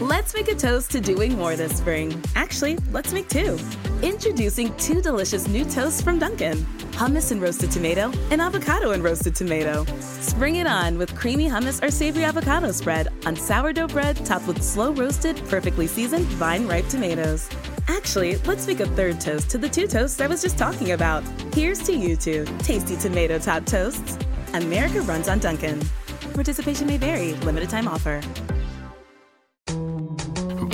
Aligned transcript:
Let's 0.00 0.32
make 0.32 0.48
a 0.48 0.54
toast 0.54 0.92
to 0.92 1.00
doing 1.02 1.36
more 1.36 1.56
this 1.56 1.76
spring. 1.76 2.22
Actually, 2.34 2.78
let's 2.90 3.12
make 3.12 3.28
two. 3.28 3.58
Introducing 4.00 4.74
two 4.78 5.02
delicious 5.02 5.46
new 5.46 5.62
toasts 5.62 6.00
from 6.00 6.18
Dunkin' 6.18 6.56
hummus 6.92 7.32
and 7.32 7.40
roasted 7.42 7.70
tomato, 7.70 8.10
and 8.30 8.40
avocado 8.40 8.92
and 8.92 9.04
roasted 9.04 9.34
tomato. 9.34 9.84
Spring 10.00 10.56
it 10.56 10.66
on 10.66 10.96
with 10.96 11.14
creamy 11.14 11.50
hummus 11.50 11.82
or 11.82 11.90
savory 11.90 12.24
avocado 12.24 12.72
spread 12.72 13.08
on 13.26 13.36
sourdough 13.36 13.88
bread 13.88 14.16
topped 14.24 14.46
with 14.46 14.62
slow 14.62 14.92
roasted, 14.92 15.36
perfectly 15.48 15.86
seasoned 15.86 16.24
vine 16.24 16.66
ripe 16.66 16.88
tomatoes. 16.88 17.50
Actually, 17.88 18.36
let's 18.38 18.66
make 18.66 18.80
a 18.80 18.86
third 18.86 19.20
toast 19.20 19.50
to 19.50 19.58
the 19.58 19.68
two 19.68 19.86
toasts 19.86 20.18
I 20.20 20.26
was 20.28 20.40
just 20.40 20.56
talking 20.56 20.92
about. 20.92 21.22
Here's 21.52 21.78
to 21.80 21.94
you 21.94 22.16
two 22.16 22.46
tasty 22.60 22.96
tomato 22.96 23.38
top 23.38 23.66
toasts. 23.66 24.18
America 24.54 25.02
runs 25.02 25.28
on 25.28 25.40
Dunkin'. 25.40 25.80
Participation 26.32 26.86
may 26.86 26.96
vary, 26.96 27.34
limited 27.34 27.68
time 27.68 27.86
offer. 27.86 28.22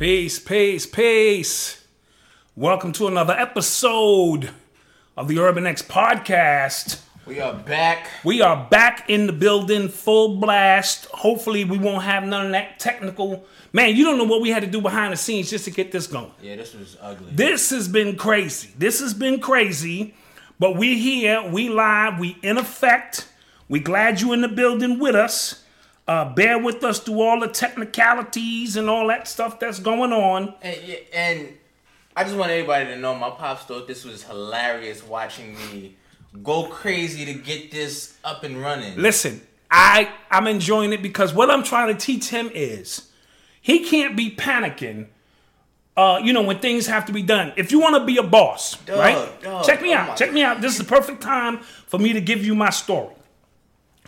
Peace, 0.00 0.38
peace, 0.38 0.86
peace. 0.86 1.84
Welcome 2.56 2.90
to 2.92 3.06
another 3.06 3.34
episode 3.34 4.48
of 5.14 5.28
the 5.28 5.38
Urban 5.38 5.66
X 5.66 5.82
podcast. 5.82 7.02
We 7.26 7.38
are 7.38 7.52
back. 7.52 8.08
We 8.24 8.40
are 8.40 8.66
back 8.70 9.10
in 9.10 9.26
the 9.26 9.34
building, 9.34 9.90
full 9.90 10.38
blast. 10.38 11.04
Hopefully, 11.12 11.64
we 11.64 11.76
won't 11.76 12.04
have 12.04 12.24
none 12.24 12.46
of 12.46 12.52
that 12.52 12.78
technical. 12.78 13.44
Man, 13.74 13.94
you 13.94 14.04
don't 14.06 14.16
know 14.16 14.24
what 14.24 14.40
we 14.40 14.48
had 14.48 14.62
to 14.62 14.70
do 14.70 14.80
behind 14.80 15.12
the 15.12 15.18
scenes 15.18 15.50
just 15.50 15.66
to 15.66 15.70
get 15.70 15.92
this 15.92 16.06
going. 16.06 16.32
Yeah, 16.40 16.56
this 16.56 16.72
was 16.72 16.96
ugly. 16.98 17.32
This 17.32 17.68
has 17.68 17.86
been 17.86 18.16
crazy. 18.16 18.70
This 18.78 19.00
has 19.00 19.12
been 19.12 19.38
crazy, 19.38 20.14
but 20.58 20.78
we 20.78 20.98
here, 20.98 21.46
we 21.46 21.68
live, 21.68 22.18
we 22.18 22.38
in 22.42 22.56
effect. 22.56 23.28
We 23.68 23.80
glad 23.80 24.22
you 24.22 24.32
in 24.32 24.40
the 24.40 24.48
building 24.48 24.98
with 24.98 25.14
us. 25.14 25.59
Uh, 26.10 26.24
bear 26.34 26.58
with 26.58 26.82
us 26.82 26.98
through 26.98 27.20
all 27.20 27.38
the 27.38 27.46
technicalities 27.46 28.74
and 28.74 28.90
all 28.90 29.06
that 29.06 29.28
stuff 29.28 29.60
that's 29.60 29.78
going 29.78 30.12
on. 30.12 30.52
And, 30.60 30.76
and 31.12 31.48
I 32.16 32.24
just 32.24 32.34
want 32.34 32.50
everybody 32.50 32.86
to 32.86 32.96
know 32.96 33.14
my 33.14 33.30
pops 33.30 33.62
thought 33.62 33.86
this 33.86 34.04
was 34.04 34.24
hilarious 34.24 35.06
watching 35.06 35.54
me 35.54 35.94
go 36.42 36.64
crazy 36.64 37.24
to 37.26 37.34
get 37.34 37.70
this 37.70 38.18
up 38.24 38.42
and 38.42 38.60
running. 38.60 38.98
Listen, 38.98 39.40
I 39.70 40.12
I'm 40.32 40.48
enjoying 40.48 40.92
it 40.92 41.00
because 41.00 41.32
what 41.32 41.48
I'm 41.48 41.62
trying 41.62 41.96
to 41.96 42.06
teach 42.06 42.30
him 42.30 42.50
is 42.52 43.08
he 43.60 43.84
can't 43.84 44.16
be 44.16 44.34
panicking. 44.34 45.06
Uh, 45.96 46.18
you 46.24 46.32
know 46.32 46.42
when 46.42 46.58
things 46.58 46.88
have 46.88 47.06
to 47.06 47.12
be 47.12 47.22
done. 47.22 47.52
If 47.56 47.70
you 47.70 47.78
want 47.78 47.94
to 47.94 48.04
be 48.04 48.16
a 48.16 48.24
boss, 48.24 48.74
Dog, 48.78 48.98
right? 48.98 49.42
dog, 49.42 49.64
Check 49.64 49.80
me 49.80 49.94
oh 49.94 49.98
out. 49.98 50.16
Check 50.16 50.32
me 50.32 50.42
out. 50.42 50.60
This 50.60 50.72
is 50.72 50.78
the 50.78 50.84
perfect 50.84 51.20
time 51.20 51.58
for 51.86 51.98
me 51.98 52.14
to 52.14 52.20
give 52.20 52.44
you 52.44 52.56
my 52.56 52.70
story. 52.70 53.14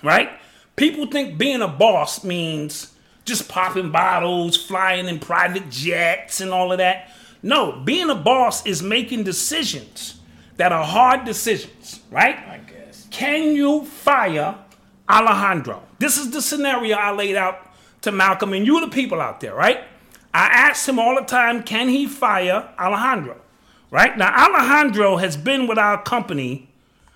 Right? 0.03 0.31
People 0.77 1.07
think 1.07 1.39
being 1.39 1.63
a 1.63 1.69
boss 1.69 2.25
means 2.25 2.95
just 3.25 3.49
popping 3.49 3.91
bottles, 3.91 4.57
flying 4.57 5.07
in 5.07 5.19
private 5.19 5.71
jets, 5.71 6.41
and 6.41 6.51
all 6.51 6.73
of 6.73 6.79
that. 6.79 7.11
No, 7.43 7.81
being 7.85 8.11
a 8.11 8.15
boss 8.15 8.65
is 8.67 8.83
making 8.83 9.25
decisions 9.25 10.21
that 10.57 10.73
are 10.73 10.85
hard 10.85 11.25
decisions, 11.25 12.01
right? 12.11 12.37
I 12.37 12.59
guess. 12.59 13.07
Can 13.11 13.55
you 13.55 13.85
fire 13.85 14.57
Alejandro? 15.09 15.83
This 15.99 16.17
is 16.17 16.31
the 16.31 16.41
scenario 16.41 16.97
I 16.97 17.13
laid 17.13 17.37
out 17.37 17.73
to 18.03 18.13
Malcolm 18.13 18.53
and 18.53 18.67
you, 18.67 18.81
the 18.81 18.89
people 18.89 19.21
out 19.21 19.41
there, 19.41 19.55
right? 19.55 19.85
I 20.35 20.47
asked 20.47 20.89
him 20.89 20.99
all 20.99 21.15
the 21.15 21.23
time, 21.23 21.63
can 21.63 21.89
he 21.89 22.07
fire 22.07 22.69
Alejandro? 22.79 23.41
Right? 23.91 24.17
Now, 24.17 24.35
Alejandro 24.35 25.17
has 25.19 25.37
been 25.37 25.67
with 25.67 25.79
our 25.79 26.03
company 26.03 26.71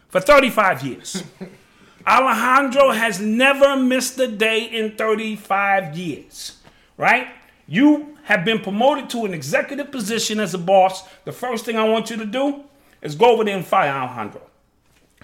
for 0.09 0.21
35 0.21 0.83
years. 0.83 1.23
Alejandro 2.07 2.93
has 2.93 3.21
never 3.21 3.77
missed 3.77 4.19
a 4.21 4.29
day 4.29 4.65
in 4.65 4.97
35 4.97 5.97
years, 5.97 6.59
right? 6.97 7.29
You 7.67 8.17
have 8.25 8.45
been 8.45 8.61
promoted 8.61 9.11
to 9.11 9.25
an 9.25 9.35
executive 9.35 9.91
position 9.91 10.39
as 10.39 10.55
a 10.55 10.59
boss. 10.59 11.03
The 11.25 11.33
first 11.33 11.65
thing 11.65 11.77
I 11.77 11.85
want 11.85 12.11
you 12.11 12.17
to 12.19 12.27
do 12.27 12.65
is 13.03 13.17
go 13.17 13.33
over 13.33 13.45
there 13.45 13.57
and 13.57 13.67
fire 13.67 13.91
Alejandro. 13.91 14.43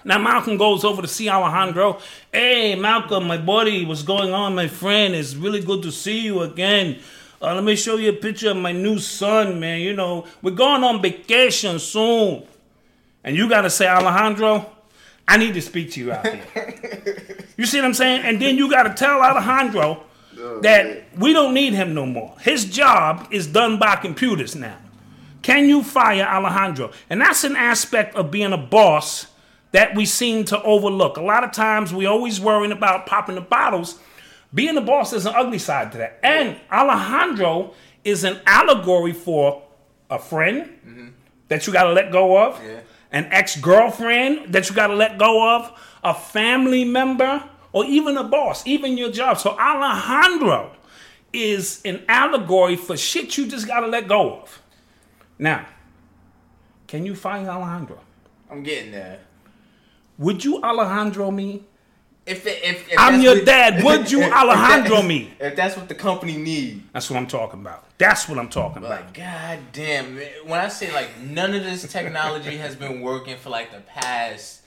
Now 0.05 0.17
Malcolm 0.17 0.57
goes 0.57 0.83
over 0.83 1.01
to 1.01 1.07
see 1.07 1.29
Alejandro. 1.29 1.99
Hey, 2.31 2.75
Malcolm, 2.75 3.27
my 3.27 3.37
buddy, 3.37 3.85
what's 3.85 4.03
going 4.03 4.33
on, 4.33 4.53
my 4.53 4.67
friend? 4.67 5.15
It's 5.15 5.35
really 5.35 5.61
good 5.61 5.83
to 5.83 5.91
see 5.91 6.19
you 6.19 6.41
again. 6.41 6.99
Uh, 7.41 7.55
let 7.55 7.63
me 7.63 7.75
show 7.75 7.95
you 7.95 8.09
a 8.09 8.13
picture 8.13 8.51
of 8.51 8.57
my 8.57 8.73
new 8.73 8.99
son, 8.99 9.59
man. 9.59 9.79
You 9.79 9.93
know, 9.93 10.25
we're 10.41 10.51
going 10.51 10.83
on 10.83 11.01
vacation 11.01 11.79
soon. 11.79 12.43
And 13.23 13.37
you 13.37 13.47
got 13.47 13.61
to 13.61 13.69
say, 13.69 13.87
Alejandro, 13.87 14.72
I 15.27 15.37
need 15.37 15.53
to 15.53 15.61
speak 15.61 15.91
to 15.91 15.99
you 15.99 16.11
out 16.11 16.27
here. 16.27 17.45
you 17.57 17.65
see 17.65 17.77
what 17.77 17.85
I'm 17.85 17.93
saying? 17.93 18.23
And 18.23 18.41
then 18.41 18.57
you 18.57 18.69
got 18.69 18.83
to 18.83 18.93
tell 18.93 19.21
Alejandro 19.21 20.03
oh, 20.37 20.61
that 20.61 21.17
we 21.17 21.33
don't 21.33 21.53
need 21.53 21.73
him 21.73 21.93
no 21.93 22.05
more. 22.05 22.35
His 22.41 22.65
job 22.65 23.27
is 23.31 23.47
done 23.47 23.79
by 23.79 23.95
computers 23.95 24.55
now. 24.55 24.77
Can 25.41 25.67
you 25.67 25.83
fire 25.83 26.23
Alejandro? 26.23 26.91
And 27.09 27.21
that's 27.21 27.43
an 27.43 27.55
aspect 27.55 28.15
of 28.15 28.31
being 28.31 28.53
a 28.53 28.57
boss 28.57 29.27
that 29.71 29.95
we 29.95 30.05
seem 30.05 30.45
to 30.45 30.61
overlook. 30.63 31.17
A 31.17 31.21
lot 31.21 31.43
of 31.43 31.51
times 31.51 31.93
we 31.93 32.05
always 32.05 32.39
worrying 32.39 32.71
about 32.71 33.05
popping 33.05 33.35
the 33.35 33.41
bottles. 33.41 33.99
Being 34.53 34.77
a 34.77 34.81
boss, 34.81 35.13
is 35.13 35.25
an 35.25 35.33
ugly 35.35 35.57
side 35.57 35.91
to 35.93 35.97
that. 35.97 36.19
And 36.23 36.57
Alejandro 36.71 37.73
is 38.03 38.23
an 38.23 38.39
allegory 38.45 39.13
for 39.13 39.63
a 40.09 40.19
friend 40.19 40.69
mm-hmm. 40.85 41.07
that 41.47 41.65
you 41.65 41.73
got 41.73 41.85
to 41.85 41.93
let 41.93 42.11
go 42.11 42.37
of, 42.37 42.63
Yeah. 42.63 42.81
An 43.13 43.27
ex 43.31 43.55
girlfriend 43.55 44.53
that 44.53 44.69
you 44.69 44.75
got 44.75 44.87
to 44.87 44.95
let 44.95 45.17
go 45.17 45.55
of, 45.55 45.79
a 46.03 46.13
family 46.13 46.83
member, 46.83 47.43
or 47.71 47.85
even 47.85 48.17
a 48.17 48.23
boss, 48.23 48.65
even 48.67 48.97
your 48.97 49.11
job. 49.11 49.39
So 49.39 49.57
Alejandro 49.57 50.71
is 51.31 51.81
an 51.85 52.03
allegory 52.09 52.75
for 52.75 52.97
shit 52.97 53.37
you 53.37 53.47
just 53.47 53.67
got 53.67 53.81
to 53.81 53.87
let 53.87 54.07
go 54.07 54.41
of. 54.41 54.61
Now, 55.39 55.65
can 56.87 57.05
you 57.05 57.15
find 57.15 57.47
Alejandro? 57.47 57.99
I'm 58.49 58.63
getting 58.63 58.91
there. 58.91 59.19
Would 60.17 60.43
you 60.43 60.61
Alejandro 60.61 61.31
me 61.31 61.63
If, 62.25 62.47
it, 62.47 62.63
if, 62.63 62.89
if 62.89 62.97
I'm 62.97 63.21
your 63.21 63.35
what- 63.35 63.45
dad. 63.45 63.83
Would 63.83 64.11
you 64.11 64.19
that 64.21 64.31
Alejandro 64.31 65.01
me? 65.01 65.33
If 65.39 65.55
that's 65.55 65.75
what 65.75 65.89
the 65.89 65.95
company 65.95 66.37
need. 66.37 66.83
That's 66.93 67.09
what 67.09 67.17
I'm 67.17 67.27
talking 67.27 67.59
about. 67.59 67.85
That's 67.97 68.29
what 68.29 68.39
I'm 68.39 68.49
talking 68.49 68.77
about. 68.77 68.91
Like, 68.91 69.13
god 69.13 69.59
damn. 69.71 70.17
When 70.45 70.59
I 70.59 70.69
say 70.69 70.91
like 70.93 71.19
none 71.19 71.53
of 71.53 71.63
this 71.63 71.89
technology 71.91 72.57
has 72.57 72.75
been 72.75 73.01
working 73.01 73.37
for 73.37 73.49
like 73.49 73.71
the 73.71 73.81
past 73.81 74.62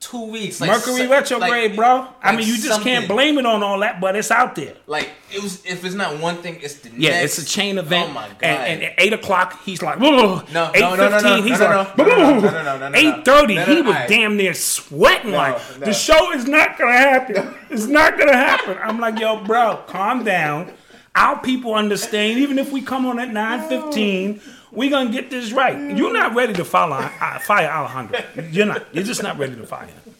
two 0.00 0.30
weeks. 0.30 0.60
Like, 0.60 0.70
Mercury 0.70 1.06
retrograde, 1.06 1.70
like, 1.70 1.76
bro. 1.76 1.98
Like 1.98 2.08
I 2.22 2.32
mean, 2.34 2.48
you 2.48 2.54
just 2.54 2.68
something. 2.68 2.92
can't 2.92 3.08
blame 3.08 3.38
it 3.38 3.46
on 3.46 3.62
all 3.62 3.78
that, 3.80 4.00
but 4.00 4.16
it's 4.16 4.30
out 4.30 4.54
there. 4.54 4.74
Like 4.86 5.10
it 5.32 5.42
was, 5.42 5.64
if 5.64 5.84
it's 5.84 5.94
not 5.94 6.18
one 6.18 6.36
thing, 6.36 6.58
it's 6.62 6.76
the 6.76 6.90
yeah, 6.96 7.10
next. 7.10 7.38
it's 7.38 7.46
a 7.46 7.50
chain 7.50 7.78
oh 7.78 7.82
event. 7.82 8.10
Oh 8.10 8.14
my 8.14 8.28
god! 8.28 8.42
And, 8.42 8.82
and 8.82 8.82
at 8.82 8.94
eight 8.98 9.12
o'clock, 9.12 9.62
he's 9.62 9.82
like, 9.82 10.00
no, 10.00 10.10
no, 10.52 10.70
eight 10.74 10.80
no, 10.80 10.96
fifteen, 10.96 11.22
no, 11.22 11.42
he's 11.42 11.60
like, 11.60 11.96
no, 11.98 12.04
no, 12.06 12.40
no, 12.40 12.88
no, 12.88 12.98
eight 12.98 13.24
thirty, 13.24 13.60
he 13.60 13.82
was 13.82 13.96
damn 14.08 14.36
near 14.36 14.54
sweating. 14.54 15.32
like 15.32 15.60
the 15.78 15.92
show 15.92 16.32
is 16.32 16.46
not 16.46 16.78
gonna 16.78 16.92
happen. 16.92 17.54
It's 17.70 17.86
not 17.86 18.18
gonna 18.18 18.36
happen. 18.36 18.78
I'm 18.82 18.98
like, 18.98 19.18
yo, 19.20 19.44
bro, 19.44 19.84
calm 19.86 20.24
down. 20.24 20.72
Our 21.14 21.40
people 21.40 21.74
understand. 21.74 22.38
Even 22.38 22.58
if 22.58 22.72
we 22.72 22.82
come 22.82 23.04
on 23.06 23.18
at 23.18 23.30
nine 23.32 23.68
fifteen 23.68 24.40
we 24.72 24.88
gonna 24.88 25.10
get 25.10 25.30
this 25.30 25.52
right. 25.52 25.96
You're 25.96 26.12
not 26.12 26.34
ready 26.34 26.52
to 26.54 26.64
follow, 26.64 26.96
uh, 26.96 27.38
fire 27.40 27.68
Alejandro. 27.68 28.20
You're 28.50 28.66
not. 28.66 28.94
You're 28.94 29.04
just 29.04 29.22
not 29.22 29.38
ready 29.38 29.56
to 29.56 29.66
fire 29.66 29.86
him. 29.86 30.14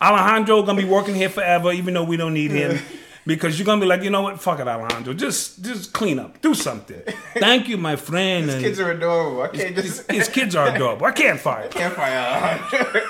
Alejandro 0.00 0.62
gonna 0.62 0.80
be 0.80 0.88
working 0.88 1.14
here 1.14 1.28
forever, 1.28 1.72
even 1.72 1.94
though 1.94 2.04
we 2.04 2.16
don't 2.16 2.34
need 2.34 2.50
him. 2.50 2.78
Because 3.26 3.58
you're 3.58 3.66
gonna 3.66 3.80
be 3.82 3.86
like, 3.86 4.02
you 4.02 4.08
know 4.08 4.22
what? 4.22 4.40
Fuck 4.40 4.58
it, 4.58 4.66
Alejandro. 4.66 5.12
Just 5.12 5.62
just 5.62 5.92
clean 5.92 6.18
up. 6.18 6.40
Do 6.40 6.54
something. 6.54 7.02
Thank 7.34 7.68
you, 7.68 7.76
my 7.76 7.94
friend. 7.94 8.48
and 8.48 8.64
Kids 8.64 8.80
are 8.80 8.90
adorable. 8.90 9.42
I 9.42 9.48
can't 9.48 9.76
just. 9.76 10.10
his 10.10 10.28
kids 10.28 10.56
are 10.56 10.74
adorable. 10.74 11.04
I 11.04 11.10
can't 11.12 11.38
fire. 11.38 11.64
him. 11.64 11.70
Can't 11.70 11.92
fire. 11.94 12.16
Alejandro. 12.72 13.02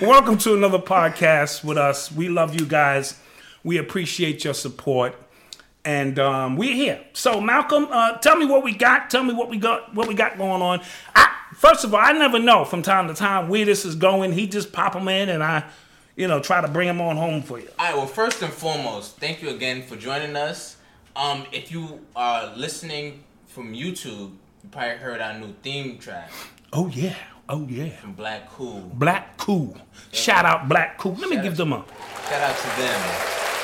Welcome 0.00 0.38
to 0.38 0.54
another 0.54 0.78
podcast 0.78 1.62
with 1.62 1.76
us. 1.76 2.10
We 2.10 2.30
love 2.30 2.58
you 2.58 2.64
guys. 2.64 3.18
We 3.62 3.76
appreciate 3.76 4.44
your 4.44 4.54
support. 4.54 5.14
And 5.86 6.18
um, 6.18 6.56
we're 6.56 6.74
here. 6.74 7.00
So 7.12 7.40
Malcolm, 7.40 7.86
uh, 7.90 8.18
tell 8.18 8.36
me 8.36 8.44
what 8.44 8.64
we 8.64 8.74
got. 8.74 9.08
Tell 9.08 9.22
me 9.22 9.32
what 9.32 9.48
we 9.48 9.56
got. 9.56 9.94
What 9.94 10.08
we 10.08 10.14
got 10.14 10.36
going 10.36 10.60
on. 10.60 10.80
I, 11.14 11.32
first 11.54 11.84
of 11.84 11.94
all, 11.94 12.00
I 12.00 12.10
never 12.10 12.40
know 12.40 12.64
from 12.64 12.82
time 12.82 13.06
to 13.06 13.14
time 13.14 13.48
where 13.48 13.64
this 13.64 13.84
is 13.84 13.94
going. 13.94 14.32
He 14.32 14.48
just 14.48 14.72
pop 14.72 14.94
them 14.94 15.06
in, 15.06 15.28
and 15.28 15.44
I, 15.44 15.62
you 16.16 16.26
know, 16.26 16.40
try 16.40 16.60
to 16.60 16.66
bring 16.66 16.88
them 16.88 17.00
on 17.00 17.16
home 17.16 17.40
for 17.40 17.60
you. 17.60 17.68
All 17.78 17.86
right. 17.86 17.96
Well, 17.96 18.06
first 18.08 18.42
and 18.42 18.52
foremost, 18.52 19.18
thank 19.18 19.40
you 19.42 19.50
again 19.50 19.82
for 19.82 19.94
joining 19.94 20.34
us. 20.34 20.76
Um, 21.14 21.46
if 21.52 21.70
you 21.70 22.00
are 22.16 22.52
listening 22.56 23.22
from 23.46 23.72
YouTube, 23.72 24.32
you 24.62 24.68
probably 24.72 24.96
heard 24.96 25.20
our 25.20 25.38
new 25.38 25.54
theme 25.62 25.98
track 25.98 26.30
Oh 26.72 26.88
yeah. 26.88 27.14
Oh 27.48 27.64
yeah. 27.68 27.90
from 27.90 28.12
Black 28.14 28.50
Cool. 28.50 28.80
Black 28.94 29.36
Cool. 29.38 29.76
Shout 30.12 30.44
out 30.44 30.68
Black 30.68 30.98
Cool. 30.98 31.14
Let 31.14 31.30
me 31.30 31.40
give 31.40 31.56
them 31.56 31.72
a 31.72 31.84
Shout 32.28 32.42
out 32.42 32.56
to 32.56 32.80
them. 32.82 33.55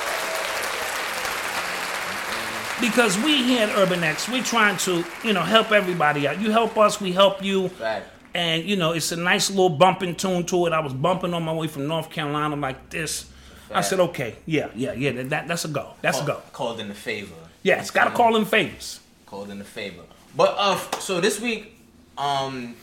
Because 2.82 3.16
we 3.18 3.44
here 3.44 3.68
at 3.68 3.78
Urban 3.78 4.02
X, 4.02 4.28
we're 4.28 4.42
trying 4.42 4.76
to, 4.78 5.04
you 5.24 5.32
know, 5.32 5.42
help 5.42 5.70
everybody 5.70 6.26
out. 6.26 6.40
You 6.40 6.50
help 6.50 6.76
us, 6.76 7.00
we 7.00 7.12
help 7.12 7.42
you. 7.42 7.70
Right. 7.80 8.02
And 8.34 8.64
you 8.64 8.76
know, 8.76 8.92
it's 8.92 9.12
a 9.12 9.16
nice 9.16 9.48
little 9.50 9.70
bumping 9.70 10.16
tune 10.16 10.44
to 10.46 10.66
it. 10.66 10.72
I 10.72 10.80
was 10.80 10.92
bumping 10.92 11.32
on 11.32 11.44
my 11.44 11.52
way 11.52 11.68
from 11.68 11.86
North 11.86 12.10
Carolina 12.10 12.56
like 12.56 12.90
this. 12.90 13.30
I 13.74 13.80
said, 13.80 14.00
okay, 14.00 14.36
yeah, 14.44 14.68
yeah, 14.74 14.92
yeah. 14.92 15.12
That, 15.12 15.30
that 15.30 15.48
that's 15.48 15.64
a 15.64 15.68
go. 15.68 15.94
That's 16.02 16.20
a 16.20 16.26
go. 16.26 16.42
Called 16.52 16.80
in 16.80 16.88
the 16.88 16.94
favor. 16.94 17.34
Yeah, 17.62 17.80
it's 17.80 17.90
got 17.90 18.04
to 18.04 18.10
call 18.10 18.36
in 18.36 18.44
favors. 18.44 19.00
Called 19.24 19.48
in 19.50 19.58
the 19.58 19.64
favor. 19.64 20.02
But 20.36 20.54
uh, 20.58 20.76
so 20.98 21.20
this 21.20 21.40
week, 21.40 21.78
um, 22.18 22.74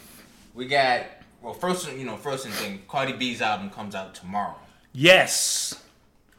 we 0.55 0.65
got 0.67 1.05
well 1.41 1.53
first 1.53 1.91
you 1.91 2.05
know 2.05 2.15
first 2.15 2.47
thing 2.47 2.81
Cardi 2.87 3.13
B's 3.13 3.41
album 3.41 3.69
comes 3.69 3.95
out 3.95 4.15
tomorrow. 4.15 4.55
Yes, 4.93 5.75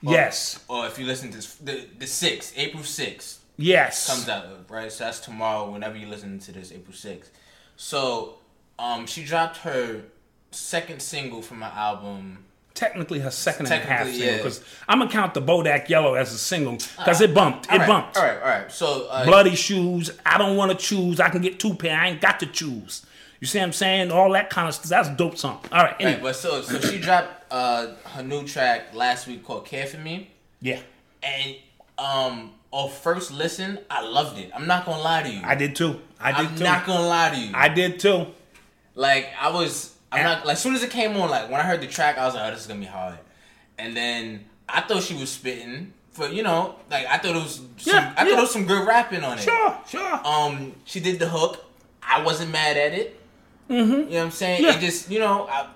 yes, 0.00 0.64
Or 0.68 0.86
if 0.86 0.98
you 0.98 1.06
listen 1.06 1.30
to 1.30 1.36
this, 1.36 1.54
the 1.56 1.84
the 1.98 2.06
sixth, 2.06 2.54
April 2.56 2.82
sixth. 2.82 3.39
Yes. 3.60 4.08
comes 4.08 4.28
out, 4.28 4.46
right? 4.68 4.90
So 4.90 5.04
that's 5.04 5.20
tomorrow. 5.20 5.70
Whenever 5.70 5.96
you 5.96 6.06
listen 6.06 6.38
to 6.40 6.52
this, 6.52 6.72
April 6.72 6.94
sixth. 6.94 7.30
So, 7.76 8.38
um, 8.78 9.06
she 9.06 9.24
dropped 9.24 9.58
her 9.58 10.02
second 10.50 11.00
single 11.00 11.42
from 11.42 11.62
her 11.62 11.72
album. 11.74 12.44
Technically, 12.74 13.18
her 13.18 13.30
second 13.30 13.66
and 13.66 13.74
a 13.74 13.78
half 13.78 14.06
Technically, 14.06 14.12
single 14.12 14.30
yeah. 14.30 14.36
because 14.38 14.64
I'm 14.88 14.98
gonna 14.98 15.10
count 15.10 15.34
the 15.34 15.42
Bodak 15.42 15.88
Yellow 15.88 16.14
as 16.14 16.32
a 16.32 16.38
single 16.38 16.74
because 16.74 17.20
it 17.20 17.34
bumped. 17.34 17.66
It 17.66 17.78
right, 17.78 17.86
bumped. 17.88 18.16
All 18.16 18.22
right, 18.22 18.38
all 18.40 18.48
right. 18.48 18.72
So, 18.72 19.06
uh, 19.08 19.24
Bloody 19.24 19.54
shoes. 19.54 20.10
I 20.24 20.38
don't 20.38 20.56
want 20.56 20.70
to 20.72 20.76
choose. 20.76 21.20
I 21.20 21.28
can 21.28 21.42
get 21.42 21.58
two 21.58 21.74
pair. 21.74 21.98
I 21.98 22.08
ain't 22.08 22.20
got 22.20 22.40
to 22.40 22.46
choose. 22.46 23.04
You 23.40 23.46
see 23.46 23.58
what 23.58 23.64
I'm 23.64 23.72
saying? 23.72 24.10
All 24.10 24.30
that 24.32 24.50
kind 24.50 24.68
of 24.68 24.74
stuff. 24.74 24.90
That's 24.90 25.08
a 25.08 25.14
dope 25.16 25.38
song. 25.38 25.64
All 25.72 25.82
right. 25.82 25.96
right, 26.02 26.22
but 26.22 26.36
so 26.36 26.62
so 26.62 26.80
she 26.80 26.98
dropped 26.98 27.50
uh 27.50 27.94
her 28.04 28.22
new 28.22 28.46
track 28.46 28.94
last 28.94 29.26
week 29.26 29.44
called 29.44 29.66
"Care 29.66 29.86
for 29.86 29.98
Me," 29.98 30.30
Yeah, 30.60 30.80
and 31.22 31.56
um, 31.98 32.52
on 32.72 32.88
first 32.90 33.32
listen, 33.32 33.78
I 33.90 34.02
loved 34.06 34.38
it. 34.38 34.50
I'm 34.55 34.67
not 34.67 34.87
gonna 34.87 35.02
lie 35.02 35.22
to 35.22 35.28
you. 35.31 35.40
I 35.44 35.55
did 35.55 35.75
too. 35.76 36.00
I 36.20 36.32
did 36.32 36.50
I'm 36.50 36.56
too. 36.56 36.64
not 36.64 36.87
gonna 36.87 37.06
lie 37.06 37.31
to 37.31 37.37
you. 37.38 37.50
I 37.55 37.69
did 37.69 37.99
too. 37.99 38.26
Like 38.94 39.28
I 39.40 39.50
was, 39.50 39.94
I'm 40.12 40.22
not 40.25 40.46
like 40.46 40.55
as 40.55 40.62
soon 40.62 40.75
as 40.75 40.82
it 40.82 40.90
came 40.90 41.17
on, 41.17 41.31
like 41.31 41.50
when 41.50 41.61
I 41.61 41.64
heard 41.64 41.81
the 41.81 41.87
track, 41.87 42.19
I 42.19 42.26
was 42.26 42.34
like, 42.34 42.44
oh, 42.46 42.50
this 42.52 42.61
is 42.62 42.67
gonna 42.67 42.81
be 42.81 42.87
hard. 42.87 43.19
And 43.78 43.96
then 43.96 44.44
I 44.69 44.82
thought 44.82 45.02
she 45.02 45.14
was 45.14 45.31
spitting 45.31 45.93
for 46.12 46.28
you 46.28 46.43
know, 46.43 46.76
like 46.90 47.06
I 47.06 47.19
thought 47.19 47.37
it 47.37 47.43
was, 47.43 47.56
some, 47.56 47.70
Yeah, 47.78 48.14
I 48.17 48.22
yeah. 48.22 48.31
thought 48.31 48.38
it 48.38 48.43
was 48.43 48.52
some 48.52 48.67
good 48.67 48.87
rapping 48.87 49.25
on 49.25 49.38
it. 49.38 49.43
Sure, 49.43 49.78
sure. 49.88 50.20
Um, 50.26 50.75
she 50.84 51.00
did 51.00 51.19
the 51.19 51.28
hook. 51.28 51.64
I 52.02 52.23
wasn't 52.23 52.50
mad 52.52 52.76
at 52.76 52.93
it. 52.93 53.20
Mm-hmm. 53.69 53.93
You 53.93 53.99
know 53.99 54.05
what 54.05 54.16
I'm 54.25 54.31
saying? 54.32 54.62
Yeah. 54.64 54.76
It 54.76 54.81
just, 54.81 55.11
you 55.11 55.20
know, 55.20 55.46
I, 55.49 55.69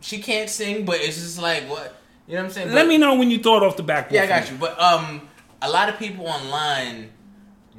she 0.00 0.18
can't 0.20 0.50
sing, 0.50 0.84
but 0.84 0.96
it's 1.00 1.16
just 1.16 1.40
like 1.40 1.64
what, 1.68 1.94
you 2.26 2.34
know 2.34 2.40
what 2.40 2.46
I'm 2.46 2.52
saying? 2.52 2.68
Let 2.72 2.82
But- 2.82 2.88
me 2.88 2.98
know 2.98 3.14
when 3.14 3.30
you 3.30 3.38
throw 3.42 3.56
it 3.56 3.62
off 3.62 3.76
the 3.76 3.82
backboard. 3.82 4.14
Yeah, 4.14 4.24
I 4.24 4.26
got 4.26 4.44
me. 4.44 4.50
you. 4.52 4.56
But 4.58 4.78
um, 4.78 5.27
a 5.62 5.68
lot 5.68 5.88
of 5.88 5.98
people 5.98 6.26
online 6.26 7.10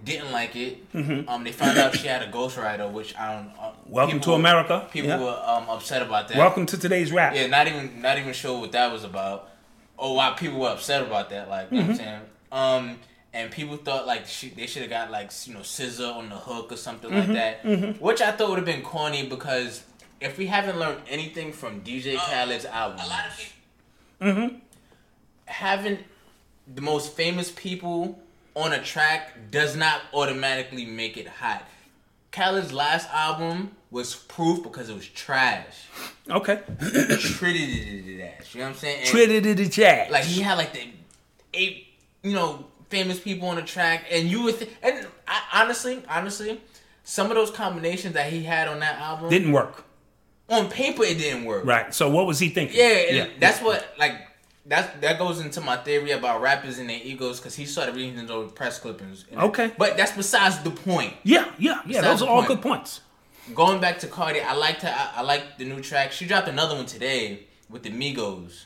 didn't 0.03 0.31
like 0.31 0.55
it. 0.55 0.91
Mm-hmm. 0.93 1.27
Um, 1.29 1.43
they 1.43 1.51
found 1.51 1.77
out 1.77 1.95
she 1.95 2.07
had 2.07 2.21
a 2.21 2.31
ghostwriter, 2.31 2.89
which 2.91 3.15
I 3.17 3.33
don't. 3.33 3.51
Uh, 3.59 3.71
Welcome 3.85 4.19
people- 4.19 4.33
to 4.33 4.39
America. 4.39 4.87
People 4.91 5.09
Yeah. 5.09 5.19
were 5.19 5.41
um, 5.45 5.69
upset 5.69 6.01
about 6.01 6.27
that. 6.29 6.37
Welcome 6.37 6.65
to 6.67 6.77
today's 6.77 7.11
rap. 7.11 7.33
Yeah, 7.35 7.47
not 7.47 7.67
even 7.67 8.01
not 8.01 8.17
even 8.17 8.33
sure 8.33 8.59
what 8.59 8.71
that 8.73 8.91
was 8.91 9.03
about, 9.03 9.49
or 9.97 10.15
why 10.15 10.31
people 10.37 10.59
were 10.59 10.69
upset 10.69 11.01
about 11.01 11.29
that. 11.31 11.49
Like, 11.49 11.71
you 11.71 11.77
know 11.81 11.87
what 11.87 11.89
I'm 11.91 11.97
Mm-hmm. 11.97 12.03
saying? 12.05 12.21
Um, 12.51 12.99
and 13.33 13.51
people 13.51 13.77
thought 13.77 14.07
like 14.07 14.25
she, 14.25 14.49
they 14.49 14.65
should 14.65 14.81
have 14.81 14.89
got 14.91 15.11
like 15.11 15.31
you 15.45 15.53
know 15.53 15.59
SZA 15.59 16.15
on 16.15 16.29
the 16.29 16.35
hook 16.35 16.71
or 16.71 16.77
something 16.77 17.11
Mm-hmm. 17.11 17.33
like 17.33 17.61
that, 17.63 18.01
which 18.01 18.21
I 18.21 18.31
thought 18.31 18.49
would 18.49 18.57
have 18.57 18.65
been 18.65 18.81
corny 18.81 19.27
because 19.27 19.83
if 20.21 20.37
we 20.37 20.47
haven't 20.47 20.79
learned 20.79 21.01
anything 21.07 21.51
from 21.53 21.81
DJ 21.81 22.15
Khaled's 22.17 22.65
album, 22.65 22.99
a 22.99 23.07
lot 23.07 23.25
of 23.27 23.37
people, 24.19 24.57
having 25.45 25.97
the 26.73 26.81
most 26.81 27.13
famous 27.13 27.51
people 27.51 28.19
on 28.55 28.73
a 28.73 28.81
track 28.81 29.51
does 29.51 29.75
not 29.75 30.01
automatically 30.13 30.85
make 30.85 31.17
it 31.17 31.27
hot. 31.27 31.67
Khaled's 32.31 32.71
last 32.71 33.09
album 33.11 33.71
was 33.91 34.15
proof 34.15 34.61
because 34.61 34.89
it 34.89 34.93
was 34.93 35.07
trash. 35.07 35.87
Okay. 36.29 36.61
Treated 37.19 38.07
it 38.07 38.35
as, 38.39 38.53
you 38.53 38.59
know 38.59 38.67
what 38.67 38.73
I'm 38.73 38.75
saying? 38.75 39.41
To 39.41 39.53
the 39.55 39.69
chat. 39.69 40.11
like 40.11 40.25
he 40.25 40.41
had 40.41 40.57
like 40.57 40.73
the 40.73 40.87
eight, 41.53 41.87
you 42.21 42.33
know, 42.33 42.65
famous 42.89 43.19
people 43.19 43.47
on 43.47 43.55
the 43.55 43.61
track, 43.63 44.05
and 44.11 44.27
you 44.29 44.43
would, 44.43 44.59
th- 44.59 44.71
and 44.83 45.07
I, 45.27 45.61
honestly, 45.61 46.03
honestly, 46.07 46.61
some 47.03 47.31
of 47.31 47.35
those 47.35 47.51
combinations 47.51 48.13
that 48.13 48.31
he 48.31 48.43
had 48.43 48.67
on 48.67 48.79
that 48.79 48.99
album, 48.99 49.29
didn't 49.29 49.51
work. 49.51 49.83
on 50.49 50.69
paper 50.69 51.03
it 51.03 51.17
didn't 51.17 51.45
work. 51.45 51.65
Right. 51.65 51.93
So 51.93 52.09
what 52.09 52.27
was 52.27 52.39
he 52.39 52.49
thinking? 52.49 52.77
Yeah, 52.77 52.85
and 53.23 53.41
that's 53.41 53.61
what 53.61 53.95
like 53.97 54.13
that 54.69 55.01
that 55.01 55.19
goes 55.19 55.39
into 55.41 55.61
my 55.61 55.77
theory 55.77 56.11
about 56.11 56.41
rappers 56.41 56.79
and 56.79 56.89
their 56.89 56.99
egos 57.03 57.39
because 57.39 57.55
he 57.55 57.65
started 57.65 57.95
reading 57.95 58.29
old 58.29 58.55
press 58.55 58.79
clippings. 58.79 59.25
Okay. 59.35 59.71
but 59.77 59.97
that's 59.97 60.11
besides 60.13 60.59
the 60.59 60.71
point. 60.71 61.13
Yeah, 61.23 61.45
yeah, 61.57 61.81
yeah. 61.85 62.01
Besides 62.01 62.05
Those 62.05 62.21
are 62.23 62.29
all 62.29 62.37
point. 62.43 62.47
good 62.47 62.61
points. 62.61 63.01
Going 63.55 63.81
back 63.81 63.99
to 63.99 64.07
Cardi, 64.07 64.41
I 64.41 64.53
liked 64.53 64.83
her. 64.83 64.89
I, 64.95 65.19
I 65.19 65.21
liked 65.23 65.57
the 65.57 65.65
new 65.65 65.81
track. 65.81 66.11
She 66.11 66.25
dropped 66.27 66.47
another 66.47 66.75
one 66.75 66.85
today 66.85 67.47
with 67.69 67.83
the 67.83 67.89
Migos. 67.89 68.65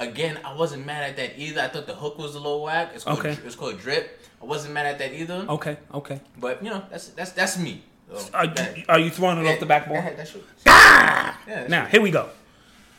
Again, 0.00 0.38
I 0.44 0.54
wasn't 0.54 0.86
mad 0.86 1.02
at 1.10 1.16
that 1.16 1.38
either. 1.38 1.60
I 1.60 1.68
thought 1.68 1.86
the 1.86 1.94
hook 1.94 2.18
was 2.18 2.34
a 2.34 2.38
little 2.38 2.62
whack. 2.62 2.92
It's 2.94 3.04
called, 3.04 3.18
Okay. 3.20 3.36
It's 3.44 3.54
called 3.56 3.78
Drip. 3.80 4.20
I 4.42 4.44
wasn't 4.44 4.74
mad 4.74 4.86
at 4.86 4.98
that 4.98 5.12
either. 5.14 5.46
Okay, 5.48 5.76
okay. 5.94 6.20
But 6.38 6.62
you 6.62 6.70
know, 6.70 6.82
that's 6.90 7.08
that's 7.08 7.32
that's 7.32 7.58
me. 7.58 7.82
So, 8.12 8.28
Are, 8.34 8.46
that- 8.46 8.76
you- 8.76 8.84
are 8.88 8.98
you 9.00 9.10
throwing 9.10 9.38
it 9.44 9.48
off 9.52 9.58
the 9.60 9.66
backboard? 9.66 10.16
that's 10.16 10.30
true. 10.32 10.42
Ah! 10.66 11.40
Yeah, 11.48 11.66
Now, 11.68 11.86
here 11.86 12.00
we 12.02 12.10
go. 12.10 12.28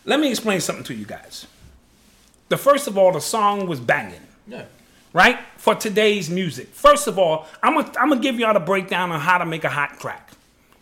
Let 0.03 0.19
me 0.19 0.29
explain 0.31 0.59
something 0.61 0.83
to 0.85 0.93
you 0.93 1.05
guys. 1.05 1.45
The 2.49 2.57
first 2.57 2.87
of 2.87 2.97
all, 2.97 3.11
the 3.11 3.21
song 3.21 3.67
was 3.67 3.79
banging, 3.79 4.21
Yeah. 4.47 4.65
right? 5.13 5.39
For 5.57 5.73
today's 5.75 6.29
music. 6.29 6.67
First 6.73 7.07
of 7.07 7.17
all, 7.17 7.47
I'm 7.63 7.75
gonna 7.75 7.91
I'm 7.99 8.09
gonna 8.09 8.21
give 8.21 8.39
y'all 8.39 8.53
the 8.53 8.59
breakdown 8.59 9.11
on 9.11 9.19
how 9.19 9.37
to 9.37 9.45
make 9.45 9.63
a 9.63 9.69
hot 9.69 9.99
track. 9.99 10.31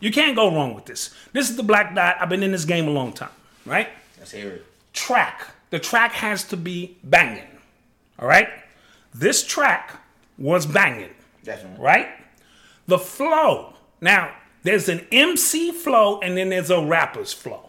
You 0.00 0.10
can't 0.12 0.36
go 0.36 0.54
wrong 0.54 0.74
with 0.74 0.84
this. 0.84 1.10
This 1.32 1.48
is 1.48 1.56
the 1.56 1.62
Black 1.62 1.94
Dot. 1.94 2.16
I've 2.20 2.28
been 2.28 2.42
in 2.42 2.52
this 2.52 2.64
game 2.66 2.86
a 2.86 2.90
long 2.90 3.12
time, 3.12 3.30
right? 3.64 3.88
Let's 4.18 4.32
hear 4.32 4.50
it. 4.50 4.66
track. 4.92 5.46
The 5.70 5.78
track 5.78 6.12
has 6.12 6.44
to 6.44 6.56
be 6.56 6.96
banging. 7.02 7.48
All 8.18 8.28
right? 8.28 8.48
This 9.14 9.42
track 9.44 9.92
was 10.38 10.66
banging, 10.66 11.10
Definitely. 11.42 11.82
right? 11.84 12.08
The 12.86 12.98
flow. 12.98 13.72
Now, 14.00 14.32
there's 14.62 14.88
an 14.88 15.06
MC 15.10 15.72
flow 15.72 16.20
and 16.20 16.36
then 16.36 16.50
there's 16.50 16.70
a 16.70 16.80
rapper's 16.84 17.32
flow. 17.32 17.63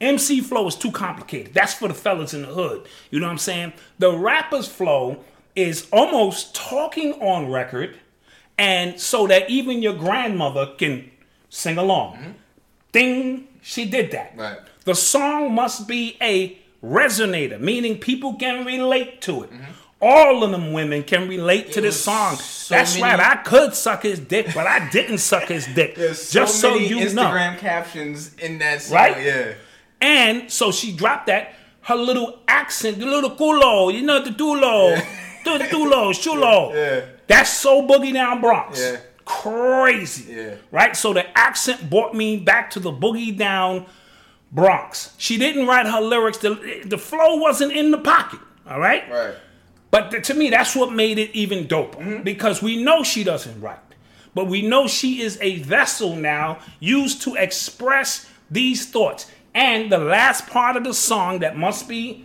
MC 0.00 0.40
flow 0.40 0.66
is 0.68 0.76
too 0.76 0.90
complicated. 0.92 1.54
That's 1.54 1.74
for 1.74 1.88
the 1.88 1.94
fellas 1.94 2.32
in 2.34 2.42
the 2.42 2.48
hood. 2.48 2.86
You 3.10 3.20
know 3.20 3.26
what 3.26 3.32
I'm 3.32 3.38
saying? 3.38 3.72
The 3.98 4.12
rapper's 4.16 4.68
flow 4.68 5.24
is 5.56 5.88
almost 5.92 6.54
talking 6.54 7.14
on 7.14 7.50
record, 7.50 7.98
and 8.56 9.00
so 9.00 9.26
that 9.26 9.50
even 9.50 9.82
your 9.82 9.94
grandmother 9.94 10.74
can 10.78 11.10
sing 11.50 11.78
along. 11.78 12.36
Ding, 12.92 13.48
she 13.62 13.84
did 13.84 14.10
that. 14.12 14.30
Mm-hmm. 14.32 14.40
Right. 14.40 14.58
The 14.84 14.94
song 14.94 15.54
must 15.54 15.86
be 15.88 16.16
a 16.22 16.58
resonator, 16.82 17.60
meaning 17.60 17.98
people 17.98 18.34
can 18.34 18.64
relate 18.64 19.20
to 19.22 19.42
it. 19.44 19.50
All 20.00 20.44
of 20.44 20.52
them 20.52 20.72
women 20.72 21.02
can 21.02 21.28
relate 21.28 21.72
to 21.72 21.80
this 21.80 22.00
song. 22.00 22.36
so 22.36 22.72
That's 22.76 22.94
many- 23.00 23.18
right. 23.18 23.18
I 23.38 23.42
could 23.42 23.74
suck 23.74 24.04
his 24.04 24.20
dick, 24.20 24.46
but 24.54 24.64
I 24.66 24.88
didn't 24.90 25.18
suck 25.18 25.44
his 25.48 25.66
dick. 25.66 25.94
There's 25.96 26.30
just 26.30 26.60
so 26.60 26.68
so 26.68 26.74
many 26.74 26.86
you 26.88 26.98
Instagram 26.98 27.54
know. 27.54 27.58
captions 27.60 28.32
in 28.36 28.58
that 28.58 28.80
song. 28.82 28.94
Right? 28.94 29.24
Yeah. 29.24 29.54
And 30.00 30.50
so 30.50 30.70
she 30.72 30.92
dropped 30.92 31.26
that. 31.26 31.54
Her 31.82 31.96
little 31.96 32.40
accent, 32.46 32.98
the 32.98 33.06
little 33.06 33.30
culo, 33.30 33.92
you 33.92 34.02
know 34.02 34.22
the 34.22 34.30
dulo, 34.30 34.96
the 35.44 35.64
dulo, 35.64 36.12
chulo. 36.22 36.74
Yeah. 36.74 37.04
That's 37.26 37.50
so 37.50 37.86
boogie 37.86 38.12
down 38.12 38.40
Bronx. 38.40 38.80
Yeah. 38.80 38.98
Crazy. 39.24 40.32
Yeah. 40.32 40.54
Right? 40.70 40.94
So 40.96 41.12
the 41.12 41.26
accent 41.38 41.88
brought 41.88 42.14
me 42.14 42.36
back 42.36 42.70
to 42.70 42.80
the 42.80 42.92
boogie 42.92 43.36
down 43.36 43.86
Bronx. 44.52 45.14
She 45.18 45.38
didn't 45.38 45.66
write 45.66 45.86
her 45.86 46.00
lyrics. 46.00 46.38
The, 46.38 46.82
the 46.84 46.98
flow 46.98 47.36
wasn't 47.36 47.72
in 47.72 47.90
the 47.90 47.98
pocket. 47.98 48.40
All 48.68 48.80
right? 48.80 49.08
Right. 49.10 49.34
But 49.90 50.10
th- 50.10 50.26
to 50.26 50.34
me, 50.34 50.50
that's 50.50 50.76
what 50.76 50.92
made 50.92 51.18
it 51.18 51.30
even 51.34 51.66
doper 51.66 51.96
mm-hmm. 51.96 52.22
because 52.22 52.62
we 52.62 52.82
know 52.82 53.02
she 53.02 53.24
doesn't 53.24 53.60
write, 53.60 53.78
but 54.34 54.46
we 54.46 54.62
know 54.62 54.86
she 54.86 55.22
is 55.22 55.38
a 55.40 55.58
vessel 55.60 56.14
now 56.16 56.58
used 56.78 57.22
to 57.22 57.34
express 57.36 58.28
these 58.50 58.86
thoughts. 58.90 59.30
And 59.58 59.90
the 59.90 59.98
last 59.98 60.46
part 60.46 60.76
of 60.76 60.84
the 60.84 60.94
song 60.94 61.40
that 61.40 61.56
must 61.56 61.88
be 61.88 62.24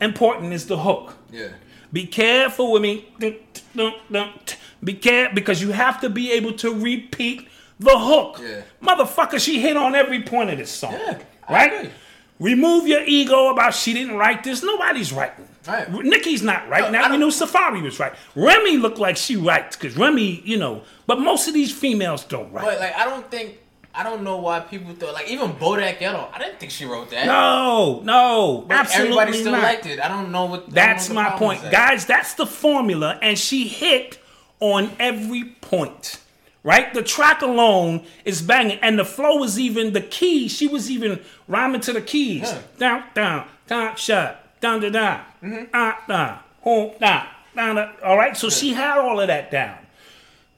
important 0.00 0.54
is 0.54 0.66
the 0.66 0.78
hook. 0.78 1.14
Yeah. 1.30 1.48
Be 1.92 2.06
careful 2.06 2.72
with 2.72 2.80
me. 2.80 3.06
Be 3.18 4.94
careful 4.94 5.34
because 5.34 5.60
you 5.60 5.72
have 5.72 6.00
to 6.00 6.08
be 6.08 6.32
able 6.32 6.54
to 6.54 6.72
repeat 6.72 7.48
the 7.78 7.98
hook. 7.98 8.40
Yeah. 8.42 8.62
Motherfucker, 8.82 9.38
she 9.38 9.60
hit 9.60 9.76
on 9.76 9.94
every 9.94 10.22
point 10.22 10.48
of 10.48 10.56
this 10.56 10.70
song. 10.70 10.94
Yeah, 10.94 11.18
right? 11.50 11.92
Remove 12.38 12.86
your 12.88 13.02
ego 13.04 13.48
about 13.48 13.74
she 13.74 13.92
didn't 13.92 14.16
write 14.16 14.42
this. 14.42 14.62
Nobody's 14.62 15.12
writing. 15.12 15.46
Right. 15.68 15.92
Nicki's 15.92 16.42
not 16.42 16.66
right. 16.70 16.90
No, 16.90 16.98
now 16.98 17.10
we 17.10 17.18
knew 17.18 17.28
Safaree 17.28 17.82
was 17.82 18.00
right. 18.00 18.14
Remy 18.34 18.78
looked 18.78 18.96
like 18.98 19.18
she 19.18 19.36
writes 19.36 19.76
because 19.76 19.98
Remy, 19.98 20.40
you 20.46 20.56
know, 20.56 20.82
but 21.06 21.20
most 21.20 21.46
of 21.46 21.52
these 21.52 21.70
females 21.70 22.24
don't 22.24 22.50
write. 22.50 22.64
But 22.64 22.80
like, 22.80 22.96
I 22.96 23.04
don't 23.04 23.30
think. 23.30 23.58
I 23.94 24.02
don't 24.04 24.22
know 24.22 24.36
why 24.36 24.60
people 24.60 24.94
thought 24.94 25.14
like 25.14 25.28
even 25.28 25.52
Bodak 25.52 26.00
Yellow. 26.00 26.28
I 26.32 26.38
didn't 26.38 26.60
think 26.60 26.70
she 26.70 26.84
wrote 26.84 27.10
that. 27.10 27.26
no, 27.26 28.00
no, 28.04 28.64
But 28.68 28.76
absolutely 28.76 29.18
everybody 29.18 29.38
still 29.40 29.52
not. 29.52 29.62
liked 29.62 29.86
it. 29.86 29.98
I 30.00 30.08
don't 30.08 30.30
know 30.30 30.44
what. 30.46 30.70
That's 30.70 31.08
know 31.08 31.16
what 31.16 31.32
my 31.32 31.38
point, 31.38 31.64
at. 31.64 31.72
guys. 31.72 32.06
That's 32.06 32.34
the 32.34 32.46
formula, 32.46 33.18
and 33.20 33.36
she 33.38 33.66
hit 33.68 34.18
on 34.60 34.90
every 34.98 35.44
point. 35.60 36.20
Right, 36.62 36.92
the 36.92 37.02
track 37.02 37.40
alone 37.40 38.04
is 38.26 38.42
banging, 38.42 38.78
and 38.82 38.98
the 38.98 39.04
flow 39.04 39.42
is 39.44 39.58
even 39.58 39.94
the 39.94 40.02
key. 40.02 40.46
She 40.46 40.68
was 40.68 40.90
even 40.90 41.18
rhyming 41.48 41.80
to 41.80 41.92
the 41.94 42.02
keys. 42.02 42.42
Yeah. 42.42 42.58
Down, 42.78 43.04
down, 43.14 43.48
down, 43.66 43.96
shut, 43.96 44.60
down, 44.60 44.80
down, 44.82 44.92
down, 44.92 45.20
Mm-hmm. 45.42 45.64
ah, 45.72 46.04
down, 46.06 46.38
home, 46.60 46.92
down, 47.00 47.26
down. 47.56 47.76
down. 47.76 47.92
All 48.04 48.18
right, 48.18 48.36
so 48.36 48.50
she 48.50 48.74
had 48.74 48.98
all 48.98 49.18
of 49.20 49.28
that 49.28 49.50
down. 49.50 49.78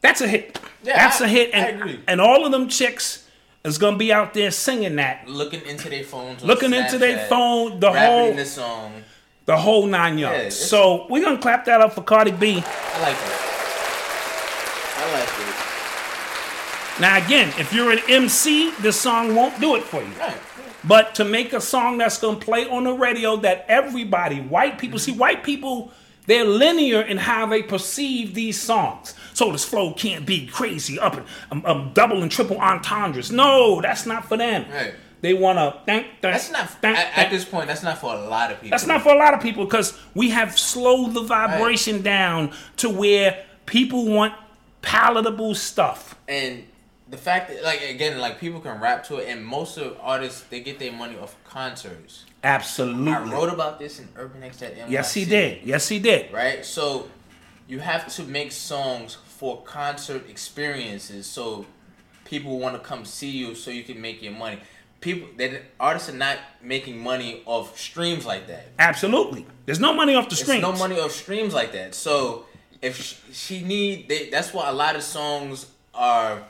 That's 0.02 0.20
a 0.20 0.28
hit. 0.28 0.58
Yeah, 0.82 0.96
That's 0.96 1.20
I- 1.20 1.24
a 1.26 1.28
hit, 1.28 1.54
I 1.54 1.58
and 1.58 1.80
agree. 1.80 2.00
and 2.06 2.20
all 2.20 2.44
of 2.44 2.52
them 2.52 2.68
chicks 2.68 3.24
is 3.64 3.78
gonna 3.78 3.96
be 3.96 4.12
out 4.12 4.34
there 4.34 4.50
singing 4.50 4.96
that, 4.96 5.28
Looking 5.28 5.62
into 5.64 5.88
their 5.88 6.02
phones. 6.04 6.42
on 6.42 6.48
looking 6.48 6.72
into 6.74 6.98
their 6.98 7.26
phone, 7.28 7.78
the 7.80 7.92
whole 7.92 8.30
in 8.30 8.36
this 8.36 8.52
song. 8.54 9.04
the 9.46 9.56
whole 9.56 9.86
nine 9.86 10.18
yards. 10.18 10.38
it's- 10.38 10.56
so 10.56 11.06
we're 11.08 11.22
gonna 11.24 11.38
clap 11.38 11.64
that 11.66 11.80
up 11.80 11.94
for 11.94 12.02
Cardi 12.02 12.32
B. 12.32 12.62
I 12.64 13.00
like 13.00 13.16
it. 13.16 13.38
I 14.98 15.12
like 15.12 15.28
it. 15.28 17.00
Now 17.00 17.16
again, 17.24 17.52
if 17.58 17.72
you're 17.72 17.90
an 17.92 18.00
MC, 18.08 18.70
this 18.80 19.00
song 19.00 19.34
won't 19.34 19.58
do 19.60 19.76
it 19.76 19.82
for 19.84 20.00
you. 20.02 20.10
Right. 20.20 20.34
But 20.84 21.14
to 21.16 21.24
make 21.24 21.52
a 21.52 21.60
song 21.60 21.98
that's 21.98 22.18
gonna 22.18 22.38
play 22.38 22.66
on 22.68 22.84
the 22.84 22.92
radio 22.92 23.36
that 23.36 23.64
everybody, 23.68 24.40
white 24.40 24.78
people, 24.78 24.98
see, 24.98 25.12
white 25.12 25.42
people, 25.44 25.92
they're 26.26 26.44
linear 26.44 27.00
in 27.02 27.18
how 27.18 27.46
they 27.46 27.62
perceive 27.62 28.34
these 28.34 28.60
songs. 28.60 29.14
So 29.34 29.50
this 29.52 29.64
flow 29.64 29.92
can't 29.94 30.24
be 30.26 30.46
crazy, 30.46 30.98
up 30.98 31.14
and 31.16 31.26
um, 31.50 31.62
um, 31.64 31.90
double 31.94 32.22
and 32.22 32.30
triple 32.30 32.58
entendres. 32.58 33.30
No, 33.30 33.80
that's 33.80 34.06
not 34.06 34.26
for 34.26 34.36
them. 34.36 34.70
Right. 34.70 34.94
They 35.22 35.34
wanna. 35.34 35.80
Thank, 35.86 36.06
That's 36.20 36.50
not 36.50 36.68
at, 36.84 37.16
at 37.16 37.30
this 37.30 37.44
point. 37.44 37.68
That's 37.68 37.84
not 37.84 37.98
for 37.98 38.12
a 38.12 38.20
lot 38.28 38.50
of 38.50 38.56
people. 38.60 38.70
That's 38.70 38.86
not 38.86 39.02
for 39.02 39.14
a 39.14 39.18
lot 39.18 39.34
of 39.34 39.40
people 39.40 39.64
because 39.64 39.96
we 40.14 40.30
have 40.30 40.58
slowed 40.58 41.14
the 41.14 41.22
vibration 41.22 42.02
down 42.02 42.52
to 42.78 42.90
where 42.90 43.44
people 43.66 44.06
want 44.06 44.34
palatable 44.82 45.54
stuff. 45.54 46.16
and 46.28 46.64
the 47.08 47.16
fact 47.18 47.50
that 47.50 47.62
like 47.62 47.82
again 47.82 48.18
like 48.18 48.40
people 48.40 48.58
can 48.58 48.80
rap 48.80 49.04
to 49.04 49.18
it 49.18 49.28
and 49.28 49.44
most 49.44 49.76
of 49.76 49.96
artists 50.00 50.40
they 50.50 50.60
get 50.60 50.78
their 50.78 50.90
money 50.92 51.16
off 51.18 51.36
concerts 51.44 52.24
Absolutely. 52.44 53.12
i 53.12 53.22
wrote 53.22 53.52
about 53.52 53.78
this 53.78 54.00
in 54.00 54.08
urban 54.16 54.42
x 54.42 54.62
at 54.62 54.90
yes, 54.90 55.14
he 55.14 55.24
did. 55.24 55.62
Yes, 55.64 55.88
he 55.88 55.98
did. 55.98 56.32
right 56.32 56.64
so 56.64 57.08
you 57.68 57.78
have 57.78 58.08
to 58.14 58.22
make 58.24 58.52
songs 58.52 59.16
for 59.26 59.62
concert 59.62 60.28
experiences 60.28 61.26
so 61.26 61.64
people 62.24 62.58
want 62.58 62.74
to 62.74 62.80
come 62.80 63.04
see 63.04 63.30
you 63.30 63.54
so 63.54 63.70
you 63.70 63.84
can 63.84 64.00
make 64.00 64.22
your 64.22 64.32
money 64.32 64.58
people 65.00 65.28
that 65.36 65.62
artists 65.80 66.08
are 66.08 66.14
not 66.16 66.38
making 66.62 66.98
money 66.98 67.42
off 67.46 67.78
streams 67.78 68.24
like 68.26 68.46
that 68.48 68.66
Absolutely. 68.78 69.46
There's 69.66 69.80
no 69.80 69.94
money 69.94 70.14
off 70.14 70.24
the 70.28 70.34
There's 70.34 70.42
streams. 70.42 70.62
no 70.62 70.72
money 70.72 70.98
off 70.98 71.12
streams 71.12 71.54
like 71.54 71.72
that. 71.72 71.94
So 71.94 72.46
if 72.80 73.00
she, 73.00 73.16
she 73.32 73.62
need, 73.62 74.08
they, 74.08 74.28
that's 74.28 74.52
why 74.52 74.68
a 74.68 74.72
lot 74.72 74.96
of 74.96 75.02
songs 75.04 75.66
are 75.94 76.42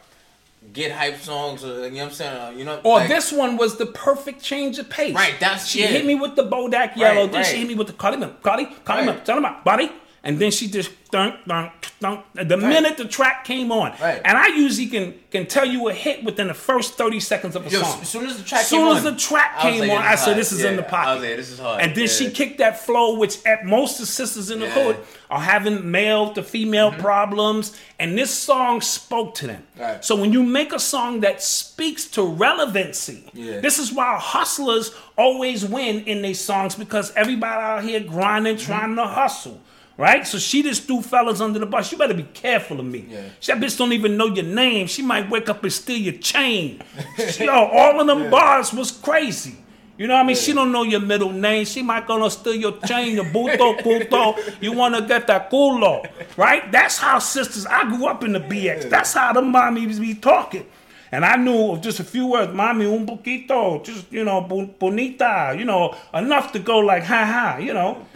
get 0.73 0.93
hype 0.93 1.19
songs. 1.19 1.65
Or, 1.65 1.85
you 1.85 1.91
know 1.91 1.97
what 1.97 2.03
I'm 2.05 2.11
saying? 2.13 2.59
You 2.59 2.65
know, 2.65 2.81
Or 2.85 2.99
like- 2.99 3.09
this 3.09 3.33
one 3.33 3.57
was 3.57 3.77
the 3.77 3.87
perfect 3.87 4.43
change 4.43 4.79
of 4.79 4.89
pace. 4.89 5.15
Right, 5.15 5.35
that's- 5.41 5.69
she 5.69 5.81
yeah. 5.81 5.89
hit 5.89 6.05
me 6.07 6.15
with 6.15 6.37
the 6.37 6.45
Bodak 6.45 6.97
Yellow. 6.97 7.23
Right, 7.23 7.33
then 7.33 7.45
she 7.45 7.57
hit 7.59 7.69
me 7.69 7.75
with 7.75 7.89
the 7.89 7.93
Cardi, 7.95 8.17
Cardi, 8.43 8.67
Cardi, 8.85 9.07
Right. 9.09 9.25
tell 9.25 9.37
him 9.39 9.45
about 9.45 9.65
body. 9.65 9.91
And 10.25 10.39
then 10.39 10.53
she 10.53 10.69
just 10.69 10.91
dunk, 11.11 11.35
dunk, 11.49 11.73
dunk. 12.01 12.25
The 12.35 12.57
minute 12.57 12.97
the 12.97 13.07
track 13.07 13.45
came 13.45 13.73
on, 13.73 13.91
Right. 14.01 14.21
and 14.25 14.39
I 14.39 14.47
usually 14.49 14.87
can 14.87 15.15
can 15.33 15.47
tell 15.47 15.65
you 15.65 15.89
a 15.89 15.93
hit 15.93 16.23
within 16.23 16.47
the 16.47 16.55
first 16.55 16.95
thirty 16.95 17.19
seconds 17.19 17.57
of 17.57 17.67
a 17.67 17.71
Yo, 17.71 17.83
song. 17.83 18.01
as 18.03 18.09
soon 18.09 18.27
as 18.27 18.37
the 18.39 18.45
track 18.45 18.65
soon 18.65 18.79
came 18.87 18.97
as 18.97 19.05
on, 19.05 19.13
the 19.15 19.19
track 19.19 19.55
I 19.59 19.63
came 19.63 19.81
like, 19.81 19.91
on, 19.91 19.97
I 20.05 20.15
said, 20.15 20.37
"This 20.37 20.53
is 20.53 20.63
Yeah, 20.63 20.71
in 20.71 20.77
the 20.77 20.87
I 20.87 20.91
pocket." 20.91 21.15
was 21.15 21.23
like, 21.29 21.37
this 21.37 21.51
is 21.51 21.59
hard. 21.59 21.83
And 21.83 21.97
then 21.97 22.07
she 22.07 22.31
kicked 22.31 22.59
that 22.59 22.79
flow, 22.79 23.19
which 23.19 23.45
at 23.45 23.65
most 23.67 23.99
the 23.99 24.07
sisters 24.07 24.51
in 24.53 24.61
the 24.61 24.67
Yeah. 24.67 24.75
hood 24.85 24.97
are 25.29 25.41
having 25.41 25.91
male 25.91 26.33
to 26.35 26.43
female 26.45 26.93
problems, 26.93 27.77
and 27.99 28.17
this 28.17 28.31
song 28.33 28.81
spoke 28.81 29.35
to 29.37 29.49
them. 29.49 29.65
Right. 29.77 30.05
So 30.05 30.15
when 30.15 30.33
you 30.33 30.45
make 30.45 30.73
a 30.73 30.79
song 30.79 31.21
that 31.21 31.43
speaks 31.43 32.05
to 32.11 32.23
relevancy, 32.23 33.25
Yeah. 33.35 33.59
this 33.61 33.81
is 33.81 33.93
why 33.93 34.17
hustlers 34.21 34.93
always 35.19 35.65
win 35.65 36.05
in 36.05 36.23
these 36.23 36.41
songs 36.41 36.77
because 36.77 37.13
everybody 37.17 37.61
out 37.61 37.83
here 37.83 37.99
grinding, 38.01 38.57
Mm-hmm. 38.57 38.67
trying 38.73 38.95
to 38.97 39.07
hustle. 39.07 39.61
Right? 39.99 40.27
So 40.27 40.39
she 40.39 40.63
just 40.63 40.85
threw 40.85 41.03
fellas 41.03 41.41
under 41.41 41.59
the 41.59 41.67
bus. 41.67 41.93
You 41.93 41.99
better 41.99 42.15
be 42.15 42.23
careful 42.23 42.81
of 42.81 42.87
me. 42.87 43.07
Yeah. 43.09 43.29
That 43.47 43.59
bitch 43.59 43.77
don't 43.77 43.93
even 43.93 44.17
know 44.17 44.27
your 44.27 44.45
name. 44.45 44.87
She 44.87 45.03
might 45.03 45.29
wake 45.29 45.49
up 45.49 45.63
and 45.63 45.73
steal 45.73 45.99
your 45.99 46.15
chain. 46.15 46.83
Yo, 47.39 47.53
all 47.53 48.01
of 48.01 48.07
them 48.07 48.31
bars 48.31 48.73
was 48.73 48.91
crazy. 48.91 49.57
You 49.99 50.09
know 50.09 50.15
what 50.15 50.21
I 50.21 50.27
mean? 50.27 50.37
She 50.37 50.53
don't 50.53 50.73
know 50.73 50.83
your 50.83 51.01
middle 51.01 51.31
name. 51.31 51.65
She 51.67 51.83
might 51.83 52.07
gonna 52.07 52.31
steal 52.31 52.55
your 52.55 52.79
chain, 52.81 53.15
your 53.15 53.27
buto, 53.27 53.81
puto. 53.83 54.37
You 54.61 54.73
wanna 54.73 55.07
get 55.07 55.27
that 55.27 55.51
culo, 55.51 56.09
right? 56.37 56.73
That's 56.73 56.97
how 56.97 57.19
sisters. 57.19 57.67
I 57.67 57.85
grew 57.85 58.07
up 58.07 58.25
in 58.25 58.33
the 58.33 58.41
BX. 58.41 58.89
That's 58.89 59.13
how 59.13 59.33
the 59.35 59.43
mommies 59.43 60.01
be 60.01 60.15
talking. 60.15 60.67
And 61.13 61.27
I 61.27 61.37
knew 61.37 61.73
of 61.73 61.83
just 61.83 62.01
a 62.01 62.05
few 62.05 62.27
words, 62.27 62.55
mommy, 62.55 62.87
un 62.87 63.07
poquito, 63.07 63.85
just, 63.85 64.11
you 64.11 64.25
know, 64.25 64.41
bonita, 64.41 65.55
you 65.57 65.67
know, 65.67 65.95
enough 66.15 66.53
to 66.53 66.59
go 66.59 66.79
like, 66.79 67.05
ha 67.05 67.27
ha, 67.27 67.59
you 67.59 67.75
know. 67.75 68.07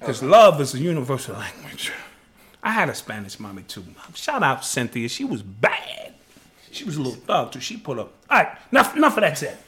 Because 0.00 0.22
love 0.22 0.60
is 0.60 0.74
a 0.74 0.78
universal 0.78 1.34
language. 1.34 1.92
I 2.62 2.70
had 2.72 2.88
a 2.88 2.94
Spanish 2.94 3.38
mommy 3.38 3.62
too. 3.62 3.84
Shout 4.14 4.42
out 4.42 4.64
Cynthia. 4.64 5.08
She 5.08 5.24
was 5.24 5.42
bad. 5.42 6.14
She 6.70 6.84
was 6.84 6.96
a 6.96 7.02
little 7.02 7.18
thug 7.20 7.52
too. 7.52 7.60
She 7.60 7.76
put 7.76 7.98
up. 7.98 8.12
All 8.30 8.38
right, 8.38 8.58
enough, 8.70 8.96
enough 8.96 9.16
of 9.16 9.22
that 9.22 9.38
said. 9.38 9.58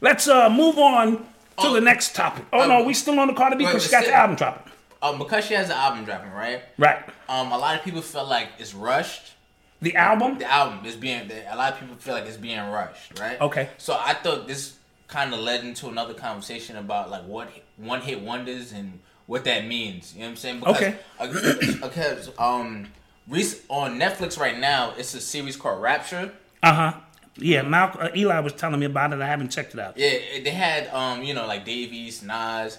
Let's 0.00 0.28
uh, 0.28 0.48
move 0.50 0.78
on 0.78 1.16
to 1.18 1.24
Oh. 1.58 1.72
the 1.74 1.80
next 1.80 2.14
topic. 2.14 2.44
Oh 2.52 2.66
no, 2.68 2.80
Um, 2.80 2.86
we 2.86 2.94
still 2.94 3.18
on 3.18 3.28
the 3.28 3.34
Cardi 3.34 3.56
B 3.56 3.64
because 3.64 3.84
she 3.84 3.90
got 3.90 4.04
the 4.04 4.12
album 4.12 4.36
dropping. 4.36 4.70
um, 5.02 5.18
because 5.18 5.44
she 5.46 5.54
has 5.54 5.68
the 5.68 5.74
album 5.76 6.04
dropping, 6.04 6.30
right? 6.32 6.62
Right. 6.78 6.98
Um, 7.28 7.50
a 7.52 7.58
lot 7.58 7.76
of 7.76 7.82
people 7.84 8.02
feel 8.02 8.26
like 8.26 8.48
it's 8.58 8.74
rushed. 8.74 9.32
The 9.82 9.94
album. 9.96 10.38
The 10.38 10.50
album 10.50 10.84
is 10.86 10.96
being. 10.96 11.30
A 11.50 11.56
lot 11.56 11.72
of 11.74 11.80
people 11.80 11.96
feel 11.96 12.14
like 12.14 12.26
it's 12.26 12.36
being 12.36 12.58
rushed, 12.58 13.18
right? 13.18 13.40
Okay. 13.40 13.70
So 13.78 13.94
I 13.98 14.14
thought 14.14 14.46
this 14.46 14.74
kind 15.08 15.32
of 15.34 15.40
led 15.40 15.64
into 15.64 15.88
another 15.88 16.14
conversation 16.14 16.76
about 16.76 17.10
like 17.10 17.24
what 17.24 17.48
one 17.76 18.00
hit 18.00 18.20
wonders 18.20 18.72
and 18.72 18.98
what 19.26 19.44
that 19.44 19.66
means. 19.66 20.14
You 20.14 20.20
know 20.20 20.26
what 20.26 20.30
I'm 20.30 20.36
saying? 20.36 20.60
Because, 20.60 20.76
Okay. 20.76 21.72
Because 21.82 22.30
um, 22.38 22.86
on 23.68 23.98
Netflix 23.98 24.38
right 24.38 24.58
now, 24.58 24.94
it's 24.96 25.14
a 25.14 25.20
series 25.20 25.56
called 25.56 25.82
Rapture. 25.82 26.32
Uh 26.62 26.72
huh. 26.72 27.00
Yeah, 27.38 27.62
Malcolm 27.62 28.00
uh, 28.02 28.08
Eli 28.16 28.38
was 28.40 28.54
telling 28.54 28.80
me 28.80 28.86
about 28.86 29.12
it. 29.12 29.20
I 29.20 29.26
haven't 29.26 29.50
checked 29.50 29.74
it 29.74 29.80
out. 29.80 29.98
Yeah, 29.98 30.10
they 30.42 30.50
had 30.50 30.88
um, 30.88 31.22
you 31.22 31.34
know, 31.34 31.46
like 31.46 31.64
Dave 31.64 31.92
East, 31.92 32.24
Nas. 32.24 32.78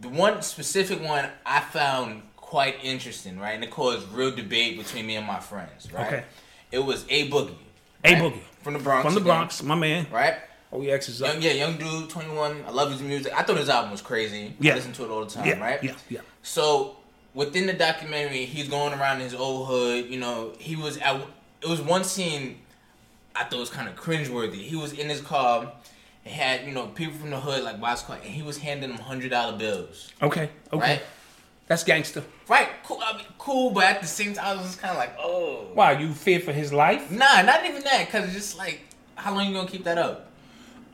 The 0.00 0.08
one 0.08 0.42
specific 0.42 1.02
one 1.02 1.28
I 1.44 1.60
found 1.60 2.22
quite 2.36 2.76
interesting, 2.82 3.38
right? 3.38 3.52
And 3.54 3.62
it 3.62 3.70
caused 3.70 4.10
real 4.12 4.34
debate 4.34 4.78
between 4.78 5.06
me 5.06 5.16
and 5.16 5.26
my 5.26 5.40
friends, 5.40 5.92
right? 5.92 6.06
Okay. 6.06 6.24
It 6.72 6.78
was 6.78 7.04
A 7.08 7.28
Boogie. 7.28 7.54
A 8.04 8.14
right? 8.14 8.22
Boogie 8.22 8.40
From 8.62 8.72
the 8.72 8.78
Bronx. 8.78 9.04
from 9.04 9.14
the 9.14 9.20
again, 9.20 9.26
Bronx, 9.36 9.62
my 9.62 9.74
man. 9.74 10.06
Right? 10.10 10.36
Oh, 10.76 10.80
OEX 10.80 11.08
is 11.08 11.22
up. 11.22 11.34
Young, 11.34 11.42
yeah, 11.42 11.52
young 11.52 11.76
dude, 11.76 12.10
21. 12.10 12.64
I 12.66 12.70
love 12.70 12.90
his 12.92 13.00
music. 13.02 13.32
I 13.34 13.42
thought 13.42 13.56
his 13.56 13.68
album 13.68 13.90
was 13.92 14.02
crazy. 14.02 14.54
Yeah. 14.60 14.72
I 14.72 14.76
listen 14.76 14.92
to 14.94 15.04
it 15.04 15.10
all 15.10 15.24
the 15.24 15.30
time, 15.30 15.46
Yeah, 15.46 15.60
right? 15.60 15.82
yeah, 15.82 15.94
yeah. 16.08 16.20
So 16.42 16.96
within 17.34 17.66
the 17.66 17.72
documentary, 17.72 18.44
he's 18.44 18.68
going 18.68 18.92
around 18.92 19.20
his 19.20 19.34
old 19.34 19.68
hood. 19.68 20.06
You 20.06 20.18
know, 20.20 20.52
he 20.58 20.76
was 20.76 20.98
at. 20.98 21.20
It 21.62 21.68
was 21.68 21.80
one 21.80 22.04
scene 22.04 22.58
I 23.34 23.44
thought 23.44 23.58
was 23.58 23.70
kind 23.70 23.88
of 23.88 23.96
cringeworthy. 23.96 24.56
He 24.62 24.76
was 24.76 24.92
in 24.92 25.08
his 25.08 25.20
car. 25.20 25.72
and 26.24 26.34
had 26.34 26.66
you 26.66 26.72
know 26.72 26.86
people 26.88 27.14
from 27.14 27.30
the 27.30 27.40
hood 27.40 27.62
like 27.64 27.76
his 27.82 28.02
car, 28.02 28.16
and 28.22 28.24
he 28.32 28.42
was 28.42 28.58
handing 28.58 28.90
them 28.90 28.98
hundred 28.98 29.30
dollar 29.30 29.56
bills. 29.56 30.12
Okay, 30.20 30.50
okay. 30.72 30.80
Right. 30.92 31.02
That's 31.68 31.82
gangster. 31.82 32.22
Right. 32.48 32.68
Cool. 32.84 33.00
I 33.04 33.16
mean, 33.16 33.26
cool, 33.38 33.70
but 33.72 33.84
at 33.84 34.00
the 34.00 34.06
same 34.06 34.34
time, 34.34 34.58
I 34.58 34.62
was 34.62 34.76
kind 34.76 34.92
of 34.92 34.98
like, 34.98 35.16
oh. 35.18 35.66
Wow, 35.74 35.90
you 35.90 36.12
fear 36.14 36.38
for 36.38 36.52
his 36.52 36.72
life? 36.72 37.10
Nah, 37.10 37.42
not 37.42 37.64
even 37.66 37.82
that. 37.82 38.08
Cause 38.08 38.24
it's 38.26 38.34
just 38.34 38.56
like, 38.56 38.82
how 39.16 39.34
long 39.34 39.48
you 39.48 39.54
gonna 39.54 39.68
keep 39.68 39.82
that 39.82 39.98
up? 39.98 40.30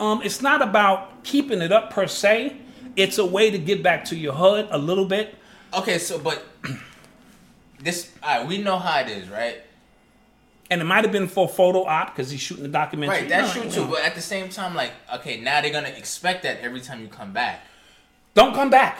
Um, 0.03 0.21
it's 0.25 0.43
not 0.43 0.63
about 0.63 1.23
keeping 1.23 1.63
it 1.63 1.71
up 1.71 1.91
per 1.93 2.09
se. 2.09 2.57
It's 2.97 3.19
a 3.19 3.25
way 3.25 3.53
to 3.53 3.59
get 3.59 3.85
back 3.85 4.05
to 4.07 4.17
your 4.17 4.33
hood 4.33 4.67
a 4.73 4.77
little 4.77 5.05
bit. 5.05 5.37
Okay, 5.73 5.99
so 5.99 6.19
but 6.19 6.45
this, 7.79 8.11
right, 8.21 8.45
we 8.45 8.59
know 8.59 8.79
how 8.79 8.99
it 8.99 9.09
is, 9.09 9.29
right? 9.29 9.63
And 10.73 10.81
it 10.81 10.85
might 10.87 11.05
have 11.05 11.13
been 11.13 11.29
for 11.29 11.49
photo 11.49 11.85
op 11.85 12.17
because 12.17 12.33
he's 12.33 12.41
shooting 12.41 12.65
the 12.65 12.69
documentary. 12.69 13.21
Right, 13.21 13.29
that's 13.29 13.55
No, 13.55 13.63
true 13.63 13.71
no. 13.71 13.77
too. 13.77 13.91
But 13.93 14.03
at 14.03 14.17
the 14.17 14.21
same 14.21 14.49
time, 14.49 14.75
like, 14.75 14.91
okay, 15.15 15.41
now 15.41 15.61
they're 15.61 15.71
gonna 15.73 15.89
expect 15.91 16.43
that 16.43 16.59
every 16.61 16.81
time 16.81 17.01
you 17.01 17.07
come 17.07 17.33
back. 17.33 17.61
Don't 18.35 18.55
come 18.55 18.71
back. 18.71 18.99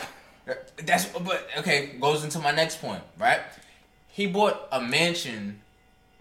That's 0.77 1.07
but 1.07 1.49
okay. 1.59 1.97
Goes 2.01 2.23
into 2.23 2.39
my 2.39 2.53
next 2.53 2.81
point, 2.81 3.03
right? 3.19 3.41
He 4.07 4.27
bought 4.29 4.69
a 4.71 4.81
mansion 4.81 5.63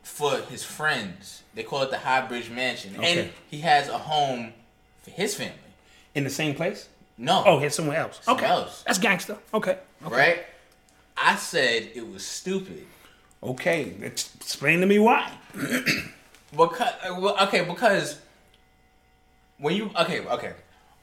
for 0.01 0.37
his 0.37 0.63
friends. 0.63 1.43
They 1.53 1.61
call 1.63 1.83
it 1.83 1.91
the 1.91 1.99
High 1.99 2.25
Bridge 2.25 2.49
Mansion, 2.49 2.95
Okay. 2.97 3.19
and 3.19 3.31
he 3.51 3.59
has 3.59 3.87
a 3.87 3.97
home 3.99 4.53
for 5.01 5.11
his 5.11 5.35
family. 5.35 5.53
In 6.15 6.23
the 6.23 6.29
same 6.29 6.55
place? 6.55 6.89
No, 7.17 7.43
Oh, 7.45 7.59
here's 7.59 7.75
somewhere 7.75 7.97
else. 7.99 8.19
Somewhere 8.23 8.45
okay. 8.45 8.53
else. 8.53 8.83
That's 8.83 8.99
gangster. 8.99 9.37
Okay. 9.53 9.77
Okay. 10.05 10.15
right? 10.15 10.45
I 11.17 11.35
said 11.35 11.91
it 11.93 12.07
was 12.07 12.25
stupid 12.25 12.85
Okay. 13.43 13.95
Explain 14.01 14.81
to 14.81 14.85
me 14.85 14.99
why. 14.99 15.31
because 16.51 16.93
uh, 17.05 17.43
okay 17.45 17.61
because 17.63 18.19
when 19.57 19.75
you 19.75 19.89
okay 19.99 20.19
okay 20.27 20.53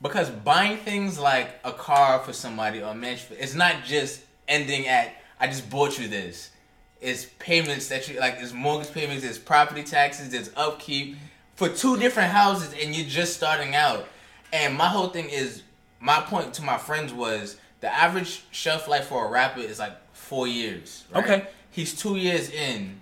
because 0.02 0.30
buying 0.30 0.76
things 0.76 1.18
like 1.18 1.58
a 1.64 1.72
car 1.72 2.20
for 2.20 2.32
somebody 2.32 2.80
or 2.80 2.90
a 2.90 2.94
mansion 2.94 3.36
it's 3.40 3.54
not 3.54 3.82
just 3.84 4.20
ending 4.46 4.86
at 4.86 5.12
I 5.40 5.46
just 5.46 5.68
bought 5.70 5.98
you 5.98 6.08
this. 6.08 6.50
It's 7.00 7.26
payments 7.38 7.88
that 7.88 8.08
you 8.08 8.18
like. 8.18 8.36
It's 8.40 8.52
mortgage 8.52 8.92
payments. 8.92 9.24
It's 9.24 9.38
property 9.38 9.84
taxes. 9.84 10.34
It's 10.34 10.50
upkeep 10.56 11.16
for 11.58 11.68
two 11.68 11.98
different 11.98 12.30
houses, 12.30 12.72
and 12.80 12.94
you're 12.94 13.08
just 13.08 13.34
starting 13.36 13.74
out. 13.74 14.06
And 14.52 14.76
my 14.76 14.86
whole 14.86 15.08
thing 15.08 15.28
is 15.28 15.62
my 16.00 16.20
point 16.20 16.54
to 16.54 16.62
my 16.62 16.78
friends 16.78 17.12
was 17.12 17.56
the 17.80 17.92
average 17.92 18.44
shelf 18.52 18.86
life 18.86 19.06
for 19.06 19.26
a 19.26 19.30
rapper 19.30 19.60
is 19.60 19.78
like 19.80 19.92
four 20.14 20.46
years. 20.46 21.04
Right? 21.12 21.24
Okay. 21.24 21.46
he's 21.70 21.94
two 22.00 22.16
years 22.16 22.48
in, 22.50 23.00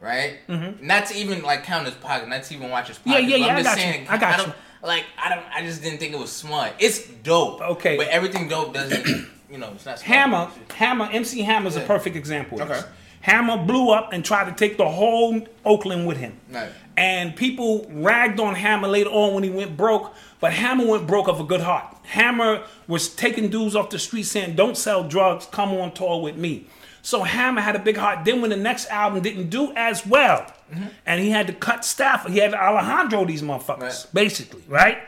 right? 0.00 0.38
Mm-hmm. 0.48 0.86
Not 0.86 1.06
to 1.06 1.16
even 1.16 1.42
like 1.42 1.64
count 1.64 1.84
his 1.86 1.94
pocket, 1.96 2.28
not 2.28 2.42
to 2.44 2.54
even 2.54 2.70
watch 2.70 2.88
his 2.88 2.98
Yeah, 3.04 3.12
pocket. 3.14 3.28
yeah, 3.28 3.36
but 3.36 3.40
yeah, 3.40 3.46
I'm 3.46 3.56
I 3.58 3.62
just 3.62 3.76
got 3.76 3.94
you. 4.00 4.06
I 4.08 4.16
got 4.18 4.36
don't, 4.38 4.48
you. 4.48 4.54
Like 4.82 5.04
I 5.22 5.34
don't, 5.34 5.44
I 5.54 5.62
just 5.62 5.82
didn't 5.82 5.98
think 5.98 6.14
it 6.14 6.18
was 6.18 6.32
smart. 6.32 6.72
It's 6.78 7.06
dope. 7.06 7.60
Okay. 7.60 7.96
but 7.98 8.08
everything 8.08 8.48
dope 8.48 8.72
doesn't, 8.72 9.06
you 9.50 9.58
know, 9.58 9.70
it's 9.74 9.84
not. 9.84 9.98
Smart. 9.98 10.00
Hammer, 10.00 10.50
Hammer, 10.74 11.08
MC 11.12 11.42
Hammer's 11.42 11.76
a 11.76 11.80
Yeah. 11.80 11.86
perfect 11.86 12.16
example. 12.16 12.62
Okay. 12.62 12.80
Hammer 13.20 13.56
blew 13.58 13.90
up 13.90 14.12
and 14.12 14.24
tried 14.24 14.44
to 14.48 14.52
take 14.54 14.78
the 14.78 14.88
whole 14.88 15.46
Oakland 15.64 16.06
with 16.06 16.16
him. 16.16 16.38
Right. 16.50 16.70
And 16.98 17.36
people 17.36 17.86
ragged 17.90 18.40
on 18.40 18.56
Hammer 18.56 18.88
later 18.88 19.10
on 19.10 19.32
when 19.32 19.44
he 19.44 19.50
went 19.50 19.76
broke, 19.76 20.12
but 20.40 20.52
Hammer 20.52 20.84
went 20.84 21.06
broke 21.06 21.28
of 21.28 21.38
a 21.38 21.44
good 21.44 21.60
heart. 21.60 21.96
Hammer 22.02 22.64
was 22.88 23.08
taking 23.14 23.50
dudes 23.50 23.76
off 23.76 23.88
the 23.90 24.00
street 24.00 24.24
saying, 24.24 24.56
Don't 24.56 24.76
sell 24.76 25.04
drugs, 25.04 25.46
come 25.46 25.70
on 25.74 25.92
tour 25.94 26.20
with 26.20 26.36
me. 26.36 26.66
So 27.02 27.22
Hammer 27.22 27.60
had 27.60 27.76
a 27.76 27.78
big 27.78 27.96
heart. 27.96 28.24
Then 28.24 28.40
when 28.40 28.50
the 28.50 28.56
next 28.56 28.90
album 28.90 29.22
didn't 29.22 29.48
do 29.48 29.72
as 29.76 30.04
well, 30.06 30.52
Mm-hmm. 30.68 30.84
and 31.06 31.22
he 31.22 31.30
had 31.30 31.46
to 31.46 31.54
cut 31.54 31.82
staff, 31.82 32.26
he 32.26 32.36
had 32.40 32.52
Alejandro 32.52 33.24
these 33.24 33.40
motherfuckers, 33.40 33.80
Right. 33.80 34.06
basically, 34.12 34.62
right? 34.68 34.98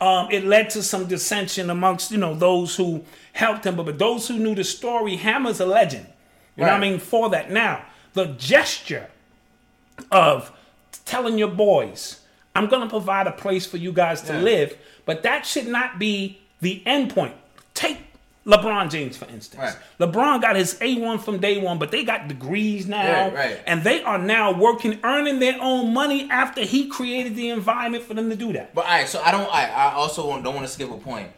um, 0.00 0.28
it 0.32 0.42
led 0.44 0.68
to 0.70 0.82
some 0.82 1.06
dissension 1.06 1.70
amongst 1.70 2.10
you 2.10 2.18
know 2.18 2.34
those 2.34 2.74
who 2.76 3.04
helped 3.32 3.64
him, 3.64 3.76
but, 3.76 3.86
but 3.86 3.98
those 4.00 4.26
who 4.26 4.36
knew 4.38 4.54
the 4.56 4.64
story, 4.64 5.14
Hammer's 5.16 5.60
a 5.60 5.66
legend. 5.66 6.06
You 6.56 6.64
know 6.64 6.72
what 6.72 6.76
I 6.78 6.80
mean? 6.80 6.98
For 6.98 7.28
that, 7.30 7.50
now 7.52 7.84
the 8.14 8.26
gesture 8.38 9.08
of 10.10 10.50
telling 11.06 11.38
your 11.38 11.48
boys, 11.48 12.20
"I'm 12.54 12.66
gonna 12.66 12.88
provide 12.88 13.26
a 13.26 13.32
place 13.32 13.64
for 13.64 13.78
you 13.78 13.92
guys 13.92 14.20
to 14.22 14.34
Yeah. 14.34 14.40
live," 14.40 14.76
but 15.06 15.22
that 15.22 15.46
should 15.46 15.66
not 15.66 15.98
be 15.98 16.38
the 16.60 16.82
end 16.84 17.14
point. 17.14 17.34
Take 17.72 17.98
LeBron 18.46 18.90
James 18.90 19.16
for 19.16 19.24
instance. 19.26 19.60
Right. 19.60 19.76
LeBron 19.98 20.40
got 20.40 20.54
his 20.54 20.74
A1 20.80 21.18
from 21.18 21.38
day 21.38 21.58
one, 21.58 21.78
but 21.78 21.90
they 21.90 22.04
got 22.04 22.28
degrees 22.28 22.86
now, 22.86 23.24
Right, 23.24 23.34
right. 23.34 23.60
and 23.66 23.82
they 23.82 24.02
are 24.04 24.18
now 24.18 24.52
working, 24.52 25.00
earning 25.02 25.40
their 25.40 25.56
own 25.60 25.92
money 25.92 26.28
after 26.30 26.60
he 26.62 26.86
created 26.86 27.34
the 27.34 27.48
environment 27.48 28.04
for 28.04 28.14
them 28.14 28.30
to 28.30 28.36
do 28.36 28.52
that. 28.52 28.72
But 28.74 28.84
all 28.84 28.90
right, 28.92 29.08
so 29.08 29.20
I 29.24 29.32
don't. 29.32 29.52
I, 29.52 29.68
I 29.68 29.92
also 29.94 30.22
don't 30.40 30.54
want 30.54 30.64
to 30.66 30.72
skip 30.72 30.90
a 30.90 30.96
point. 30.96 31.30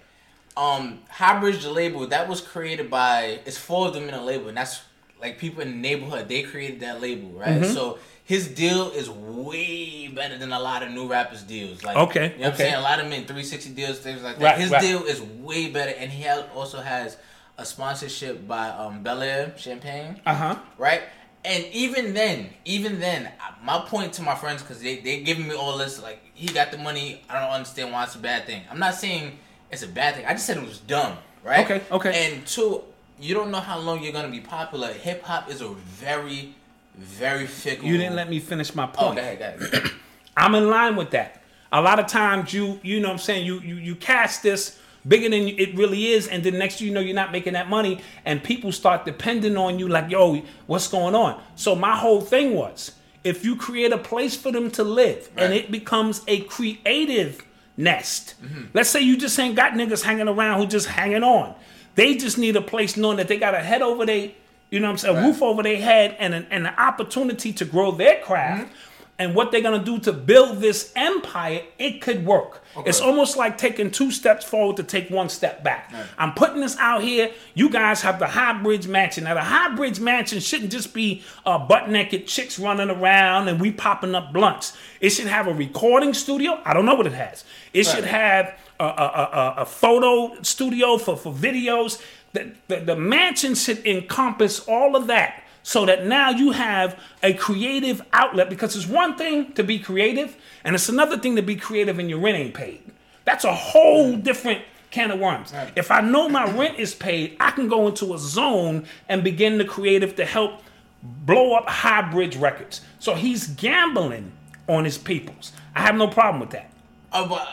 Um, 0.57 0.99
Highbridge, 1.15 1.63
the 1.63 1.71
label 1.71 2.07
that 2.09 2.29
was 2.29 2.41
created 2.41 2.91
by 2.91 3.39
it's 3.47 3.57
four 3.57 3.89
of 3.89 3.95
them 3.95 4.09
in 4.09 4.15
a 4.15 4.23
label, 4.23 4.49
and 4.49 4.57
that's 4.57 4.81
like 5.21 5.39
people 5.39 5.63
in 5.63 5.71
the 5.71 5.77
neighborhood. 5.77 6.29
They 6.29 6.43
created 6.43 6.81
that 6.81 7.01
label, 7.01 7.31
right? 7.31 7.61
Mm-hmm. 7.63 7.73
So 7.73 7.99
his 8.29 8.47
deal 8.47 8.91
is 8.91 9.09
way 9.09 10.07
better 10.09 10.37
than 10.37 10.53
a 10.53 10.61
lot 10.61 10.83
of 10.83 10.91
new 10.93 11.09
rappers' 11.09 11.43
deals. 11.43 11.83
Like, 11.83 11.97
Okay, 11.97 12.25
you 12.25 12.29
know 12.29 12.35
what 12.37 12.47
I'm 12.49 12.53
okay. 12.53 12.63
saying? 12.65 12.75
A 12.75 12.81
lot 12.83 12.99
of 12.99 13.05
them 13.07 13.13
in 13.15 13.21
360 13.25 13.71
deals, 13.71 13.99
things 14.01 14.23
like 14.23 14.39
that. 14.39 14.45
Right, 14.45 14.59
his 14.59 14.71
right. 14.71 14.83
deal 14.83 15.03
is 15.05 15.23
way 15.23 15.71
better, 15.71 15.95
and 15.97 16.11
he 16.11 16.29
also 16.29 16.81
has 16.81 17.17
a 17.57 17.65
sponsorship 17.65 18.47
by 18.47 18.69
um, 18.69 19.03
Belaire 19.03 19.57
Champagne 19.57 20.21
Uh 20.27 20.35
huh. 20.35 20.57
right? 20.77 21.03
And 21.43 21.65
even 21.73 22.13
then, 22.13 22.51
even 22.67 23.01
then, 23.01 23.31
my 23.65 23.79
point 23.87 24.13
to 24.15 24.23
my 24.23 24.35
friends 24.35 24.61
because 24.61 24.83
they 24.83 24.97
they 24.97 25.23
giving 25.23 25.49
me 25.49 25.55
all 25.55 25.79
this 25.79 26.03
like 26.03 26.21
he 26.35 26.49
got 26.53 26.71
the 26.71 26.77
money. 26.79 27.23
I 27.31 27.41
don't 27.41 27.51
understand 27.51 27.93
why 27.93 28.05
it's 28.05 28.15
a 28.15 28.19
bad 28.19 28.45
thing. 28.45 28.63
I'm 28.71 28.79
not 28.79 28.95
saying 28.97 29.39
it's 29.71 29.83
a 29.83 29.89
bad 29.89 30.17
thing. 30.17 30.27
I 30.27 30.33
just 30.33 30.45
said 30.47 30.59
it 30.59 30.67
was 30.67 30.81
dumb, 30.81 31.17
right? 31.43 31.65
Okay, 31.65 31.81
okay. 31.91 32.13
And 32.35 32.47
two, 32.47 32.83
you 33.19 33.33
don't 33.35 33.51
know 33.51 33.61
how 33.61 33.79
long 33.79 34.03
you're 34.03 34.13
gonna 34.13 34.29
be 34.29 34.41
popular. 34.41 34.93
Hip 34.93 35.23
hop 35.23 35.49
is 35.49 35.63
a 35.63 35.69
very, 35.69 36.55
very 36.99 37.47
fickle. 37.47 37.87
You 37.87 37.97
didn't 37.97 38.17
let 38.17 38.29
me 38.29 38.41
finish 38.41 38.75
my 38.75 38.85
Oh, 38.85 38.89
point. 38.89 39.17
go 39.17 39.23
ahead, 39.23 39.39
go 39.61 39.67
ahead. 39.79 39.91
I'm 40.37 40.55
in 40.55 40.69
line 40.69 40.97
with 40.97 41.11
that. 41.11 41.43
A 41.73 41.81
lot 41.81 41.99
of 41.99 42.07
times 42.07 42.53
you 42.53 42.81
you 42.83 43.01
know 43.01 43.09
what 43.09 43.13
I'm 43.15 43.19
saying 43.19 43.47
you 43.47 43.61
you 43.61 43.75
you 43.77 43.95
cast 43.95 44.43
this 44.43 44.79
bigger 45.07 45.29
than 45.29 45.49
it 45.49 45.75
really 45.77 46.09
is, 46.09 46.29
and 46.29 46.43
then 46.43 46.59
next 46.59 46.81
you 46.81 46.91
know 46.91 47.01
you're 47.01 47.15
not 47.15 47.31
making 47.33 47.53
that 47.55 47.69
money, 47.69 48.01
and 48.25 48.43
people 48.43 48.73
start 48.73 49.05
depending 49.05 49.57
on 49.57 49.79
you 49.79 49.89
like 49.89 50.11
yo, 50.11 50.43
what's 50.67 50.89
going 50.89 51.15
on? 51.15 51.41
So 51.57 51.75
my 51.75 51.97
whole 51.97 52.21
thing 52.21 52.55
was 52.55 52.93
if 53.25 53.45
you 53.45 53.57
create 53.57 53.93
a 53.93 53.99
place 53.99 54.37
for 54.37 54.51
them 54.53 54.71
to 54.73 54.85
live 54.85 55.29
and 55.37 55.53
it 55.53 55.71
becomes 55.71 56.23
a 56.29 56.41
creative 56.43 57.45
nest. 57.77 58.35
Mm-hmm. 58.43 58.65
Let's 58.75 58.89
say 58.91 59.01
you 59.01 59.17
just 59.17 59.39
ain't 59.39 59.55
got 59.57 59.73
niggas 59.73 60.03
hanging 60.03 60.29
around 60.29 60.61
who 60.61 60.67
just 60.67 60.87
hanging 60.87 61.23
on. 61.23 61.55
They 61.95 62.17
just 62.17 62.39
need 62.39 62.57
a 62.57 62.61
place 62.63 62.97
knowing 62.97 63.17
that 63.19 63.29
they 63.29 63.37
got 63.39 63.55
a 63.55 63.61
head 63.61 63.83
over 63.83 64.07
their, 64.07 64.31
you 64.71 64.81
know 64.81 64.87
what 64.89 64.93
I'm 64.93 64.99
saying, 64.99 65.17
a 65.17 65.23
roof 65.27 65.43
over 65.43 65.63
their 65.63 65.81
head 65.81 66.17
and 66.19 66.35
an, 66.35 66.47
and 66.51 66.67
an 66.67 66.75
opportunity 66.77 67.53
to 67.55 67.65
grow 67.65 67.91
their 67.93 68.21
craft. 68.23 68.73
And 69.21 69.35
what 69.35 69.51
they're 69.51 69.63
gonna 69.63 69.83
do 69.85 69.99
to 70.01 70.13
build 70.13 70.61
this 70.61 70.93
empire, 70.95 71.63
it 71.77 72.01
could 72.01 72.25
work. 72.25 72.63
It's 72.87 73.01
almost 73.01 73.37
like 73.37 73.59
taking 73.59 73.91
two 73.91 74.13
steps 74.13 74.45
forward 74.45 74.77
to 74.77 74.85
take 74.85 75.11
one 75.11 75.29
step 75.29 75.65
back. 75.65 75.93
I'm 76.19 76.35
putting 76.35 76.61
this 76.61 76.77
out 76.79 77.03
here. 77.03 77.33
You 77.55 77.69
guys 77.69 78.01
have 78.03 78.21
the 78.21 78.29
High 78.29 78.63
Bridge 78.63 78.87
Mansion. 78.87 79.25
Now, 79.25 79.35
the 79.35 79.41
High 79.41 79.75
Bridge 79.75 79.99
Mansion 79.99 80.39
shouldn't 80.39 80.71
just 80.71 80.95
be 80.95 81.25
uh, 81.45 81.59
butt 81.59 81.91
naked 81.91 82.29
chicks 82.29 82.61
running 82.61 82.91
around 82.91 83.49
and 83.49 83.61
we 83.61 83.73
popping 83.73 84.15
up 84.15 84.33
blunts. 84.33 84.77
It 85.01 85.11
should 85.11 85.27
have 85.27 85.49
a 85.49 85.53
recording 85.53 86.15
studio. 86.15 86.61
I 86.65 86.73
don't 86.73 86.87
know 86.87 86.95
what 86.95 87.09
it 87.09 87.13
has. 87.15 87.45
It 87.73 87.87
should 87.87 88.05
have 88.05 88.57
a, 88.79 88.85
a, 88.85 88.87
a, 88.87 89.31
a- 89.33 89.55
a 89.63 89.67
photo 89.67 90.41
studio 90.43 90.97
for, 90.97 91.17
for 91.17 91.33
videos. 91.33 92.01
The, 92.39 92.77
the, 92.77 92.85
the 92.85 92.97
mansion 92.97 93.55
should 93.55 93.85
encompass 93.87 94.61
all 94.61 94.95
of 94.95 95.09
that 95.09 95.43
so 95.63 95.85
that 95.87 96.07
now 96.07 96.31
you 96.31 96.53
have 96.53 96.99
a 97.23 97.35
creative 97.35 98.01
outlet 98.13 98.49
because 98.49 98.77
it's 98.77 98.87
one 98.87 99.17
thing 99.17 99.53
to 99.53 99.65
be 99.65 99.79
creative 99.79 100.37
and 100.65 100.75
it's 100.75 100.89
another 100.89 101.19
thing 101.19 101.37
to 101.37 101.43
be 101.43 101.57
creative 101.57 101.99
and 101.99 102.09
your 102.09 102.21
rent 102.21 102.39
ain't 102.39 102.55
paid. 102.55 102.83
That's 103.25 103.45
a 103.45 103.53
whole 103.53 104.17
different 104.17 104.63
can 104.91 105.11
of 105.11 105.19
worms. 105.19 105.53
If 105.77 105.91
I 105.91 106.01
know 106.01 106.29
my 106.29 106.51
rent 106.51 106.79
is 106.79 106.95
paid, 106.95 107.37
I 107.41 107.51
can 107.51 107.69
go 107.69 107.89
into 107.89 108.15
a 108.15 108.19
zone 108.19 108.87
and 109.09 109.23
begin 109.23 109.59
the 109.59 109.65
creative 109.65 110.17
to 110.17 110.25
help 110.25 110.63
blow 111.03 111.55
up 111.55 111.69
High 111.69 112.11
Bridge 112.11 112.37
Records. 112.37 112.81
So 112.99 113.15
he's 113.15 113.49
gambling 113.49 114.33
on 114.69 114.85
his 114.85 114.97
peoples. 114.97 115.53
I 115.75 115.83
have 115.83 115.97
no 115.97 116.09
problem 116.09 116.41
with 116.41 116.51
that. 116.51 116.71
Uh, 117.13 117.29
but 117.29 117.47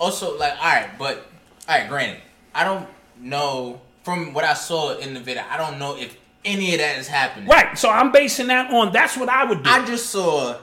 also, 0.00 0.36
like, 0.38 0.56
all 0.58 0.64
right, 0.64 0.90
but 0.98 1.30
all 1.68 1.78
right, 1.78 1.88
granted, 1.88 2.22
I 2.54 2.64
don't 2.64 2.88
know 3.20 3.80
from 4.10 4.32
what 4.32 4.42
I 4.44 4.54
saw 4.54 4.96
in 4.98 5.14
the 5.14 5.20
video. 5.20 5.44
I 5.48 5.56
don't 5.56 5.78
know 5.78 5.96
if 5.96 6.16
any 6.44 6.74
of 6.74 6.80
that 6.80 6.98
is 6.98 7.06
happening. 7.06 7.48
Right. 7.48 7.78
So 7.78 7.88
I'm 7.88 8.10
basing 8.10 8.48
that 8.48 8.72
on 8.72 8.92
that's 8.92 9.16
what 9.16 9.28
I 9.28 9.44
would 9.44 9.62
do. 9.62 9.70
I 9.70 9.84
just 9.86 10.06
saw 10.10 10.56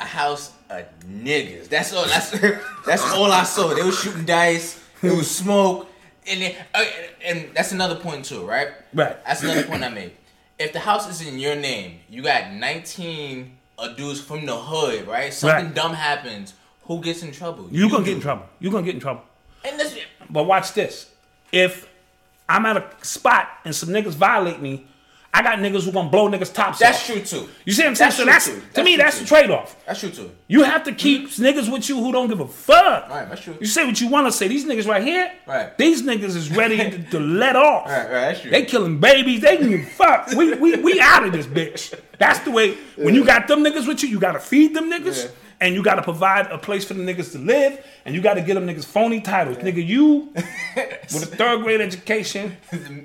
a 0.00 0.04
house 0.04 0.52
of 0.68 0.84
niggas. 1.08 1.68
That's 1.68 1.94
all. 1.94 2.04
That's 2.04 2.30
that's 2.86 3.10
all 3.12 3.32
I 3.32 3.44
saw. 3.44 3.72
They 3.72 3.82
were 3.82 3.90
shooting 3.92 4.26
dice. 4.26 4.82
It 5.02 5.12
was 5.16 5.30
smoke, 5.30 5.86
and 6.26 6.42
then, 6.42 6.54
uh, 6.74 6.84
and 7.24 7.48
that's 7.54 7.72
another 7.72 7.96
point 7.96 8.24
too, 8.26 8.44
right? 8.46 8.68
Right. 8.92 9.22
That's 9.24 9.42
another 9.42 9.64
point 9.64 9.82
I 9.82 9.88
made. 9.88 10.12
If 10.58 10.72
the 10.72 10.80
house 10.80 11.08
is 11.08 11.26
in 11.26 11.38
your 11.38 11.56
name, 11.56 12.00
you 12.08 12.22
got 12.22 12.52
19 12.52 13.56
uh, 13.78 13.88
dudes 13.88 14.20
from 14.20 14.46
the 14.46 14.56
hood, 14.56 15.06
right? 15.08 15.32
Something 15.32 15.66
Right. 15.66 15.74
dumb 15.74 15.94
happens. 15.94 16.54
Who 16.82 17.00
gets 17.00 17.22
in 17.22 17.32
trouble? 17.32 17.68
you're 17.70 17.88
gonna 17.90 18.04
get 18.04 18.14
in 18.14 18.20
trouble. 18.20 18.46
You're 18.60 18.72
gonna 18.72 18.84
get 18.84 18.94
in 18.94 19.00
trouble. 19.00 19.22
And 19.64 19.80
this, 19.80 19.98
But 20.28 20.44
watch 20.44 20.74
this. 20.74 21.10
If 21.50 21.88
I'm 22.48 22.66
at 22.66 22.76
a 22.76 23.04
spot 23.04 23.48
and 23.64 23.74
some 23.74 23.88
niggas 23.90 24.12
violate 24.12 24.60
me, 24.60 24.86
I 25.34 25.42
got 25.42 25.58
niggas 25.58 25.84
who 25.84 25.90
gonna 25.90 26.10
blow 26.10 26.30
niggas 26.30 26.54
tops 26.54 26.78
that's 26.78 26.98
off. 26.98 27.06
true 27.06 27.20
too. 27.20 27.48
You 27.64 27.72
see 27.72 27.82
what 27.82 27.88
I'm 27.88 27.94
saying? 27.96 28.06
That's 28.06 28.16
so 28.16 28.22
true, 28.22 28.32
that's 28.32 28.44
to 28.46 28.60
That's 28.72 28.84
me 28.84 28.96
that's 28.96 29.18
too. 29.18 29.24
the 29.24 29.28
trade 29.28 29.50
off. 29.50 29.84
That's 29.84 29.98
true 29.98 30.10
too. 30.10 30.30
You 30.46 30.62
have 30.62 30.84
to 30.84 30.92
keep 30.92 31.28
mm-hmm. 31.28 31.44
niggas 31.44 31.72
with 31.72 31.88
you 31.88 31.96
who 31.96 32.12
don't 32.12 32.28
give 32.28 32.38
a 32.38 32.46
fuck. 32.46 33.10
Right, 33.10 33.28
that's 33.28 33.40
true. 33.40 33.56
You 33.58 33.66
say 33.66 33.84
what 33.84 34.00
you 34.00 34.08
want 34.08 34.28
to 34.28 34.32
say. 34.32 34.46
These 34.46 34.64
niggas 34.64 34.86
right 34.86 35.02
here, 35.02 35.32
Right. 35.44 35.76
these 35.76 36.02
niggas 36.02 36.36
is 36.36 36.52
ready 36.56 36.76
to, 36.76 37.02
to 37.10 37.18
let 37.18 37.56
off. 37.56 37.88
Right, 37.94 37.98
right, 37.98 38.10
that's 38.10 38.42
true. 38.42 38.50
They 38.52 38.64
killing 38.64 39.00
babies. 39.00 39.40
They 39.40 39.56
can 39.56 39.70
give 39.70 39.88
fuck. 39.88 40.28
We, 40.28 40.54
we, 40.54 40.76
we 40.76 41.00
out 41.00 41.26
of 41.26 41.32
this 41.32 41.46
bitch. 41.46 41.98
That's 42.18 42.38
the 42.40 42.52
way. 42.52 42.76
When 42.96 43.16
you 43.16 43.24
got 43.24 43.48
them 43.48 43.64
niggas 43.64 43.88
with 43.88 44.04
you, 44.04 44.08
you 44.08 44.20
got 44.20 44.32
to 44.32 44.40
feed 44.40 44.72
them 44.72 44.88
niggas. 44.90 45.24
Yeah. 45.24 45.30
And 45.64 45.74
you 45.74 45.82
got 45.82 45.94
to 45.94 46.02
provide 46.02 46.46
a 46.48 46.58
place 46.58 46.84
for 46.84 46.92
the 46.92 47.02
niggas 47.02 47.32
to 47.32 47.38
live. 47.38 47.82
And 48.04 48.14
you 48.14 48.20
got 48.20 48.34
to 48.34 48.42
get 48.42 48.54
them 48.54 48.66
niggas 48.66 48.84
phony 48.84 49.22
titles. 49.22 49.56
Nigga, 49.56 49.84
you 49.86 50.30
with 50.34 51.22
a 51.22 51.36
third 51.36 51.62
grade 51.62 51.80
education. 51.80 52.56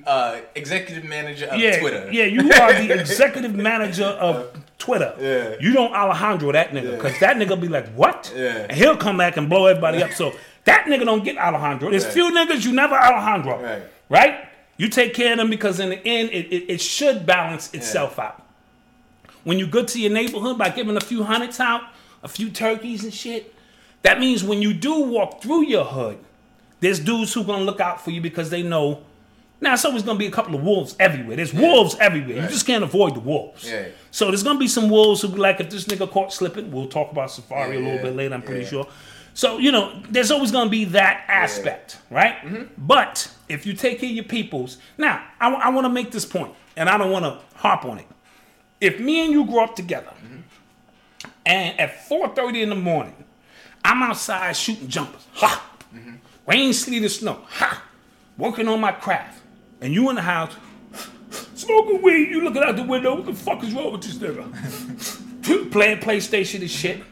uh, 0.06 0.40
executive 0.56 1.06
manager 1.06 1.46
of 1.46 1.58
Yeah, 1.58 1.80
Twitter. 1.80 2.10
yeah, 2.12 2.26
you 2.26 2.52
are 2.52 2.74
the 2.74 2.92
executive 3.00 3.56
manager 3.56 4.04
of 4.04 4.62
Twitter. 4.78 5.16
Yeah. 5.20 5.56
You 5.62 5.72
don't 5.74 5.94
Alejandro 5.94 6.52
that 6.52 6.72
nigga, 6.72 6.98
because 6.98 7.18
that 7.22 7.38
nigga 7.38 7.60
be 7.60 7.70
like, 7.70 7.88
what? 7.94 8.32
Yeah. 8.36 8.66
And 8.70 8.74
he'll 8.74 8.98
come 8.98 9.16
back 9.18 9.38
and 9.38 9.48
blow 9.48 9.66
everybody 9.68 10.04
up. 10.04 10.12
So 10.12 10.34
that 10.66 10.86
nigga 10.86 11.06
don't 11.06 11.24
get 11.24 11.38
Alejandro. 11.38 11.90
There's 11.92 12.04
Right. 12.04 12.14
few 12.14 12.32
niggas 12.32 12.66
you 12.66 12.74
never 12.74 12.96
Alejandro. 12.96 13.62
Right. 13.64 13.84
Right? 14.10 14.36
You 14.76 14.90
take 14.90 15.14
care 15.14 15.32
of 15.32 15.38
them 15.38 15.50
because 15.50 15.80
in 15.80 15.90
the 15.92 16.06
end, 16.06 16.30
it, 16.32 16.48
it, 16.52 16.66
it 16.74 16.82
should 16.82 17.26
balance 17.26 17.74
itself 17.74 18.20
out. 18.20 18.44
When 19.46 19.58
you're 19.60 19.70
good 19.70 19.88
to 19.90 20.00
your 20.02 20.12
neighborhood 20.12 20.58
by 20.58 20.70
giving 20.70 20.98
a 20.98 21.02
few 21.02 21.24
hundreds 21.24 21.60
out, 21.62 21.84
a 22.24 22.28
few 22.28 22.50
turkeys 22.50 23.04
and 23.04 23.14
shit, 23.14 23.54
that 24.02 24.20
means 24.20 24.44
when 24.44 24.62
you 24.62 24.74
do 24.74 25.02
walk 25.02 25.42
through 25.42 25.66
your 25.66 25.86
hood, 25.86 26.20
there's 26.80 27.00
dudes 27.00 27.34
who 27.34 27.44
gonna 27.44 27.64
look 27.64 27.80
out 27.80 28.02
for 28.04 28.12
you 28.12 28.22
because 28.22 28.50
they 28.50 28.64
know. 28.64 29.04
Now, 29.62 29.74
it's 29.74 29.84
always 29.84 30.04
gonna 30.04 30.18
be 30.18 30.28
a 30.28 30.32
couple 30.32 30.56
of 30.56 30.64
wolves 30.64 30.96
everywhere. 31.00 31.36
There's 31.36 31.54
wolves 31.54 31.96
everywhere. 32.00 32.44
You 32.44 32.48
just 32.48 32.66
can't 32.66 32.84
avoid 32.84 33.16
the 33.16 33.20
wolves. 33.20 33.70
Yeah. 33.70 33.88
So 34.12 34.28
there's 34.28 34.44
gonna 34.44 34.60
be 34.60 34.70
some 34.70 34.90
wolves 34.90 35.22
who 35.22 35.28
be 35.28 35.38
like, 35.38 35.60
if 35.60 35.70
this 35.70 35.86
nigga 35.86 36.10
caught 36.10 36.32
slipping, 36.32 36.72
we'll 36.72 36.88
talk 36.88 37.12
about 37.12 37.30
Safaree 37.30 37.76
a 37.76 37.80
little 37.80 38.02
bit 38.02 38.16
later. 38.16 38.34
I'm 38.34 38.42
pretty 38.42 38.64
yeah. 38.64 38.70
sure. 38.70 38.88
So 39.34 39.58
you 39.58 39.72
know, 39.72 40.02
there's 40.10 40.32
always 40.32 40.52
gonna 40.52 40.70
be 40.70 40.86
that 40.86 41.26
aspect, 41.28 42.00
right? 42.10 42.36
Mm-hmm. 42.38 42.64
But 42.78 43.32
if 43.50 43.66
you 43.66 43.74
take 43.74 44.00
care 44.00 44.10
of 44.10 44.16
your 44.16 44.26
peoples, 44.26 44.78
now 44.98 45.24
I, 45.40 45.70
want 45.70 45.86
to 45.86 45.90
make 45.90 46.12
this 46.12 46.26
point, 46.26 46.54
and 46.78 46.90
I 46.90 46.98
don't 46.98 47.12
want 47.12 47.26
to 47.26 47.40
harp 47.58 47.84
on 47.86 48.00
it. 48.00 48.08
If 48.80 49.00
me 49.00 49.26
and 49.26 49.34
you 49.34 49.46
grow 49.46 49.66
up 49.66 49.76
together, 49.76 50.14
and 51.50 51.80
at 51.80 52.08
4:30 52.08 52.62
in 52.62 52.70
the 52.70 52.76
morning, 52.76 53.16
I'm 53.84 54.04
outside 54.04 54.56
shooting 54.56 54.88
jumpers, 54.88 55.26
ha, 55.34 55.66
rain, 56.46 56.72
sleet, 56.74 57.04
or 57.04 57.10
snow, 57.10 57.40
ha, 57.48 57.84
working 58.38 58.68
on 58.68 58.80
my 58.80 58.92
craft, 58.92 59.42
and 59.82 59.94
you 59.94 60.10
in 60.10 60.16
the 60.16 60.22
house 60.22 60.54
smoking 61.56 62.02
weed, 62.02 62.30
you 62.30 62.42
looking 62.42 62.64
out 62.64 62.76
the 62.76 62.84
window, 62.84 63.16
what 63.16 63.26
the 63.26 63.34
fuck 63.34 63.64
is 63.64 63.74
wrong 63.74 63.92
with 63.92 64.02
this 64.02 64.16
nigga? 64.16 65.72
Playing 65.72 65.98
PlayStation 65.98 66.62
and 66.62 66.70
shit. 66.70 67.04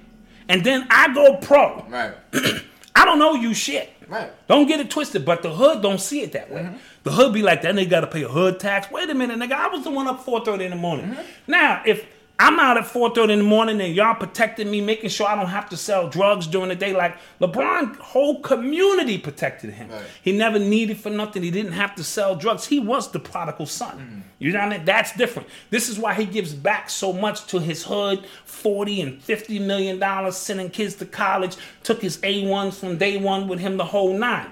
And 0.48 0.64
then 0.64 0.88
I 0.90 1.14
go 1.14 1.38
pro. 1.38 1.86
Right. 1.90 2.14
I 2.96 3.06
don't 3.06 3.20
know 3.20 3.34
you 3.34 3.54
shit. 3.54 3.92
Right. 4.08 4.32
Don't 4.48 4.68
get 4.68 4.80
it 4.80 4.90
twisted, 4.90 5.26
but 5.26 5.44
the 5.44 5.54
hood 5.54 5.82
don't 5.82 6.00
see 6.00 6.22
it 6.22 6.32
that 6.32 6.50
way. 6.50 6.62
Mm-hmm. 6.62 6.78
The 7.04 7.12
hood 7.12 7.34
be 7.34 7.42
like, 7.42 7.62
that 7.64 7.76
nigga 7.76 7.90
gotta 7.90 8.08
pay 8.08 8.24
a 8.24 8.28
hood 8.28 8.60
tax. 8.60 8.90
Wait 8.90 9.10
a 9.10 9.14
minute, 9.14 9.38
nigga, 9.38 9.54
I 9.54 9.68
was 9.68 9.84
the 9.84 9.92
one 9.92 10.08
up 10.08 10.26
4.30 10.26 10.62
in 10.62 10.70
the 10.72 10.78
morning. 10.78 11.08
Mm-hmm. 11.08 11.52
Now, 11.52 11.82
if 11.86 12.06
I'm 12.40 12.60
out 12.60 12.78
at 12.78 12.84
4.30 12.84 13.30
in 13.32 13.40
the 13.40 13.46
morning 13.46 13.82
and 13.82 13.96
y'all 13.96 14.14
protecting 14.14 14.70
me, 14.70 14.80
making 14.80 15.10
sure 15.10 15.28
I 15.28 15.36
don't 15.36 15.48
have 15.48 15.70
to 15.70 15.78
sell 15.78 16.08
drugs 16.08 16.46
during 16.46 16.70
the 16.70 16.76
day, 16.76 16.94
like 16.94 17.18
LeBron, 17.42 17.96
whole 17.98 18.42
community 18.42 19.18
protected 19.18 19.72
him. 19.74 19.90
Right. 19.90 20.04
He 20.22 20.34
never 20.34 20.60
needed 20.60 20.98
for 21.00 21.10
nothing. 21.10 21.42
He 21.42 21.50
didn't 21.50 21.72
have 21.72 21.96
to 21.96 22.04
sell 22.04 22.36
drugs. 22.36 22.68
He 22.68 22.80
was 22.80 23.12
the 23.12 23.20
prodigal 23.20 23.66
son. 23.66 23.98
Mm. 23.98 24.22
You 24.38 24.52
know 24.52 24.60
what 24.60 24.66
I 24.74 24.78
mean? 24.78 24.86
That's 24.86 25.16
different. 25.18 25.48
This 25.72 25.90
is 25.90 25.98
why 25.98 26.14
he 26.14 26.26
gives 26.26 26.54
back 26.54 26.92
so 26.92 27.12
much 27.12 27.48
to 27.48 27.60
his 27.60 27.84
hood, 27.86 28.24
40 28.46 29.02
and 29.02 29.22
50 29.24 29.58
million 29.58 29.98
dollars, 29.98 30.38
sending 30.38 30.70
kids 30.70 30.94
to 30.98 31.06
college, 31.08 31.56
took 31.82 32.04
his 32.04 32.18
A1s 32.20 32.76
from 32.76 32.98
day 33.00 33.18
one 33.18 33.48
with 33.48 33.60
him 33.60 33.78
the 33.78 33.86
whole 33.86 34.16
nine. 34.16 34.52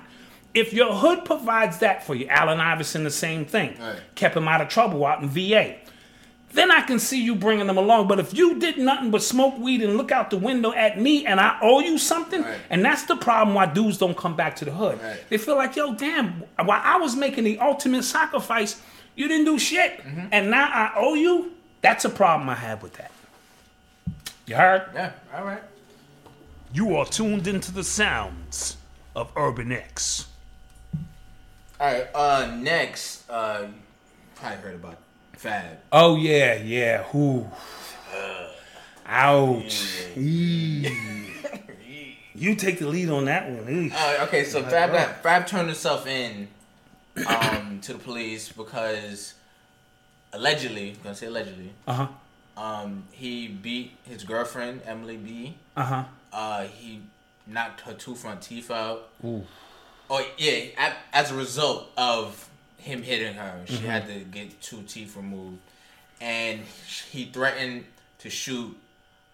If 0.56 0.74
your 0.74 0.94
hood 0.94 1.24
provides 1.26 1.80
that 1.80 2.04
for 2.04 2.16
you, 2.16 2.28
Allen 2.30 2.60
Iverson, 2.62 3.04
the 3.04 3.12
same 3.12 3.46
thing, 3.46 3.76
Right. 3.80 3.98
kept 4.16 4.36
him 4.38 4.48
out 4.48 4.62
of 4.62 4.70
trouble 4.70 5.06
out 5.06 5.22
in 5.22 5.30
VA. 5.30 5.76
Then 6.56 6.72
I 6.72 6.82
can 6.82 7.00
see 7.00 7.22
you 7.22 7.36
bringing 7.36 7.68
them 7.68 7.78
along. 7.78 8.08
But 8.08 8.18
if 8.20 8.34
you 8.34 8.58
did 8.60 8.78
nothing 8.78 9.12
but 9.12 9.22
smoke 9.22 9.58
weed 9.60 9.82
and 9.82 9.98
look 9.98 10.12
out 10.12 10.30
the 10.30 10.38
window 10.38 10.72
at 10.72 11.00
me 11.00 11.26
and 11.26 11.40
I 11.40 11.58
owe 11.62 11.82
you 11.82 11.98
something, 11.98 12.42
Right. 12.44 12.58
and 12.70 12.84
that's 12.84 13.04
the 13.04 13.18
problem 13.18 13.54
why 13.56 13.66
dudes 13.66 13.98
don't 13.98 14.16
come 14.16 14.36
back 14.38 14.56
to 14.58 14.66
the 14.66 14.72
hood. 14.72 15.02
Right. 15.04 15.20
They 15.30 15.38
feel 15.38 15.56
like, 15.58 15.76
yo, 15.76 15.94
damn, 15.96 16.44
while 16.58 16.82
I 16.84 16.98
was 16.98 17.16
making 17.16 17.44
the 17.44 17.60
ultimate 17.60 18.04
sacrifice, 18.04 18.82
you 19.16 19.28
didn't 19.28 19.46
do 19.46 19.60
shit. 19.60 20.00
Mm-hmm. 20.00 20.28
And 20.32 20.50
now 20.50 20.70
I 20.72 20.94
owe 20.96 21.14
you. 21.14 21.52
That's 21.82 22.06
a 22.06 22.10
problem 22.10 22.50
I 22.50 22.56
have 22.56 22.82
with 22.82 22.94
that. 22.94 23.12
You 24.48 24.56
heard? 24.56 24.84
Yeah. 24.94 25.12
All 25.36 25.44
right. 25.44 25.62
You 26.74 26.96
are 26.96 27.06
tuned 27.06 27.48
into 27.48 27.72
the 27.74 27.84
sounds 27.84 28.78
of 29.16 29.32
Urban 29.36 29.72
X. 29.74 30.28
All 31.80 31.88
right. 31.92 32.08
Uh, 32.16 32.56
next, 32.60 33.30
uh, 33.30 33.68
probably 34.36 34.58
heard 34.60 34.76
about 34.76 34.98
Fab. 35.38 35.78
Oh 35.92 36.16
yeah, 36.16 36.56
yeah. 36.56 37.04
Who? 37.04 37.46
Ouch. 39.08 39.82
You 42.38 42.56
take 42.56 42.80
the 42.80 42.88
lead 42.88 43.10
on 43.10 43.26
that 43.26 43.50
one. 43.50 43.92
Uh, 43.96 44.18
okay, 44.28 44.44
so 44.44 44.62
Fab, 44.64 44.92
got, 44.92 45.24
Fab 45.24 45.48
turned 45.48 45.68
himself 45.68 46.06
in 46.06 46.50
um, 47.28 47.80
to 47.82 47.94
the 47.94 48.00
police 48.00 48.52
because 48.52 49.36
allegedly, 50.34 50.92
I'm 50.92 50.98
gonna 51.04 51.16
say 51.16 51.28
allegedly, 51.28 51.72
Uh-huh. 51.88 52.08
um, 52.62 53.06
he 53.12 53.48
beat 53.48 53.92
his 54.04 54.24
girlfriend 54.26 54.82
Emily 54.86 55.16
B. 55.18 55.56
Uh-huh. 55.78 56.04
Uh, 56.34 56.64
he 56.66 57.04
knocked 57.48 57.82
her 57.82 57.94
two 57.94 58.16
front 58.16 58.42
teeth 58.42 58.70
out. 58.70 59.10
Ooh. 59.24 59.46
Oh 60.10 60.26
yeah, 60.38 60.92
as 61.14 61.32
a 61.32 61.36
result 61.36 61.90
of 61.98 62.50
him 62.78 63.02
hitting 63.02 63.34
her, 63.36 63.62
she 63.66 63.76
Mm-hmm. 63.76 63.86
had 63.86 64.08
to 64.08 64.20
get 64.20 64.62
two 64.62 64.82
teeth 64.84 65.16
removed, 65.16 65.60
and 66.22 66.62
he 67.10 67.26
threatened 67.26 67.86
to 68.20 68.30
shoot 68.30 68.76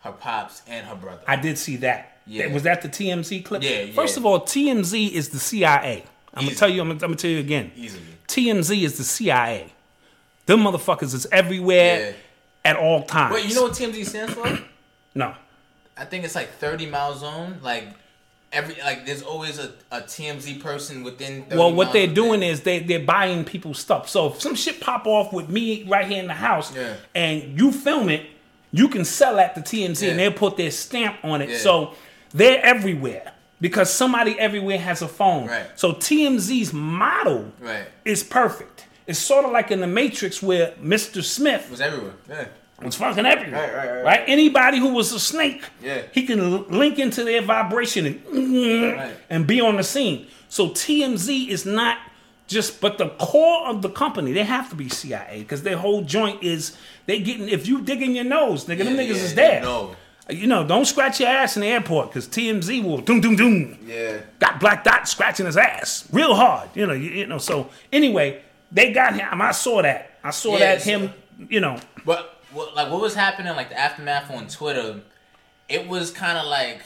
her 0.02 0.12
pops 0.12 0.62
and 0.68 0.86
her 0.88 0.96
brother. 0.96 1.22
I 1.28 1.36
did 1.36 1.58
see 1.58 1.78
that. 1.78 2.18
Yeah. 2.26 2.48
Was 2.54 2.64
that 2.64 2.82
the 2.82 2.90
TMZ 2.90 3.44
clip? 3.46 3.64
Yeah, 3.64 3.82
yeah. 3.82 3.94
First 3.94 4.18
of 4.18 4.26
all, 4.26 4.42
TMZ 4.42 5.12
is 5.12 5.30
the 5.30 5.40
CIA. 5.40 6.04
I'm 6.34 6.46
gonna 6.46 6.56
tell 6.56 6.70
you. 6.70 6.82
I'm 6.82 6.88
gonna, 6.88 6.96
I'm 6.96 7.10
gonna 7.10 7.16
tell 7.16 7.32
you 7.32 7.40
again. 7.40 7.72
Easily. 7.76 8.04
TMZ 8.28 8.84
is 8.84 8.98
the 8.98 9.04
CIA. 9.04 9.72
Them 10.46 10.60
motherfuckers 10.62 11.14
is 11.14 11.28
everywhere 11.32 12.00
Yeah. 12.12 12.14
at 12.64 12.76
all 12.78 13.04
times. 13.04 13.34
Wait, 13.36 13.46
you 13.46 13.56
know 13.56 13.64
what 13.64 13.74
TMZ 13.74 14.06
stands 14.06 14.34
for? 14.34 14.60
No. 15.14 15.36
I 15.98 16.06
think 16.06 16.24
it's 16.24 16.36
like 16.36 16.50
30 16.54 16.86
mile 16.86 17.14
zone. 17.16 17.60
Like 17.62 17.90
every 18.52 18.76
like 18.82 19.06
there's 19.06 19.22
always 19.22 19.60
a, 19.60 19.72
a 19.92 20.02
TMZ 20.02 20.62
person 20.62 21.04
within 21.04 21.46
Well, 21.52 21.74
what 21.74 21.94
they're 21.94 22.08
doing 22.08 22.44
is 22.44 22.62
they 22.62 22.80
they're 22.80 23.00
buying 23.06 23.44
people's 23.46 23.80
stuff. 23.80 24.10
So 24.10 24.28
if 24.28 24.42
some 24.42 24.56
shit 24.56 24.80
pop 24.82 25.06
off 25.08 25.32
with 25.34 25.50
me 25.50 25.84
right 25.88 26.08
here 26.08 26.20
in 26.22 26.28
the 26.28 26.34
house, 26.34 26.76
Yeah. 26.76 26.96
and 27.16 27.60
you 27.60 27.72
film 27.72 28.10
it, 28.10 28.26
you 28.72 28.88
can 28.90 29.06
sell 29.06 29.40
at 29.40 29.56
the 29.56 29.62
TMZ, 29.62 30.10
and 30.10 30.20
they'll 30.20 30.32
put 30.32 30.58
their 30.58 30.72
stamp 30.72 31.18
on 31.24 31.42
it. 31.42 31.50
Yeah. 31.50 31.58
So 31.58 31.94
they're 32.34 32.64
everywhere 32.64 33.34
because 33.60 33.92
somebody 33.94 34.40
everywhere 34.40 34.80
has 34.80 35.02
a 35.02 35.08
phone. 35.08 35.48
Right. 35.48 35.68
So 35.76 35.94
TMZ's 35.94 36.74
model 36.74 37.52
Right. 37.60 37.86
is 38.06 38.24
perfect. 38.24 38.86
It's 39.08 39.20
sort 39.20 39.46
of 39.46 39.52
like 39.52 39.72
in 39.72 39.82
the 39.82 39.88
Matrix 39.88 40.42
where 40.42 40.72
Mr. 40.82 41.24
Smith 41.24 41.70
was 41.70 41.82
everywhere. 41.82 42.14
Yeah. 42.30 42.46
Was 42.84 42.96
fucking 42.96 43.26
everywhere. 43.26 43.74
Right, 43.78 43.88
right, 43.94 44.04
right. 44.04 44.24
Anybody 44.28 44.80
who 44.80 44.90
was 44.94 45.12
a 45.14 45.20
snake, 45.20 45.64
Yeah. 45.84 46.02
he 46.12 46.26
can 46.26 46.40
l- 46.40 46.66
link 46.70 47.00
into 47.00 47.24
their 47.24 47.42
vibration 47.42 48.06
and, 48.06 48.94
Right. 48.98 49.12
and 49.30 49.46
be 49.48 49.62
on 49.62 49.78
the 49.78 49.84
scene. 49.84 50.28
So 50.50 50.70
TMZ 50.70 51.50
is 51.50 51.66
not 51.66 51.98
just, 52.48 52.82
but 52.82 52.98
the 52.98 53.10
core 53.12 53.68
of 53.68 53.82
the 53.82 53.90
company, 53.90 54.34
they 54.34 54.44
have 54.44 54.70
to 54.70 54.76
be 54.76 54.90
CIA 54.90 55.40
because 55.40 55.64
their 55.64 55.78
whole 55.78 56.02
joint 56.02 56.44
is 56.44 56.76
they 57.06 57.20
getting. 57.20 57.48
If 57.50 57.68
you 57.68 57.82
dig 57.82 58.02
in 58.02 58.14
your 58.16 58.26
nose, 58.26 58.66
nigga, 58.66 58.80
them 58.84 58.96
niggas 58.98 59.08
yeah, 59.08 59.14
is 59.16 59.36
there. 59.36 59.62
know. 59.62 59.96
You 60.30 60.48
know, 60.48 60.66
don't 60.66 60.86
scratch 60.86 61.20
your 61.20 61.30
ass 61.30 61.58
in 61.58 61.62
the 61.62 61.68
airport 61.68 62.10
because 62.10 62.28
TMZ 62.28 62.84
will 62.84 63.00
doom 63.00 63.20
doom 63.22 63.36
doom. 63.36 63.78
Yeah. 63.86 64.18
Got 64.40 64.60
Black 64.60 64.84
Dot 64.84 65.08
scratching 65.10 65.46
his 65.46 65.58
ass 65.58 66.08
real 66.12 66.36
hard. 66.36 66.70
You 66.76 66.86
know, 66.88 66.94
you, 66.94 67.10
you 67.10 67.26
know. 67.26 67.38
So 67.38 67.70
anyway, 67.92 68.42
they 68.72 68.94
got 68.94 69.14
him. 69.16 69.42
I 69.42 69.52
saw 69.52 69.82
that. 69.82 70.20
I 70.24 70.30
saw 70.30 70.54
Yeah, 70.54 70.76
that 70.76 70.84
him. 70.84 71.14
You 71.50 71.60
know, 71.60 71.78
But 72.06 72.41
what, 72.54 72.76
like 72.76 72.92
what 72.92 73.02
was 73.02 73.16
happening, 73.16 73.56
like 73.56 73.70
the 73.70 73.80
aftermath 73.80 74.30
on 74.32 74.48
Twitter, 74.48 75.02
it 75.70 75.88
was 75.88 76.12
kind 76.12 76.38
of 76.38 76.46
like, 76.48 76.82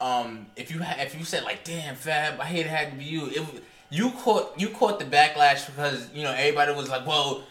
um, 0.00 0.46
if 0.56 0.70
you 0.70 0.82
ha- 0.82 0.96
if 0.98 1.18
you 1.18 1.24
said 1.24 1.44
like, 1.44 1.64
"Damn, 1.64 1.94
Fab, 1.94 2.40
I 2.40 2.44
hate 2.44 2.66
it 2.66 2.70
had 2.70 2.90
to 2.92 2.96
be 2.96 3.04
you," 3.04 3.26
it 3.26 3.42
you 3.90 4.10
caught 4.10 4.58
you 4.58 4.68
caught 4.68 4.98
the 4.98 5.04
backlash 5.04 5.66
because 5.66 6.08
you 6.12 6.22
know 6.22 6.32
everybody 6.32 6.72
was 6.74 6.88
like, 6.90 7.06
"Well, 7.06 7.44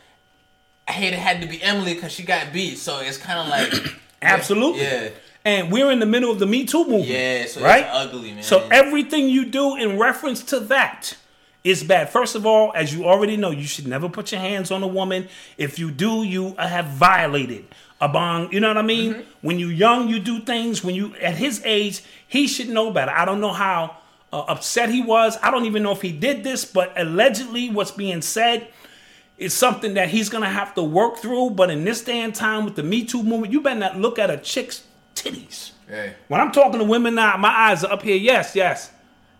I 0.87 0.91
hate 0.91 1.13
it 1.13 1.19
had 1.19 1.41
to 1.41 1.47
be 1.47 1.61
Emily 1.63 1.93
because 1.93 2.11
she 2.11 2.23
got 2.23 2.51
beat," 2.53 2.77
so 2.77 2.99
it's 2.99 3.17
kind 3.17 3.39
of 3.39 3.47
like, 3.47 3.93
absolutely. 4.21 4.81
yeah, 4.81 5.09
And 5.45 5.71
we're 5.71 5.89
in 5.91 5.99
the 5.99 6.05
middle 6.05 6.29
of 6.31 6.39
the 6.39 6.45
Me 6.45 6.65
Too 6.65 6.79
movement. 6.85 7.05
yeah, 7.05 7.45
so 7.45 7.61
right. 7.61 7.85
it's 7.85 7.89
ugly, 7.91 8.33
man. 8.33 8.43
So 8.43 8.67
everything 8.71 9.29
you 9.29 9.45
do 9.45 9.75
in 9.77 9.97
reference 9.97 10.43
to 10.45 10.59
that 10.61 11.15
is 11.63 11.83
bad. 11.83 12.09
First 12.09 12.35
of 12.35 12.45
all, 12.45 12.71
as 12.75 12.93
you 12.93 13.05
already 13.05 13.37
know, 13.37 13.51
you 13.51 13.63
should 13.63 13.87
never 13.87 14.09
put 14.09 14.31
your 14.31 14.41
hands 14.41 14.69
on 14.71 14.83
a 14.83 14.87
woman. 14.87 15.27
If 15.57 15.79
you 15.79 15.91
do, 15.91 16.23
you 16.23 16.55
have 16.55 16.87
violated 16.87 17.65
a 18.01 18.09
bond. 18.09 18.51
You 18.51 18.59
know 18.59 18.67
what 18.67 18.77
I 18.77 18.81
mean? 18.81 19.13
Mm-hmm. 19.13 19.29
When 19.41 19.59
you're 19.59 19.71
young, 19.71 20.09
you 20.09 20.19
do 20.19 20.41
things. 20.41 20.83
When 20.83 20.93
you 20.93 21.15
at 21.15 21.35
his 21.35 21.61
age, 21.63 22.03
he 22.27 22.47
should 22.47 22.69
know 22.69 22.91
better. 22.91 23.11
I 23.11 23.23
don't 23.23 23.39
know 23.39 23.53
how 23.53 23.95
uh, 24.33 24.41
upset 24.41 24.89
he 24.89 25.01
was. 25.01 25.37
I 25.41 25.51
don't 25.51 25.65
even 25.65 25.83
know 25.83 25.93
if 25.93 26.01
he 26.01 26.11
did 26.11 26.43
this, 26.43 26.65
but 26.65 26.91
allegedly, 26.97 27.69
what's 27.69 27.91
being 27.91 28.21
said 28.21 28.67
is 29.37 29.53
something 29.53 29.93
that 29.93 30.09
he's 30.09 30.29
gonna 30.29 30.49
have 30.49 30.75
to 30.75 30.83
work 30.83 31.17
through. 31.17 31.51
But 31.51 31.69
in 31.69 31.85
this 31.85 32.01
day 32.03 32.19
and 32.21 32.35
time 32.35 32.65
with 32.65 32.75
the 32.75 32.83
Me 32.83 33.05
Too 33.05 33.23
movement, 33.23 33.53
you 33.53 33.61
better 33.61 33.79
not 33.79 33.97
look 33.97 34.19
at 34.19 34.29
a 34.29 34.37
chick's 34.37 34.83
titties. 35.15 35.71
Hey. 35.87 36.15
When 36.27 36.41
I'm 36.41 36.51
talking 36.51 36.79
to 36.79 36.85
women 36.85 37.15
now, 37.15 37.37
my 37.37 37.49
eyes 37.49 37.83
are 37.83 37.93
up 37.93 38.01
here. 38.01 38.17
Yes, 38.17 38.55
yes. 38.55 38.91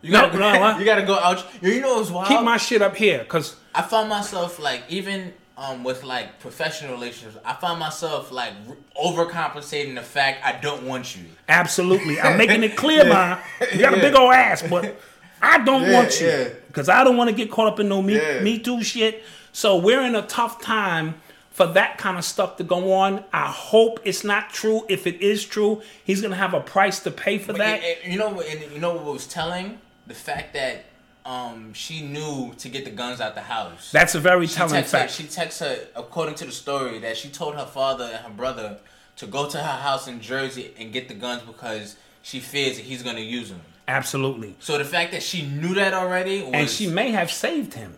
You 0.03 0.11
gotta, 0.11 0.37
no, 0.37 0.77
you 0.79 0.85
gotta 0.85 1.01
go 1.05 1.15
out. 1.17 1.43
You 1.61 1.81
know 1.81 1.95
what's 1.95 2.11
wild? 2.11 2.27
Keep 2.27 2.41
my 2.41 2.57
shit 2.57 2.81
up 2.83 2.95
here, 2.95 3.23
cause 3.25 3.55
I 3.73 3.81
found 3.81 4.09
myself 4.09 4.59
like 4.59 4.83
even 4.89 5.33
um 5.57 5.83
with 5.83 6.03
like 6.03 6.39
professional 6.39 6.91
relationships, 6.93 7.37
I 7.45 7.53
found 7.53 7.79
myself 7.79 8.31
like 8.31 8.53
overcompensating 9.01 9.95
the 9.95 10.01
fact 10.01 10.43
I 10.45 10.53
don't 10.59 10.83
want 10.83 11.15
you. 11.15 11.23
absolutely, 11.49 12.19
I'm 12.19 12.37
making 12.43 12.63
it 12.63 12.75
clear, 12.75 13.03
man. 13.05 13.39
You 13.71 13.79
got 13.79 13.93
a 13.93 13.97
big 14.01 14.15
old 14.15 14.33
ass, 14.33 14.63
but 14.63 14.99
I 15.41 15.63
don't 15.63 15.83
Yeah, 15.83 15.93
want 15.93 16.19
you, 16.21 16.27
yeah. 16.27 16.49
cause 16.71 16.89
I 16.89 17.03
don't 17.03 17.17
want 17.17 17.29
to 17.29 17.35
get 17.35 17.51
caught 17.51 17.67
up 17.67 17.79
in 17.79 17.89
no 17.89 18.01
me, 18.01 18.15
Yeah. 18.15 18.39
me 18.41 18.59
too 18.59 18.81
shit. 18.83 19.23
So 19.51 19.77
we're 19.77 20.01
in 20.01 20.15
a 20.15 20.23
tough 20.23 20.61
time 20.61 21.15
for 21.51 21.67
that 21.67 21.97
kind 21.99 22.17
of 22.17 22.25
stuff 22.25 22.57
to 22.57 22.63
go 22.63 22.93
on. 22.93 23.23
I 23.31 23.45
hope 23.45 23.99
it's 24.03 24.23
not 24.23 24.49
true. 24.49 24.83
If 24.89 25.05
it 25.05 25.21
is 25.21 25.45
true, 25.45 25.81
he's 26.03 26.21
gonna 26.21 26.35
have 26.35 26.53
a 26.55 26.61
price 26.61 26.99
to 27.01 27.11
pay 27.11 27.37
for 27.37 27.51
But 27.53 27.57
that. 27.59 27.83
it- 27.83 27.99
it- 28.05 28.11
you 28.11 28.17
know, 28.17 28.39
and 28.41 28.71
you 28.71 28.79
know 28.79 28.93
what 28.95 29.05
was 29.05 29.27
telling 29.27 29.77
the 30.07 30.13
fact 30.13 30.53
that 30.53 30.85
um 31.25 31.73
she 31.73 32.01
knew 32.01 32.53
to 32.57 32.67
get 32.69 32.83
the 32.85 32.91
guns 32.91 33.21
out 33.21 33.33
the 33.35 33.41
house. 33.41 33.91
That's 33.91 34.13
a 34.15 34.19
very 34.19 34.47
she 34.47 34.55
telling 34.55 34.73
texted 34.75 34.77
her, 34.81 34.83
fact. 34.85 35.11
she 35.13 35.23
texted 35.23 35.59
her 35.59 35.87
according 35.95 36.35
to 36.35 36.45
the 36.45 36.51
story 36.51 36.99
that 36.99 37.15
she 37.17 37.29
told 37.29 37.55
her 37.55 37.65
father 37.65 38.05
and 38.05 38.17
her 38.17 38.29
brother 38.31 38.77
to 39.17 39.27
go 39.27 39.47
to 39.49 39.57
her 39.57 39.77
house 39.81 40.07
in 40.07 40.19
Jersey 40.21 40.73
and 40.77 40.91
get 40.91 41.07
the 41.07 41.13
guns 41.13 41.43
because 41.43 41.95
she 42.23 42.39
fears 42.39 42.75
that 42.77 42.83
he's 42.85 43.03
gonna 43.03 43.19
use 43.21 43.49
them. 43.49 43.61
Absolutely, 43.87 44.55
So 44.59 44.77
the 44.77 44.85
fact 44.85 45.11
that 45.11 45.21
she 45.21 45.41
knew 45.45 45.73
that 45.75 45.93
already 45.93 46.41
was 46.41 46.53
and 46.53 46.69
she 46.69 46.87
may 46.87 47.11
have 47.11 47.29
saved 47.29 47.73
him. 47.73 47.93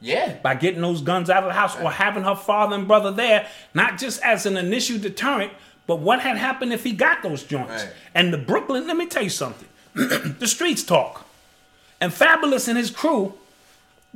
yeah 0.00 0.36
by 0.42 0.54
getting 0.54 0.80
those 0.80 1.02
guns 1.02 1.28
out 1.28 1.42
of 1.44 1.48
the 1.50 1.54
house 1.54 1.76
or 1.78 1.90
having 1.90 2.22
her 2.24 2.34
father 2.34 2.74
and 2.74 2.88
brother 2.88 3.10
there, 3.10 3.46
not 3.74 3.98
just 3.98 4.20
as 4.22 4.46
an 4.46 4.56
initial 4.56 4.98
deterrent, 4.98 5.52
but 5.86 5.96
what 6.00 6.20
had 6.20 6.36
happened 6.38 6.72
if 6.72 6.84
he 6.84 6.92
got 6.92 7.22
those 7.22 7.42
joints. 7.44 7.84
Right. 7.84 7.92
And 8.14 8.32
the 8.32 8.38
Brooklyn, 8.38 8.86
let 8.86 8.96
me 8.96 9.06
tell 9.06 9.22
you 9.22 9.28
something. 9.30 9.68
the 9.94 10.46
streets 10.46 10.82
talk. 10.82 11.26
And 12.00 12.12
Fabolous 12.12 12.68
and 12.68 12.78
his 12.78 12.90
crew, 12.90 13.34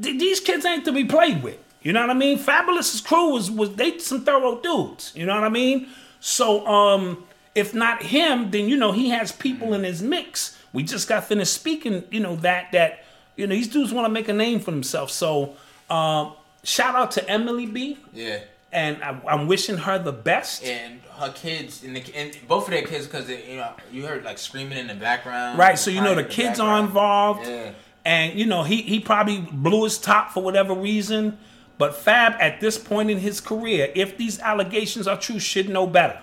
th- 0.01 0.18
these 0.18 0.40
kids 0.40 0.64
ain't 0.64 0.85
to 0.87 0.92
be 0.92 1.05
played 1.05 1.42
with. 1.42 1.59
You 1.85 1.92
know 1.92 2.01
what 2.01 2.11
I 2.11 2.14
mean? 2.14 2.38
Fabolous's 2.38 3.03
crew 3.03 3.33
was 3.33 3.51
was 3.51 3.75
they 3.77 3.99
some 3.99 4.25
thorough 4.25 4.59
dudes. 4.61 5.12
You 5.14 5.27
know 5.27 5.35
what 5.35 5.44
I 5.44 5.51
mean? 5.51 5.88
So 6.18 6.66
um 6.66 7.25
if 7.55 7.75
not 7.75 8.03
him, 8.03 8.51
then 8.51 8.68
you 8.68 8.77
know 8.77 8.90
he 8.90 9.11
has 9.11 9.31
people 9.31 9.75
in 9.75 9.85
his 9.85 10.03
mix. 10.03 10.59
We 10.73 10.83
just 10.83 11.09
got 11.09 11.25
finished 11.25 11.53
speaking, 11.53 12.03
you 12.11 12.20
know, 12.20 12.37
that 12.37 12.73
that 12.73 13.05
you 13.37 13.47
know, 13.47 13.55
these 13.55 13.68
dudes 13.68 13.92
want 13.92 14.07
to 14.07 14.09
make 14.09 14.29
a 14.29 14.33
name 14.33 14.61
for 14.61 14.70
themselves. 14.70 15.12
So 15.12 15.57
um 15.90 16.33
shout 16.62 16.94
out 16.94 17.11
to 17.12 17.29
Emily 17.29 17.66
B 17.66 17.99
yeah. 18.14 18.38
and 18.73 19.03
I, 19.05 19.20
I'm 19.29 19.47
wishing 19.47 19.77
her 19.77 19.99
the 19.99 20.12
best. 20.12 20.64
and 20.64 21.03
her 21.16 21.33
kids 21.33 21.83
and, 21.85 21.96
the, 21.96 22.05
and 22.14 22.37
both 22.48 22.64
of 22.64 22.70
their 22.70 22.83
kids 22.83 23.07
because 23.07 23.29
you 23.29 23.57
know 23.57 23.72
you 23.92 24.07
heard 24.07 24.24
like 24.24 24.38
screaming 24.38 24.79
in 24.79 24.87
the 24.87 24.94
background. 24.94 25.59
Right, 25.59 25.79
so 25.79 25.90
you 25.90 26.00
know 26.00 26.14
the 26.14 26.24
kids 26.24 26.61
are 26.61 26.81
involved, 26.81 27.46
Yeah. 27.46 27.72
and 28.05 28.38
you 28.38 28.46
know 28.46 28.62
he 28.62 28.83
he 28.83 29.00
probably 29.00 29.40
blew 29.40 29.85
his 29.85 29.98
top 29.98 30.33
for 30.33 30.42
whatever 30.42 30.74
reason. 30.74 31.38
But 31.77 31.96
Fab, 31.96 32.35
at 32.40 32.61
this 32.61 32.79
point 32.79 33.11
in 33.11 33.18
his 33.18 33.40
career, 33.40 33.90
if 33.94 34.16
these 34.16 34.38
allegations 34.38 35.09
are 35.09 35.18
true, 35.18 35.40
should 35.40 35.68
know 35.68 35.87
better. 35.87 36.20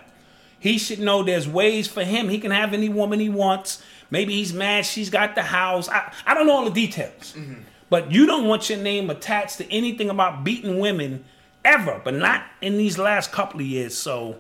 He 0.60 0.78
should 0.78 1.00
know 1.00 1.24
there's 1.24 1.48
ways 1.48 1.88
for 1.88 2.04
him. 2.04 2.30
He 2.30 2.38
can 2.40 2.52
have 2.52 2.74
any 2.74 2.88
woman 2.88 3.20
he 3.20 3.30
wants. 3.30 3.84
Maybe 4.12 4.34
he's 4.34 4.54
mad 4.54 4.86
she's 4.86 5.10
got 5.10 5.36
the 5.36 5.42
house. 5.42 5.90
I, 5.90 6.14
I 6.26 6.34
don't 6.34 6.46
know 6.46 6.54
all 6.54 6.66
the 6.66 6.72
details. 6.72 7.34
Mm-hmm. 7.36 7.62
But 7.90 8.12
you 8.12 8.26
don't 8.26 8.48
want 8.48 8.70
your 8.70 8.80
name 8.80 9.10
attached 9.10 9.58
to 9.58 9.70
anything 9.72 10.10
about 10.10 10.44
beating 10.44 10.80
women 10.80 11.26
ever, 11.66 12.00
but 12.04 12.14
not 12.14 12.44
in 12.62 12.78
these 12.78 12.98
last 12.98 13.32
couple 13.32 13.60
of 13.60 13.66
years. 13.66 13.98
So, 13.98 14.38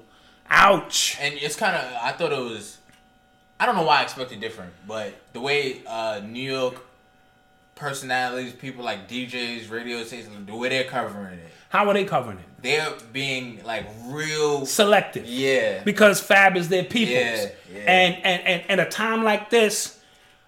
ouch. 0.52 1.18
And 1.20 1.34
it's 1.36 1.56
kind 1.56 1.76
of 1.76 1.84
I 2.02 2.12
thought 2.12 2.32
it 2.32 2.40
was. 2.40 2.78
I 3.60 3.66
don't 3.66 3.76
know 3.76 3.84
why 3.84 4.00
I 4.00 4.04
expected 4.04 4.40
different, 4.40 4.74
but 4.88 5.14
the 5.34 5.40
way 5.40 5.82
uh, 5.88 6.22
New 6.24 6.42
York 6.52 6.76
personalities, 7.76 8.54
people 8.54 8.84
like 8.84 9.08
DJs, 9.10 9.70
radio 9.72 10.04
stations, 10.04 10.46
the 10.46 10.56
way 10.56 10.70
they're 10.70 10.84
covering 10.84 11.40
it, 11.40 11.52
How 11.70 11.88
are 11.88 11.94
they 11.94 12.06
covering 12.06 12.38
it? 12.40 12.46
they're 12.62 12.94
being 13.12 13.64
like 13.64 13.86
real. 14.06 14.66
Selective. 14.66 15.26
Yeah. 15.26 15.84
because 15.84 16.20
Fab 16.20 16.56
is 16.58 16.70
their 16.70 16.84
people's. 16.84 17.18
Yeah, 17.18 17.50
yeah. 17.74 17.80
And, 17.80 18.16
and 18.24 18.44
and 18.48 18.64
and 18.70 18.82
a 18.82 18.86
time 18.90 19.24
like 19.24 19.50
this, 19.50 20.00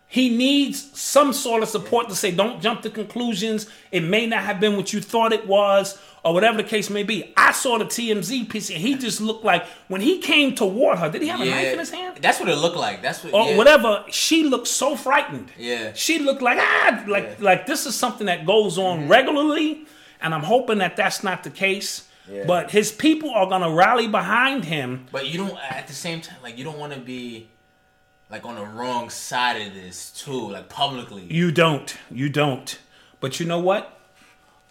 he 0.08 0.36
needs 0.36 1.00
some 1.00 1.34
sort 1.34 1.64
of 1.64 1.70
support 1.70 2.10
to 2.10 2.16
say, 2.16 2.32
don't 2.32 2.62
jump 2.62 2.82
to 2.84 2.90
conclusions. 2.90 3.68
It 3.92 4.02
may 4.02 4.28
not 4.28 4.44
have 4.44 4.60
been 4.60 4.76
what 4.76 4.94
you 4.94 5.02
thought 5.02 5.34
it 5.34 5.48
was, 5.48 6.00
or 6.24 6.34
whatever 6.34 6.58
the 6.58 6.64
case 6.64 6.90
may 6.90 7.04
be. 7.04 7.34
I 7.36 7.52
saw 7.52 7.78
the 7.78 7.86
TMZ 7.86 8.50
piece, 8.50 8.70
and 8.70 8.80
he 8.80 8.96
just 8.96 9.20
looked 9.20 9.44
like 9.44 9.66
when 9.88 10.02
he 10.02 10.20
came 10.20 10.56
toward 10.56 11.00
her. 11.00 11.10
Did 11.10 11.22
he 11.22 11.28
have 11.28 11.42
a 11.42 11.46
knife 11.46 11.74
in 11.74 11.80
his 11.80 11.92
hand? 11.92 12.20
That's 12.22 12.40
what 12.40 12.50
it 12.50 12.56
looked 12.56 12.78
like. 12.78 13.02
That's 13.02 13.24
what. 13.24 13.34
Or 13.34 13.50
yeah. 13.50 13.58
whatever. 13.58 14.06
She 14.10 14.44
looked 14.44 14.68
so 14.68 14.96
frightened. 14.96 15.52
Yeah. 15.58 15.92
She 15.94 16.20
looked 16.20 16.42
like 16.42 16.60
ah, 16.60 17.04
like 17.08 17.24
Yeah. 17.24 17.30
Mm-hmm. 17.32 17.44
like 17.44 17.66
this 17.66 17.86
is 17.86 17.96
something 17.96 18.28
that 18.28 18.46
goes 18.46 18.78
on 18.78 19.10
regularly, 19.10 19.86
and 20.22 20.34
I'm 20.34 20.44
hoping 20.44 20.78
that 20.78 20.96
that's 20.96 21.24
not 21.24 21.44
the 21.44 21.50
case. 21.50 22.08
Yeah. 22.32 22.46
But 22.48 22.72
his 22.72 22.92
people 22.92 23.32
are 23.32 23.48
gonna 23.48 23.72
rally 23.72 24.08
behind 24.08 24.64
him. 24.64 25.08
But 25.12 25.28
you 25.28 25.38
don't 25.38 25.58
at 25.58 25.88
the 25.88 25.94
same 25.94 26.22
time 26.22 26.38
like 26.42 26.58
you 26.58 26.64
don't 26.64 26.80
want 26.80 26.94
to 26.94 27.00
be 27.00 27.50
like 28.30 28.46
on 28.46 28.56
the 28.56 28.66
wrong 28.66 29.10
side 29.10 29.62
of 29.62 29.74
this 29.74 30.10
too, 30.12 30.52
like 30.52 30.70
publicly. 30.70 31.28
You 31.30 31.52
don't. 31.52 31.96
You 32.10 32.30
don't. 32.30 32.80
But 33.20 33.40
you 33.40 33.46
know 33.46 33.60
what? 33.60 33.93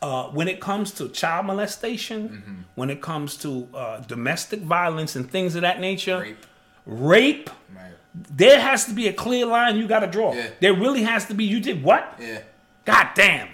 Uh, 0.02 0.24
when 0.30 0.48
it 0.48 0.60
comes 0.60 0.90
to 0.90 1.08
child 1.10 1.46
molestation, 1.46 2.28
Mm-hmm. 2.28 2.54
when 2.74 2.90
it 2.90 3.00
comes 3.00 3.36
to 3.38 3.68
uh, 3.72 4.00
domestic 4.00 4.60
violence 4.60 5.14
and 5.16 5.30
things 5.30 5.54
of 5.54 5.62
that 5.62 5.78
nature, 5.80 6.18
Rape. 6.18 6.46
rape, 6.86 7.50
Right. 7.74 7.92
there 8.12 8.60
has 8.60 8.84
to 8.86 8.92
be 8.94 9.06
a 9.06 9.12
clear 9.12 9.46
line 9.46 9.76
you 9.76 9.86
got 9.86 10.00
to 10.00 10.08
draw. 10.08 10.34
Yeah. 10.34 10.48
There 10.60 10.74
really 10.74 11.02
has 11.04 11.26
to 11.26 11.34
be. 11.34 11.44
You 11.44 11.60
did 11.60 11.82
what? 11.84 12.16
Yeah. 12.20 12.40
God 12.84 13.08
damn. 13.14 13.48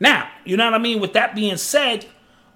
Now, 0.00 0.28
you 0.44 0.56
know 0.56 0.66
what 0.66 0.74
I 0.74 0.78
mean? 0.78 1.00
With 1.00 1.14
that 1.14 1.34
being 1.34 1.56
said, 1.56 2.06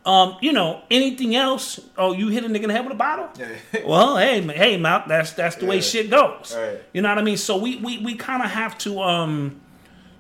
um, 0.07 0.37
you 0.41 0.53
know, 0.53 0.83
anything 0.89 1.35
else? 1.35 1.81
Oh, 1.99 2.13
you 2.13 2.29
hit 2.29 2.45
a 2.45 2.49
nigga 2.49 2.63
in 2.63 2.69
the 2.69 2.75
head 2.75 2.85
with 2.85 2.93
a 2.93 2.97
bottle? 2.97 3.29
Yeah. 3.37 3.81
well, 3.85 4.17
hey, 4.19 4.41
hey, 4.41 4.77
Mount, 4.77 5.09
that's 5.09 5.33
that's 5.33 5.57
the 5.57 5.67
way 5.67 5.81
shit 5.81 6.09
goes. 6.11 6.55
Right. 6.57 6.81
You 6.93 7.03
know 7.03 7.09
what 7.09 7.19
I 7.19 7.23
mean? 7.23 7.37
So 7.37 7.57
we 7.57 7.77
we, 7.79 7.99
we 7.99 8.15
kind 8.15 8.43
of 8.45 8.51
have 8.53 8.79
to 8.79 9.01
um, 9.03 9.61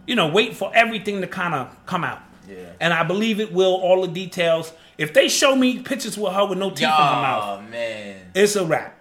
you 0.06 0.16
know, 0.16 0.26
wait 0.26 0.56
for 0.56 0.72
everything 0.74 1.20
to 1.20 1.28
kind 1.28 1.54
of 1.54 1.68
come 1.86 2.02
out. 2.02 2.20
Yeah. 2.48 2.56
And 2.80 2.92
I 2.92 3.02
believe 3.04 3.40
it 3.40 3.52
will. 3.52 3.74
All 3.74 4.02
the 4.02 4.08
details. 4.08 4.72
If 4.98 5.14
they 5.14 5.28
show 5.28 5.54
me 5.56 5.80
pictures 5.80 6.18
with 6.18 6.32
her 6.32 6.44
with 6.46 6.58
no 6.58 6.70
teeth 6.70 6.82
in 6.82 6.88
her 6.90 6.96
mouth, 6.96 7.58
Oh 7.60 7.70
man, 7.70 8.20
it's 8.34 8.56
a 8.56 8.64
wrap. 8.64 8.98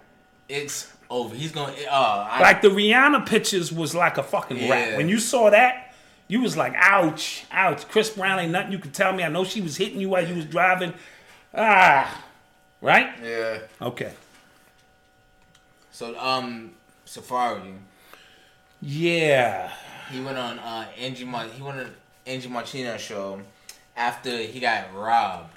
it's 0.48 0.90
over. 1.10 1.34
He's 1.34 1.52
gonna. 1.52 1.72
Oh, 1.90 2.26
I, 2.30 2.40
Like 2.40 2.62
the 2.62 2.68
Rihanna 2.68 3.26
pictures 3.26 3.70
was 3.72 3.94
like 3.94 4.16
a 4.18 4.22
fucking 4.22 4.68
wrap. 4.68 4.90
Yeah. 4.90 4.96
When 4.96 5.08
you 5.08 5.18
saw 5.18 5.50
that, 5.50 5.94
you 6.28 6.40
was 6.40 6.56
like, 6.56 6.72
ouch, 6.76 7.44
ouch. 7.52 7.86
Chris 7.88 8.10
Brown 8.10 8.38
ain't 8.38 8.52
nothing 8.52 8.72
you 8.72 8.78
could 8.78 8.94
tell 8.94 9.12
me. 9.12 9.22
I 9.22 9.28
know 9.28 9.44
she 9.44 9.60
was 9.60 9.76
hitting 9.76 10.00
you 10.00 10.08
while 10.08 10.26
you 10.26 10.34
was 10.34 10.46
driving. 10.46 10.94
Ah, 11.54 12.24
right? 12.80 13.10
yeah. 13.22 13.58
Okay. 13.82 14.12
So 15.90 16.18
um, 16.18 16.72
Safaree, 17.06 17.74
Yeah. 18.80 19.70
he 20.10 20.20
went 20.20 20.38
on 20.38 20.58
uh 20.58 20.86
Angie 20.98 21.24
Mar- 21.24 21.48
he 21.48 21.62
went 21.62 21.78
on 21.80 21.90
Angie 22.26 22.48
Martinez 22.48 23.00
show 23.00 23.40
after 23.96 24.36
he 24.38 24.60
got 24.60 24.94
robbed 24.94 25.52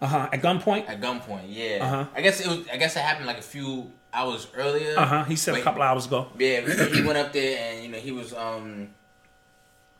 Uh 0.00 0.06
huh. 0.06 0.28
At 0.32 0.42
gunpoint. 0.42 0.88
at 0.88 1.00
gunpoint. 1.00 1.44
Yeah. 1.48 1.78
Uh-huh. 1.84 2.06
I 2.14 2.20
guess 2.20 2.40
it 2.40 2.46
was. 2.48 2.68
I 2.72 2.76
guess 2.76 2.96
it 2.96 3.00
happened 3.00 3.26
like 3.26 3.38
a 3.38 3.42
few 3.42 3.90
hours 4.12 4.46
earlier. 4.54 4.98
Uh 4.98 5.06
huh. 5.06 5.24
He 5.24 5.36
said 5.36 5.54
a 5.56 5.62
couple 5.62 5.82
hours 5.82 6.06
ago. 6.06 6.28
Yeah, 6.38 6.60
he 6.60 6.96
he 6.96 7.02
went 7.02 7.18
up 7.18 7.32
there 7.32 7.58
and 7.58 7.84
you 7.84 7.88
know 7.90 7.98
he 7.98 8.12
was 8.12 8.32
um 8.34 8.88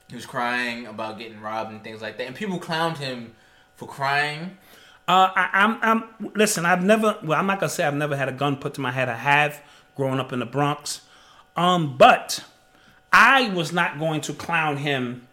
he 0.08 0.16
was 0.16 0.26
crying 0.26 0.86
about 0.86 1.18
getting 1.18 1.40
robbed 1.40 1.70
and 1.72 1.82
things 1.82 2.02
like 2.02 2.18
that, 2.18 2.26
and 2.26 2.36
people 2.36 2.58
clowned 2.60 2.98
him 2.98 3.32
for 3.76 3.86
crying. 3.88 4.58
Uh, 5.08 5.28
I, 5.34 5.48
I'm, 5.54 5.78
I'm. 5.82 6.32
Listen, 6.34 6.64
I've 6.66 6.84
never. 6.84 7.16
Well, 7.24 7.38
I'm 7.38 7.46
not 7.46 7.58
gonna 7.60 7.70
say 7.70 7.84
I've 7.84 7.94
never 7.94 8.16
had 8.16 8.28
a 8.28 8.32
gun 8.32 8.56
put 8.56 8.74
to 8.74 8.80
my 8.80 8.90
head. 8.92 9.08
I 9.08 9.16
have, 9.16 9.60
growing 9.96 10.20
up 10.20 10.32
in 10.32 10.38
the 10.40 10.46
Bronx. 10.46 11.00
Um, 11.56 11.96
but 11.98 12.44
I 13.12 13.48
was 13.50 13.72
not 13.72 13.98
going 13.98 14.20
to 14.22 14.32
clown 14.32 14.76
him 14.78 15.26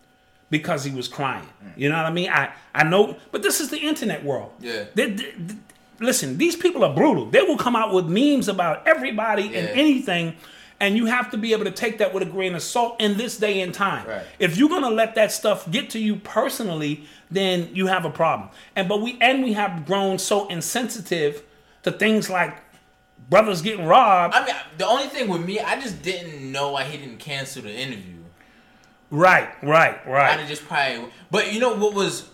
because 0.50 0.84
he 0.84 0.92
was 0.92 1.08
crying. 1.08 1.48
Mm. 1.64 1.72
You 1.78 1.90
know 1.90 1.98
what 1.98 2.06
I 2.06 2.12
mean? 2.12 2.30
I, 2.30 2.52
I 2.74 2.84
know, 2.84 3.18
but 3.32 3.44
this 3.44 3.60
is 3.60 3.70
the 3.70 3.78
internet 3.80 4.24
world. 4.24 4.52
Yeah. 4.60 4.86
They- 4.96 5.12
they- 5.12 5.32
they- 5.38 5.56
listen, 6.00 6.38
these 6.38 6.56
people 6.56 6.84
are 6.84 6.94
brutal. 6.94 7.26
They 7.28 7.42
will 7.42 7.58
come 7.58 7.76
out 7.76 7.94
with 7.94 8.06
memes 8.08 8.48
about 8.48 8.88
everybody 8.88 9.48
and 9.56 9.68
anything. 9.70 10.36
And 10.82 10.96
you 10.96 11.08
have 11.08 11.30
to 11.32 11.38
be 11.38 11.52
able 11.52 11.66
to 11.66 11.72
take 11.72 11.98
that 11.98 12.14
with 12.14 12.24
a 12.24 12.26
grain 12.26 12.56
of 12.56 12.62
salt 12.64 13.02
in 13.02 13.18
this 13.18 13.36
day 13.38 13.60
and 13.60 13.74
time. 13.74 14.08
Right. 14.08 14.24
If 14.40 14.56
you're 14.56 14.70
gonna 14.70 14.90
let 14.90 15.14
that 15.16 15.32
stuff 15.34 15.70
get 15.70 15.90
to 15.90 16.00
you 16.00 16.16
personally, 16.16 17.04
then 17.30 17.70
you 17.74 17.88
have 17.88 18.06
a 18.06 18.10
problem. 18.10 18.50
And 18.78 18.88
but 18.88 19.02
we 19.02 19.18
and 19.20 19.44
we 19.44 19.52
have 19.54 19.86
grown 19.86 20.18
so 20.20 20.48
insensitive 20.48 21.44
to 21.84 21.92
things 21.92 22.30
like 22.30 22.56
brothers 23.30 23.62
getting 23.62 23.86
robbed. 23.86 24.34
I 24.36 24.46
mean, 24.46 24.56
the 24.78 24.88
only 24.88 25.08
thing 25.08 25.28
with 25.28 25.44
me, 25.46 25.60
I 25.60 25.80
just 25.82 26.02
didn't 26.02 26.50
know 26.50 26.72
why 26.72 26.86
he 26.86 26.98
didn't 26.98 27.20
cancel 27.20 27.64
the 27.64 27.74
interview. 27.76 28.16
Right, 29.12 29.50
right, 29.63 30.00
I'd 30.06 30.10
right. 30.12 30.39
have 30.39 30.48
just 30.48 30.67
probably. 30.67 31.12
But 31.32 31.54
you 31.54 31.60
know 31.60 31.76
what 31.76 31.93
was, 31.93 32.30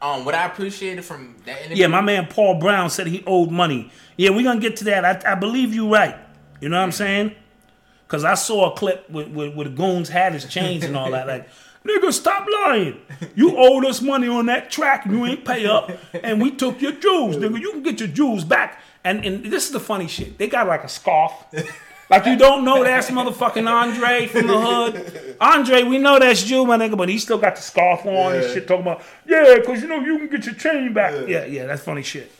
um, 0.00 0.24
what 0.24 0.34
I 0.34 0.46
appreciated 0.46 1.04
from 1.04 1.36
that 1.46 1.58
interview. 1.60 1.76
Yeah, 1.76 1.86
my 1.88 2.00
man 2.00 2.26
Paul 2.26 2.58
Brown 2.58 2.90
said 2.90 3.06
he 3.06 3.22
owed 3.26 3.50
money. 3.50 3.90
Yeah, 4.16 4.30
we're 4.30 4.42
gonna 4.42 4.60
get 4.60 4.76
to 4.78 4.84
that. 4.84 5.04
I, 5.04 5.32
I 5.32 5.34
believe 5.34 5.74
you 5.74 5.92
right. 5.92 6.16
You 6.60 6.68
know 6.68 6.78
what 6.78 6.84
I'm 6.84 6.92
saying? 6.92 7.34
Cause 8.08 8.24
I 8.24 8.34
saw 8.34 8.72
a 8.72 8.76
clip 8.76 9.08
with, 9.08 9.28
with, 9.28 9.54
with 9.54 9.74
goons 9.74 10.10
had 10.10 10.34
his 10.34 10.44
chains 10.44 10.84
and 10.84 10.94
all 10.96 11.10
that. 11.12 11.26
Like, 11.26 11.48
nigga, 11.86 12.12
stop 12.12 12.46
lying. 12.66 13.00
You 13.34 13.56
owed 13.56 13.86
us 13.86 14.02
money 14.02 14.28
on 14.28 14.46
that 14.46 14.70
track 14.70 15.06
and 15.06 15.14
you 15.16 15.24
ain't 15.24 15.44
pay 15.44 15.64
up, 15.66 15.90
and 16.12 16.40
we 16.40 16.50
took 16.50 16.80
your 16.82 16.92
jewels, 16.92 17.36
nigga. 17.36 17.58
You 17.58 17.72
can 17.72 17.82
get 17.82 18.00
your 18.00 18.08
jewels 18.08 18.44
back. 18.44 18.80
And 19.04 19.24
and 19.24 19.44
this 19.44 19.66
is 19.66 19.72
the 19.72 19.80
funny 19.80 20.08
shit. 20.08 20.38
They 20.38 20.46
got 20.46 20.66
like 20.66 20.84
a 20.84 20.88
scarf. 20.88 21.32
Like 22.12 22.26
you 22.26 22.36
don't 22.36 22.62
know 22.62 22.84
that's 22.84 23.10
motherfucking 23.10 23.66
Andre 23.66 24.26
from 24.26 24.46
the 24.46 24.60
hood. 24.60 25.36
Andre, 25.40 25.82
we 25.84 25.96
know 25.96 26.18
that's 26.18 26.46
you, 26.48 26.66
my 26.66 26.76
nigga, 26.76 26.94
but 26.94 27.08
he 27.08 27.16
still 27.16 27.38
got 27.38 27.56
the 27.56 27.62
scarf 27.62 28.04
on 28.04 28.34
and 28.34 28.44
shit 28.52 28.68
talking 28.68 28.82
about, 28.82 29.02
yeah, 29.26 29.56
cause 29.64 29.80
you 29.80 29.88
know 29.88 29.98
you 29.98 30.18
can 30.18 30.28
get 30.28 30.44
your 30.44 30.54
chain 30.54 30.92
back. 30.92 31.26
Yeah, 31.26 31.46
yeah, 31.46 31.64
that's 31.64 31.82
funny 31.82 32.02
shit. 32.02 32.30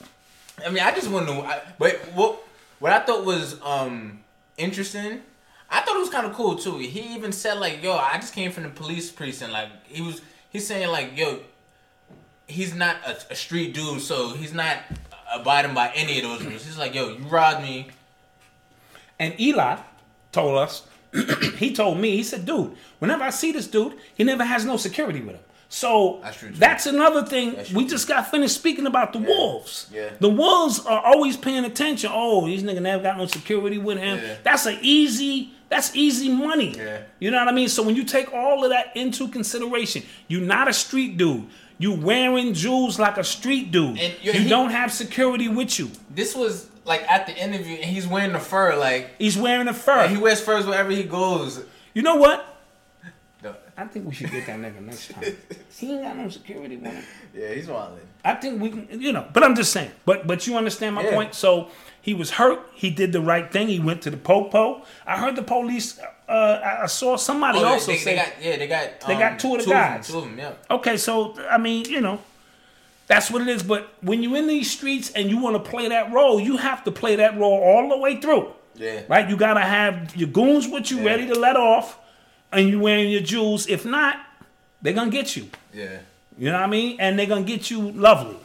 I 0.63 0.69
mean, 0.69 0.83
I 0.83 0.95
just 0.95 1.09
want 1.09 1.27
to 1.27 1.33
know. 1.33 1.43
I, 1.43 1.63
but 1.79 1.97
what 2.15 2.45
what 2.81 2.93
I 2.93 2.99
thought 2.99 3.25
was 3.25 3.59
um 3.63 4.21
interesting, 4.59 5.23
I 5.71 5.81
thought 5.81 5.97
it 5.97 6.01
was 6.01 6.11
kind 6.11 6.27
of 6.27 6.35
cool 6.35 6.57
too. 6.57 6.77
He 6.77 7.15
even 7.15 7.33
said 7.33 7.55
like, 7.55 7.83
"Yo, 7.83 7.95
I 7.95 8.17
just 8.17 8.35
came 8.35 8.53
from 8.53 8.65
the 8.65 8.69
police 8.69 9.11
precinct." 9.11 9.53
Like 9.55 9.71
he 9.87 10.03
was, 10.03 10.21
he's 10.51 10.67
saying 10.67 10.91
like, 10.91 11.17
"Yo, 11.17 11.41
he's 12.47 12.75
not 12.75 12.97
a, 13.07 13.17
a 13.33 13.35
street 13.35 13.73
dude, 13.73 14.03
so 14.03 14.35
he's 14.35 14.53
not 14.53 14.77
abiding 15.33 15.73
by 15.73 15.91
any 15.95 16.19
of 16.19 16.25
those 16.25 16.45
rules." 16.45 16.63
He's 16.63 16.77
like, 16.77 16.95
"Yo, 16.95 17.09
you 17.09 17.25
robbed 17.25 17.63
me." 17.63 17.89
And 19.23 19.41
Eli 19.41 19.77
told 20.33 20.59
us, 20.59 20.87
he 21.57 21.73
told 21.75 21.99
me, 21.99 22.17
he 22.17 22.23
said, 22.23 22.45
dude, 22.45 22.75
whenever 22.99 23.23
I 23.23 23.31
see 23.31 23.53
this 23.53 23.67
dude, 23.69 23.95
he 24.15 24.25
never 24.25 24.45
has 24.45 24.65
no 24.65 24.77
security 24.77 25.21
with 25.21 25.37
him. 25.37 25.45
So 25.69 26.21
That's 26.23 26.45
that's 26.59 26.87
another 26.87 27.25
thing. 27.25 27.55
That's 27.55 27.73
we 27.73 27.87
just 27.87 28.07
got 28.07 28.31
finished 28.31 28.55
speaking 28.55 28.87
about 28.87 29.15
the 29.15 29.21
wolves. 29.21 29.89
Yeah. 29.91 30.11
The 30.21 30.29
wolves 30.29 30.81
are 30.85 31.01
always 31.03 31.37
paying 31.39 31.65
attention. 31.65 32.11
Oh, 32.13 32.45
these 32.47 32.63
niggas 32.63 32.83
never 32.83 33.03
got 33.03 33.17
no 33.17 33.25
security 33.27 33.79
with 33.79 33.97
him. 33.97 34.19
Yeah. 34.19 34.37
That's 34.43 34.67
an 34.67 34.79
easy. 34.83 35.53
That's 35.71 35.97
easy 35.97 36.29
money. 36.29 36.75
Yeah. 36.77 36.99
You 37.21 37.31
know 37.31 37.39
what 37.39 37.49
I 37.49 37.53
mean? 37.53 37.71
So 37.71 37.83
when 37.83 37.97
you 37.97 38.05
take 38.05 38.35
all 38.35 38.63
of 38.65 38.69
that 38.71 38.95
into 38.95 39.29
consideration, 39.29 40.03
you're 40.29 40.43
not 40.43 40.69
a 40.69 40.75
street 40.75 41.17
dude. 41.17 41.47
You 41.79 41.95
wearing 41.95 42.53
jewels 42.53 42.99
like 42.99 43.17
a 43.17 43.25
street 43.25 43.71
dude. 43.71 43.99
And 43.99 44.15
you 44.23 44.33
he- 44.33 44.49
don't 44.51 44.71
have 44.71 44.93
security 44.93 45.49
with 45.49 45.79
you. 45.79 45.91
This 46.11 46.37
was 46.37 46.69
like 46.85 47.03
at 47.11 47.27
the 47.27 47.37
interview, 47.37 47.77
and 47.77 47.85
he's 47.85 48.07
wearing 48.07 48.33
the 48.33 48.39
fur. 48.41 48.77
Like 48.77 49.11
He's 49.19 49.37
wearing 49.37 49.69
a 49.69 49.75
fur. 49.75 50.09
he 50.09 50.17
wears 50.17 50.41
furs 50.41 50.67
wherever 50.67 50.91
he 50.91 51.05
goes. 51.05 51.65
you 51.95 52.03
know 52.03 52.17
what? 52.17 52.47
No. 53.43 53.55
I 53.77 53.85
think 53.87 54.07
we 54.07 54.15
should 54.15 54.31
get 54.31 54.47
that 54.47 54.59
nigga 54.61 54.81
next 54.81 55.11
time. 55.11 55.25
he 55.79 55.93
ain't 55.93 56.03
got 56.03 56.17
no 56.17 56.29
security 56.29 56.77
with 56.77 56.93
him. 56.93 57.05
Yeah, 57.35 57.49
he's 57.55 57.67
wilding. 57.67 58.07
I 58.25 58.35
think 58.35 58.61
we 58.63 58.71
can, 58.71 59.01
you 59.01 59.13
know, 59.13 59.27
but 59.33 59.43
I'm 59.43 59.55
just 59.57 59.73
saying. 59.73 59.91
But 60.05 60.27
but 60.27 60.47
you 60.47 60.57
understand 60.57 60.95
my 60.95 61.03
Yeah. 61.03 61.11
point. 61.15 61.35
So 61.35 61.71
he 62.01 62.15
was 62.15 62.31
hurt. 62.33 62.61
He 62.75 62.91
did 62.91 63.13
the 63.13 63.21
right 63.21 63.51
thing. 63.51 63.67
He 63.69 63.81
went 63.81 64.03
to 64.03 64.11
the 64.11 64.17
popo. 64.17 64.85
I 65.07 65.19
heard 65.19 65.35
the 65.37 65.43
police. 65.43 65.99
Uh, 66.29 66.33
I- 66.65 66.83
I 66.85 66.87
saw 66.87 67.17
somebody 67.17 67.59
Oh, 67.59 67.65
also 67.65 67.93
they, 67.93 67.99
say. 67.99 68.11
they 68.15 68.17
got 68.23 68.33
yeah, 68.43 68.57
they 68.57 68.67
got 68.69 69.01
They 69.07 69.15
um, 69.15 69.19
got 69.21 69.39
two 69.41 69.55
of 69.57 69.61
the 69.65 69.67
them, 69.71 69.73
guys. 69.97 70.07
two 70.09 70.19
of 70.19 70.25
them, 70.25 70.39
yeah. 70.39 70.53
okay, 70.71 70.97
so 70.97 71.35
I 71.51 71.59
mean, 71.59 71.85
you 71.87 72.01
know, 72.01 72.21
that's 73.13 73.31
what 73.31 73.43
it 73.43 73.49
is. 73.49 73.63
But 73.63 73.93
when 74.01 74.23
you're 74.23 74.37
in 74.39 74.47
these 74.47 74.71
streets 74.71 75.11
and 75.11 75.29
you 75.29 75.37
want 75.37 75.63
to 75.63 75.71
play 75.71 75.89
that 75.89 76.11
role, 76.13 76.41
you 76.41 76.57
have 76.57 76.83
to 76.85 76.91
play 76.91 77.17
that 77.17 77.37
role 77.39 77.61
all 77.61 77.91
the 77.91 77.99
way 77.99 78.19
through. 78.19 78.53
Yeah. 78.75 79.03
Right. 79.07 79.29
You 79.29 79.37
gotta 79.37 79.61
have 79.61 80.17
your 80.17 80.31
goons 80.31 80.67
with 80.67 80.91
you, 80.91 80.99
Yeah. 80.99 81.05
ready 81.11 81.27
to 81.27 81.35
let 81.35 81.57
off, 81.57 81.99
and 82.51 82.71
you 82.71 82.81
wearing 82.81 83.11
your 83.11 83.21
jewels. 83.21 83.67
If 83.67 83.85
not, 83.85 84.17
they're 84.81 84.95
gonna 84.95 85.11
get 85.11 85.37
you. 85.37 85.51
Yeah. 85.75 85.99
You 86.39 86.47
know 86.51 86.55
what 86.59 86.65
I 86.65 86.67
mean? 86.69 86.97
And 86.99 87.19
they're 87.19 87.27
gonna 87.27 87.43
get 87.43 87.71
you 87.71 87.91
lovely. 87.93 88.39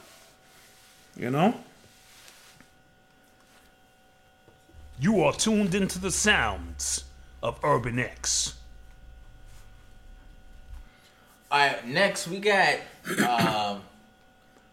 You 1.15 1.30
know? 1.32 1.56
You 4.99 5.23
are 5.23 5.32
tuned 5.32 5.73
into 5.75 5.97
the 5.97 6.12
sounds 6.12 7.06
of 7.41 7.58
Urban 7.63 7.99
X. 7.99 8.56
All 11.49 11.58
right, 11.60 11.88
next 11.88 12.27
we 12.27 12.39
got 12.39 12.80
um, 13.25 13.82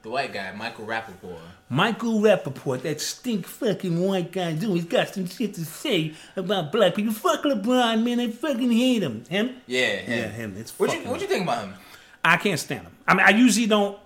the 0.05 0.11
white 0.11 0.33
guy, 0.33 0.53
Michael 0.53 0.87
Rappaport. 0.87 1.39
Michael 1.71 2.21
Rappaport, 2.21 2.83
that 2.83 3.01
stink 3.01 3.47
fucking 3.47 3.99
white 4.07 4.31
guy, 4.31 4.53
dude, 4.53 4.71
he's 4.77 4.85
got 4.85 5.09
some 5.09 5.27
shit 5.27 5.55
to 5.55 5.65
say 5.65 6.13
about 6.37 6.71
black 6.71 6.95
people. 6.95 7.13
Fuck 7.13 7.43
LeBron, 7.43 8.05
man, 8.05 8.21
I 8.21 8.31
fucking 8.31 8.71
hate 8.71 9.03
him. 9.03 9.25
Him? 9.29 9.57
Yeah, 9.67 9.87
him. 9.97 10.19
Yeah, 10.19 10.29
him. 10.29 10.55
It's 10.59 10.79
What 10.79 10.93
you 10.93 11.01
what 11.09 11.21
you 11.21 11.27
think 11.27 11.43
about 11.45 11.65
him? 11.65 11.75
I 12.25 12.37
can't 12.37 12.61
stand 12.61 12.83
him. 12.83 12.93
I 13.09 13.15
mean, 13.15 13.27
I 13.27 13.31
usually 13.31 13.67
don't, 13.67 13.99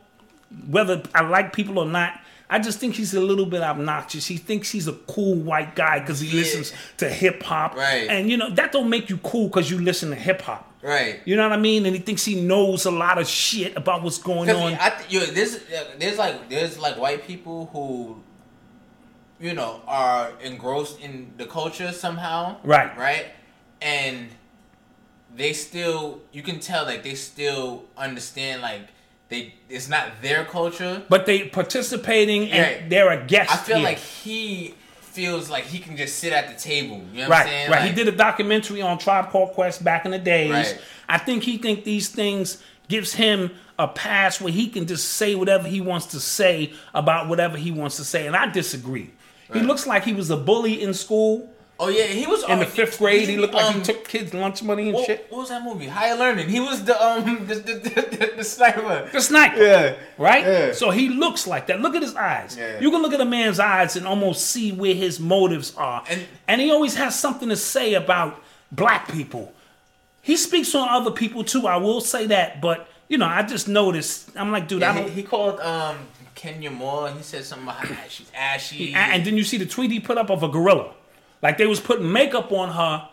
whether 0.68 1.02
I 1.14 1.22
like 1.22 1.52
people 1.52 1.78
or 1.78 1.86
not. 1.86 2.20
I 2.50 2.58
just 2.58 2.78
think 2.78 2.94
he's 2.94 3.12
a 3.12 3.20
little 3.20 3.44
bit 3.44 3.60
obnoxious. 3.60 4.24
He 4.26 4.38
thinks 4.38 4.70
he's 4.70 4.88
a 4.88 4.94
cool 4.94 5.34
white 5.34 5.74
guy 5.74 5.98
because 6.00 6.20
he 6.20 6.28
Yeah. 6.28 6.34
listens 6.36 6.72
to 6.96 7.10
hip 7.10 7.42
hop. 7.42 7.76
Right. 7.76 8.08
And 8.08 8.30
you 8.30 8.36
know 8.38 8.48
that 8.50 8.72
don't 8.72 8.88
make 8.88 9.10
you 9.10 9.18
cool 9.18 9.48
because 9.48 9.70
you 9.70 9.78
listen 9.78 10.08
to 10.10 10.16
hip 10.16 10.40
hop. 10.42 10.67
Right. 10.82 11.20
You 11.24 11.34
know 11.36 11.48
what 11.48 11.58
I 11.58 11.60
mean? 11.60 11.86
And 11.86 11.94
he 11.96 12.00
thinks 12.00 12.24
he 12.24 12.40
knows 12.40 12.84
a 12.86 12.90
lot 12.90 13.18
of 13.18 13.26
shit 13.28 13.76
about 13.76 14.02
what's 14.02 14.18
going 14.18 14.48
on. 14.50 14.74
I 14.74 14.90
th- 14.90 15.10
yo, 15.12 15.26
there's 15.32 15.58
there's 15.98 16.18
like 16.18 16.48
there's 16.48 16.78
like 16.78 16.96
white 16.98 17.26
people 17.26 17.66
who, 17.72 18.22
you 19.40 19.54
know, 19.54 19.80
are 19.86 20.30
engrossed 20.42 21.00
in 21.00 21.32
the 21.36 21.46
culture 21.46 21.90
somehow. 21.92 22.56
Right. 22.62 22.96
Right. 22.96 23.26
And 23.82 24.28
they 25.34 25.52
still, 25.52 26.20
you 26.32 26.42
can 26.42 26.60
tell 26.60 26.84
like 26.84 27.02
they 27.02 27.14
still 27.14 27.84
understand 27.96 28.62
like 28.62 28.82
they 29.28 29.54
it's 29.68 29.88
not 29.88 30.22
their 30.22 30.44
culture. 30.44 31.02
but 31.08 31.26
they 31.26 31.48
participating 31.48 32.50
and 32.50 32.62
Right. 32.82 32.88
they're 32.90 33.10
a 33.10 33.26
guest. 33.26 33.50
I 33.52 33.56
feel 33.56 33.76
here. 33.76 33.84
like 33.84 33.98
he 33.98 34.74
feels 35.18 35.50
like 35.50 35.64
he 35.64 35.78
can 35.80 35.96
just 35.96 36.18
sit 36.18 36.32
at 36.32 36.46
the 36.48 36.54
table. 36.54 37.02
You 37.12 37.22
know 37.22 37.28
what 37.28 37.30
Right, 37.30 37.40
I'm 37.42 37.46
saying? 37.48 37.70
right. 37.70 37.80
Like, 37.80 37.88
he 37.90 37.94
did 37.94 38.06
a 38.06 38.16
documentary 38.16 38.80
on 38.82 38.98
Tribe 38.98 39.30
Called 39.30 39.52
Quest 39.52 39.82
back 39.82 40.04
in 40.04 40.12
the 40.12 40.18
days. 40.18 40.50
Right. 40.50 40.80
I 41.08 41.18
think 41.18 41.42
he 41.42 41.58
think 41.58 41.82
these 41.84 42.08
things 42.08 42.62
gives 42.88 43.12
him 43.14 43.50
a 43.78 43.88
pass 43.88 44.40
where 44.40 44.52
he 44.52 44.68
can 44.68 44.86
just 44.86 45.08
say 45.14 45.34
whatever 45.34 45.66
he 45.68 45.80
wants 45.80 46.06
to 46.06 46.20
say 46.20 46.72
about 46.94 47.28
whatever 47.28 47.56
he 47.58 47.70
wants 47.72 47.96
to 47.96 48.04
say, 48.04 48.26
and 48.26 48.36
I 48.36 48.46
disagree. 48.50 49.10
He 49.52 49.60
looks 49.60 49.86
like 49.86 50.04
he 50.04 50.12
was 50.12 50.30
a 50.30 50.36
bully 50.36 50.80
in 50.82 50.92
school 50.94 51.50
Oh 51.80 51.88
yeah, 51.88 52.06
he 52.06 52.26
was 52.26 52.42
in 52.42 52.58
the 52.58 52.66
oh, 52.66 52.68
fifth 52.68 52.98
grade. 52.98 53.28
He 53.28 53.36
looked 53.36 53.54
like 53.54 53.66
he 53.72 53.78
um, 53.78 53.82
took 53.84 54.08
kids' 54.08 54.34
lunch 54.34 54.64
money 54.64 54.86
and 54.88 54.94
What, 54.94 55.06
shit. 55.06 55.26
what 55.30 55.38
was 55.38 55.48
that 55.50 55.62
movie? 55.62 55.86
Higher 55.86 56.16
Learning. 56.16 56.48
He 56.48 56.58
was 56.58 56.84
the 56.84 57.00
um 57.00 57.46
the 57.46 57.54
the, 57.54 57.72
the, 57.74 58.32
the 58.38 58.44
sniper. 58.44 59.08
The 59.12 59.20
sniper. 59.20 59.62
Yeah. 59.62 59.94
Right? 60.18 60.44
Yeah. 60.44 60.72
So 60.72 60.90
he 60.90 61.08
looks 61.08 61.46
like 61.46 61.68
that. 61.68 61.80
Look 61.80 61.94
at 61.94 62.02
his 62.02 62.16
eyes. 62.16 62.56
Yeah. 62.58 62.80
You 62.80 62.90
can 62.90 63.00
look 63.00 63.12
at 63.12 63.20
a 63.20 63.24
man's 63.24 63.60
eyes 63.60 63.94
and 63.94 64.08
almost 64.08 64.46
see 64.46 64.72
where 64.72 64.94
his 64.94 65.20
motives 65.20 65.72
are. 65.76 66.02
And- 66.08 66.26
And, 66.48 66.60
he 66.60 66.70
always 66.72 66.96
has 66.96 67.16
something 67.18 67.48
to 67.48 67.56
say 67.56 67.94
about 67.94 68.42
black 68.72 69.12
people. 69.12 69.52
He 70.20 70.36
speaks 70.36 70.74
on 70.74 70.88
other 70.88 71.12
people 71.12 71.44
too, 71.44 71.68
I 71.68 71.76
will 71.76 72.00
say 72.00 72.26
that, 72.26 72.60
but 72.60 72.88
you 73.08 73.18
know, 73.18 73.26
I 73.26 73.42
just 73.42 73.68
noticed 73.68 74.30
I'm 74.36 74.50
like, 74.50 74.66
dude, 74.66 74.82
I 74.82 74.94
don't 74.94 75.10
he, 75.10 75.20
he 75.20 75.22
called 75.22 75.60
um 75.60 75.96
Kenya 76.34 76.70
Moore. 76.72 77.10
He 77.10 77.22
said 77.22 77.44
something 77.44 77.68
about 77.68 77.84
how 77.86 78.08
she's 78.08 78.30
ashy. 78.34 78.92
and, 78.94 79.12
and 79.12 79.24
then 79.24 79.36
you 79.36 79.44
see 79.44 79.58
the 79.58 79.66
tweet 79.66 79.92
he 79.92 80.00
put 80.00 80.18
up 80.18 80.28
of 80.30 80.42
a 80.42 80.48
gorilla. 80.48 80.94
Like 81.42 81.58
they 81.58 81.66
was 81.66 81.80
putting 81.80 82.10
makeup 82.12 82.50
on 82.52 82.70
her 82.70 83.08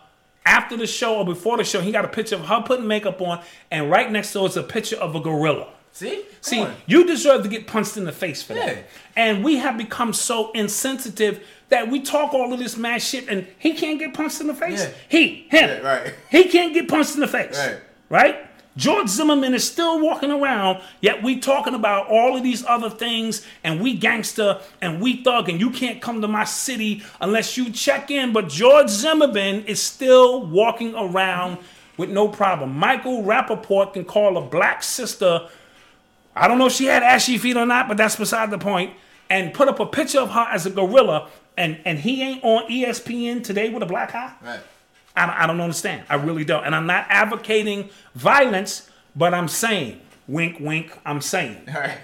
after 0.46 0.78
the 0.78 0.88
show 0.88 1.18
or 1.18 1.26
before 1.26 1.58
the 1.58 1.64
show. 1.64 1.82
He 1.82 1.92
got 1.92 2.06
a 2.06 2.10
picture 2.10 2.36
of 2.36 2.46
her 2.46 2.62
putting 2.62 2.88
makeup 2.88 3.22
on, 3.22 3.42
and 3.72 3.90
right 3.90 4.12
next 4.12 4.34
to 4.34 4.46
it 4.46 4.50
is 4.50 4.58
a 4.58 4.64
picture 4.64 4.98
of 4.98 5.16
a 5.16 5.20
gorilla. 5.20 5.68
See? 5.92 6.16
Come 6.16 6.24
See, 6.42 6.62
on. 6.62 6.76
you 6.88 7.06
deserve 7.08 7.44
to 7.44 7.50
get 7.50 7.68
punched 7.68 7.96
in 7.96 8.04
the 8.04 8.12
face 8.12 8.44
for 8.44 8.54
Yeah. 8.54 8.66
that. 8.66 8.90
And 9.16 9.44
we 9.46 9.56
have 9.58 9.78
become 9.78 10.12
so 10.12 10.52
insensitive 10.52 11.42
that 11.70 11.90
we 11.90 12.02
talk 12.02 12.34
all 12.34 12.52
of 12.52 12.60
this 12.60 12.76
mad 12.76 13.02
shit 13.02 13.30
and 13.30 13.48
he 13.58 13.74
can't 13.74 13.98
get 13.98 14.14
punched 14.14 14.42
in 14.42 14.48
the 14.48 14.54
face. 14.54 14.84
Yeah. 14.84 14.90
He, 15.08 15.28
him. 15.50 15.70
Yeah, 15.70 15.78
right. 15.80 16.14
He 16.30 16.44
can't 16.50 16.74
get 16.74 16.90
punched 16.90 17.16
in 17.16 17.22
the 17.22 17.28
face. 17.30 17.58
Right. 17.58 17.78
Right? 18.10 18.45
George 18.78 19.08
Zimmerman 19.08 19.54
is 19.54 19.64
still 19.64 20.02
walking 20.02 20.32
around, 20.32 20.82
yet 21.00 21.24
we 21.24 21.40
talking 21.40 21.74
about 21.74 22.08
all 22.08 22.36
of 22.36 22.44
these 22.44 22.66
other 22.66 22.90
things, 22.90 23.46
and 23.64 23.82
we 23.82 23.96
gangster 23.96 24.60
and 24.82 25.02
we 25.02 25.24
thug, 25.24 25.48
and 25.48 25.60
you 25.60 25.70
can't 25.70 26.02
come 26.02 26.22
to 26.22 26.28
my 26.28 26.44
city 26.44 27.04
unless 27.22 27.58
you 27.58 27.72
check 27.72 28.12
in. 28.12 28.34
But 28.34 28.50
George 28.50 28.90
Zimmerman 28.90 29.66
is 29.66 29.82
still 29.82 30.46
walking 30.46 30.94
around 30.96 31.60
with 31.98 32.10
no 32.10 32.28
problem. 32.28 32.78
Michael 32.78 33.24
Rappaport 33.24 33.94
can 33.94 34.04
call 34.04 34.38
a 34.38 34.42
black 34.42 34.84
sister 34.84 35.48
I 36.36 36.48
don't 36.48 36.58
know 36.58 36.66
if 36.66 36.74
she 36.74 36.86
had 36.86 37.02
ashy 37.02 37.38
feet 37.38 37.56
or 37.56 37.66
not, 37.66 37.88
but 37.88 37.98
that's 37.98 38.18
beside 38.18 38.52
the 38.52 38.58
point. 38.58 38.94
And 39.30 39.54
put 39.54 39.68
up 39.68 39.80
a 39.80 39.86
picture 39.86 40.20
of 40.20 40.32
her 40.32 40.48
as 40.52 40.66
a 40.66 40.70
gorilla, 40.70 41.30
and 41.58 41.80
and 41.86 41.98
he 41.98 42.22
ain't 42.22 42.44
on 42.44 42.70
ESPN 42.70 43.44
today 43.44 43.70
with 43.70 43.82
a 43.82 43.86
black 43.86 44.14
eye. 44.14 44.34
Right. 44.44 44.60
I, 45.16 45.44
I 45.44 45.48
don't 45.48 45.62
understand. 45.62 46.06
I 46.10 46.16
really 46.16 46.46
don't. 46.46 46.64
And 46.64 46.76
I'm 46.76 46.88
not 46.88 47.06
advocating 47.10 47.90
violence, 48.16 48.90
but 49.16 49.34
I'm 49.34 49.48
saying, 49.48 50.02
wink, 50.28 50.58
wink. 50.60 50.98
I'm 51.06 51.22
saying. 51.22 51.64
All 51.68 51.82
right. 51.82 52.00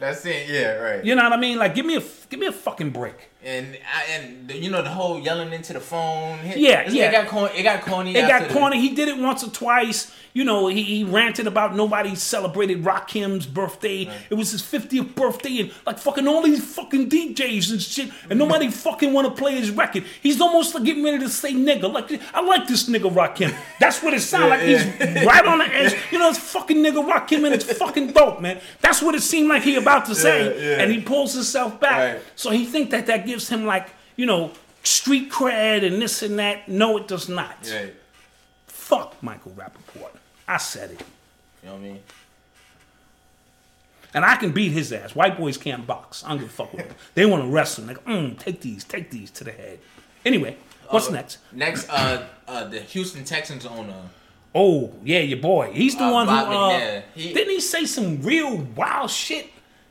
That's 0.00 0.24
it. 0.26 0.48
Yeah, 0.48 0.72
right. 0.76 1.04
You 1.04 1.14
know 1.14 1.22
what 1.24 1.32
I 1.34 1.36
mean? 1.36 1.58
Like, 1.58 1.74
give 1.74 1.84
me 1.86 1.96
a 1.96 2.02
give 2.30 2.40
me 2.40 2.46
a 2.46 2.52
fucking 2.52 2.90
break. 2.90 3.28
And 3.42 3.78
I, 3.94 4.12
and 4.12 4.48
the- 4.48 4.56
you 4.58 4.70
know 4.70 4.82
the 4.82 4.90
whole 4.90 5.18
yelling 5.20 5.52
into 5.52 5.72
the 5.72 5.80
phone. 5.80 6.38
It- 6.40 6.56
Yeah, 6.58 6.80
it, 6.80 6.92
yeah. 6.92 7.10
got 7.12 7.28
corny. 7.28 7.54
It 7.58 7.62
got 7.62 7.82
corny. 7.82 8.10
It 8.16 8.22
got 8.22 8.42
after 8.42 8.48
the- 8.48 8.54
corny. 8.58 8.80
He 8.80 8.94
did 8.94 9.08
it 9.08 9.18
once 9.18 9.44
or 9.44 9.50
twice. 9.50 10.10
You 10.32 10.44
know, 10.44 10.68
he, 10.68 10.84
he 10.84 11.02
ranted 11.02 11.48
about 11.48 11.74
nobody 11.74 12.14
celebrated 12.14 12.84
Rakim's 12.84 13.46
birthday. 13.46 14.08
It 14.30 14.34
was 14.34 14.52
his 14.52 14.62
50th 14.62 15.16
birthday, 15.16 15.58
and 15.58 15.72
like 15.84 15.98
fucking 15.98 16.28
all 16.28 16.40
these 16.42 16.62
fucking 16.76 17.08
DJs 17.10 17.72
and 17.72 17.82
shit, 17.82 18.10
and 18.28 18.38
nobody 18.38 18.68
fucking 18.86 19.12
want 19.12 19.26
to 19.26 19.34
play 19.42 19.56
his 19.56 19.72
record. 19.72 20.04
He's 20.22 20.40
almost 20.40 20.72
like 20.76 20.84
getting 20.84 21.02
ready 21.02 21.18
to 21.18 21.28
say 21.28 21.52
nigga. 21.52 21.92
Like 21.92 22.20
I 22.32 22.42
like 22.42 22.68
this 22.68 22.88
nigga 22.88 23.12
Rakim. 23.12 23.52
That's 23.80 24.00
what 24.04 24.14
it 24.14 24.20
sounds 24.20 24.50
like. 24.50 24.60
He's 24.60 24.84
right 25.26 25.44
on 25.44 25.58
the 25.58 25.64
edge. 25.74 25.94
You 26.12 26.20
know, 26.20 26.28
it's 26.28 26.38
fucking 26.38 26.76
nigga 26.76 27.04
Rakim, 27.10 27.44
and 27.44 27.52
it's 27.52 27.64
fucking 27.64 28.12
dope, 28.12 28.40
man. 28.40 28.60
That's 28.80 29.02
what 29.02 29.16
it 29.16 29.22
seemed 29.22 29.48
like 29.48 29.62
he 29.64 29.74
about 29.74 29.89
to 29.98 30.14
say, 30.14 30.44
Yeah, 30.56 30.76
yeah. 30.76 30.82
and 30.82 30.92
he 30.92 31.00
pulls 31.00 31.34
himself 31.34 31.78
back. 31.80 32.14
Right. 32.14 32.22
So 32.36 32.50
he 32.50 32.64
think 32.66 32.90
that 32.90 33.06
that 33.06 33.26
gives 33.26 33.48
him 33.48 33.64
like 33.66 33.88
you 34.16 34.26
know 34.26 34.52
street 34.82 35.30
cred 35.30 35.84
and 35.84 36.00
this 36.00 36.22
and 36.22 36.38
that. 36.38 36.68
No, 36.68 36.96
it 36.96 37.08
does 37.08 37.28
not. 37.28 37.56
Right. 37.72 37.94
Fuck 38.66 39.22
Michael 39.22 39.52
Rappaport. 39.52 40.10
I 40.48 40.56
said 40.56 40.90
it. 40.92 41.02
You 41.62 41.68
know 41.68 41.74
what 41.74 41.80
I 41.80 41.84
mean? 41.84 42.00
And 44.12 44.24
I 44.24 44.34
can 44.36 44.50
beat 44.50 44.72
his 44.72 44.92
ass. 44.92 45.14
White 45.14 45.38
boys 45.38 45.56
can't 45.56 45.86
box. 45.86 46.24
I 46.24 46.30
don't 46.30 46.38
give 46.38 46.48
a 46.48 46.50
fuck 46.52 46.72
with 46.72 46.88
them. 46.88 46.96
They 47.14 47.26
want 47.26 47.44
to 47.44 47.48
wrestle. 47.48 47.84
Like, 47.84 48.04
mm, 48.04 48.36
take 48.38 48.60
these, 48.60 48.82
take 48.82 49.10
these 49.10 49.30
to 49.32 49.44
the 49.44 49.52
head. 49.52 49.78
Anyway, 50.24 50.56
what's 50.88 51.08
Uh, 51.08 51.12
next? 51.12 51.38
Next, 51.52 51.88
uh, 51.88 52.24
uh, 52.48 52.64
the 52.64 52.80
Houston 52.80 53.24
Texans 53.24 53.64
owner. 53.66 53.94
Oh, 54.52 54.92
yeah, 55.04 55.20
your 55.20 55.38
boy. 55.38 55.70
He's 55.72 55.94
the 55.94 56.04
Uh, 56.06 56.12
one 56.12 56.26
who, 56.26 56.34
uh, 56.34 56.44
McNair. 56.44 57.02
He- 57.14 57.32
didn't 57.32 57.50
he 57.54 57.60
say 57.60 57.84
some 57.86 58.20
real 58.22 58.56
wild 58.74 59.12
shit 59.12 59.48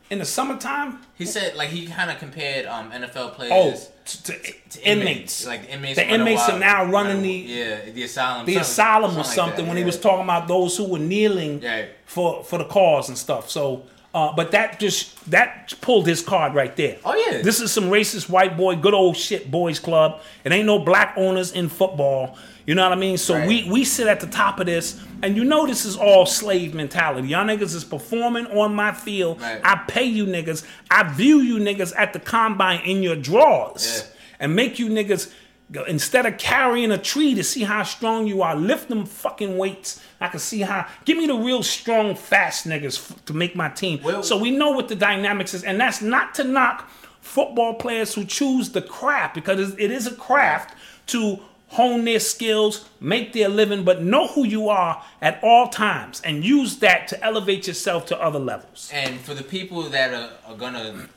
in 0.09 0.19
the 0.19 0.25
summertime? 0.25 0.99
He 1.15 1.25
said 1.25 1.55
like 1.55 1.69
he 1.69 1.87
kind 1.87 2.09
of 2.11 2.17
compared 2.19 2.65
um 2.65 2.91
NFL 2.91 3.33
players. 3.33 3.51
Oh, 3.53 3.73
to, 4.05 4.23
to 4.23 4.33
to 4.71 4.81
inmates. 4.87 5.45
Like 5.45 5.63
the 5.67 5.73
inmates. 5.73 5.95
The 5.99 6.07
inmates 6.07 6.49
are 6.49 6.57
now 6.59 6.85
running 6.85 7.21
the 7.21 7.31
yeah 7.31 7.89
the 7.91 8.03
asylum. 8.03 8.45
the 8.45 8.53
something- 8.53 8.61
asylum 8.61 9.17
or 9.17 9.23
something 9.23 9.67
when 9.67 9.77
he 9.77 9.83
was 9.83 9.99
talking 9.99 10.23
about 10.23 10.47
those 10.47 10.75
who 10.77 10.85
were 10.85 10.99
kneeling 10.99 11.61
Yeah. 11.61 11.85
for 12.05 12.43
for 12.43 12.57
the 12.57 12.65
cause 12.65 13.09
and 13.09 13.17
stuff. 13.17 13.49
So, 13.49 13.83
uh, 14.15 14.33
but 14.35 14.51
that 14.51 14.79
just 14.79 15.29
that 15.29 15.75
pulled 15.81 16.07
his 16.07 16.21
card 16.23 16.55
right 16.55 16.75
there. 16.75 16.97
Oh, 17.05 17.13
yeah. 17.15 17.41
this 17.43 17.59
is 17.61 17.71
some 17.71 17.85
racist 17.85 18.27
white 18.29 18.57
boy, 18.57 18.75
good 18.77 18.95
old 18.95 19.15
shit 19.15 19.51
boys 19.51 19.77
club. 19.79 20.21
It 20.43 20.51
ain't 20.51 20.65
no 20.65 20.79
black 20.79 21.13
owners 21.17 21.51
in 21.51 21.69
football. 21.69 22.35
You 22.69 22.75
know 22.75 22.83
what 22.83 22.91
I 22.95 23.01
mean? 23.01 23.17
So 23.17 23.33
Right. 23.33 23.47
we 23.47 23.63
we 23.67 23.83
sit 23.83 24.05
at 24.05 24.19
the 24.19 24.27
top 24.27 24.59
of 24.59 24.67
this, 24.67 24.99
and 25.23 25.35
you 25.35 25.43
know 25.43 25.65
this 25.65 25.85
is 25.85 25.95
all 25.97 26.27
slave 26.27 26.75
mentality. 26.75 27.29
Y'all 27.29 27.43
niggas 27.43 27.73
is 27.73 27.83
performing 27.83 28.45
on 28.45 28.75
my 28.75 28.91
field. 28.91 29.41
Right. 29.41 29.59
I 29.63 29.77
pay 29.87 30.03
you 30.03 30.27
niggas. 30.27 30.63
I 30.91 31.01
view 31.01 31.39
you 31.39 31.57
niggas 31.57 31.93
at 31.97 32.13
the 32.13 32.19
combine 32.19 32.81
in 32.85 33.01
your 33.01 33.15
drawers 33.15 34.03
Yeah. 34.05 34.15
and 34.41 34.55
make 34.55 34.77
you 34.77 34.87
niggas 34.87 35.31
go- 35.71 35.83
instead 35.85 36.27
of 36.27 36.37
carrying 36.37 36.91
a 36.91 36.99
tree 36.99 37.33
to 37.33 37.43
see 37.43 37.63
how 37.63 37.81
strong 37.81 38.27
you 38.27 38.43
are, 38.43 38.55
lift 38.55 38.87
them 38.89 39.03
fucking 39.03 39.57
weights. 39.57 39.99
I 40.21 40.27
can 40.27 40.39
see 40.39 40.59
how. 40.61 40.85
Give 41.05 41.17
me 41.17 41.25
the 41.25 41.33
real 41.33 41.63
strong, 41.63 42.13
fast 42.13 42.67
niggas 42.67 42.99
f- 42.99 43.25
to 43.25 43.33
make 43.33 43.55
my 43.55 43.69
team. 43.69 43.99
Well- 44.03 44.21
so 44.21 44.37
we 44.37 44.51
know 44.51 44.69
what 44.69 44.89
the 44.89 44.95
dynamics 44.95 45.55
is, 45.55 45.63
and 45.63 45.81
that's 45.81 46.03
not 46.03 46.35
to 46.35 46.43
knock 46.43 46.87
football 47.19 47.73
players 47.73 48.13
who 48.13 48.25
choose 48.25 48.69
the 48.69 48.81
craft 48.83 49.33
because 49.33 49.73
it 49.75 49.89
is 49.89 50.05
a 50.05 50.11
craft 50.13 50.75
to 51.07 51.39
hone 51.69 52.03
their 52.05 52.19
skills, 52.19 52.89
make 52.99 53.33
their 53.33 53.49
living, 53.49 53.83
but 53.83 54.01
know 54.01 54.27
who 54.27 54.45
you 54.45 54.69
are 54.69 55.03
at 55.21 55.39
all 55.43 55.69
times 55.69 56.21
and 56.21 56.43
use 56.43 56.77
that 56.79 57.07
to 57.07 57.23
elevate 57.23 57.67
yourself 57.67 58.05
to 58.07 58.19
other 58.21 58.39
levels. 58.39 58.89
And 58.93 59.19
for 59.19 59.33
the 59.33 59.43
people 59.43 59.83
that 59.83 60.13
are, 60.13 60.31
are 60.47 60.57
gonna 60.57 61.07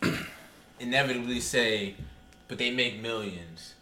inevitably 0.79 1.41
say, 1.41 1.95
but 2.49 2.59
they 2.59 2.71
make 2.71 3.01
millions, 3.01 3.75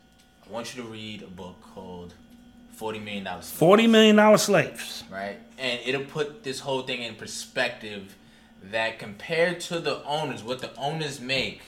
I 0.49 0.53
want 0.53 0.75
you 0.77 0.83
to 0.83 0.89
read 0.89 1.23
a 1.23 1.27
book 1.27 1.57
called 1.75 2.15
Forty 2.73 2.99
Million 2.99 3.25
Dollars. 3.25 3.47
Slaves. 3.47 3.59
Forty 3.59 3.87
million 3.87 4.17
dollar 4.17 4.39
slaves. 4.39 5.05
right? 5.11 5.37
And 5.59 5.81
it'll 5.85 6.05
put 6.05 6.45
this 6.45 6.61
whole 6.61 6.83
thing 6.83 7.03
in 7.03 7.15
perspective 7.15 8.17
that 8.63 8.99
compared 8.99 9.61
to 9.61 9.81
the 9.81 10.03
owners, 10.05 10.43
what 10.43 10.61
the 10.61 10.75
owners 10.77 11.21
make, 11.21 11.63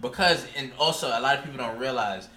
because 0.00 0.46
and 0.56 0.72
also 0.78 1.08
a 1.08 1.20
lot 1.20 1.38
of 1.38 1.44
people 1.44 1.58
don't 1.58 1.78
realize 1.78 2.28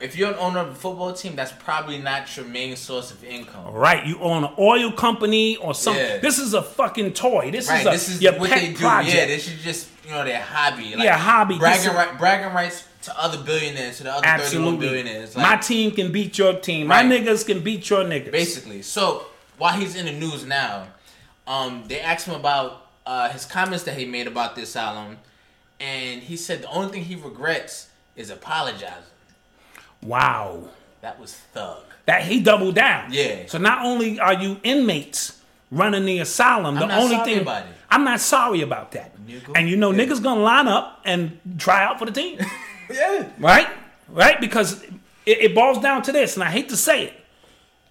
if 0.00 0.16
you're 0.16 0.30
an 0.30 0.36
owner 0.38 0.60
of 0.60 0.68
a 0.68 0.74
football 0.74 1.12
team, 1.12 1.34
that's 1.36 1.52
probably 1.52 1.98
not 1.98 2.36
your 2.36 2.46
main 2.46 2.76
source 2.76 3.10
of 3.10 3.24
income. 3.24 3.72
Right, 3.72 4.06
you 4.06 4.18
own 4.20 4.44
an 4.44 4.52
oil 4.58 4.92
company 4.92 5.56
or 5.56 5.74
something. 5.74 6.02
Yeah. 6.04 6.18
This 6.18 6.38
is 6.38 6.54
a 6.54 6.62
fucking 6.62 7.14
toy. 7.14 7.50
This 7.50 7.68
Right, 7.68 7.80
is 7.80 7.86
a 7.86 7.90
this 7.90 8.08
is 8.08 8.22
your 8.22 8.38
what 8.38 8.50
pet 8.50 8.60
they 8.60 8.68
do. 8.72 8.76
project. 8.78 9.14
Yeah, 9.16 9.26
this 9.26 9.48
is 9.48 9.62
just 9.62 9.88
you 10.04 10.10
know 10.10 10.24
their 10.24 10.40
hobby. 10.40 10.94
Like, 10.94 11.04
Yeah, 11.04 11.18
hobby. 11.18 11.58
Bragging, 11.58 11.84
This 11.86 11.94
right, 11.94 12.18
bragging 12.18 12.54
rights 12.54 12.84
to 13.02 13.20
other 13.20 13.38
billionaires, 13.42 13.96
to 13.98 14.04
the 14.04 14.12
other 14.12 14.22
31 14.22 14.40
Absolutely. 14.40 14.86
billionaires. 14.88 15.36
My 15.36 15.56
team 15.56 15.90
can 15.92 16.12
beat 16.12 16.38
your 16.38 16.54
team. 16.54 16.88
Right. 16.88 17.04
My 17.04 17.16
niggas 17.16 17.44
can 17.46 17.60
beat 17.62 17.88
your 17.90 18.04
niggas. 18.04 18.30
basically. 18.32 18.82
So 18.82 19.26
while 19.56 19.78
he's 19.78 19.96
in 19.96 20.06
the 20.06 20.12
news 20.12 20.44
now, 20.44 20.88
um, 21.46 21.84
they 21.88 22.00
asked 22.00 22.26
him 22.26 22.34
about 22.34 22.86
uh, 23.06 23.30
his 23.30 23.44
comments 23.46 23.84
that 23.84 23.96
he 23.96 24.04
made 24.04 24.26
about 24.26 24.54
the 24.54 24.62
asylum, 24.62 25.16
and 25.80 26.22
he 26.22 26.36
said 26.36 26.62
the 26.62 26.70
only 26.70 26.90
thing 26.92 27.04
he 27.04 27.14
regrets 27.16 27.88
is 28.16 28.30
apologizing. 28.30 28.92
Wow. 30.02 30.64
That 31.00 31.18
was 31.20 31.34
thug. 31.34 31.82
That 32.06 32.22
he 32.22 32.40
doubled 32.40 32.74
down. 32.74 33.12
Yeah. 33.12 33.46
So 33.46 33.58
not 33.58 33.84
only 33.84 34.18
are 34.18 34.34
you 34.34 34.58
inmates 34.62 35.40
running 35.70 36.04
the 36.06 36.20
asylum, 36.20 36.78
I'm 36.78 36.88
the 36.88 36.96
only 36.96 37.18
thing. 37.18 37.46
I'm 37.90 38.04
not 38.04 38.20
sorry 38.20 38.62
about 38.62 38.92
that. 38.92 39.14
Nigga. 39.26 39.52
And 39.54 39.68
you 39.68 39.76
know 39.76 39.90
Yeah. 39.92 40.04
niggas 40.04 40.22
gonna 40.22 40.40
line 40.40 40.68
up 40.68 41.00
and 41.04 41.38
try 41.58 41.84
out 41.84 41.98
for 41.98 42.04
the 42.06 42.12
team. 42.12 42.38
Yeah. 42.90 43.26
right? 43.38 43.68
Right? 44.08 44.40
Because 44.40 44.82
it, 45.26 45.38
it 45.42 45.54
boils 45.54 45.78
down 45.78 46.00
to 46.04 46.12
this, 46.12 46.36
and 46.36 46.42
I 46.42 46.50
hate 46.50 46.70
to 46.70 46.76
say 46.76 47.04
it. 47.04 47.12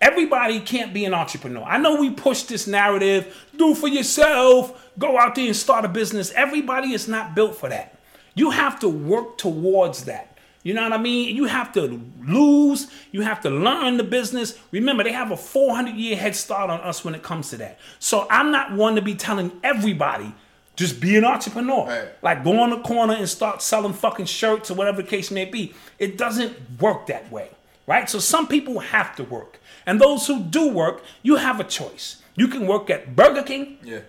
Everybody 0.01 0.59
can't 0.59 0.91
be 0.91 1.05
an 1.05 1.13
entrepreneur. 1.13 1.61
I 1.61 1.77
know 1.77 2.01
we 2.01 2.09
push 2.09 2.43
this 2.43 2.65
narrative, 2.65 3.45
do 3.55 3.75
for 3.75 3.87
yourself, 3.87 4.89
go 4.97 5.19
out 5.19 5.35
there 5.35 5.45
and 5.45 5.55
start 5.55 5.85
a 5.85 5.87
business. 5.87 6.31
Everybody 6.35 6.93
is 6.93 7.07
not 7.07 7.35
built 7.35 7.55
for 7.55 7.69
that. 7.69 7.95
You 8.33 8.49
have 8.49 8.79
to 8.79 8.89
work 8.89 9.37
towards 9.37 10.05
that. 10.05 10.26
You 10.67 10.73
know 10.73 10.83
what 10.83 10.91
I 10.91 10.97
mean? 10.97 11.33
You 11.33 11.45
have 11.45 11.71
to 11.73 11.97
lose, 12.25 12.91
you 13.13 13.21
have 13.21 13.39
to 13.43 13.49
learn 13.49 13.95
the 13.95 14.03
business. 14.03 14.59
Remember, 14.71 15.01
they 15.01 15.13
have 15.13 15.31
a 15.31 15.37
400 15.37 15.95
year 15.95 16.17
head 16.17 16.35
start 16.35 16.69
on 16.69 16.81
us 16.81 17.05
when 17.05 17.15
it 17.15 17.23
comes 17.23 17.51
to 17.51 17.57
that. 17.59 17.79
So 17.99 18.27
I'm 18.29 18.51
not 18.51 18.73
one 18.73 18.95
to 18.95 19.01
be 19.01 19.15
telling 19.15 19.53
everybody 19.63 20.33
just 20.75 20.99
be 20.99 21.15
an 21.15 21.23
entrepreneur. 21.23 21.85
Right. 21.87 22.09
Like 22.21 22.43
go 22.43 22.59
on 22.59 22.71
the 22.71 22.81
corner 22.81 23.13
and 23.13 23.29
start 23.29 23.61
selling 23.61 23.93
fucking 23.93 24.25
shirts 24.25 24.69
or 24.69 24.73
whatever 24.73 25.01
the 25.01 25.07
case 25.07 25.31
may 25.31 25.45
be. 25.45 25.73
It 25.99 26.17
doesn't 26.17 26.53
work 26.81 27.07
that 27.07 27.31
way, 27.31 27.49
right? 27.87 28.09
So 28.09 28.19
some 28.19 28.45
people 28.45 28.79
have 28.79 29.15
to 29.15 29.23
work. 29.23 29.61
And 29.85 30.01
those 30.01 30.27
who 30.27 30.41
do 30.43 30.67
work, 30.67 31.01
you 31.23 31.37
have 31.37 31.61
a 31.61 31.63
choice. 31.63 32.21
You 32.35 32.49
can 32.49 32.67
work 32.67 32.89
at 32.89 33.15
Burger 33.15 33.43
King 33.43 33.77
Yeah. 33.85 33.99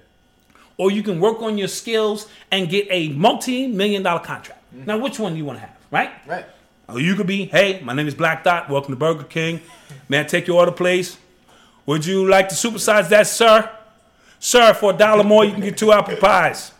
or 0.76 0.90
you 0.90 1.04
can 1.04 1.20
work 1.20 1.40
on 1.40 1.56
your 1.56 1.68
skills 1.68 2.26
and 2.50 2.68
get 2.68 2.88
a 2.90 3.10
multi-million 3.10 4.02
dollar 4.02 4.18
contract. 4.18 4.60
Mm-hmm. 4.74 4.86
Now, 4.86 4.98
which 4.98 5.20
one 5.20 5.34
do 5.34 5.38
you 5.38 5.44
want 5.44 5.60
to 5.60 5.66
have, 5.66 5.76
right? 5.90 6.10
Right. 6.26 6.46
Or 6.88 7.00
you 7.00 7.14
could 7.16 7.26
be, 7.26 7.46
hey, 7.46 7.80
my 7.82 7.92
name 7.92 8.08
is 8.08 8.14
Black 8.14 8.44
Dot. 8.44 8.70
Welcome 8.70 8.92
to 8.94 8.98
Burger 8.98 9.24
King. 9.24 9.60
May 10.08 10.20
I 10.20 10.24
take 10.24 10.46
your 10.46 10.58
order, 10.58 10.72
please? 10.72 11.18
Would 11.86 12.06
you 12.06 12.26
like 12.28 12.48
to 12.48 12.54
supersize 12.54 13.08
that, 13.10 13.26
sir? 13.26 13.70
Sir, 14.38 14.72
for 14.74 14.94
a 14.94 14.96
dollar 14.96 15.24
more, 15.24 15.44
you 15.44 15.52
can 15.52 15.60
get 15.60 15.76
two 15.76 15.92
apple 15.92 16.16
pies. 16.16 16.72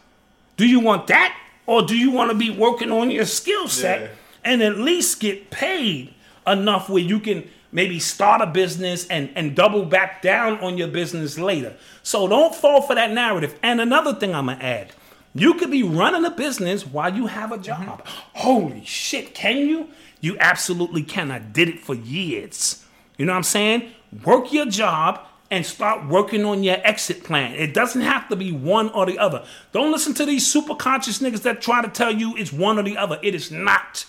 Do 0.56 0.66
you 0.66 0.80
want 0.80 1.06
that? 1.08 1.36
Or 1.66 1.82
do 1.82 1.96
you 1.96 2.10
want 2.10 2.30
to 2.30 2.36
be 2.36 2.50
working 2.50 2.90
on 2.90 3.10
your 3.10 3.26
skill 3.26 3.68
set 3.68 4.00
Yeah. 4.00 4.08
and 4.44 4.62
at 4.62 4.78
least 4.78 5.20
get 5.20 5.50
paid 5.50 6.14
enough 6.46 6.88
where 6.88 7.02
you 7.02 7.20
can 7.20 7.48
maybe 7.70 7.98
start 7.98 8.40
a 8.40 8.46
business 8.46 9.06
and, 9.08 9.28
and 9.34 9.54
double 9.54 9.84
back 9.84 10.22
down 10.22 10.58
on 10.60 10.78
your 10.78 10.88
business 10.88 11.38
later. 11.38 11.76
So 12.02 12.26
don't 12.26 12.54
fall 12.54 12.80
for 12.80 12.94
that 12.94 13.12
narrative. 13.12 13.58
And 13.62 13.80
another 13.82 14.14
thing 14.14 14.34
I'm 14.34 14.46
gonna 14.46 14.62
add. 14.62 14.92
You 15.34 15.54
could 15.54 15.70
be 15.70 15.82
running 15.82 16.24
a 16.24 16.30
business 16.30 16.86
while 16.86 17.14
you 17.14 17.26
have 17.26 17.52
a 17.52 17.56
mm-hmm. 17.56 17.64
job. 17.64 18.06
Holy 18.34 18.84
shit, 18.84 19.34
can 19.34 19.58
you? 19.58 19.88
You 20.20 20.36
absolutely 20.40 21.02
can. 21.02 21.30
I 21.30 21.38
did 21.38 21.68
it 21.68 21.80
for 21.80 21.94
years. 21.94 22.84
You 23.16 23.26
know 23.26 23.32
what 23.32 23.38
I'm 23.38 23.42
saying? 23.44 23.90
Work 24.24 24.52
your 24.52 24.66
job 24.66 25.20
and 25.50 25.64
start 25.64 26.06
working 26.08 26.44
on 26.44 26.62
your 26.62 26.76
exit 26.84 27.24
plan. 27.24 27.54
It 27.54 27.72
doesn't 27.72 28.02
have 28.02 28.28
to 28.28 28.36
be 28.36 28.52
one 28.52 28.90
or 28.90 29.06
the 29.06 29.18
other. 29.18 29.44
Don't 29.72 29.92
listen 29.92 30.14
to 30.14 30.26
these 30.26 30.46
super 30.46 30.74
conscious 30.74 31.20
niggas 31.20 31.42
that 31.42 31.62
try 31.62 31.82
to 31.82 31.88
tell 31.88 32.12
you 32.12 32.36
it's 32.36 32.52
one 32.52 32.78
or 32.78 32.82
the 32.82 32.96
other. 32.96 33.18
It 33.22 33.34
is 33.34 33.50
not. 33.50 34.06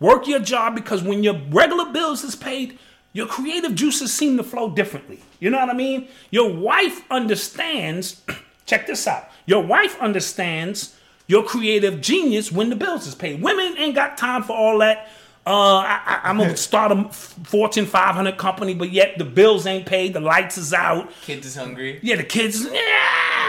Work 0.00 0.26
your 0.26 0.40
job 0.40 0.74
because 0.74 1.02
when 1.02 1.22
your 1.22 1.40
regular 1.50 1.92
bills 1.92 2.24
is 2.24 2.34
paid, 2.34 2.78
your 3.12 3.26
creative 3.26 3.74
juices 3.74 4.12
seem 4.12 4.36
to 4.36 4.42
flow 4.42 4.70
differently. 4.70 5.20
You 5.38 5.50
know 5.50 5.58
what 5.58 5.70
I 5.70 5.74
mean? 5.74 6.08
Your 6.30 6.52
wife 6.52 7.02
understands, 7.10 8.22
check 8.66 8.86
this 8.86 9.06
out. 9.06 9.28
Your 9.46 9.62
wife 9.62 10.00
understands 10.00 10.96
your 11.26 11.42
creative 11.42 12.00
genius 12.00 12.52
when 12.52 12.70
the 12.70 12.76
bills 12.76 13.06
is 13.06 13.14
paid. 13.14 13.42
Women 13.42 13.76
ain't 13.78 13.94
got 13.94 14.18
time 14.18 14.42
for 14.42 14.56
all 14.56 14.78
that. 14.78 15.08
Uh, 15.46 15.82
I, 15.84 16.20
am 16.24 16.38
gonna 16.38 16.56
start 16.56 16.90
a 16.90 17.04
Fortune 17.10 17.84
500 17.84 18.38
company, 18.38 18.74
but 18.74 18.90
yet 18.90 19.18
the 19.18 19.24
bills 19.24 19.66
ain't 19.66 19.84
paid, 19.84 20.14
the 20.14 20.20
lights 20.20 20.56
is 20.56 20.72
out, 20.72 21.10
kids 21.20 21.46
is 21.46 21.54
hungry. 21.54 22.00
Yeah, 22.02 22.16
the 22.16 22.24
kids, 22.24 22.64
yeah, 22.64 22.80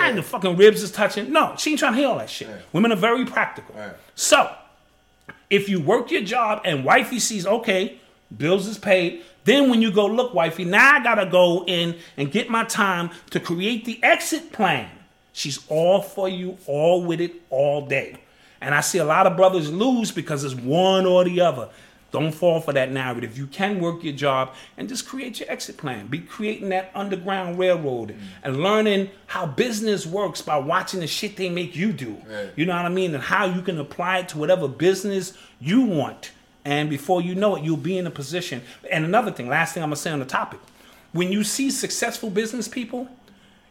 yeah. 0.01 0.11
the 0.11 0.21
fucking 0.21 0.57
ribs 0.57 0.83
is 0.83 0.91
touching. 0.91 1.31
No, 1.31 1.55
she 1.57 1.71
ain't 1.71 1.79
trying 1.79 1.93
to 1.93 1.99
hear 1.99 2.09
all 2.09 2.17
that 2.17 2.29
shit. 2.29 2.49
Right. 2.49 2.61
Women 2.73 2.91
are 2.91 2.97
very 2.97 3.23
practical. 3.25 3.75
Right. 3.75 3.93
So, 4.13 4.53
if 5.49 5.69
you 5.69 5.79
work 5.79 6.11
your 6.11 6.23
job 6.23 6.61
and 6.65 6.83
wifey 6.83 7.19
sees, 7.19 7.47
okay, 7.47 7.97
bills 8.35 8.67
is 8.67 8.77
paid, 8.77 9.23
then 9.45 9.69
when 9.69 9.81
you 9.81 9.89
go, 9.89 10.05
look, 10.05 10.33
wifey, 10.33 10.65
now 10.65 10.95
I 10.95 11.03
gotta 11.03 11.27
go 11.27 11.63
in 11.65 11.95
and 12.17 12.29
get 12.29 12.49
my 12.49 12.65
time 12.65 13.09
to 13.29 13.39
create 13.39 13.85
the 13.85 14.03
exit 14.03 14.51
plan. 14.51 14.89
She's 15.35 15.59
all 15.67 16.01
for 16.01 16.29
you, 16.29 16.57
all 16.65 17.03
with 17.03 17.19
it, 17.19 17.33
all 17.49 17.85
day. 17.85 18.15
And 18.61 18.73
I 18.73 18.79
see 18.79 18.99
a 18.99 19.05
lot 19.05 19.27
of 19.27 19.35
brothers 19.35 19.69
lose 19.69 20.09
because 20.09 20.45
it's 20.45 20.55
one 20.55 21.05
or 21.05 21.25
the 21.25 21.41
other. 21.41 21.67
Don't 22.11 22.31
fall 22.31 22.61
for 22.61 22.71
that 22.71 22.89
narrative. 22.89 23.37
You 23.37 23.45
can 23.47 23.81
work 23.81 24.01
your 24.01 24.13
job 24.13 24.53
and 24.77 24.87
just 24.87 25.05
create 25.05 25.41
your 25.41 25.51
exit 25.51 25.75
plan. 25.75 26.07
Be 26.07 26.19
creating 26.19 26.69
that 26.69 26.89
underground 26.95 27.59
railroad 27.59 28.11
mm. 28.11 28.17
and 28.43 28.63
learning 28.63 29.09
how 29.27 29.45
business 29.45 30.05
works 30.05 30.41
by 30.41 30.57
watching 30.57 31.01
the 31.01 31.07
shit 31.07 31.35
they 31.35 31.49
make 31.49 31.75
you 31.75 31.91
do. 31.91 32.15
Right. 32.25 32.51
You 32.55 32.65
know 32.65 32.75
what 32.77 32.85
I 32.85 32.89
mean? 32.89 33.13
And 33.13 33.21
how 33.21 33.43
you 33.43 33.61
can 33.61 33.77
apply 33.77 34.19
it 34.19 34.29
to 34.29 34.37
whatever 34.37 34.69
business 34.69 35.37
you 35.59 35.81
want. 35.81 36.31
And 36.63 36.89
before 36.89 37.21
you 37.21 37.35
know 37.35 37.57
it, 37.57 37.63
you'll 37.63 37.75
be 37.75 37.97
in 37.97 38.07
a 38.07 38.11
position. 38.11 38.61
And 38.89 39.03
another 39.03 39.31
thing, 39.31 39.49
last 39.49 39.73
thing 39.73 39.83
I'm 39.83 39.89
gonna 39.89 39.97
say 39.97 40.11
on 40.11 40.19
the 40.19 40.25
topic. 40.25 40.61
When 41.11 41.33
you 41.33 41.43
see 41.43 41.69
successful 41.69 42.29
business 42.29 42.69
people, 42.69 43.09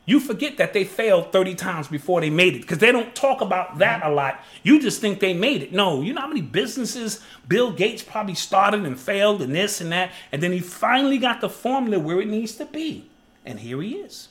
you 0.06 0.20
forget 0.20 0.58
that 0.58 0.72
they 0.72 0.84
failed 0.84 1.32
30 1.32 1.54
times 1.54 1.88
before 1.88 2.20
they 2.20 2.30
made 2.30 2.54
it 2.54 2.60
because 2.60 2.78
they 2.78 2.92
don't 2.92 3.14
talk 3.14 3.40
about 3.40 3.78
that 3.78 4.04
a 4.04 4.10
lot. 4.10 4.40
You 4.62 4.80
just 4.80 5.00
think 5.00 5.20
they 5.20 5.32
made 5.32 5.62
it. 5.62 5.72
No, 5.72 6.02
you 6.02 6.12
know 6.12 6.20
how 6.20 6.28
many 6.28 6.42
businesses 6.42 7.22
Bill 7.48 7.72
Gates 7.72 8.02
probably 8.02 8.34
started 8.34 8.84
and 8.84 8.98
failed 8.98 9.40
and 9.40 9.54
this 9.54 9.80
and 9.80 9.92
that, 9.92 10.12
and 10.30 10.42
then 10.42 10.52
he 10.52 10.60
finally 10.60 11.18
got 11.18 11.40
the 11.40 11.48
formula 11.48 11.98
where 11.98 12.20
it 12.20 12.28
needs 12.28 12.54
to 12.56 12.66
be. 12.66 13.08
And 13.46 13.60
here 13.60 13.80
he 13.80 13.96
is. 13.96 14.28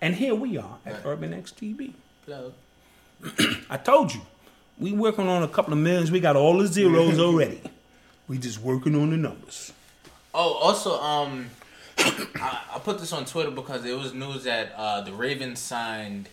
And 0.00 0.14
here 0.14 0.34
we 0.34 0.58
are 0.58 0.78
at 0.84 0.94
right. 0.94 1.06
Urban 1.06 1.32
X 1.34 1.52
TV. 1.52 1.92
Hello. 2.24 2.52
I 3.70 3.76
told 3.76 4.14
you, 4.14 4.20
we 4.78 4.92
working 4.92 5.26
on 5.26 5.42
a 5.42 5.48
couple 5.48 5.72
of 5.72 5.78
millions. 5.78 6.10
We 6.10 6.20
got 6.20 6.36
all 6.36 6.58
the 6.58 6.66
zeros 6.66 7.18
already. 7.18 7.60
We 8.28 8.38
just 8.38 8.60
working 8.60 8.94
on 8.94 9.10
the 9.10 9.16
numbers. 9.16 9.72
Oh, 10.34 10.54
also, 10.54 11.00
um, 11.00 11.48
I, 11.98 12.60
I, 12.74 12.78
put 12.78 12.98
this 12.98 13.12
on 13.12 13.24
Twitter 13.24 13.50
because 13.50 13.84
it 13.84 13.96
was 13.96 14.12
news 14.12 14.44
that 14.44 14.72
uh, 14.76 15.00
the 15.00 15.12
Ravens 15.12 15.58
signed 15.58 16.28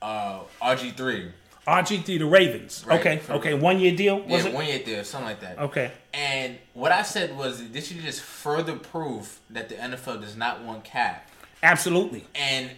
uh, 0.00 0.40
RG 0.62 0.96
three. 0.96 1.32
RG 1.66 2.04
three, 2.04 2.18
the 2.18 2.26
Ravens. 2.26 2.84
Right, 2.86 3.00
okay, 3.00 3.20
okay, 3.30 3.54
one 3.54 3.80
year 3.80 3.96
deal. 3.96 4.20
Was 4.20 4.44
yeah, 4.44 4.50
it? 4.50 4.54
one 4.54 4.66
year 4.66 4.78
deal, 4.80 5.04
something 5.04 5.28
like 5.28 5.40
that. 5.40 5.58
Okay. 5.58 5.92
And 6.12 6.58
what 6.74 6.92
I 6.92 7.02
said 7.02 7.36
was 7.36 7.70
this 7.70 7.90
is 7.90 8.02
just 8.02 8.20
further 8.20 8.76
proof 8.76 9.40
that 9.50 9.68
the 9.68 9.76
NFL 9.76 10.20
does 10.20 10.36
not 10.36 10.62
want 10.62 10.84
Kap. 10.84 11.28
Absolutely. 11.62 12.26
And 12.34 12.70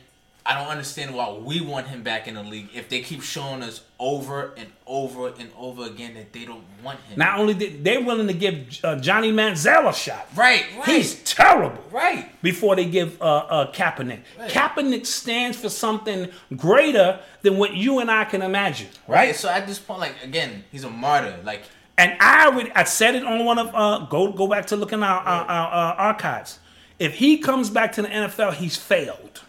I 0.47 0.55
don't 0.55 0.69
understand 0.69 1.15
why 1.15 1.33
we 1.33 1.61
want 1.61 1.89
him 1.89 2.03
back 2.03 2.29
in 2.29 2.35
the 2.35 2.43
league 2.43 2.69
if 2.73 2.89
they 2.89 3.01
keep 3.01 3.23
showing 3.23 3.63
us 3.63 3.83
over 3.99 4.55
and 4.57 4.69
over 4.87 5.29
and 5.29 5.51
over 5.57 5.85
again 5.87 6.15
that 6.15 6.33
they 6.33 6.45
don't 6.45 6.63
want 6.85 7.01
him. 7.01 7.19
Not 7.19 7.41
only 7.41 7.55
did 7.55 7.83
they're 7.83 8.01
willing 8.01 8.29
to 8.29 8.33
give 8.33 8.79
uh, 8.85 8.97
Johnny 8.97 9.33
Manziel 9.33 9.89
a 9.89 9.93
shot. 9.93 10.29
Right, 10.37 10.65
right. 10.79 10.87
He's 10.87 11.23
terrible. 11.25 11.83
Right. 11.91 12.41
Before 12.43 12.77
they 12.77 12.85
give 12.85 13.21
uh, 13.21 13.25
uh, 13.25 13.73
Kaepernick. 13.73 14.21
Right. 14.39 14.51
Kaepernick 14.51 15.05
stands 15.07 15.59
for 15.59 15.69
something 15.69 16.31
greater 16.57 17.19
than 17.43 17.59
what 17.59 17.75
you 17.75 17.99
and 17.99 18.11
I 18.11 18.25
can 18.25 18.43
imagine. 18.43 18.89
Right. 19.09 19.27
right. 19.27 19.37
So 19.37 19.49
at 19.49 19.67
this 19.67 19.81
point, 19.81 20.01
like 20.01 20.23
again, 20.23 20.65
he's 20.71 20.85
a 20.85 20.91
martyr. 20.91 21.41
Like. 21.45 21.63
And 21.99 22.17
I 22.21 22.47
already, 22.47 22.71
I 22.73 22.85
said 22.85 23.15
it 23.15 23.25
on 23.25 23.45
one 23.45 23.59
of 23.59 23.75
uh, 23.75 24.07
go 24.07 24.31
go 24.31 24.47
back 24.47 24.67
to 24.67 24.77
looking 24.77 25.03
at 25.03 25.09
our, 25.09 25.21
our, 25.21 25.45
our, 25.47 25.73
our 25.73 25.95
archives. 25.95 26.61
If 26.99 27.15
he 27.15 27.39
comes 27.39 27.69
back 27.69 27.93
to 27.93 28.03
the 28.03 28.09
NFL, 28.09 28.55
he's 28.55 28.77
failed. 28.77 29.43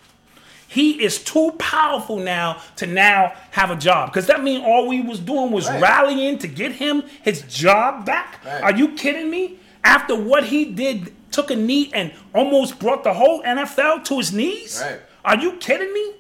He 0.78 1.04
is 1.04 1.24
too 1.24 1.56
powerful 1.58 2.18
now 2.18 2.62
to 2.76 2.86
now 2.86 3.34
have 3.50 3.72
a 3.72 3.76
job. 3.76 4.12
Because 4.12 4.28
that 4.28 4.44
means 4.44 4.64
all 4.64 4.88
we 4.88 5.02
was 5.02 5.20
doing 5.20 5.52
was 5.52 5.68
right. 5.68 5.82
rallying 5.82 6.38
to 6.38 6.48
get 6.48 6.72
him 6.74 7.02
his 7.24 7.42
job 7.42 8.06
back. 8.06 8.40
Right. 8.46 8.62
Are 8.62 8.78
you 8.78 8.90
kidding 8.90 9.32
me? 9.32 9.58
After 9.84 10.16
what 10.16 10.44
he 10.44 10.66
did, 10.66 11.16
took 11.32 11.50
a 11.50 11.56
knee 11.56 11.90
and 11.96 12.14
almost 12.32 12.78
brought 12.78 13.04
the 13.04 13.16
whole 13.16 13.42
NFL 13.42 14.04
to 14.04 14.20
his 14.20 14.32
knees? 14.32 14.80
Right. 14.86 15.02
Are 15.26 15.40
you 15.40 15.54
kidding 15.54 15.92
me? 15.92 16.14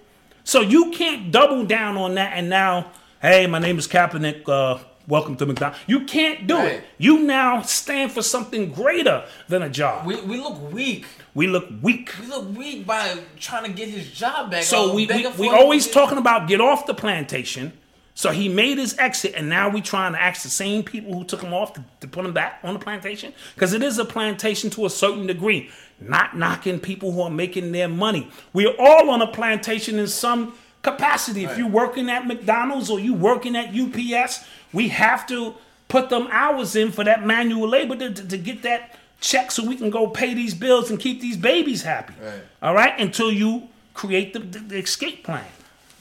So 0.43 0.61
you 0.61 0.89
can't 0.89 1.31
double 1.31 1.63
down 1.63 1.95
on 1.95 2.15
that 2.15 2.33
and 2.33 2.49
now, 2.49 2.89
hey, 3.21 3.45
my 3.45 3.59
name 3.59 3.77
is 3.77 3.87
Kaepernick. 3.87 4.49
Uh, 4.49 4.79
welcome 5.07 5.35
to 5.37 5.45
McDonald's. 5.45 5.79
You 5.87 6.05
can't 6.05 6.47
do 6.47 6.57
right. 6.57 6.71
it. 6.73 6.83
You 6.97 7.19
now 7.19 7.61
stand 7.61 8.11
for 8.11 8.21
something 8.21 8.71
greater 8.71 9.25
than 9.47 9.61
a 9.61 9.69
job. 9.69 10.05
We, 10.05 10.21
we 10.21 10.37
look 10.37 10.71
weak 10.71 11.05
we 11.37 11.45
look 11.45 11.69
weak. 11.83 12.15
We 12.19 12.25
look 12.25 12.57
weak 12.57 12.87
by 12.87 13.19
trying 13.39 13.65
to 13.65 13.71
get 13.71 13.89
his 13.89 14.09
job 14.09 14.49
back. 14.49 14.63
So 14.63 14.89
oh, 14.89 14.95
we 14.95 15.05
we, 15.05 15.27
we 15.37 15.49
always 15.49 15.87
talking 15.87 16.17
about 16.17 16.47
get 16.47 16.59
off 16.59 16.87
the 16.87 16.95
plantation. 16.95 17.73
So 18.15 18.31
he 18.31 18.49
made 18.49 18.79
his 18.79 18.97
exit, 18.97 19.35
and 19.35 19.47
now 19.47 19.69
we 19.69 19.79
trying 19.79 20.13
to 20.13 20.21
ask 20.21 20.41
the 20.41 20.49
same 20.49 20.81
people 20.81 21.13
who 21.13 21.23
took 21.23 21.43
him 21.43 21.53
off 21.53 21.73
to, 21.73 21.85
to 21.99 22.07
put 22.07 22.25
him 22.25 22.33
back 22.33 22.59
on 22.63 22.73
the 22.73 22.79
plantation 22.79 23.33
because 23.53 23.73
it 23.73 23.83
is 23.83 23.99
a 23.99 24.05
plantation 24.05 24.71
to 24.71 24.87
a 24.87 24.89
certain 24.89 25.27
degree. 25.27 25.69
Not 26.01 26.35
knocking 26.35 26.79
people 26.79 27.11
who 27.11 27.21
are 27.21 27.29
making 27.29 27.71
their 27.71 27.87
money. 27.87 28.31
We're 28.53 28.75
all 28.79 29.11
on 29.11 29.21
a 29.21 29.27
plantation 29.27 29.99
in 29.99 30.07
some 30.07 30.55
capacity. 30.81 31.45
Right. 31.45 31.51
If 31.51 31.59
you're 31.59 31.69
working 31.69 32.09
at 32.09 32.25
McDonald's 32.25 32.89
or 32.89 32.99
you 32.99 33.13
working 33.13 33.55
at 33.55 33.75
UPS, 33.75 34.43
we 34.73 34.89
have 34.89 35.25
to 35.27 35.55
put 35.87 36.09
them 36.09 36.27
hours 36.31 36.75
in 36.75 36.91
for 36.91 37.03
that 37.03 37.25
manual 37.25 37.67
labor 37.67 37.95
to, 37.95 38.13
to, 38.13 38.27
to 38.27 38.37
get 38.37 38.61
that 38.63 38.97
check 39.21 39.51
so 39.51 39.65
we 39.65 39.75
can 39.75 39.89
go 39.89 40.07
pay 40.07 40.33
these 40.33 40.53
bills 40.53 40.89
and 40.89 40.99
keep 40.99 41.21
these 41.21 41.37
babies 41.37 41.83
happy. 41.83 42.13
Right. 42.21 42.41
All 42.61 42.73
right? 42.73 42.99
Until 42.99 43.31
you 43.31 43.69
create 43.93 44.33
the, 44.33 44.39
the, 44.39 44.59
the 44.59 44.77
escape 44.77 45.23
plan. 45.23 45.45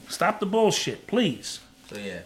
Stop 0.07 0.39
the 0.39 0.45
bullshit, 0.45 1.07
please. 1.07 1.59
So, 1.89 1.97
yeah. 1.97 2.19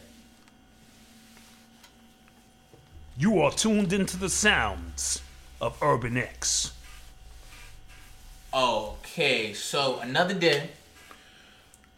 You 3.18 3.40
are 3.40 3.52
tuned 3.52 3.94
into 3.94 4.18
the 4.18 4.30
sounds 4.30 5.22
of 5.60 5.78
Urban 5.82 6.18
X. 6.18 6.74
Okay, 8.54 9.54
so 9.54 10.00
another 10.00 10.34
day. 10.34 10.72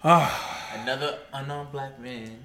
Ah. 0.03 0.69
another 0.81 1.17
unarmed 1.31 1.71
black 1.71 1.97
man 1.97 2.37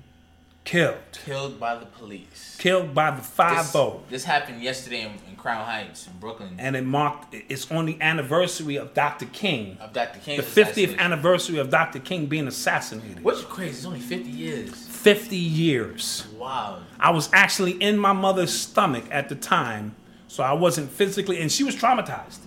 Killed. 0.68 0.96
Killed 1.24 1.58
by 1.58 1.76
the 1.76 1.86
police. 1.86 2.54
Killed 2.58 2.92
by 2.92 3.10
the 3.10 3.22
five 3.22 3.74
O. 3.74 4.02
this, 4.02 4.10
this 4.10 4.24
happened 4.24 4.62
yesterday 4.62 5.00
in, 5.00 5.12
in, 5.26 5.34
Crown 5.34 5.64
Heights 5.64 6.06
in 6.06 6.12
Brooklyn. 6.20 6.56
And 6.58 6.76
it 6.76 6.84
marked, 6.84 7.32
it's 7.32 7.70
on 7.70 7.86
the 7.86 7.98
anniversary 8.02 8.76
of 8.76 8.92
Dr. 8.92 9.24
King. 9.32 9.78
Of 9.80 9.94
Dr. 9.94 10.18
King. 10.18 10.36
The 10.36 10.42
50th 10.42 10.98
anniversary 10.98 11.56
of 11.56 11.70
Dr. 11.70 12.00
King 12.00 12.26
being 12.26 12.46
assassinated. 12.46 13.24
What's 13.24 13.44
crazy, 13.44 13.78
it's 13.78 13.86
only 13.86 14.00
50 14.00 14.28
years. 14.28 14.74
50 14.74 15.36
years. 15.36 16.26
Wow. 16.36 16.80
I 17.00 17.12
was 17.12 17.30
actually 17.32 17.70
in 17.72 17.96
my 17.96 18.12
mother's 18.12 18.52
stomach 18.52 19.04
at 19.10 19.30
the 19.30 19.36
time, 19.36 19.96
so 20.26 20.42
I 20.42 20.52
wasn't 20.52 20.90
physically, 20.90 21.40
and 21.40 21.50
she 21.50 21.64
was 21.64 21.76
traumatized. 21.76 22.40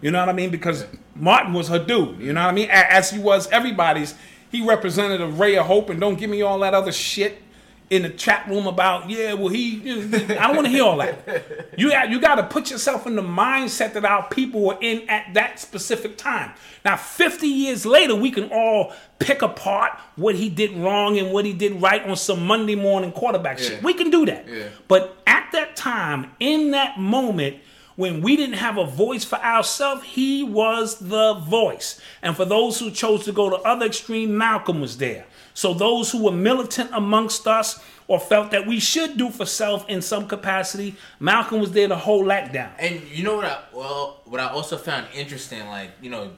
You 0.00 0.12
know 0.12 0.20
what 0.20 0.30
I 0.30 0.32
mean? 0.32 0.48
Because 0.48 0.86
Martin 1.14 1.52
was 1.52 1.68
her 1.68 1.78
dude. 1.78 2.20
You 2.20 2.32
know 2.32 2.40
what 2.40 2.48
I 2.48 2.52
mean? 2.52 2.70
As 2.70 3.10
he 3.10 3.18
was 3.18 3.48
everybody's. 3.48 4.14
He 4.48 4.66
represented 4.66 5.20
a 5.20 5.26
ray 5.26 5.56
of 5.56 5.66
hope, 5.66 5.90
and 5.90 6.00
don't 6.00 6.18
give 6.18 6.30
me 6.30 6.40
all 6.40 6.60
that 6.60 6.72
other 6.72 6.92
shit 6.92 7.42
in 7.88 8.02
the 8.02 8.10
chat 8.10 8.46
room 8.48 8.66
about 8.66 9.08
yeah 9.08 9.32
well 9.32 9.48
he 9.48 9.80
i 10.10 10.46
don't 10.46 10.56
want 10.56 10.66
to 10.66 10.70
hear 10.70 10.82
all 10.82 10.96
that 10.96 11.68
you 11.78 11.90
got 11.90 12.10
you 12.10 12.20
got 12.20 12.34
to 12.34 12.42
put 12.42 12.70
yourself 12.70 13.06
in 13.06 13.14
the 13.14 13.22
mindset 13.22 13.92
that 13.92 14.04
our 14.04 14.28
people 14.28 14.60
were 14.60 14.78
in 14.80 15.08
at 15.08 15.32
that 15.34 15.60
specific 15.60 16.16
time 16.16 16.52
now 16.84 16.96
50 16.96 17.46
years 17.46 17.86
later 17.86 18.16
we 18.16 18.30
can 18.30 18.50
all 18.50 18.92
pick 19.20 19.40
apart 19.42 19.92
what 20.16 20.34
he 20.34 20.48
did 20.48 20.72
wrong 20.76 21.16
and 21.18 21.32
what 21.32 21.44
he 21.44 21.52
did 21.52 21.80
right 21.80 22.02
on 22.04 22.16
some 22.16 22.44
monday 22.44 22.74
morning 22.74 23.12
quarterback 23.12 23.58
yeah. 23.60 23.68
shit 23.68 23.82
we 23.84 23.94
can 23.94 24.10
do 24.10 24.26
that 24.26 24.48
yeah. 24.48 24.68
but 24.88 25.16
at 25.26 25.46
that 25.52 25.76
time 25.76 26.32
in 26.40 26.72
that 26.72 26.98
moment 26.98 27.56
when 27.94 28.20
we 28.20 28.36
didn't 28.36 28.56
have 28.56 28.76
a 28.76 28.84
voice 28.84 29.24
for 29.24 29.36
ourselves, 29.36 30.04
he 30.04 30.42
was 30.44 30.98
the 30.98 31.34
voice. 31.34 31.98
And 32.22 32.36
for 32.36 32.44
those 32.44 32.78
who 32.78 32.90
chose 32.90 33.24
to 33.24 33.32
go 33.32 33.48
to 33.48 33.56
other 33.56 33.86
extreme, 33.86 34.36
Malcolm 34.36 34.82
was 34.82 34.98
there. 34.98 35.24
So 35.56 35.72
those 35.72 36.12
who 36.12 36.22
were 36.24 36.32
militant 36.32 36.90
amongst 36.92 37.46
us 37.46 37.82
or 38.08 38.20
felt 38.20 38.50
that 38.50 38.66
we 38.66 38.78
should 38.78 39.16
do 39.16 39.30
for 39.30 39.46
self 39.46 39.88
in 39.88 40.02
some 40.02 40.28
capacity, 40.28 40.96
Malcolm 41.18 41.60
was 41.60 41.72
there 41.72 41.88
to 41.88 41.96
hold 41.96 42.28
that 42.28 42.52
down. 42.52 42.72
And 42.78 43.00
you 43.10 43.24
know 43.24 43.36
what? 43.36 43.46
I, 43.46 43.58
well, 43.72 44.20
what 44.26 44.38
I 44.38 44.48
also 44.48 44.76
found 44.76 45.06
interesting, 45.14 45.66
like 45.66 45.92
you 46.02 46.10
know, 46.10 46.30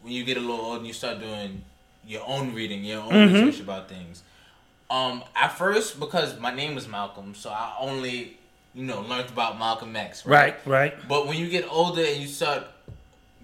when 0.00 0.14
you 0.14 0.24
get 0.24 0.38
a 0.38 0.40
little 0.40 0.56
old 0.64 0.78
and 0.78 0.86
you 0.86 0.94
start 0.94 1.20
doing 1.20 1.62
your 2.06 2.22
own 2.26 2.54
reading, 2.54 2.82
your 2.82 3.02
own 3.02 3.12
Mm-hmm. 3.12 3.44
research 3.44 3.60
about 3.60 3.90
things. 3.90 4.22
Um, 4.90 5.22
at 5.36 5.52
first, 5.58 6.00
because 6.00 6.38
my 6.40 6.52
name 6.54 6.74
was 6.74 6.88
Malcolm, 6.88 7.34
so 7.34 7.50
I 7.50 7.74
only 7.78 8.38
you 8.74 8.84
know 8.84 9.02
learned 9.02 9.28
about 9.28 9.58
Malcolm 9.58 9.94
X. 9.94 10.24
Right, 10.24 10.56
right. 10.66 10.94
But 11.06 11.26
when 11.26 11.36
you 11.36 11.48
get 11.50 11.70
older 11.70 12.02
and 12.02 12.16
you 12.22 12.26
start, 12.26 12.64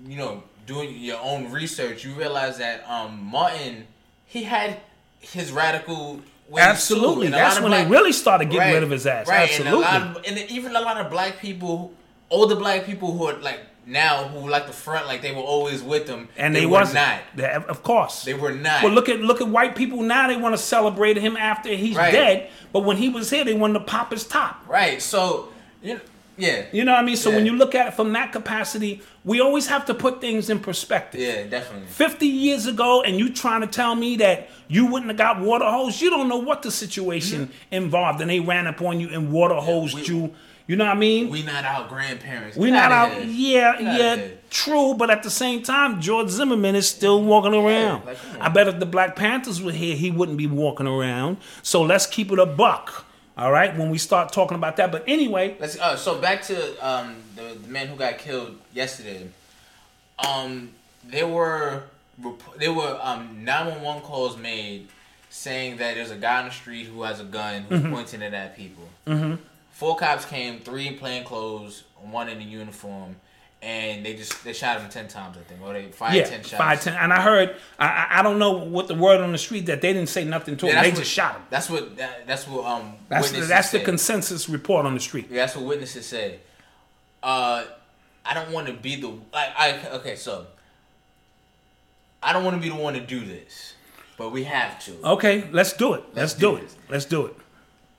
you 0.07 0.17
know, 0.17 0.43
doing 0.67 0.97
your 0.97 1.21
own 1.21 1.53
research, 1.53 2.03
you 2.03 2.13
realize 2.15 2.57
that 2.59 2.89
um, 2.89 3.21
Martin, 3.31 3.87
he 4.25 4.43
had 4.45 4.81
his 5.21 5.53
radical. 5.53 6.21
Absolutely. 6.57 7.27
too, 7.29 7.35
and 7.35 7.35
a 7.35 7.39
That's 7.39 7.61
when 7.61 7.73
they 7.73 7.87
really 7.87 8.13
started 8.13 8.51
getting 8.51 8.73
rid 8.73 8.83
of 8.83 8.91
his 8.91 9.07
ass. 9.07 9.29
Right, 9.29 9.51
Absolutely. 9.51 9.85
And, 9.85 10.17
of, 10.17 10.25
and 10.27 10.39
even 10.51 10.75
a 10.75 10.81
lot 10.81 10.97
of 10.97 11.11
black 11.11 11.39
people, 11.41 11.93
older 12.31 12.57
black 12.57 12.87
people 12.87 13.13
who 13.17 13.25
are 13.27 13.35
like 13.41 13.61
now 13.85 14.29
who 14.29 14.49
like 14.49 14.67
the 14.67 14.73
front, 14.73 15.07
like 15.07 15.21
they 15.23 15.33
were 15.33 15.43
always 15.43 15.83
with 15.83 16.07
them, 16.07 16.29
and 16.37 16.55
they, 16.55 16.61
they, 16.61 16.67
were 16.67 16.85
not. 16.93 17.21
They- 17.35 17.51
of 17.53 17.83
course. 17.83 18.25
They 18.25 18.35
were 18.35 18.53
not. 18.53 18.83
Well, 18.83 18.93
look 18.93 19.09
at 19.09 19.21
look 19.21 19.41
at 19.41 19.49
white 19.49 19.77
people 19.77 20.03
now. 20.03 20.29
They 20.29 20.37
want 20.37 20.55
to 20.55 20.63
celebrate 20.63 21.17
him 21.17 21.37
after 21.37 21.71
he's 21.71 21.97
Right. 21.97 22.13
dead. 22.13 22.51
But 22.73 22.81
when 22.81 22.97
he 22.97 23.09
was 23.09 23.31
here, 23.31 23.45
they 23.45 23.55
wanted 23.55 23.81
to 23.81 23.85
pop 23.85 24.11
his 24.13 24.25
top. 24.27 24.63
right. 24.69 25.01
So, 25.03 25.49
you 25.83 25.95
know, 25.95 26.01
yeah, 26.39 26.67
You 26.73 26.85
know 26.85 26.93
what 26.93 27.03
I 27.03 27.05
mean? 27.05 27.17
So 27.17 27.31
when 27.31 27.45
you 27.45 27.53
look 27.57 27.75
at 27.75 27.89
it 27.89 27.95
from 27.95 28.13
that 28.13 28.33
capacity, 28.33 29.03
we 29.25 29.41
always 29.41 29.67
have 29.67 29.85
to 29.87 29.95
put 29.95 30.21
things 30.21 30.49
in 30.49 30.61
perspective. 30.61 31.21
yeah, 31.21 31.45
definitely. 31.47 31.89
50 31.89 32.27
years 32.27 32.67
ago, 32.67 33.03
and 33.03 33.19
you 33.19 33.33
trying 33.33 33.61
to 33.63 33.67
tell 33.67 33.95
me 33.95 34.17
that 34.17 34.49
you 34.69 34.87
wouldn't 34.87 35.11
have 35.11 35.19
got 35.19 35.41
water 35.41 35.65
hose, 35.65 36.01
you 36.01 36.11
don't 36.11 36.29
know 36.29 36.39
what 36.39 36.63
the 36.63 36.71
situation 36.71 37.51
involved, 37.71 38.21
and 38.21 38.31
they 38.31 38.41
ran 38.41 38.67
up 38.67 38.81
on 38.81 39.01
you 39.01 39.09
and 39.11 39.33
water 39.33 39.57
hosed 39.57 39.95
we- 39.95 40.05
you. 40.05 40.35
You 40.69 40.77
know 40.77 40.85
what 40.85 40.97
I 40.97 41.01
mean? 41.01 41.31
We 41.31 41.43
not 41.43 41.65
our 41.65 41.89
grandparents. 41.89 42.55
We 42.55 42.71
not 42.71 42.93
out. 42.93 43.25
Yeah, 43.25 43.81
yeah, 43.81 44.27
true. 44.51 44.93
But 44.93 45.09
at 45.09 45.23
the 45.23 45.31
same 45.31 45.63
time, 45.63 45.99
George 45.99 46.29
Zimmerman 46.29 46.77
is 46.77 46.87
still 46.87 47.23
walking 47.25 47.55
around. 47.55 48.05
like. 48.05 48.19
I 48.39 48.51
bet 48.51 48.69
if 48.69 48.79
the 48.79 48.85
Black 48.85 49.17
Panthers 49.17 49.63
were 49.63 49.73
here, 49.73 49.97
he 49.97 50.11
wouldn't 50.11 50.37
be 50.37 50.47
walking 50.47 50.87
around. 50.87 51.39
So 51.63 51.81
let's 51.81 52.05
keep 52.05 52.31
it 52.31 52.39
a 52.39 52.45
buck. 52.45 53.07
All 53.39 53.53
right, 53.53 53.77
when 53.77 53.89
we 53.91 53.99
start 53.99 54.33
talking 54.33 54.57
about 54.57 54.77
that. 54.77 54.91
But 54.91 55.05
anyway, 55.07 55.57
Let's. 55.61 55.79
Uh, 55.79 55.95
so 55.97 56.19
back 56.21 56.43
to 56.45 56.87
um, 56.87 57.17
the, 57.37 57.55
the 57.63 57.69
man 57.69 57.87
who 57.87 57.95
got 57.97 58.19
killed 58.19 58.59
yesterday. 58.75 59.29
Um, 60.19 60.71
there 61.05 61.29
were 61.29 61.85
there 62.59 62.73
were 62.73 62.99
um 63.01 63.45
nine 63.45 63.67
one 63.69 63.83
one 63.83 64.01
calls 64.03 64.37
made 64.37 64.89
saying 65.31 65.77
that 65.77 65.95
there's 65.95 66.11
a 66.11 66.17
guy 66.17 66.41
on 66.41 66.47
the 66.47 66.51
street 66.51 66.87
who 66.87 67.03
has 67.05 67.21
a 67.21 67.25
gun 67.25 67.63
who's 67.63 67.81
Mm-hmm. 67.81 67.93
pointing 67.95 68.23
it 68.23 68.35
at 68.35 68.57
people. 68.57 68.89
Mm-hmm. 69.07 69.35
Four 69.71 69.97
cops 69.97 70.25
came, 70.25 70.59
three 70.59 70.89
in 70.89 70.97
plain 70.99 71.23
clothes, 71.23 71.85
one 72.03 72.29
in 72.29 72.39
a 72.39 72.45
uniform, 72.45 73.15
and 73.61 74.07
they 74.07 74.15
just 74.15 74.45
they 74.45 74.53
shot 74.53 74.81
him 74.81 74.89
ten 74.89 75.09
times. 75.09 75.37
I 75.37 75.41
think, 75.43 75.61
or 75.63 75.73
they 75.73 75.87
fired 75.91 76.15
yeah, 76.15 76.25
ten 76.25 76.41
shots. 76.43 76.55
five 76.55 76.83
ten. 76.83 76.95
And 76.95 77.13
I 77.13 77.21
heard, 77.21 77.57
I, 77.79 78.07
I- 78.11 78.23
don't 78.23 78.39
know 78.39 78.53
what 78.53 78.87
the 78.89 78.95
word 78.95 79.21
on 79.21 79.33
the 79.33 79.39
street 79.39 79.67
that 79.67 79.81
they 79.81 79.93
didn't 79.93 80.09
say 80.09 80.25
nothing 80.25 80.57
to 80.59 80.67
Yeah, 80.67 80.75
him. 80.77 80.83
They 80.83 80.91
what- 80.91 80.99
just 80.99 81.11
shot 81.11 81.35
him. 81.37 81.43
That's 81.51 81.69
what 81.69 81.97
that, 81.97 82.27
that's 82.27 82.47
what 82.47 82.65
um 82.65 82.95
That's 83.09 83.29
witnesses 83.29 83.49
that's 83.49 83.71
the 83.73 83.81
consensus 83.81 84.49
report 84.49 84.87
on 84.87 84.95
the 84.95 85.01
street. 85.01 85.27
Yeah, 85.31 85.45
that's 85.45 85.57
what 85.57 85.65
witnesses 85.65 86.07
say. 86.07 86.39
Uh, 87.23 87.65
I 88.25 88.35
don't 88.35 88.53
want 88.53 88.69
to 88.69 88.75
be 88.75 88.97
the 89.01 89.09
like. 89.09 89.51
I 89.57 89.89
okay, 89.95 90.15
so 90.15 90.47
I 92.23 92.33
don't 92.33 92.45
want 92.45 92.57
to 92.57 92.63
be 92.63 92.69
the 92.69 92.81
one 92.81 92.95
to 92.95 93.01
do 93.01 93.25
this, 93.25 93.75
but 94.17 94.31
we 94.31 94.45
have 94.45 94.79
to. 94.85 94.93
Okay, 95.05 95.49
let's 95.51 95.73
do 95.73 95.95
it. 95.95 96.05
Let's, 96.15 96.17
Let's 96.17 96.35
do 96.35 96.51
do 96.51 96.57
it. 96.57 96.75
Let's 96.89 97.05
do 97.07 97.27
it. 97.27 97.37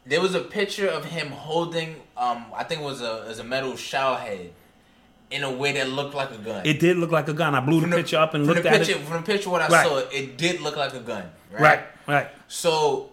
There 0.06 0.22
was 0.22 0.36
a 0.36 0.42
picture 0.42 0.88
of 0.88 1.06
him 1.06 1.30
holding, 1.30 1.96
um, 2.18 2.46
I 2.56 2.64
think 2.64 2.82
it 2.82 2.84
was 2.84 3.02
a 3.02 3.26
was 3.28 3.40
a 3.40 3.44
metal 3.44 3.76
shower 3.76 4.18
head, 4.18 4.52
in 5.32 5.44
a 5.44 5.52
way 5.52 5.72
that 5.74 5.90
looked 5.90 6.16
like 6.16 6.32
a 6.32 6.38
gun. 6.38 6.66
It 6.66 6.80
did 6.80 6.98
look 6.98 7.12
like 7.12 7.28
a 7.28 7.34
gun. 7.34 7.54
I 7.56 7.60
blew 7.60 7.82
the, 7.82 7.88
the- 7.88 7.96
picture 7.98 8.18
up 8.18 8.34
and 8.34 8.48
looked 8.48 8.64
the 8.64 8.70
at 8.70 8.78
picture, 8.80 8.94
it. 8.98 9.02
From 9.06 9.18
the 9.18 9.32
picture, 9.32 9.50
what 9.50 9.62
I 9.62 9.68
Right. 9.68 9.86
saw, 9.88 9.98
it 10.12 10.38
did 10.38 10.62
look 10.62 10.76
like 10.76 10.94
a 10.94 11.00
gun. 11.00 11.30
Right. 11.52 11.62
Right, 11.62 11.80
right. 12.08 12.28
So, 12.48 13.10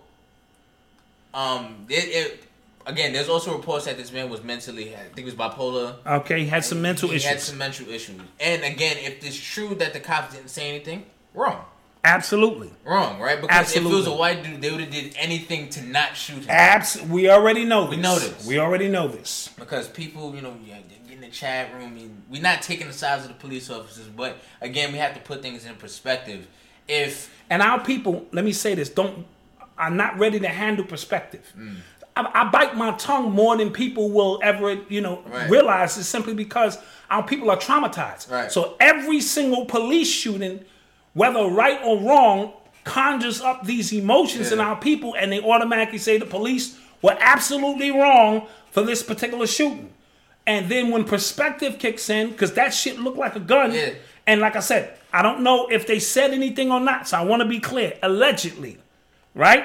um, 1.35 1.87
it, 1.89 1.95
it 2.05 2.45
again. 2.87 3.12
There's 3.12 3.29
also 3.29 3.55
reports 3.57 3.85
that 3.85 3.97
this 3.99 4.12
man 4.12 4.31
was 4.31 4.43
mentally, 4.43 4.95
I 4.95 5.01
think 5.01 5.19
he 5.19 5.25
was 5.25 5.35
bipolar. 5.35 5.97
Okay, 6.07 6.41
he 6.41 6.47
had 6.47 6.64
some 6.64 6.81
mental 6.81 7.11
issues. 7.11 7.25
he 7.25 7.29
issues. 7.29 7.41
had 7.41 7.41
some 7.51 7.59
mental 7.59 7.89
issues. 7.91 8.21
And 8.41 8.64
again, 8.64 8.97
if 8.99 9.25
it's 9.27 9.37
true 9.39 9.75
that 9.77 9.93
the 9.93 10.01
cops 10.01 10.35
didn't 10.35 10.49
say 10.51 10.69
anything, 10.69 11.05
wrong. 11.35 11.64
Absolutely. 12.07 12.70
Wrong, 12.84 13.20
right? 13.20 13.40
Because 13.40 13.76
if 13.76 13.82
it 13.84 13.88
was 13.88 14.07
a 14.07 14.12
white 14.14 14.42
dude, 14.44 14.61
they 14.62 14.70
would 14.70 14.80
have 14.80 14.90
did 14.90 15.14
anything 15.18 15.68
to 15.70 15.82
not 15.82 16.16
shoot 16.16 16.44
him. 16.44 16.50
Abs- 16.50 17.02
we 17.02 17.28
already 17.28 17.64
know 17.64 17.88
this. 17.88 17.98
know 17.98 18.18
this. 18.18 18.46
We 18.46 18.59
already 18.59 18.88
know 18.88 19.09
this. 19.09 19.50
because 19.59 19.88
people, 19.88 20.34
you 20.34 20.40
know, 20.42 20.54
in 21.16 21.20
the 21.22 21.28
chat 21.28 21.74
room. 21.74 22.22
We're 22.30 22.42
not 22.42 22.62
taking 22.62 22.86
the 22.86 22.92
sides 22.92 23.22
of 23.24 23.28
the 23.28 23.34
police 23.34 23.70
officers, 23.70 24.07
but 24.07 24.36
again, 24.61 24.92
we 24.92 24.98
have 24.98 25.14
to 25.14 25.20
put 25.20 25.42
things 25.42 25.64
in 25.64 25.74
perspective. 25.76 26.46
If 26.88 27.34
And 27.50 27.62
our 27.62 27.82
people, 27.82 28.26
let 28.32 28.44
me 28.44 28.52
say 28.52 28.74
this, 28.74 28.88
don't 28.90 29.26
are 29.78 29.90
not 29.90 30.18
ready 30.18 30.40
to 30.40 30.48
handle 30.48 30.84
perspective. 30.84 31.52
Mm. 31.59 31.76
I, 32.16 32.30
I 32.42 32.50
bite 32.50 32.76
my 32.76 32.92
tongue 32.92 33.30
more 33.32 33.57
than 33.57 33.70
people 33.70 34.11
will 34.11 34.40
ever, 34.42 34.74
you 34.88 35.00
know, 35.02 35.22
Right. 35.26 35.50
realize. 35.50 35.98
Is 35.98 36.09
simply 36.09 36.32
because 36.34 36.78
our 37.11 37.22
people 37.22 37.50
are 37.50 37.59
traumatized. 37.59 38.30
Right. 38.30 38.50
So 38.50 38.76
every 38.80 39.20
single 39.20 39.66
police 39.66 40.09
shooting, 40.11 40.64
whether 41.17 41.47
right 41.47 41.81
or 41.83 41.99
wrong, 41.99 42.53
conjures 42.85 43.41
up 43.41 43.64
these 43.64 43.91
emotions 43.93 44.53
in 44.53 44.61
our 44.61 44.77
people, 44.77 45.17
and 45.17 45.33
they 45.33 45.41
automatically 45.41 45.99
say 45.99 46.19
the 46.19 46.27
police 46.27 46.79
were 47.01 47.17
absolutely 47.19 47.91
wrong 47.91 48.47
for 48.71 48.83
this 48.83 49.03
particular 49.03 49.47
shooting. 49.47 49.91
And 50.47 50.69
then 50.69 50.91
when 50.91 51.05
perspective 51.05 51.79
kicks 51.79 52.09
in, 52.11 52.31
because 52.31 52.53
that 52.53 52.75
shit 52.75 52.99
looked 53.01 53.17
like 53.17 53.35
a 53.35 53.41
gun, 53.41 53.73
Yeah. 53.73 53.91
and 54.27 54.41
like 54.43 54.57
I 54.57 54.61
said, 54.61 54.97
I 55.12 55.23
don't 55.23 55.41
know 55.41 55.69
if 55.69 55.87
they 55.87 55.99
said 55.99 56.33
anything 56.33 56.71
or 56.71 56.81
not, 56.81 57.09
so 57.09 57.17
I 57.17 57.23
want 57.25 57.41
to 57.41 57.49
be 57.49 57.61
clear. 57.61 57.95
Allegedly, 58.03 58.77
right? 59.35 59.64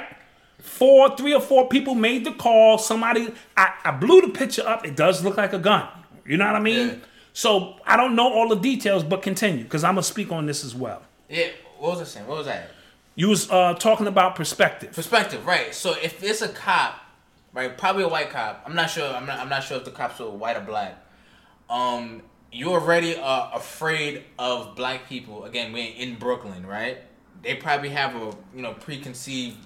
Four, 0.59 1.17
three 1.17 1.33
or 1.33 1.41
four 1.41 1.67
people 1.67 1.95
made 1.95 2.23
the 2.25 2.31
call. 2.31 2.77
Somebody, 2.77 3.27
I, 3.57 3.73
I 3.83 3.91
blew 3.91 4.21
the 4.21 4.29
picture 4.29 4.65
up. 4.65 4.85
It 4.85 4.95
does 4.95 5.21
look 5.23 5.35
like 5.35 5.51
a 5.53 5.59
gun. 5.59 5.85
You 6.25 6.37
know 6.37 6.45
what 6.45 6.55
I 6.55 6.59
mean? 6.59 6.87
Yeah. 6.87 6.95
So 7.33 7.75
I 7.85 7.97
don't 7.97 8.15
know 8.15 8.31
all 8.31 8.47
the 8.47 8.55
details, 8.55 9.03
but 9.03 9.21
continue 9.21 9.63
because 9.63 9.83
I'm 9.83 9.95
gonna 9.95 10.03
speak 10.03 10.31
on 10.31 10.45
this 10.45 10.63
as 10.63 10.73
well. 10.73 11.01
Yeah, 11.31 11.47
what 11.79 11.91
was 11.91 12.01
I 12.01 12.03
saying? 12.03 12.27
What 12.27 12.37
was 12.37 12.47
that? 12.47 12.69
You 13.15 13.29
was 13.29 13.49
uh, 13.49 13.73
talking 13.75 14.07
about 14.07 14.35
perspective. 14.35 14.93
Perspective, 14.93 15.45
right? 15.45 15.73
So 15.73 15.95
if 16.01 16.23
it's 16.23 16.41
a 16.41 16.49
cop, 16.49 16.99
right, 17.53 17.77
probably 17.77 18.03
a 18.03 18.07
white 18.07 18.29
cop. 18.29 18.63
I'm 18.65 18.75
not 18.75 18.89
sure. 18.89 19.07
I'm 19.07 19.25
not. 19.25 19.39
I'm 19.39 19.49
not 19.49 19.63
sure 19.63 19.77
if 19.77 19.85
the 19.85 19.91
cops 19.91 20.19
were 20.19 20.29
white 20.29 20.57
or 20.57 20.61
black. 20.61 20.97
Um, 21.69 22.21
you 22.51 22.71
already 22.71 23.15
are 23.15 23.51
afraid 23.53 24.23
of 24.37 24.75
black 24.75 25.07
people. 25.07 25.45
Again, 25.45 25.71
we're 25.71 25.93
in 25.93 26.15
Brooklyn, 26.15 26.65
right? 26.65 26.97
They 27.41 27.55
probably 27.55 27.89
have 27.89 28.15
a 28.15 28.35
you 28.53 28.61
know 28.61 28.73
preconceived 28.73 29.57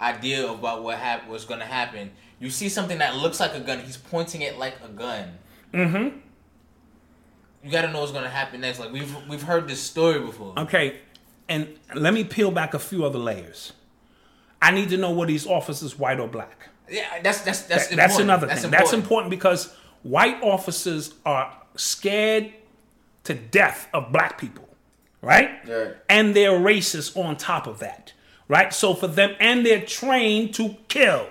idea 0.00 0.50
about 0.50 0.82
what 0.82 0.98
hap- 0.98 1.28
what's 1.28 1.44
going 1.44 1.60
to 1.60 1.66
happen. 1.66 2.10
You 2.38 2.50
see 2.50 2.68
something 2.68 2.98
that 2.98 3.16
looks 3.16 3.40
like 3.40 3.54
a 3.54 3.60
gun. 3.60 3.80
He's 3.80 3.96
pointing 3.96 4.42
it 4.42 4.58
like 4.58 4.74
a 4.84 4.88
gun. 4.88 5.38
Mm-hmm. 5.72 6.18
You 7.64 7.70
got 7.70 7.82
to 7.82 7.92
know 7.92 8.00
what's 8.00 8.12
going 8.12 8.24
to 8.24 8.30
happen 8.30 8.60
next. 8.60 8.78
Like 8.78 8.92
we've 8.92 9.14
we've 9.28 9.42
heard 9.42 9.66
this 9.68 9.80
story 9.80 10.20
before. 10.20 10.58
Okay, 10.58 10.98
and 11.48 11.68
let 11.94 12.14
me 12.14 12.24
peel 12.24 12.50
back 12.50 12.74
a 12.74 12.78
few 12.78 13.04
other 13.04 13.18
layers. 13.18 13.72
I 14.62 14.70
need 14.70 14.88
to 14.90 14.96
know 14.96 15.12
were 15.12 15.26
these 15.26 15.46
officers 15.46 15.98
white 15.98 16.18
or 16.20 16.28
black. 16.28 16.68
Yeah, 16.88 17.04
that's 17.22 17.40
that's 17.42 17.62
that's 17.62 17.88
That- 17.88 17.96
that's 17.96 18.18
another 18.18 18.46
That's 18.46 18.62
thing. 18.62 18.70
That's 18.70 18.92
important 18.92 19.30
because 19.30 19.72
white 20.02 20.42
officers 20.42 21.14
are 21.24 21.52
scared 21.76 22.52
to 23.24 23.34
death 23.34 23.88
of 23.94 24.12
black 24.12 24.38
people, 24.38 24.68
right? 25.22 25.50
Right. 25.68 25.96
And 26.08 26.34
they're 26.36 26.52
racist 26.58 27.16
on 27.16 27.36
top 27.36 27.66
of 27.66 27.78
that, 27.78 28.12
right? 28.48 28.72
So 28.72 28.94
for 28.94 29.06
them, 29.06 29.34
and 29.40 29.64
they're 29.64 29.80
trained 29.84 30.54
to 30.54 30.76
kill. 30.88 31.28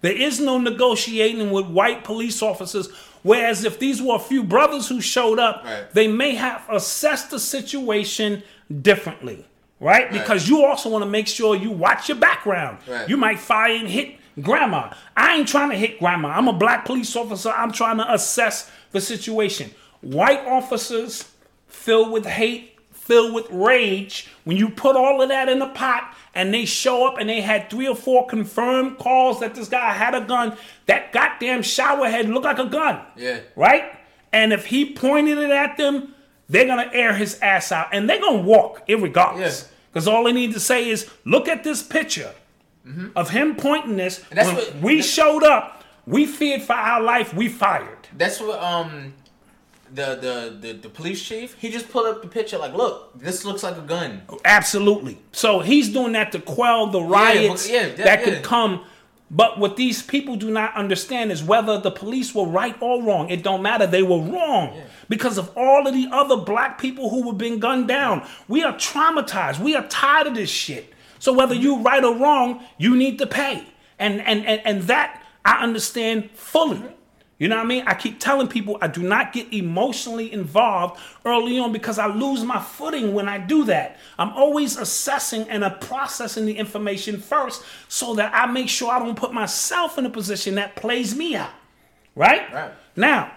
There 0.00 0.12
is 0.16 0.40
no 0.40 0.58
negotiating 0.58 1.50
with 1.50 1.66
white 1.66 2.04
police 2.04 2.42
officers. 2.42 2.88
Whereas 3.22 3.64
if 3.64 3.78
these 3.78 4.02
were 4.02 4.16
a 4.16 4.18
few 4.18 4.42
brothers 4.44 4.88
who 4.88 5.00
showed 5.00 5.38
up, 5.38 5.64
Right. 5.64 5.90
they 5.94 6.08
may 6.08 6.34
have 6.34 6.62
assessed 6.70 7.30
the 7.30 7.38
situation 7.38 8.42
differently, 8.82 9.46
right? 9.84 10.10
Because 10.10 10.48
you 10.48 10.64
also 10.64 10.88
want 10.88 11.04
to 11.04 11.10
make 11.10 11.28
sure 11.28 11.54
you 11.54 11.70
watch 11.70 12.08
your 12.08 12.16
background. 12.16 12.78
You 13.06 13.18
might 13.18 13.38
fire 13.38 13.74
and 13.74 13.86
hit 13.86 14.16
grandma. 14.40 14.92
I 15.16 15.36
ain't 15.36 15.46
trying 15.46 15.70
to 15.70 15.76
hit 15.76 15.98
grandma. 15.98 16.28
I'm 16.30 16.48
a 16.48 16.54
black 16.54 16.86
police 16.86 17.14
officer. 17.14 17.50
I'm 17.50 17.70
trying 17.70 17.98
to 17.98 18.12
assess 18.12 18.70
the 18.92 19.00
situation. 19.00 19.70
White 20.00 20.44
officers 20.46 21.30
filled 21.68 22.12
with 22.12 22.24
hate, 22.24 22.78
filled 22.92 23.34
with 23.34 23.46
rage, 23.50 24.30
when 24.44 24.56
you 24.56 24.70
put 24.70 24.96
all 24.96 25.20
of 25.20 25.28
that 25.28 25.50
in 25.50 25.60
a 25.60 25.68
pot 25.68 26.14
and 26.34 26.52
they 26.54 26.64
show 26.64 27.06
up 27.06 27.18
and 27.18 27.28
they 27.28 27.42
had 27.42 27.68
three 27.68 27.86
or 27.86 27.94
four 27.94 28.26
confirmed 28.26 28.96
calls 28.96 29.40
that 29.40 29.54
this 29.54 29.68
guy 29.68 29.92
had 29.92 30.14
a 30.14 30.22
gun, 30.22 30.56
that 30.86 31.12
goddamn 31.12 31.62
shower 31.62 32.08
head 32.08 32.30
looked 32.30 32.46
like 32.46 32.58
a 32.58 32.66
gun. 32.66 33.00
Yeah. 33.16 33.40
Right? 33.54 33.92
And 34.32 34.52
if 34.54 34.64
he 34.66 34.94
pointed 34.94 35.36
it 35.36 35.50
at 35.50 35.76
them, 35.76 36.14
they're 36.48 36.66
gonna 36.66 36.90
air 36.92 37.14
his 37.14 37.38
ass 37.40 37.72
out, 37.72 37.88
and 37.92 38.08
they're 38.08 38.20
gonna 38.20 38.42
walk 38.42 38.86
irregardless. 38.88 39.62
Yeah. 39.62 39.68
Because 39.94 40.08
all 40.08 40.24
they 40.24 40.32
need 40.32 40.52
to 40.54 40.60
say 40.60 40.88
is, 40.90 41.08
"Look 41.24 41.46
at 41.48 41.62
this 41.62 41.80
picture 41.80 42.34
of 43.14 43.30
him 43.30 43.54
pointing 43.54 43.96
this." 43.96 44.18
Mm-hmm. 44.18 44.26
And 44.30 44.38
that's 44.38 44.48
when 44.48 44.56
what- 44.56 44.82
we 44.82 44.96
that- 44.96 45.02
showed 45.04 45.44
up. 45.44 45.84
We 46.06 46.26
feared 46.26 46.62
for 46.62 46.74
our 46.74 47.00
life. 47.00 47.32
We 47.32 47.48
fired. 47.48 48.08
That's 48.16 48.40
what 48.40 48.60
um 48.62 49.14
the, 49.92 50.16
the 50.20 50.58
the 50.60 50.72
the 50.74 50.88
police 50.88 51.22
chief 51.22 51.54
he 51.58 51.70
just 51.70 51.88
pulled 51.88 52.06
up 52.06 52.20
the 52.20 52.26
picture 52.28 52.58
like 52.58 52.74
look 52.74 53.16
this 53.18 53.44
looks 53.44 53.62
like 53.62 53.76
a 53.78 53.82
gun. 53.82 54.22
Absolutely. 54.44 55.18
So 55.32 55.60
he's 55.60 55.88
doing 55.90 56.12
that 56.12 56.32
to 56.32 56.40
quell 56.40 56.88
the 56.88 57.00
riots 57.00 57.66
but- 57.68 57.72
yeah, 57.72 57.86
that- 57.88 57.96
that 57.98 58.18
yeah. 58.20 58.24
could 58.24 58.42
come. 58.42 58.84
But 59.30 59.58
what 59.58 59.76
these 59.76 60.02
people 60.02 60.36
do 60.36 60.50
not 60.50 60.74
understand 60.76 61.32
is 61.32 61.42
whether 61.42 61.78
the 61.78 61.90
police 61.90 62.34
were 62.34 62.46
right 62.46 62.76
or 62.80 63.02
wrong. 63.02 63.30
It 63.30 63.42
don't 63.42 63.62
matter. 63.62 63.86
They 63.86 64.02
were 64.02 64.20
wrong 64.20 64.76
because 65.08 65.38
of 65.38 65.56
all 65.56 65.86
of 65.86 65.94
the 65.94 66.08
other 66.10 66.36
black 66.36 66.78
people 66.78 67.10
who 67.10 67.26
were 67.26 67.32
being 67.32 67.58
gunned 67.58 67.88
down. 67.88 68.26
We 68.48 68.62
are 68.62 68.74
traumatized. 68.74 69.58
We 69.58 69.76
are 69.76 69.86
tired 69.88 70.26
of 70.26 70.34
this 70.34 70.50
shit. 70.50 70.92
So 71.18 71.32
whether 71.32 71.54
you 71.54 71.80
right 71.80 72.04
or 72.04 72.14
wrong, 72.16 72.62
you 72.78 72.96
need 72.96 73.18
to 73.18 73.26
pay. 73.26 73.66
And 73.98 74.20
and 74.20 74.44
and, 74.44 74.60
and 74.64 74.82
that 74.84 75.22
I 75.44 75.62
understand 75.62 76.30
fully. 76.32 76.82
You 77.38 77.48
know 77.48 77.56
what 77.56 77.64
I 77.64 77.68
mean? 77.68 77.84
I 77.86 77.94
keep 77.94 78.20
telling 78.20 78.46
people 78.46 78.78
I 78.80 78.86
do 78.86 79.02
not 79.02 79.32
get 79.32 79.52
emotionally 79.52 80.32
involved 80.32 81.00
early 81.24 81.58
on 81.58 81.72
because 81.72 81.98
I 81.98 82.06
lose 82.06 82.44
my 82.44 82.60
footing 82.60 83.12
when 83.12 83.28
I 83.28 83.38
do 83.38 83.64
that. 83.64 83.98
I'm 84.18 84.30
always 84.30 84.76
assessing 84.76 85.48
and 85.50 85.64
uh, 85.64 85.70
processing 85.70 86.46
the 86.46 86.56
information 86.56 87.20
first 87.20 87.64
so 87.88 88.14
that 88.14 88.32
I 88.32 88.46
make 88.46 88.68
sure 88.68 88.90
I 88.90 89.00
don't 89.00 89.16
put 89.16 89.32
myself 89.32 89.98
in 89.98 90.06
a 90.06 90.10
position 90.10 90.54
that 90.54 90.76
plays 90.76 91.16
me 91.16 91.34
out. 91.34 91.50
Right? 92.14 92.52
Right. 92.52 92.72
Now, 92.94 93.32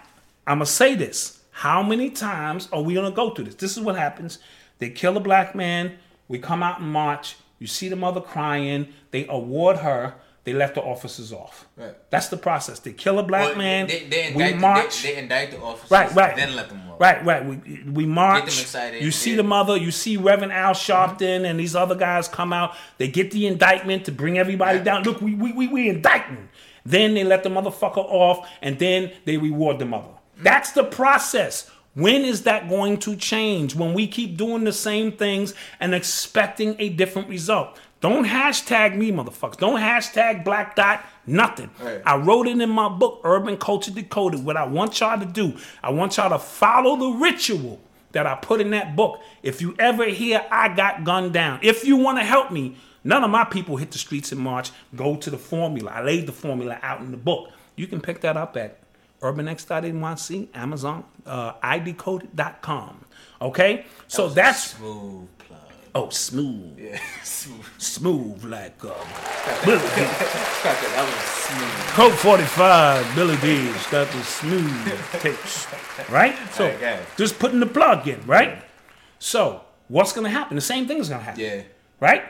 I'm 0.45 0.59
going 0.59 0.67
to 0.67 0.71
say 0.71 0.93
this. 0.93 1.36
How 1.57 1.81
many 1.81 2.11
times 2.11 2.69
are 2.71 2.83
we 2.83 2.93
going 2.93 3.09
to 3.11 3.15
go 3.15 3.31
through 3.31 3.45
this? 3.45 3.55
This 3.55 3.77
is 3.77 3.81
what 3.83 3.95
happens. 3.95 4.37
They 4.77 4.91
kill 4.91 5.17
a 5.17 5.19
black 5.19 5.55
man. 5.55 5.93
We 6.27 6.37
come 6.37 6.61
out 6.61 6.79
and 6.81 6.91
march. 6.91 7.35
You 7.57 7.65
see 7.65 7.89
the 7.89 7.95
mother 7.95 8.21
crying. 8.21 8.89
They 9.09 9.25
award 9.27 9.77
her. 9.77 10.13
They 10.43 10.53
let 10.53 10.75
the 10.75 10.81
officers 10.83 11.33
off. 11.33 11.67
Right. 11.75 11.95
That's 12.11 12.27
the 12.27 12.37
process. 12.37 12.77
They 12.79 12.93
kill 12.93 13.17
a 13.17 13.23
black 13.23 13.49
Well, 13.49 13.57
man. 13.57 13.87
They, 13.87 14.03
they 14.05 14.33
we 14.35 14.43
indict, 14.43 14.61
march. 14.61 15.01
They, 15.01 15.13
they 15.15 15.17
indict 15.19 15.49
the 15.51 15.59
officers. 15.59 15.89
right, 15.89 16.13
right. 16.13 16.35
Then 16.35 16.55
let 16.55 16.69
them 16.69 16.87
walk. 16.87 16.99
Right, 16.99 17.25
right. 17.25 17.43
We, 17.43 17.55
we 17.91 18.05
march. 18.05 18.45
Get 18.45 18.51
them 18.53 18.61
excited, 18.61 19.03
You 19.03 19.09
see 19.09 19.31
yeah. 19.31 19.37
the 19.37 19.43
mother. 19.43 19.75
You 19.77 19.89
see 19.89 20.15
Reverend 20.15 20.53
Al 20.53 20.73
Sharpton 20.75 21.43
and 21.49 21.59
these 21.59 21.75
other 21.75 21.95
guys 21.95 22.27
come 22.27 22.53
out. 22.53 22.75
They 22.99 23.07
get 23.07 23.31
the 23.31 23.47
indictment 23.47 24.05
to 24.05 24.11
bring 24.11 24.37
everybody 24.37 24.77
Right. 24.77 24.85
down. 24.85 25.01
Look, 25.03 25.21
we 25.21 25.33
we 25.33 25.53
we, 25.53 25.67
we 25.67 25.89
indicting. 25.89 26.49
Then 26.85 27.15
they 27.15 27.23
let 27.23 27.41
the 27.41 27.49
motherfucker 27.49 27.97
off, 28.07 28.47
and 28.61 28.77
then 28.77 29.11
they 29.25 29.37
reward 29.37 29.79
the 29.79 29.85
mother. 29.85 30.11
That's 30.39 30.71
the 30.71 30.83
process. 30.83 31.69
When 31.93 32.23
is 32.23 32.43
that 32.43 32.69
going 32.69 32.99
to 32.99 33.15
change? 33.15 33.75
When 33.75 33.93
we 33.93 34.07
keep 34.07 34.37
doing 34.37 34.63
the 34.63 34.73
same 34.73 35.11
things 35.11 35.55
and 35.79 35.95
expecting 35.95 36.75
a 36.77 36.89
different 36.89 37.27
result. 37.27 37.77
Don't 37.99 38.25
hashtag 38.25 38.95
me, 38.95 39.11
motherfuckers. 39.11 39.57
Don't 39.57 39.79
hashtag 39.79 40.43
Black 40.43 40.75
Dot. 40.75 41.03
Nothing. 41.25 41.71
Right. 41.81 42.01
I 42.05 42.17
wrote 42.17 42.47
it 42.47 42.61
in 42.61 42.69
my 42.69 42.89
book, 42.89 43.21
Urban 43.23 43.57
Culture 43.57 43.89
Decoded. 43.89 44.45
What 44.45 44.55
I 44.55 44.67
want 44.67 44.99
y'all 44.99 45.19
to 45.19 45.25
do, 45.25 45.57
I 45.81 45.89
want 45.89 46.17
y'all 46.17 46.29
to 46.29 46.37
follow 46.37 46.95
the 46.95 47.17
ritual 47.17 47.81
that 48.11 48.27
I 48.27 48.35
put 48.35 48.61
in 48.61 48.69
that 48.71 48.95
book. 48.95 49.19
If 49.41 49.61
you 49.61 49.75
ever 49.79 50.05
hear 50.05 50.45
I 50.51 50.69
got 50.75 51.03
gunned 51.03 51.33
down, 51.33 51.59
if 51.63 51.83
you 51.83 51.97
want 51.97 52.19
to 52.19 52.23
help 52.23 52.51
me, 52.51 52.77
none 53.03 53.23
of 53.23 53.31
my 53.31 53.43
people 53.43 53.77
hit 53.77 53.89
the 53.89 53.97
streets 53.97 54.31
in 54.31 54.37
March. 54.37 54.69
Go 54.95 55.15
to 55.15 55.31
the 55.31 55.37
formula. 55.37 55.91
I 55.91 56.03
laid 56.03 56.27
the 56.27 56.31
formula 56.31 56.77
out 56.83 57.01
in 57.01 57.09
the 57.09 57.17
book. 57.17 57.49
You 57.75 57.87
can 57.87 57.99
pick 57.99 58.21
that 58.21 58.37
up 58.37 58.55
at 58.55 58.77
urbanx.nyc, 59.21 60.47
Amazon, 60.53 61.03
uh, 61.25 61.53
idcoded.com. 61.63 63.05
Okay? 63.41 63.85
So 64.07 64.29
that's, 64.29 64.71
smooth 64.75 65.27
plug. 65.39 65.59
oh, 65.95 66.09
smooth. 66.09 66.77
Yeah, 66.79 66.99
smooth. 67.23 67.65
Smooth 67.77 68.43
like 68.45 68.83
uh, 68.83 68.93
Billy. 69.65 69.79
That 70.63 71.05
was 71.05 71.23
smooth. 71.23 71.87
Colt 71.95 72.13
45, 72.13 73.15
Billy 73.15 73.37
Dee's 73.37 73.87
got 73.87 74.07
the 74.11 74.21
smooth 74.23 74.99
taste. 75.19 75.67
Right? 76.09 76.35
So 76.51 76.65
Okay. 76.67 76.99
just 77.15 77.39
putting 77.39 77.59
the 77.59 77.65
plug 77.67 78.07
in, 78.07 78.21
right? 78.25 78.63
So 79.19 79.61
what's 79.87 80.11
gonna 80.13 80.29
happen? 80.29 80.55
The 80.55 80.61
same 80.61 80.87
thing 80.87 80.97
is 80.97 81.09
gonna 81.09 81.23
happen. 81.23 81.39
Yeah. 81.41 81.61
Right? 81.99 82.23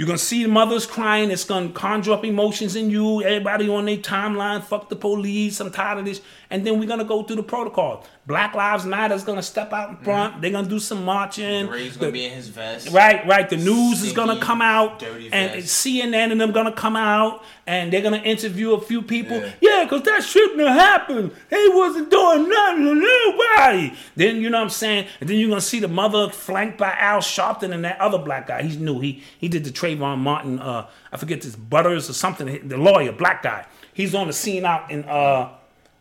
You're 0.00 0.06
gonna 0.06 0.16
see 0.16 0.44
the 0.44 0.48
mothers 0.48 0.86
crying, 0.86 1.30
it's 1.30 1.44
gonna 1.44 1.68
conjure 1.68 2.12
up 2.12 2.24
emotions 2.24 2.74
in 2.74 2.88
you, 2.88 3.22
everybody 3.22 3.68
on 3.68 3.84
their 3.84 3.98
timeline, 3.98 4.64
fuck 4.64 4.88
the 4.88 4.96
police, 4.96 5.60
I'm 5.60 5.70
tired 5.70 5.98
of 5.98 6.06
this. 6.06 6.22
And 6.48 6.66
then 6.66 6.80
we're 6.80 6.88
gonna 6.88 7.04
go 7.04 7.22
through 7.22 7.36
the 7.36 7.42
protocol. 7.42 8.06
Black 8.26 8.54
Lives 8.54 8.84
Matter 8.84 9.14
is 9.14 9.24
gonna 9.24 9.42
step 9.42 9.72
out 9.72 9.90
in 9.90 9.96
front, 9.96 10.40
they're 10.40 10.50
gonna 10.50 10.68
do 10.68 10.78
some 10.78 11.04
marching. 11.04 11.66
Ray's 11.68 11.96
gonna 11.96 12.12
be 12.12 12.26
in 12.26 12.32
his 12.32 12.48
vest. 12.48 12.90
Right, 12.90 13.26
right. 13.26 13.48
The 13.48 13.56
news 13.56 14.02
is 14.02 14.12
gonna 14.12 14.38
come 14.40 14.60
out, 14.62 14.98
dirty 14.98 15.30
and. 15.32 15.62
CNN 15.62 16.30
and 16.30 16.40
them 16.40 16.52
gonna 16.52 16.72
come 16.72 16.96
out, 16.96 17.42
and 17.66 17.92
they're 17.92 18.02
gonna 18.02 18.18
interview 18.18 18.72
a 18.74 18.80
few 18.80 19.02
people. 19.02 19.38
Yeah. 19.38 19.52
Yeah, 19.60 19.84
because 19.84 20.02
that 20.02 20.22
shouldn't 20.22 20.60
have 20.60 20.76
happened. 20.76 21.32
He 21.48 21.68
wasn't 21.70 22.10
doing 22.10 22.48
nothing 22.48 22.84
to 22.84 22.94
nobody. 22.94 23.94
Then 24.16 24.36
you 24.36 24.50
know 24.50 24.58
what 24.58 24.64
I'm 24.64 24.70
saying, 24.70 25.06
and 25.20 25.28
then 25.28 25.38
you're 25.38 25.48
gonna 25.48 25.60
see 25.60 25.80
the 25.80 25.88
mother 25.88 26.28
flanked 26.28 26.78
by 26.78 26.92
Al 26.92 27.20
Sharpton 27.20 27.72
and 27.72 27.84
that 27.84 28.00
other 28.00 28.18
black 28.18 28.46
guy. 28.46 28.62
He's 28.62 28.76
new. 28.76 29.00
He 29.00 29.22
he 29.38 29.48
did 29.48 29.64
the 29.64 29.70
Trayvon 29.70 30.18
Martin. 30.18 30.58
Uh, 30.58 30.86
I 31.12 31.16
forget 31.16 31.40
this 31.40 31.56
Butters 31.56 32.10
or 32.10 32.12
something. 32.12 32.68
The 32.68 32.76
lawyer, 32.76 33.12
black 33.12 33.42
guy. 33.42 33.66
He's 33.92 34.14
on 34.14 34.26
the 34.26 34.32
scene 34.32 34.64
out 34.64 34.90
in 34.90 35.04
uh. 35.04 35.54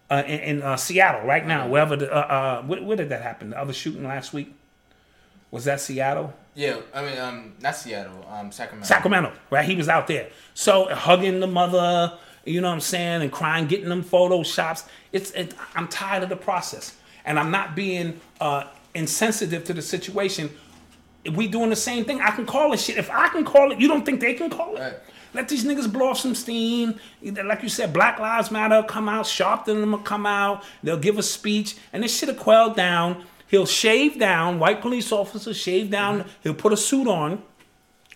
Uh, 0.10 0.24
in, 0.26 0.39
in 0.39 0.62
uh, 0.64 0.76
Seattle 0.76 1.22
right 1.28 1.45
now, 1.45 1.68
wherever 1.68 1.95
the 1.95 2.12
uh, 2.12 2.20
uh, 2.20 2.62
where, 2.64 2.82
where 2.82 2.97
did 2.97 3.10
that 3.10 3.22
happen? 3.22 3.51
The 3.51 3.60
other 3.60 3.74
shooting 3.74 4.03
last 4.03 4.34
week 4.34 4.53
was 5.51 5.66
that 5.66 5.82
Seattle? 5.82 6.34
Yeah, 6.55 6.82
I 6.93 7.03
mean, 7.03 7.18
um, 7.18 7.53
not 7.62 7.76
Seattle, 7.76 8.26
um, 8.30 8.51
Sacramento. 8.51 8.88
Sacramento, 8.88 9.34
right? 9.49 9.66
He 9.66 9.76
was 9.76 9.88
out 9.88 10.07
there. 10.07 10.30
So 10.53 10.93
hugging 10.93 11.39
the 11.39 11.47
mother, 11.47 12.18
you 12.43 12.60
know 12.60 12.68
what 12.68 12.74
I'm 12.74 12.82
saying, 12.82 13.22
and 13.22 13.32
crying, 13.32 13.68
getting 13.68 13.89
them 13.89 14.03
photoshops. 14.03 14.88
It's 15.12 15.32
it, 15.32 15.53
I'm 15.76 15.88
tired 15.88 16.24
of 16.24 16.30
the 16.30 16.36
process, 16.36 16.95
and 17.26 17.39
I'm 17.39 17.51
not 17.51 17.76
being 17.76 18.20
uh, 18.41 18.66
insensitive 18.93 19.64
to 19.66 19.74
the 19.74 19.82
situation. 19.82 20.49
If 21.24 21.36
we 21.36 21.47
doing 21.47 21.70
the 21.70 21.76
same 21.76 22.05
thing, 22.05 22.22
I 22.22 22.32
can 22.32 22.45
call 22.45 22.74
it 22.74 22.80
shit. 22.80 22.97
If 22.97 23.10
I 23.12 23.28
can 23.30 23.45
call 23.45 23.72
it, 23.72 23.80
you 23.80 23.88
don't 23.88 24.05
think 24.05 24.22
they 24.22 24.34
can 24.34 24.49
call 24.49 24.76
it? 24.76 24.80
Right. 24.80 24.93
Let 25.34 25.48
these 25.50 25.64
niggas 25.64 25.92
blow 25.92 26.10
off 26.10 26.20
some 26.20 26.34
steam. 26.36 27.00
Like 27.22 27.62
you 27.64 27.70
said, 27.70 27.94
Black 27.94 28.20
Lives 28.20 28.50
Matter 28.52 28.76
will 28.78 28.84
come 28.84 29.08
out, 29.08 29.26
Sharpton 29.26 29.80
them 29.82 29.92
will 29.92 30.00
come 30.00 30.26
out, 30.26 30.64
they'll 30.82 30.98
give 30.98 31.18
a 31.18 31.24
speech, 31.24 31.76
and 31.94 32.04
this 32.04 32.18
shit'll 32.18 32.36
quell 32.36 32.74
down. 32.74 33.26
He'll 33.48 33.66
shave 33.66 34.20
down, 34.20 34.60
white 34.60 34.80
police 34.82 35.12
officer 35.12 35.54
shave 35.54 35.90
down, 35.90 36.20
mm-hmm. 36.20 36.30
he'll 36.44 36.54
put 36.54 36.72
a 36.74 36.78
suit 36.78 37.08
on, 37.08 37.42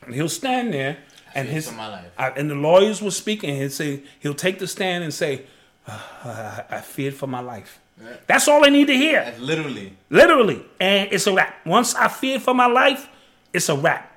and 0.05 0.13
he'll 0.13 0.29
stand 0.29 0.73
there, 0.73 0.97
and 1.33 1.47
his 1.47 1.67
for 1.69 1.75
my 1.75 1.87
life. 1.87 2.11
I- 2.17 2.29
and 2.31 2.49
the 2.49 2.55
lawyers 2.55 3.01
will 3.01 3.11
speak, 3.11 3.43
and 3.43 3.53
he'll 3.57 3.69
say 3.69 4.03
he'll 4.19 4.35
take 4.35 4.59
the 4.59 4.67
stand 4.67 5.03
and 5.03 5.11
say, 5.13 5.43
ah, 5.87 6.63
"I- 6.69 6.77
"I 6.77 6.81
feared 6.81 7.15
for 7.15 7.25
my 7.27 7.39
life." 7.39 7.79
That's 8.27 8.47
all 8.47 8.65
I 8.65 8.69
need 8.69 8.87
to 8.87 8.95
hear, 8.95 9.23
That's 9.23 9.39
literally. 9.39 9.93
literally, 10.09 10.63
and 10.79 11.09
it's 11.11 11.25
a 11.25 11.33
wrap. 11.33 11.65
Once 11.65 11.95
I 11.95 12.07
feared 12.09 12.41
for 12.41 12.53
my 12.53 12.65
life, 12.67 13.07
it's 13.53 13.69
a 13.69 13.75
wrap. 13.75 14.11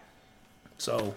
So 0.76 1.14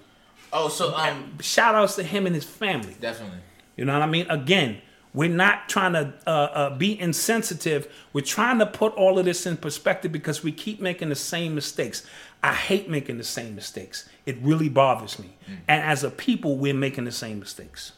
Oh, 0.52 0.70
so 0.70 0.95
um, 0.95 1.38
shout 1.41 1.76
outs 1.76 1.95
to 1.95 2.04
him 2.04 2.26
and 2.26 2.34
his 2.36 2.45
family. 2.45 2.95
definitely. 3.00 3.39
You 3.76 3.86
know 3.86 3.93
what 3.93 4.02
I 4.02 4.08
mean? 4.08 4.26
Again, 4.30 4.82
we're 5.14 5.30
not 5.30 5.70
trying 5.70 5.93
to 5.93 6.14
uh, 6.28 6.30
uh, 6.30 6.78
be 6.78 7.00
insensitive. 7.00 7.88
We're 8.14 8.26
trying 8.26 8.60
to 8.60 8.66
put 8.66 8.93
all 8.95 9.18
of 9.18 9.26
this 9.26 9.45
in 9.45 9.58
perspective 9.58 10.12
because 10.12 10.43
we 10.43 10.52
keep 10.52 10.82
making 10.82 11.10
the 11.10 11.16
same 11.16 11.56
mistakes. 11.56 12.06
I 12.43 12.54
hate 12.54 12.89
making 12.89 13.18
the 13.18 13.24
same 13.24 13.56
mistakes. 13.56 14.08
It 14.26 14.38
really 14.41 14.70
bothers 14.70 15.18
me. 15.18 15.34
And 15.68 15.82
as 15.82 16.04
a 16.04 16.12
people, 16.12 16.58
we're 16.58 16.74
making 16.74 17.06
the 17.06 17.12
same 17.12 17.39
mistakes. 17.39 17.93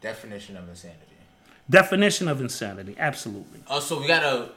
Definition 0.00 0.56
of 0.56 0.68
insanity. 0.68 1.00
Definition 1.68 2.28
of 2.28 2.40
insanity, 2.40 2.94
absolutely. 2.98 3.60
Also, 3.66 4.00
we 4.00 4.06
gotta 4.06 4.50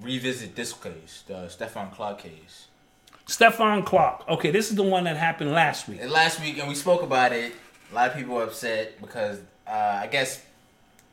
revisit 0.00 0.56
this 0.56 0.72
case, 0.72 1.22
the 1.26 1.46
Stephon 1.46 1.92
Clark 1.92 2.18
case. 2.20 2.66
Stephon 3.30 3.86
Clark. 3.86 4.28
Okay, 4.28 4.50
this 4.50 4.70
is 4.70 4.76
the 4.76 4.82
one 4.82 5.04
that 5.04 5.16
happened 5.16 5.52
last 5.52 5.88
week. 5.88 6.00
And 6.00 6.10
last 6.10 6.40
week, 6.40 6.58
and 6.58 6.68
we 6.68 6.74
spoke 6.74 7.02
about 7.02 7.32
it. 7.32 7.52
A 7.92 7.94
lot 7.94 8.10
of 8.10 8.16
people 8.16 8.34
were 8.34 8.42
upset 8.42 9.00
because 9.00 9.38
uh, 9.68 10.00
I 10.02 10.08
guess 10.08 10.42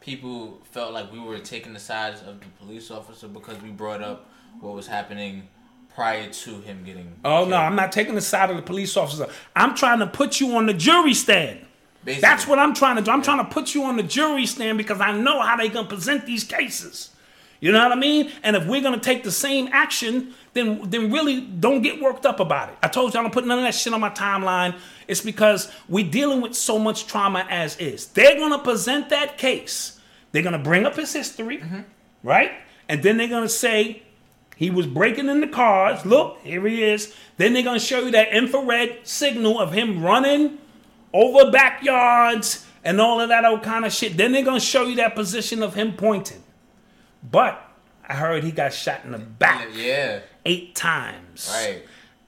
people 0.01 0.59
felt 0.71 0.93
like 0.93 1.11
we 1.13 1.19
were 1.19 1.37
taking 1.37 1.73
the 1.73 1.79
sides 1.79 2.21
of 2.21 2.39
the 2.39 2.45
police 2.59 2.89
officer 2.89 3.27
because 3.27 3.61
we 3.61 3.69
brought 3.69 4.01
up 4.01 4.31
what 4.61 4.73
was 4.73 4.87
happening 4.87 5.47
prior 5.93 6.27
to 6.27 6.59
him 6.61 6.83
getting. 6.83 7.13
Oh 7.23 7.41
killed. 7.41 7.49
no, 7.49 7.57
I'm 7.57 7.75
not 7.75 7.91
taking 7.91 8.15
the 8.15 8.21
side 8.21 8.49
of 8.49 8.55
the 8.55 8.63
police 8.63 8.97
officer. 8.97 9.27
I'm 9.55 9.75
trying 9.75 9.99
to 9.99 10.07
put 10.07 10.39
you 10.39 10.55
on 10.57 10.65
the 10.65 10.73
jury 10.73 11.13
stand. 11.13 11.67
Basically. 12.03 12.21
That's 12.21 12.47
what 12.47 12.57
I'm 12.57 12.73
trying 12.73 12.95
to 12.95 13.03
do. 13.03 13.11
I'm 13.11 13.21
trying 13.21 13.45
to 13.45 13.51
put 13.51 13.75
you 13.75 13.83
on 13.83 13.95
the 13.95 14.03
jury 14.03 14.47
stand 14.47 14.79
because 14.79 14.99
I 15.01 15.15
know 15.15 15.39
how 15.39 15.55
they're 15.55 15.69
gonna 15.69 15.87
present 15.87 16.25
these 16.25 16.43
cases. 16.43 17.11
You 17.59 17.71
know 17.71 17.81
what 17.81 17.91
I 17.91 17.99
mean? 17.99 18.31
And 18.43 18.55
if 18.55 18.65
we're 18.65 18.81
gonna 18.81 18.99
take 18.99 19.23
the 19.23 19.31
same 19.31 19.69
action, 19.71 20.33
then 20.57 20.89
then 20.89 21.11
really 21.11 21.41
don't 21.41 21.81
get 21.81 22.01
worked 22.01 22.25
up 22.25 22.39
about 22.39 22.69
it. 22.69 22.75
I 22.81 22.87
told 22.87 23.13
you 23.13 23.19
I 23.19 23.23
don't 23.23 23.31
put 23.33 23.45
none 23.45 23.59
of 23.59 23.63
that 23.63 23.75
shit 23.75 23.93
on 23.93 24.01
my 24.01 24.09
timeline. 24.09 24.75
It's 25.07 25.21
because 25.21 25.71
we're 25.87 26.09
dealing 26.09 26.41
with 26.41 26.55
so 26.55 26.79
much 26.79 27.07
trauma 27.07 27.45
as 27.49 27.77
is. 27.77 28.07
They're 28.07 28.37
gonna 28.37 28.59
present 28.59 29.09
that 29.09 29.37
case. 29.37 29.99
They're 30.31 30.43
gonna 30.43 30.59
bring 30.59 30.85
up 30.85 30.95
his 30.95 31.13
history. 31.13 31.59
Mm-hmm. 31.59 31.81
right? 32.23 32.51
And 32.89 33.03
then 33.03 33.17
they're 33.17 33.27
gonna 33.27 33.49
say 33.49 34.03
he 34.55 34.69
was 34.69 34.87
breaking 34.87 35.29
in 35.29 35.39
the 35.41 35.47
cars. 35.47 36.05
Look, 36.05 36.39
here 36.43 36.65
he 36.67 36.83
is. 36.83 37.13
Then 37.37 37.53
they're 37.53 37.63
gonna 37.63 37.79
show 37.79 37.99
you 37.99 38.11
that 38.11 38.33
infrared 38.33 38.99
signal 39.07 39.59
of 39.59 39.71
him 39.71 40.03
running 40.03 40.57
over 41.13 41.51
backyards 41.51 42.65
and 42.83 42.99
all 42.99 43.21
of 43.21 43.29
that 43.29 43.45
old 43.45 43.63
kind 43.63 43.85
of 43.85 43.93
shit. 43.93 44.17
Then 44.17 44.31
they're 44.31 44.43
gonna 44.43 44.59
show 44.59 44.85
you 44.85 44.95
that 44.95 45.15
position 45.15 45.61
of 45.61 45.73
him 45.75 45.93
pointing. 45.93 46.43
But 47.29 47.61
I 48.07 48.13
heard 48.13 48.43
he 48.43 48.51
got 48.51 48.73
shot 48.73 49.01
in 49.03 49.11
the 49.11 49.17
back 49.17 49.67
Yeah. 49.73 50.19
Eight 50.47 50.75
times. 50.75 51.51
Right. 51.53 51.83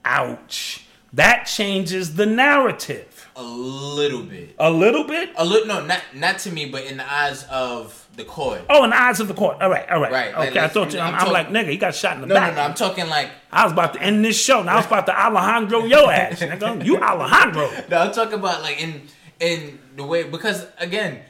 Ouch. 0.05 0.85
That 1.13 1.45
changes 1.45 2.15
the 2.15 2.25
narrative 2.27 3.29
A 3.35 3.41
little 3.43 4.21
bit. 4.21 4.55
a 4.59 4.69
little 4.69 5.03
bit. 5.05 5.31
A 5.37 5.43
little. 5.45 5.67
No, 5.67 5.83
not 5.85 6.01
not 6.13 6.37
to 6.39 6.51
me, 6.51 6.65
but 6.65 6.83
in 6.83 6.97
the 6.97 7.11
eyes 7.11 7.45
of 7.49 8.07
the 8.15 8.23
court. 8.25 8.61
Oh, 8.69 8.83
in 8.83 8.91
the 8.91 8.95
eyes 9.01 9.19
of 9.19 9.27
the 9.27 9.33
court. 9.33 9.57
All 9.61 9.69
right, 9.71 9.89
all 9.89 9.99
right. 9.99 10.11
Right, 10.11 10.33
Okay, 10.35 10.45
like, 10.51 10.57
I 10.57 10.67
thought 10.67 10.93
you. 10.93 10.99
I'm, 10.99 11.15
I'm 11.15 11.27
I'm 11.27 11.33
like, 11.33 11.47
nigga, 11.49 11.69
he 11.69 11.77
got 11.77 11.95
shot 11.95 12.15
in 12.15 12.21
the 12.21 12.27
No, 12.27 12.35
back. 12.35 12.51
no, 12.53 12.61
no. 12.61 12.67
I'm 12.67 12.75
talking 12.75 13.07
like. 13.07 13.31
I 13.51 13.63
was 13.63 13.73
about 13.73 13.93
to 13.95 14.01
end 14.01 14.23
this 14.23 14.39
show. 14.39 14.61
Now 14.61 14.73
I 14.73 14.75
was 14.77 14.85
about 14.85 15.07
to 15.07 15.19
Alejandro 15.19 15.85
your 15.93 16.11
ass, 16.11 16.41
nigga. 16.41 16.85
You 16.85 16.97
Alejandro. 16.97 17.69
No, 17.89 17.97
I'm 17.97 18.11
talking 18.11 18.35
about 18.35 18.61
like 18.61 18.79
in 18.79 19.01
in 19.39 19.79
the 19.95 20.03
way 20.05 20.23
because 20.23 20.67
again, 20.77 21.21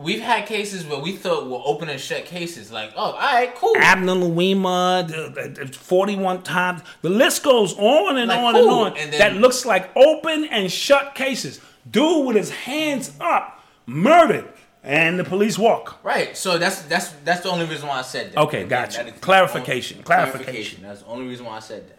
we've 0.00 0.20
had 0.20 0.46
cases 0.46 0.84
where 0.86 0.98
we 0.98 1.12
thought 1.16 1.46
were 1.46 1.60
open 1.64 1.88
and 1.88 2.00
shut 2.00 2.24
cases. 2.24 2.70
Like, 2.72 2.92
oh, 2.96 3.12
all 3.12 3.18
right, 3.18 3.54
cool. 3.54 3.76
Abner 3.76 4.14
Louima, 4.14 5.06
the- 5.06 5.48
the- 5.48 5.64
the 5.66 5.72
41 5.72 6.42
times. 6.42 6.82
The 7.02 7.10
list 7.10 7.42
goes 7.42 7.76
on 7.78 8.16
and 8.16 8.28
Like, 8.28 8.38
on 8.38 8.56
and 8.56 8.68
on. 8.68 8.96
And 8.96 9.12
then- 9.12 9.18
that 9.18 9.34
looks 9.36 9.64
like 9.64 9.90
open 9.96 10.44
and 10.44 10.70
shut 10.72 11.14
cases. 11.14 11.60
Dude 11.90 12.26
with 12.26 12.36
his 12.36 12.50
hands 12.50 13.12
up, 13.20 13.62
murdered, 13.86 14.48
and 14.84 15.18
the 15.18 15.24
police 15.24 15.58
walk. 15.58 15.98
Right. 16.02 16.36
So 16.36 16.56
that's 16.58 16.82
that's 16.82 17.08
that's 17.24 17.40
the 17.40 17.50
only 17.50 17.66
reason 17.66 17.88
why 17.88 17.98
I 17.98 18.02
said 18.02 18.32
that. 18.32 18.38
Okay, 18.40 18.64
gotcha. 18.64 19.04
That 19.04 19.20
Clarification, 19.20 19.96
only- 19.98 20.04
clarification. 20.04 20.82
That's 20.82 21.00
the 21.02 21.06
only 21.08 21.26
reason 21.26 21.46
why 21.46 21.56
I 21.56 21.60
said 21.60 21.88
that. 21.88 21.98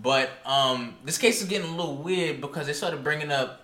But 0.00 0.30
um, 0.46 0.96
this 1.04 1.18
case 1.18 1.42
is 1.42 1.48
getting 1.48 1.68
a 1.68 1.76
little 1.76 1.96
weird 1.96 2.40
because 2.40 2.66
they 2.68 2.72
started 2.72 3.02
bringing 3.02 3.32
up, 3.32 3.60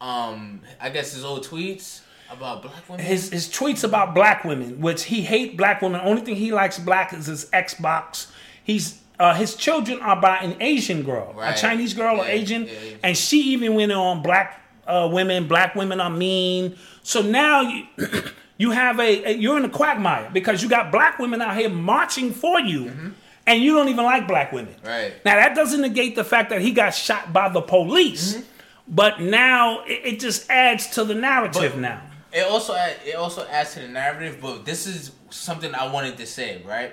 um, 0.00 0.60
I 0.80 0.90
guess 0.90 1.12
his 1.14 1.24
old 1.24 1.44
tweets 1.44 2.00
about 2.30 2.62
black 2.62 2.88
women. 2.88 3.04
his 3.04 3.30
his 3.30 3.48
tweets 3.48 3.84
about 3.84 4.14
black 4.14 4.44
women, 4.44 4.80
which 4.80 5.04
he 5.04 5.22
hate 5.22 5.56
black 5.56 5.82
women. 5.82 6.00
Only 6.02 6.22
thing 6.22 6.36
he 6.36 6.52
likes 6.52 6.78
black 6.78 7.12
is 7.12 7.26
his 7.26 7.46
Xbox. 7.50 8.30
He's 8.64 9.00
uh, 9.18 9.34
his 9.34 9.54
children 9.54 10.00
are 10.00 10.20
by 10.20 10.38
an 10.38 10.56
Asian 10.60 11.02
girl, 11.02 11.32
Right. 11.34 11.56
a 11.56 11.60
Chinese 11.60 11.94
girl 11.94 12.20
or 12.20 12.26
Asian, 12.26 12.66
yeah, 12.66 12.72
yeah. 12.72 12.96
and 13.02 13.16
she 13.16 13.40
even 13.52 13.74
went 13.74 13.90
on 13.92 14.22
black 14.22 14.60
uh, 14.86 15.08
women. 15.10 15.48
Black 15.48 15.74
women 15.74 16.00
are 16.00 16.10
mean. 16.10 16.76
So 17.02 17.22
now 17.22 17.62
you 17.62 17.86
you 18.58 18.72
have 18.72 18.98
a, 19.00 19.24
a- 19.30 19.36
you're 19.36 19.56
in 19.56 19.64
a 19.64 19.68
quagmire 19.70 20.30
because 20.32 20.62
you 20.62 20.68
got 20.68 20.90
black 20.92 21.18
women 21.18 21.40
out 21.40 21.56
here 21.56 21.68
marching 21.70 22.32
for 22.32 22.60
you. 22.60 23.12
And 23.48 23.62
you 23.62 23.74
don't 23.74 23.88
even 23.88 24.04
like 24.04 24.26
black 24.26 24.50
women. 24.50 24.74
Mm-hmm. 24.74 24.86
Right. 24.88 25.24
Now 25.24 25.36
that 25.36 25.54
doesn't 25.54 25.80
negate 25.80 26.16
the 26.16 26.24
fact 26.24 26.50
that 26.50 26.60
he 26.60 26.72
got 26.72 26.90
shot 26.90 27.32
by 27.32 27.48
the 27.48 27.60
police, 27.60 28.34
Mm-hmm. 28.34 28.42
but 28.88 29.20
now 29.20 29.84
it, 29.84 30.00
it 30.14 30.20
just 30.20 30.50
adds 30.50 30.88
to 30.90 31.04
the 31.04 31.14
narrative 31.14 31.72
But- 31.74 31.80
now. 31.80 32.02
It 32.36 32.44
also 32.46 32.74
it 32.74 33.14
also 33.14 33.46
adds 33.46 33.72
to 33.74 33.80
the 33.80 33.88
narrative, 33.88 34.38
but 34.42 34.66
this 34.66 34.86
is 34.86 35.12
something 35.30 35.74
I 35.74 35.90
wanted 35.90 36.18
to 36.18 36.26
say, 36.26 36.60
right? 36.66 36.92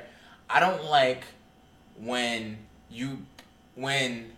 I 0.50 0.62
don't 0.62 0.86
like 0.86 1.26
when 1.98 2.58
you 2.89 3.18
when 3.76 4.32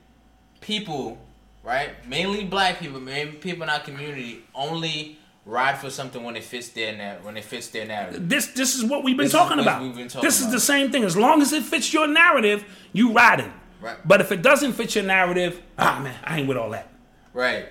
people, 0.61 1.19
right, 1.63 1.89
mainly 2.07 2.43
black 2.45 2.79
people, 2.79 2.99
mainly 2.99 3.33
people 3.33 3.61
in 3.63 3.69
our 3.69 3.81
community, 3.81 4.43
only 4.55 5.19
ride 5.45 5.77
for 5.77 5.91
something 5.91 6.23
when 6.23 6.35
it 6.35 6.43
fits 6.43 6.69
their 6.69 6.97
nar- 6.97 7.17
when 7.21 7.37
it 7.37 7.43
fits 7.43 7.67
their 7.67 7.85
narrative. 7.85 8.27
This 8.27 8.47
this 8.47 8.73
is 8.75 8.83
what 8.83 9.03
we've 9.03 9.15
been 9.15 9.25
This 9.25 9.31
talking 9.33 9.59
about. 9.59 9.81
been 9.95 10.07
talking 10.07 10.25
this 10.27 10.37
is 10.39 10.45
about. 10.47 10.53
the 10.53 10.59
same 10.59 10.91
thing. 10.91 11.03
As 11.03 11.15
long 11.15 11.39
as 11.41 11.53
it 11.53 11.61
fits 11.63 11.93
your 11.93 12.07
narrative, 12.07 12.65
you 12.93 13.11
riding. 13.13 13.53
Right. 13.79 13.97
But 14.07 14.21
if 14.21 14.31
it 14.31 14.41
doesn't 14.41 14.73
fit 14.73 14.95
your 14.95 15.03
narrative, 15.03 15.61
ah 15.77 15.99
man, 16.01 16.15
I 16.23 16.39
ain't 16.39 16.47
with 16.47 16.57
all 16.57 16.71
that. 16.71 16.87
Right. 17.31 17.67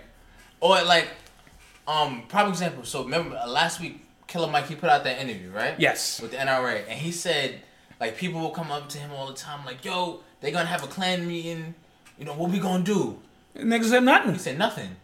Or 0.60 0.80
like, 0.84 1.08
um, 1.86 2.22
prime 2.28 2.48
example. 2.48 2.84
So 2.84 3.02
remember 3.04 3.36
uh, 3.36 3.46
last 3.48 3.80
week, 3.80 4.00
Killer 4.26 4.48
Mike 4.50 4.66
he 4.68 4.74
put 4.74 4.90
out 4.90 5.04
that 5.04 5.20
interview, 5.20 5.50
right? 5.50 5.74
Yes. 5.78 6.20
With 6.20 6.30
the 6.32 6.38
NRA, 6.38 6.82
and 6.88 6.98
he 6.98 7.12
said 7.12 7.60
like 8.00 8.16
people 8.16 8.40
will 8.40 8.50
come 8.50 8.70
up 8.70 8.88
to 8.90 8.98
him 8.98 9.10
all 9.12 9.26
the 9.26 9.34
time, 9.34 9.64
like, 9.64 9.84
"Yo, 9.84 10.20
they 10.40 10.50
gonna 10.50 10.66
have 10.66 10.82
a 10.82 10.86
Klan 10.88 11.26
meeting. 11.26 11.74
You 12.18 12.24
know 12.24 12.34
what 12.34 12.50
we 12.50 12.58
gonna 12.58 12.82
do?" 12.84 13.18
Niggas 13.56 13.84
said 13.90 14.02
nothing. 14.04 14.32
He 14.32 14.38
said 14.38 14.58
nothing. 14.58 14.96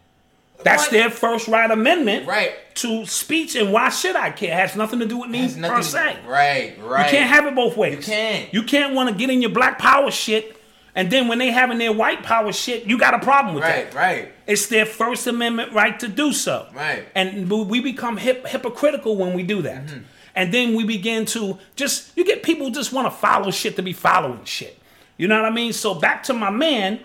That's 0.62 0.82
What? 0.84 0.90
their 0.90 1.08
first 1.10 1.48
right 1.48 1.70
amendment 1.70 2.26
Right. 2.26 2.52
to 2.76 3.06
speech, 3.06 3.54
and 3.56 3.72
why 3.72 3.88
should 3.88 4.14
I 4.16 4.30
care? 4.30 4.50
It 4.52 4.56
has 4.60 4.76
nothing 4.76 4.98
to 4.98 5.06
do 5.06 5.18
with 5.18 5.30
me 5.30 5.42
nothing 5.46 5.62
per 5.62 5.76
to- 5.78 5.82
se. 5.82 6.18
Right. 6.26 6.76
Right. 6.82 7.04
You 7.06 7.10
can't 7.18 7.30
have 7.30 7.46
it 7.46 7.54
both 7.54 7.78
ways. 7.78 7.96
You 7.96 8.02
can't. 8.02 8.52
You 8.52 8.62
can't 8.64 8.92
want 8.94 9.08
to 9.08 9.14
get 9.14 9.30
in 9.30 9.40
your 9.40 9.52
black 9.52 9.78
power 9.78 10.10
shit, 10.10 10.59
and 10.94 11.10
then 11.10 11.28
when 11.28 11.38
they 11.38 11.50
having 11.50 11.78
their 11.78 11.92
white 11.92 12.22
power 12.22 12.52
shit, 12.52 12.84
you 12.84 12.98
got 12.98 13.14
a 13.14 13.18
problem 13.20 13.54
with 13.54 13.64
Right. 13.64 13.90
that. 13.90 13.94
Right. 13.96 14.18
Right. 14.24 14.32
It's 14.46 14.66
their 14.66 14.84
First 14.86 15.26
Amendment 15.26 15.72
right 15.72 15.98
to 16.00 16.08
do 16.08 16.32
so. 16.32 16.66
Right. 16.74 17.06
And 17.14 17.50
we- 17.50 17.80
become 17.80 18.16
hip, 18.16 18.46
hypocritical 18.46 19.16
when 19.16 19.34
we 19.34 19.42
do 19.42 19.62
that. 19.62 19.86
Mm-hmm. 19.86 19.98
And 20.34 20.54
then 20.54 20.74
we 20.74 20.84
begin 20.84 21.24
to 21.26 21.58
just, 21.76 22.16
you 22.16 22.24
get 22.24 22.42
people 22.42 22.66
who 22.66 22.72
just 22.72 22.92
want 22.92 23.06
to 23.06 23.10
follow 23.10 23.50
shit 23.50 23.76
to 23.76 23.82
be 23.82 23.92
following 23.92 24.44
shit. 24.44 24.78
You 25.16 25.28
know 25.28 25.36
what 25.42 25.50
I 25.50 25.54
mean? 25.54 25.72
So 25.72 25.94
back 25.94 26.22
to 26.24 26.32
my 26.32 26.50
man, 26.50 27.00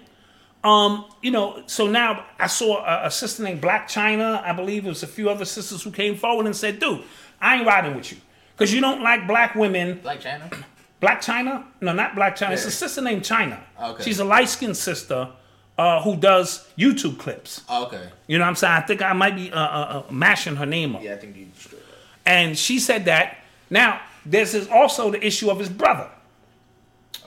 um, 0.64 1.06
you 1.22 1.32
know, 1.32 1.62
so 1.68 1.88
now 1.88 2.26
I 2.40 2.48
saw 2.48 2.84
a, 2.86 3.08
a 3.08 3.12
sister 3.12 3.44
named 3.44 3.62
Blac 3.62 3.84
Chyna. 3.86 4.44
I 4.44 4.54
believe 4.54 4.86
it 4.86 4.90
was 4.90 5.04
a 5.04 5.08
few 5.08 5.30
other 5.30 5.46
sisters 5.46 5.84
who 5.84 5.92
came 5.92 6.16
forward 6.16 6.46
and 6.46 6.56
said, 6.56 6.80
dude, 6.80 7.04
I 7.42 7.58
ain't 7.58 7.68
riding 7.68 7.96
with 7.96 8.12
you. 8.12 8.18
Because 8.56 8.74
you 8.74 8.82
don't 8.82 9.02
like 9.04 9.28
black 9.28 9.54
women. 9.56 10.00
Blac 10.00 10.22
Chyna. 10.22 10.64
Blac 11.06 11.20
Chyna? 11.20 11.64
No, 11.82 11.94
not 11.94 12.16
Blac 12.16 12.38
Chyna. 12.38 12.52
It's 12.54 12.66
a 12.66 12.72
sister 12.72 13.02
named 13.02 13.24
China. 13.24 13.62
Okay. 13.82 14.04
She's 14.04 14.20
a 14.20 14.26
light 14.26 14.50
skinned 14.50 14.78
sister 14.78 15.30
uh, 15.78 16.02
who 16.02 16.16
does 16.16 16.68
YouTube 16.78 17.20
clips. 17.20 17.62
Okay. 17.70 18.10
You 18.28 18.38
know 18.38 18.44
what 18.46 18.50
I'm 18.50 18.56
saying? 18.56 18.74
I 18.74 18.82
think 18.82 19.02
I 19.02 19.14
might 19.14 19.36
be 19.36 19.52
uh, 19.52 19.60
uh, 19.60 20.04
uh, 20.10 20.12
mashing 20.12 20.56
her 20.56 20.66
name 20.66 20.96
up. 20.96 21.04
Yeah, 21.04 21.14
I 21.14 21.18
think 21.18 21.36
you 21.36 21.48
straight 21.58 21.80
up. 21.82 21.88
And 22.26 22.58
she 22.58 22.80
said 22.80 23.06
that. 23.06 23.38
Now, 23.70 24.02
this 24.26 24.54
is 24.54 24.68
also 24.70 25.12
the 25.12 25.24
issue 25.26 25.50
of 25.52 25.60
his 25.60 25.70
brother. 25.70 26.10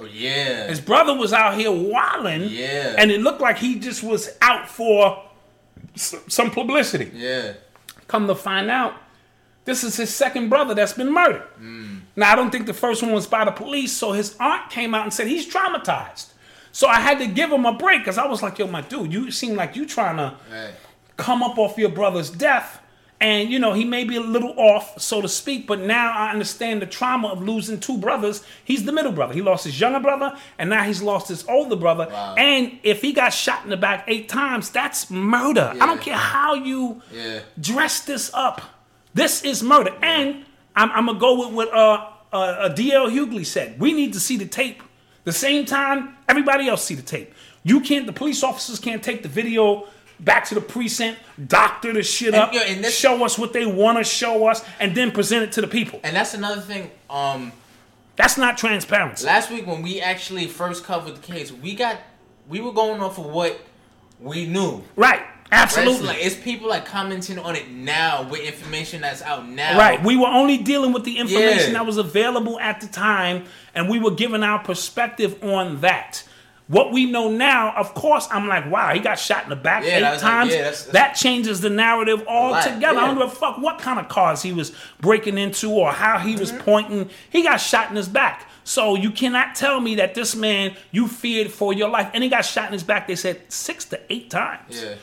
Oh 0.01 0.05
yeah. 0.05 0.69
His 0.69 0.81
brother 0.81 1.15
was 1.15 1.33
out 1.33 1.57
here 1.59 1.71
wilding. 1.73 2.45
Yeah. 2.51 2.95
And 2.99 3.11
it 3.11 3.21
looked 3.21 3.41
like 3.41 3.59
he 3.59 3.79
just 3.79 4.03
was 4.03 4.31
out 4.41 4.69
for 4.69 5.25
s- 5.95 6.15
some 6.29 6.51
publicity. 6.51 7.11
yeah. 7.15 7.55
Come 8.07 8.27
to 8.29 8.35
find 8.35 8.71
out, 8.71 8.95
this 9.67 9.85
is 9.85 9.97
his 9.97 10.15
second 10.15 10.49
brother 10.49 10.73
that's 10.75 10.95
been 10.95 11.13
murdered. 11.13 11.43
Mm. 11.61 11.98
Now, 12.19 12.33
I 12.33 12.35
don't 12.37 12.51
think 12.51 12.67
the 12.67 12.75
first 12.75 13.01
one 13.01 13.13
was 13.13 13.29
by 13.29 13.45
the 13.45 13.53
police, 13.53 13.93
so 13.93 14.11
his 14.11 14.37
aunt 14.41 14.71
came 14.71 14.93
out 14.93 15.05
and 15.05 15.15
said 15.15 15.29
he's 15.29 15.47
traumatized. 15.49 16.27
So 16.73 16.89
I 16.89 16.97
had 17.01 17.19
to 17.21 17.29
give 17.29 17.51
him 17.53 17.65
a 17.65 17.73
break 17.73 18.01
because 18.01 18.19
I 18.19 18.27
was 18.27 18.43
like, 18.43 18.59
yo, 18.59 18.67
my 18.67 18.81
dude, 18.81 19.13
you 19.13 19.31
seem 19.31 19.55
like 19.55 19.77
you 19.77 19.87
trying 19.87 20.17
to 20.17 20.35
Right. 20.53 20.73
come 21.17 21.45
up 21.45 21.59
off 21.59 21.79
your 21.79 21.91
brother's 21.91 22.29
death. 22.29 22.81
And, 23.21 23.49
you 23.51 23.61
know, 23.61 23.73
he 23.73 23.85
may 23.85 24.03
be 24.03 24.17
a 24.17 24.21
little 24.21 24.53
off, 24.59 25.01
so 25.01 25.21
to 25.23 25.29
speak, 25.29 25.67
but 25.69 25.79
now 25.81 26.13
I 26.13 26.31
understand 26.31 26.83
the 26.83 26.87
trauma 26.87 27.29
of 27.29 27.41
losing 27.43 27.79
two 27.79 27.99
brothers. 27.99 28.45
He's 28.65 28.85
the 28.85 28.93
middle 28.93 29.13
brother. 29.13 29.33
He 29.35 29.43
lost 29.43 29.65
his 29.65 29.81
younger 29.81 30.01
brother, 30.01 30.37
and 30.59 30.71
now 30.71 30.83
he's 30.83 31.01
lost 31.03 31.29
his 31.29 31.45
older 31.49 31.77
brother. 31.77 32.09
Wow. 32.11 32.35
And 32.37 32.79
if 32.83 33.01
he 33.03 33.13
got 33.13 33.31
shot 33.31 33.63
in 33.65 33.71
the 33.71 33.77
back 33.77 34.05
eight 34.09 34.29
times, 34.29 34.71
that's 34.71 35.09
murder. 35.09 35.73
I 35.81 35.87
don't 35.87 36.01
care 36.01 36.17
how 36.17 36.55
you 36.55 37.01
Yeah. 37.13 37.41
dress 37.61 38.01
this 38.01 38.31
up. 38.35 38.61
This 39.15 39.43
is 39.43 39.63
murder. 39.65 39.95
And 40.03 40.45
I'm, 40.79 40.91
I'm 40.93 41.07
going 41.07 41.17
to 41.17 41.21
go 41.21 41.47
with 41.49 41.55
what 41.55 41.75
uh, 41.75 42.07
uh, 42.33 42.37
uh, 42.37 42.69
D.L. 42.69 43.09
Hughley 43.11 43.45
said. 43.45 43.79
We 43.81 43.93
need 43.93 44.13
to 44.13 44.21
see 44.21 44.37
the 44.37 44.47
tape. 44.47 44.83
The 45.25 45.33
same 45.33 45.67
time 45.67 46.17
everybody 46.29 46.69
else 46.69 46.85
see 46.85 46.95
the 46.95 47.03
tape. 47.03 47.35
You 47.65 47.81
can't, 47.81 48.07
the 48.07 48.13
police 48.13 48.43
officers 48.43 48.79
can't 48.79 49.03
take 49.03 49.23
the 49.23 49.29
video 49.29 49.89
back 50.21 50.45
to 50.47 50.55
the 50.55 50.61
precinct, 50.61 51.19
doctor 51.49 51.93
the 51.93 52.03
shit 52.03 52.35
up, 52.35 52.53
and 52.55 52.83
this- 52.83 52.97
show 52.97 53.25
us 53.25 53.39
what 53.39 53.53
they 53.53 53.67
want 53.67 53.99
to 53.99 54.05
show 54.05 54.47
us, 54.47 54.65
and 54.81 54.95
then 54.95 55.11
present 55.11 55.43
it 55.43 55.53
to 55.53 55.61
the 55.61 55.67
people. 55.67 56.01
And 56.03 56.15
that's 56.15 56.35
another 56.35 56.61
thing. 56.61 56.91
Um, 57.11 57.53
That's 58.17 58.37
not 58.39 58.57
transparency. 58.59 59.27
last 59.27 59.51
week 59.51 59.67
when 59.67 59.83
we 59.83 60.01
actually 60.01 60.47
first 60.47 60.85
covered 60.85 61.17
the 61.17 61.21
case, 61.21 61.53
we 61.53 61.75
got 61.75 61.99
we 62.49 62.61
were 62.61 62.73
going 62.73 63.01
off 63.03 63.19
of 63.19 63.27
what 63.27 63.61
we 64.21 64.47
knew. 64.47 64.83
Right. 64.97 65.23
Absolutely. 65.51 66.15
It's, 66.17 66.35
it's 66.35 66.45
people 66.45 66.69
like 66.69 66.85
commenting 66.85 67.39
on 67.39 67.57
it 67.57 67.71
now 67.71 68.23
with 68.29 68.41
information 68.41 69.01
that's 69.01 69.23
out 69.23 69.49
now. 69.49 69.79
Right. 69.79 70.03
We 70.03 70.17
were 70.17 70.27
only 70.29 70.59
dealing 70.59 70.93
with 70.93 71.05
the 71.05 71.19
information 71.19 71.73
Yeah. 71.73 71.79
that 71.79 71.87
was 71.87 71.97
available 71.97 72.61
at 72.61 72.81
the 72.81 72.87
time, 72.87 73.45
and 73.75 73.89
we 73.89 73.99
were 73.99 74.11
giving 74.11 74.43
our 74.43 74.59
perspective 74.59 75.43
on 75.43 75.81
that. 75.81 76.23
What 76.67 76.93
we 76.93 77.11
know 77.11 77.31
now, 77.31 77.73
of 77.79 77.95
course, 77.95 78.29
I'm 78.31 78.47
like, 78.47 78.71
wow, 78.71 78.93
he 78.93 79.01
got 79.01 79.19
shot 79.19 79.45
in 79.45 79.49
the 79.49 79.57
back 79.57 79.85
Yeah, 79.85 79.91
eight 79.97 80.03
was 80.03 80.23
like, 80.23 80.31
times. 80.33 80.51
yeah, 80.51 80.57
that's- 80.59 80.85
that's- 80.85 81.15
that 81.15 81.17
changes 81.17 81.63
the 81.63 81.71
narrative 81.71 82.27
altogether. 82.29 82.99
I 82.99 83.07
don't 83.07 83.17
give 83.19 83.27
a 83.27 83.31
fuck 83.31 83.57
what 83.57 83.79
kind 83.79 83.99
of 83.99 84.09
cars 84.09 84.43
he 84.43 84.53
was 84.53 84.73
breaking 85.01 85.39
into 85.39 85.71
or 85.71 85.93
how 85.93 86.19
he 86.19 86.33
Mm-hmm. 86.33 86.41
was 86.41 86.53
pointing. 86.53 87.09
He 87.31 87.43
got 87.43 87.57
shot 87.57 87.89
in 87.89 87.97
his 87.97 88.07
back. 88.09 88.47
So 88.65 88.97
you 88.97 89.11
cannot 89.11 89.55
tell 89.55 89.81
me 89.81 89.95
that 89.95 90.15
this 90.15 90.37
man 90.37 90.77
you 90.91 91.09
feared 91.09 91.51
for 91.51 91.73
your 91.73 91.89
life, 91.89 92.11
and 92.13 92.23
he 92.23 92.29
got 92.29 92.43
shot 92.45 92.67
in 92.67 92.75
his 92.75 92.83
back. 92.83 93.09
They 93.09 93.17
said 93.17 93.41
six 93.51 93.87
to 93.87 94.01
eight 94.13 94.29
times. 94.29 94.83
Yeah. 94.85 94.97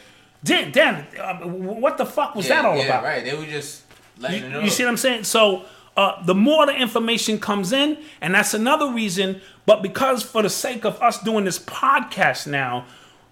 Damn, 0.46 0.72
damn, 0.72 1.06
uh, 1.20 1.48
what 1.48 1.98
the 1.98 2.06
fuck 2.06 2.36
was 2.36 2.48
Yeah, 2.48 2.62
that 2.62 2.66
all 2.66 2.78
yeah, 2.78 2.84
about? 2.86 3.04
Right. 3.04 3.24
They 3.24 3.36
were 3.36 3.46
just 3.46 3.84
letting 4.20 4.44
it 4.44 4.46
You, 4.46 4.50
know. 4.52 4.60
you 4.62 4.70
see 4.70 4.84
what 4.84 4.90
I'm 4.92 4.98
saying? 4.98 5.24
So 5.24 5.66
uh, 5.98 6.24
the 6.24 6.36
more 6.36 6.66
the 6.68 6.76
information 6.76 7.40
comes 7.40 7.74
in, 7.74 7.98
and 8.22 8.36
that's 8.36 8.54
another 8.54 8.92
reason. 8.92 9.42
But 9.66 9.82
because 9.82 10.22
for 10.24 10.44
the 10.44 10.50
sake 10.50 10.86
of 10.86 11.02
us 11.02 11.22
doing 11.24 11.46
this 11.46 11.58
podcast 11.58 12.46
now, 12.48 12.86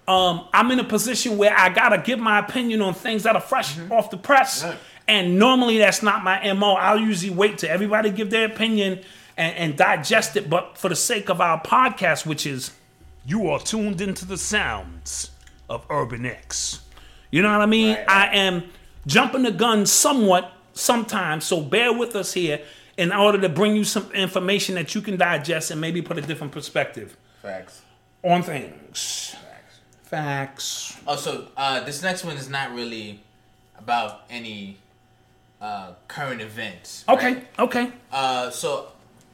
um, 0.08 0.48
I'm 0.54 0.72
in 0.72 0.80
a 0.80 0.84
position 0.84 1.38
where 1.38 1.56
I 1.56 1.70
gotta 1.70 2.00
give 2.00 2.20
my 2.20 2.40
opinion 2.40 2.82
on 2.82 2.94
things 2.94 3.24
that 3.24 3.36
are 3.36 3.42
fresh 3.42 3.78
off 3.92 4.10
the 4.10 4.18
press. 4.18 4.64
Right. 4.64 4.78
And 5.08 5.38
normally 5.38 5.78
that's 5.78 6.02
not 6.02 6.24
my 6.24 6.52
mo. 6.54 6.74
I'll 6.74 7.00
usually 7.00 7.34
wait 7.34 7.60
till 7.60 7.70
everybody 7.70 8.10
give 8.10 8.30
their 8.30 8.46
opinion 8.46 9.02
and, 9.38 9.56
and 9.56 9.78
digest 9.78 10.36
it. 10.38 10.50
But 10.50 10.78
for 10.78 10.90
the 10.90 10.96
sake 10.96 11.30
of 11.30 11.42
our 11.42 11.62
podcast, 11.62 12.26
which 12.26 12.46
is 12.48 12.72
you 13.26 13.50
are 13.50 13.60
tuned 13.60 14.02
into 14.02 14.26
the 14.26 14.38
sounds 14.38 15.32
of 15.70 15.86
Urban 15.90 16.26
X. 16.26 16.82
You 17.34 17.42
know 17.42 17.52
what 17.52 17.62
I 17.62 17.66
mean? 17.66 17.96
Right, 17.96 18.06
I 18.08 18.36
am 18.36 18.66
jumping 19.08 19.42
the 19.42 19.52
gun 19.52 19.88
somewhat 19.88 20.52
sometimes, 20.74 21.46
so 21.46 21.62
bear 21.62 21.92
with 21.92 22.16
us 22.16 22.32
here 22.34 22.62
in 22.96 23.12
order 23.12 23.42
to 23.42 23.50
bring 23.50 23.76
you 23.76 23.84
some 23.84 24.12
information 24.12 24.76
that 24.76 24.94
you 24.94 25.02
can 25.02 25.18
digest 25.18 25.72
and 25.72 25.82
maybe 25.82 26.00
put 26.04 26.20
a 26.20 26.22
different 26.22 26.54
perspective 26.54 27.18
Facts. 27.42 27.82
on 28.24 28.44
things. 28.44 29.36
Facts. 29.42 29.80
Facts. 30.04 31.00
Oh, 31.08 31.16
so 31.16 31.48
uh, 31.58 31.80
this 31.84 32.04
next 32.04 32.24
one 32.24 32.38
is 32.38 32.50
not 32.52 32.72
really 32.76 33.24
about 33.80 34.26
any 34.30 34.78
uh, 35.60 35.94
current 36.08 36.40
events. 36.40 37.04
Okay, 37.10 37.34
right? 37.34 37.48
okay. 37.58 37.92
Uh, 38.12 38.52
so 38.52 38.90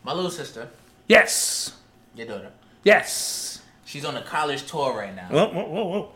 my 0.05 0.13
little 0.13 0.31
sister, 0.31 0.69
Yes. 1.09 1.73
your 2.15 2.27
daughter, 2.27 2.51
Yes. 2.85 3.61
she's 3.83 4.05
on 4.05 4.15
a 4.15 4.21
college 4.21 4.65
tour 4.71 4.95
right 4.95 5.13
now. 5.13 5.27
Whoa, 5.27 5.49
whoa, 5.49 5.65
whoa, 5.67 5.83
whoa. 5.89 6.11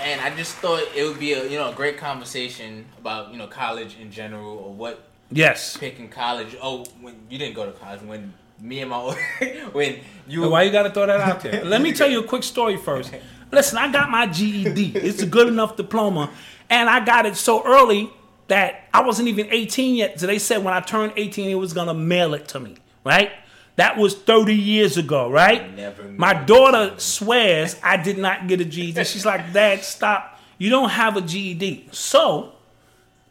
And 0.00 0.13
I 0.24 0.30
just 0.30 0.54
thought 0.54 0.82
it 0.96 1.04
would 1.06 1.18
be 1.18 1.34
a 1.34 1.44
you 1.46 1.58
know 1.58 1.68
a 1.68 1.74
great 1.74 1.98
conversation 1.98 2.86
about 2.98 3.30
you 3.30 3.36
know 3.36 3.46
college 3.46 3.98
in 4.00 4.10
general 4.10 4.56
or 4.56 4.72
what 4.72 5.06
Yes. 5.30 5.76
picking 5.76 6.08
college. 6.08 6.56
Oh, 6.62 6.86
when 7.02 7.14
you 7.28 7.36
didn't 7.38 7.54
go 7.54 7.66
to 7.66 7.72
college, 7.72 8.00
when 8.00 8.32
me 8.58 8.80
and 8.80 8.88
my 8.88 8.98
when 9.72 9.98
you 10.26 10.48
Why 10.48 10.62
you 10.62 10.72
gotta 10.72 10.90
throw 10.90 11.06
that 11.06 11.20
out 11.20 11.42
there? 11.42 11.62
Let 11.62 11.82
me 11.82 11.92
tell 11.92 12.10
you 12.10 12.20
a 12.20 12.26
quick 12.26 12.42
story 12.42 12.78
first. 12.78 13.12
Listen, 13.52 13.76
I 13.76 13.92
got 13.92 14.10
my 14.10 14.26
GED. 14.26 14.96
It's 14.96 15.20
a 15.20 15.26
good 15.26 15.46
enough 15.48 15.76
diploma, 15.76 16.30
and 16.70 16.88
I 16.88 17.04
got 17.04 17.26
it 17.26 17.36
so 17.36 17.62
early 17.62 18.10
that 18.48 18.88
I 18.94 19.02
wasn't 19.02 19.28
even 19.28 19.48
18 19.50 19.94
yet. 19.94 20.20
So 20.20 20.26
they 20.26 20.38
said 20.38 20.64
when 20.64 20.72
I 20.72 20.80
turned 20.80 21.12
18, 21.16 21.50
it 21.50 21.54
was 21.54 21.74
gonna 21.74 21.94
mail 21.94 22.32
it 22.32 22.48
to 22.48 22.60
me. 22.60 22.76
Right? 23.04 23.30
That 23.76 23.96
was 23.96 24.14
30 24.14 24.54
years 24.54 24.96
ago. 24.96 25.30
Right? 25.30 25.74
Never 25.74 26.04
my 26.04 26.34
daughter 26.34 26.94
swears 26.98 27.76
I 27.82 27.96
did 27.96 28.18
not 28.18 28.46
get 28.46 28.60
a 28.60 28.64
GED. 28.64 29.04
She's 29.04 29.26
like, 29.26 29.52
Dad, 29.52 29.82
stop. 29.82 30.38
You 30.58 30.70
don't 30.70 30.90
have 30.90 31.16
a 31.16 31.20
GED. 31.20 31.88
So 31.90 32.52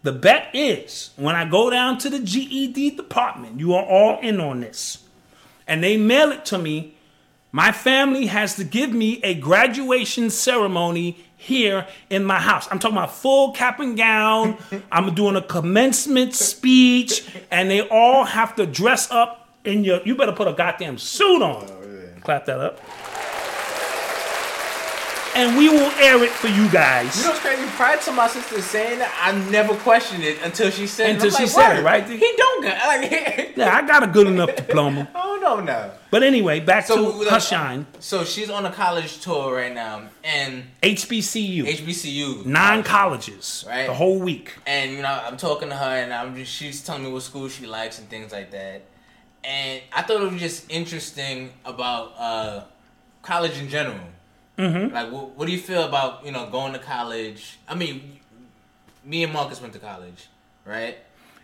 the 0.03 0.11
bet 0.11 0.49
is 0.53 1.11
when 1.15 1.35
I 1.35 1.45
go 1.49 1.69
down 1.69 1.97
to 1.99 2.09
the 2.09 2.19
GED 2.19 2.91
department, 2.91 3.59
you 3.59 3.73
are 3.73 3.85
all 3.85 4.19
in 4.19 4.41
on 4.41 4.59
this, 4.59 5.03
and 5.65 5.83
they 5.83 5.97
mail 5.97 6.31
it 6.31 6.45
to 6.45 6.57
me. 6.57 6.95
My 7.53 7.71
family 7.71 8.25
has 8.25 8.55
to 8.55 8.63
give 8.63 8.91
me 8.91 9.21
a 9.23 9.35
graduation 9.35 10.29
ceremony 10.29 11.23
here 11.37 11.87
in 12.09 12.25
my 12.25 12.39
house. 12.39 12.67
I'm 12.71 12.79
talking 12.79 12.97
about 12.97 13.13
full 13.13 13.51
cap 13.51 13.79
and 13.79 13.95
gown. 13.95 14.57
I'm 14.91 15.13
doing 15.13 15.35
a 15.35 15.41
commencement 15.41 16.33
speech, 16.33 17.25
and 17.49 17.69
they 17.69 17.87
all 17.87 18.25
have 18.25 18.55
to 18.55 18.65
dress 18.65 19.09
up 19.11 19.42
in 19.65 19.83
your. 19.83 20.01
You 20.03 20.15
better 20.15 20.31
put 20.33 20.47
a 20.47 20.53
goddamn 20.53 20.97
suit 20.97 21.41
on. 21.41 21.65
Oh, 21.69 21.79
Clap 22.21 22.45
that 22.45 22.59
up. 22.59 22.79
And 25.35 25.57
we 25.57 25.67
will 25.67 25.89
air 25.99 26.23
it 26.23 26.29
for 26.29 26.47
you 26.47 26.69
guys. 26.69 27.17
You 27.17 27.23
know 27.23 27.29
what's 27.31 27.41
crazy? 27.41 27.63
Prior 27.71 27.97
to 27.97 28.11
my 28.11 28.27
sister 28.27 28.61
saying 28.61 28.99
that, 28.99 29.11
I 29.19 29.31
never 29.49 29.73
questioned 29.77 30.23
it 30.23 30.37
until 30.43 30.69
she 30.69 30.85
said 30.85 31.09
it. 31.09 31.13
Until 31.15 31.31
she 31.31 31.43
like, 31.43 31.51
said 31.51 31.79
it, 31.79 31.83
right? 31.83 32.07
He 32.07 32.33
don't 32.37 32.63
got 32.63 32.87
like. 33.01 33.57
yeah, 33.57 33.75
I 33.75 33.81
got 33.87 34.03
a 34.03 34.07
good 34.07 34.27
enough 34.27 34.55
diploma. 34.55 35.09
I 35.15 35.23
don't 35.23 35.41
know 35.41 35.59
now. 35.61 35.91
But 36.11 36.21
anyway, 36.21 36.59
back 36.59 36.85
So, 36.85 36.95
to 37.13 37.17
like, 37.17 37.29
her 37.29 37.39
shine. 37.39 37.87
So 37.99 38.23
she's 38.23 38.51
on 38.51 38.63
a 38.67 38.71
college 38.71 39.21
tour 39.21 39.55
right 39.55 39.73
now, 39.73 40.03
and 40.23 40.65
HBCU, 40.83 41.63
HBCU. 41.65 42.45
nine 42.45 42.83
colleges, 42.83 43.65
Right. 43.67 43.87
the 43.87 43.93
whole 43.95 44.19
week. 44.19 44.53
And 44.67 44.91
you 44.91 45.01
know, 45.01 45.19
I'm 45.25 45.37
talking 45.37 45.69
to 45.69 45.75
her, 45.75 45.95
and 46.03 46.13
I'm 46.13 46.35
just 46.35 46.53
she's 46.53 46.83
telling 46.83 47.05
me 47.05 47.11
what 47.11 47.23
school 47.23 47.49
she 47.49 47.65
likes 47.65 47.97
and 47.97 48.07
things 48.07 48.31
like 48.31 48.51
that. 48.51 48.83
And 49.43 49.81
I 49.91 50.01
thought 50.03 50.21
it 50.21 50.31
was 50.31 50.41
just 50.41 50.71
interesting 50.71 51.51
about 51.65 52.13
uh, 52.17 52.63
college 53.21 53.57
in 53.57 53.67
general. 53.67 53.99
Mm-hmm. 54.57 54.93
Like, 54.93 55.11
what, 55.11 55.29
what 55.31 55.45
do 55.47 55.51
you 55.51 55.59
feel 55.59 55.83
about 55.83 56.25
you 56.25 56.31
know 56.31 56.49
going 56.49 56.73
to 56.73 56.79
college? 56.79 57.57
I 57.67 57.75
mean, 57.75 58.19
me 59.03 59.23
and 59.23 59.33
Marcus 59.33 59.61
went 59.61 59.73
to 59.73 59.79
college, 59.79 60.27
right? 60.65 60.97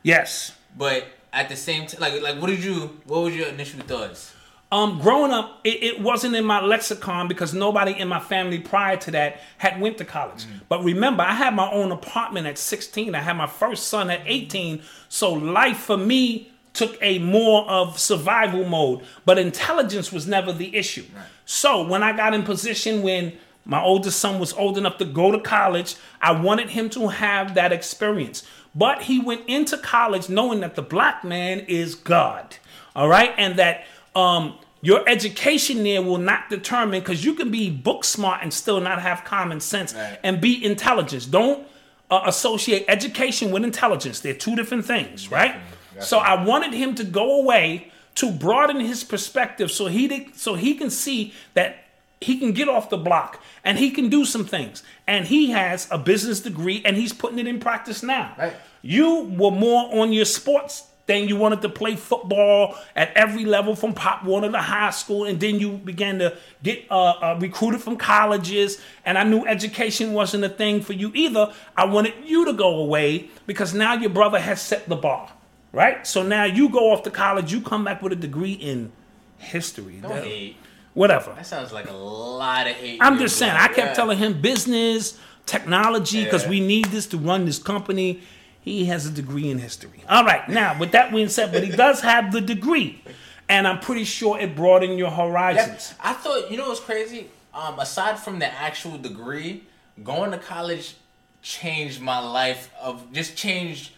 Yes. 0.03 0.55
But 0.77 1.07
at 1.33 1.49
the 1.49 1.55
same 1.55 1.87
time, 1.87 1.99
like, 1.99 2.21
like, 2.21 2.39
what 2.39 2.47
did 2.47 2.63
you? 2.63 2.99
What 3.05 3.23
was 3.23 3.35
your 3.35 3.47
initial 3.47 3.81
thoughts? 3.81 4.33
Um, 4.71 4.99
growing 5.01 5.31
up, 5.31 5.61
it, 5.63 5.81
it 5.81 6.01
wasn't 6.01 6.35
in 6.35 6.45
my 6.45 6.61
lexicon 6.61 7.27
because 7.27 7.55
nobody 7.55 7.91
in 7.91 8.07
my 8.07 8.19
family 8.19 8.59
prior 8.59 8.97
to 8.97 9.11
that 9.11 9.41
had 9.57 9.81
went 9.81 9.97
to 9.97 10.05
college. 10.05 10.45
But 10.67 10.83
remember, 10.83 11.23
I 11.23 11.33
had 11.33 11.55
my 11.55 11.71
own 11.71 11.91
apartment 11.91 12.45
at 12.45 12.59
16. 12.59 13.15
I 13.15 13.19
had 13.19 13.35
my 13.35 13.47
first 13.47 13.87
son 13.87 14.11
at 14.11 14.21
18. 14.27 14.83
So 15.07 15.33
life 15.33 15.77
for 15.79 15.97
me 15.97 16.51
took 16.73 16.97
a 17.01 17.19
more 17.19 17.67
of 17.69 17.99
survival 17.99 18.65
mode. 18.65 19.01
But 19.25 19.37
intelligence 19.37 20.11
was 20.11 20.27
never 20.27 20.53
the 20.53 20.75
issue. 20.75 21.05
So 21.45 21.85
when 21.87 22.03
I 22.03 22.15
got 22.15 22.33
in 22.33 22.43
position 22.43 23.01
when 23.01 23.33
my 23.65 23.81
oldest 23.81 24.19
son 24.19 24.39
was 24.39 24.53
old 24.53 24.77
enough 24.77 24.97
to 24.97 25.05
go 25.05 25.31
to 25.31 25.39
college, 25.39 25.95
I 26.21 26.31
wanted 26.31 26.69
him 26.69 26.89
to 26.91 27.07
have 27.09 27.53
that 27.55 27.71
experience. 27.71 28.43
But 28.75 29.03
he 29.03 29.19
went 29.19 29.47
into 29.47 29.77
college 29.77 30.29
knowing 30.29 30.59
that 30.61 30.75
the 30.75 30.81
black 30.81 31.23
man 31.23 31.59
is 31.61 31.95
God. 31.95 32.55
All 32.95 33.07
right, 33.07 33.33
and 33.37 33.57
that 33.57 33.85
um, 34.15 34.55
your 34.81 35.07
education 35.07 35.83
there 35.83 36.01
will 36.01 36.17
not 36.17 36.49
determine 36.49 36.99
because 37.01 37.23
you 37.25 37.33
can 37.33 37.51
be 37.51 37.69
book 37.69 38.03
smart 38.03 38.41
and 38.41 38.53
still 38.53 38.79
not 38.79 39.01
have 39.01 39.23
common 39.23 39.59
sense 39.59 39.93
Right. 39.93 40.19
and 40.23 40.39
be 40.39 40.63
intelligent. 40.63 41.29
Don't 41.29 41.67
uh, 42.09 42.21
associate 42.25 42.85
education 42.87 43.51
with 43.51 43.63
intelligence. 43.63 44.19
They're 44.19 44.33
two 44.33 44.55
different 44.55 44.85
things, 44.85 45.29
right? 45.31 45.55
So 46.01 46.19
I 46.19 46.43
wanted 46.43 46.73
him 46.73 46.95
to 46.95 47.03
go 47.03 47.41
away 47.41 47.91
to 48.15 48.31
broaden 48.31 48.79
his 48.79 49.03
perspective, 49.03 49.71
so 49.71 49.87
he 49.87 50.07
did, 50.07 50.35
so 50.35 50.55
he 50.55 50.75
can 50.75 50.89
see 50.89 51.33
that 51.53 51.85
he 52.21 52.37
can 52.37 52.51
get 52.51 52.67
off 52.67 52.89
the 52.89 52.97
block 52.97 53.41
and 53.63 53.77
he 53.77 53.91
can 53.91 54.09
do 54.09 54.25
some 54.25 54.45
things. 54.45 54.83
And 55.07 55.25
he 55.25 55.51
has 55.51 55.87
a 55.89 55.97
business 55.97 56.41
degree 56.41 56.81
and 56.83 56.97
he's 56.97 57.13
putting 57.13 57.39
it 57.39 57.47
in 57.47 57.59
practice 57.59 58.03
now. 58.03 58.35
Right. 58.37 58.53
You 58.81 59.23
were 59.37 59.51
more 59.51 60.01
on 60.01 60.11
your 60.11 60.25
sports 60.25 60.89
thing. 61.09 61.27
You 61.27 61.37
wanted 61.37 61.61
to 61.63 61.69
play 61.69 61.95
football 61.95 62.75
at 62.95 63.11
every 63.15 63.43
level 63.43 63.75
from 63.75 63.93
Pop 63.93 64.23
Warner 64.23 64.51
to 64.51 64.59
high 64.59 64.91
school, 64.91 65.25
and 65.25 65.39
then 65.39 65.59
you 65.59 65.71
began 65.71 66.19
to 66.19 66.37
get 66.61 66.85
uh, 66.91 67.11
uh, 67.11 67.37
recruited 67.39 67.81
from 67.81 67.97
colleges. 67.97 68.79
And 69.05 69.17
I 69.17 69.23
knew 69.23 69.45
education 69.45 70.13
wasn't 70.13 70.43
a 70.43 70.49
thing 70.49 70.81
for 70.81 70.93
you 70.93 71.11
either. 71.15 71.51
I 71.75 71.85
wanted 71.85 72.13
you 72.25 72.45
to 72.45 72.53
go 72.53 72.79
away 72.79 73.29
because 73.47 73.73
now 73.73 73.93
your 73.95 74.11
brother 74.11 74.39
has 74.39 74.61
set 74.61 74.87
the 74.87 74.95
bar, 74.95 75.31
right? 75.71 76.05
So 76.05 76.23
now 76.23 76.43
you 76.45 76.69
go 76.69 76.91
off 76.91 77.03
to 77.03 77.11
college, 77.11 77.51
you 77.53 77.61
come 77.61 77.83
back 77.83 78.01
with 78.01 78.13
a 78.13 78.15
degree 78.15 78.53
in 78.53 78.91
history, 79.37 79.99
Don't 80.01 80.11
That- 80.15 80.23
hate. 80.23 80.57
whatever. 80.93 81.33
That 81.35 81.45
sounds 81.45 81.71
like 81.71 81.89
a 81.89 81.93
lot 81.93 82.67
of 82.67 82.75
hate. 82.75 82.99
I'm 83.01 83.17
just 83.19 83.37
saying. 83.37 83.53
I 83.55 83.67
kept 83.67 83.77
Yeah. 83.89 83.93
telling 83.93 84.17
him 84.17 84.41
business, 84.41 85.17
technology, 85.45 86.23
because 86.25 86.43
Yeah. 86.43 86.49
we 86.49 86.59
need 86.59 86.85
this 86.85 87.07
to 87.07 87.17
run 87.17 87.45
this 87.45 87.59
company. 87.59 88.21
He 88.61 88.85
has 88.85 89.05
a 89.05 89.09
degree 89.09 89.49
in 89.49 89.57
history. 89.59 90.03
All 90.09 90.23
right, 90.25 90.47
now 90.49 90.77
with 90.77 90.91
that 90.91 91.11
being 91.11 91.29
said, 91.29 91.51
but 91.51 91.63
he 91.63 91.71
does 91.71 92.01
have 92.01 92.31
the 92.31 92.41
degree, 92.41 93.01
and 93.47 93.67
I'm 93.67 93.79
pretty 93.79 94.03
sure 94.03 94.37
it 94.39 94.55
broadened 94.55 94.99
your 94.99 95.09
Yeah, 95.09 95.15
horizons. 95.15 95.93
I 96.03 96.13
thought 96.13 96.51
you 96.51 96.57
know 96.57 96.67
what's 96.67 96.79
crazy. 96.81 97.27
Um, 97.53 97.79
aside 97.79 98.19
from 98.19 98.39
the 98.39 98.45
actual 98.53 98.97
degree, 98.97 99.63
going 100.03 100.31
to 100.31 100.37
college 100.37 100.95
changed 101.41 101.99
my 102.01 102.19
life. 102.19 102.69
Of 102.79 103.11
just 103.13 103.35
changed, 103.37 103.91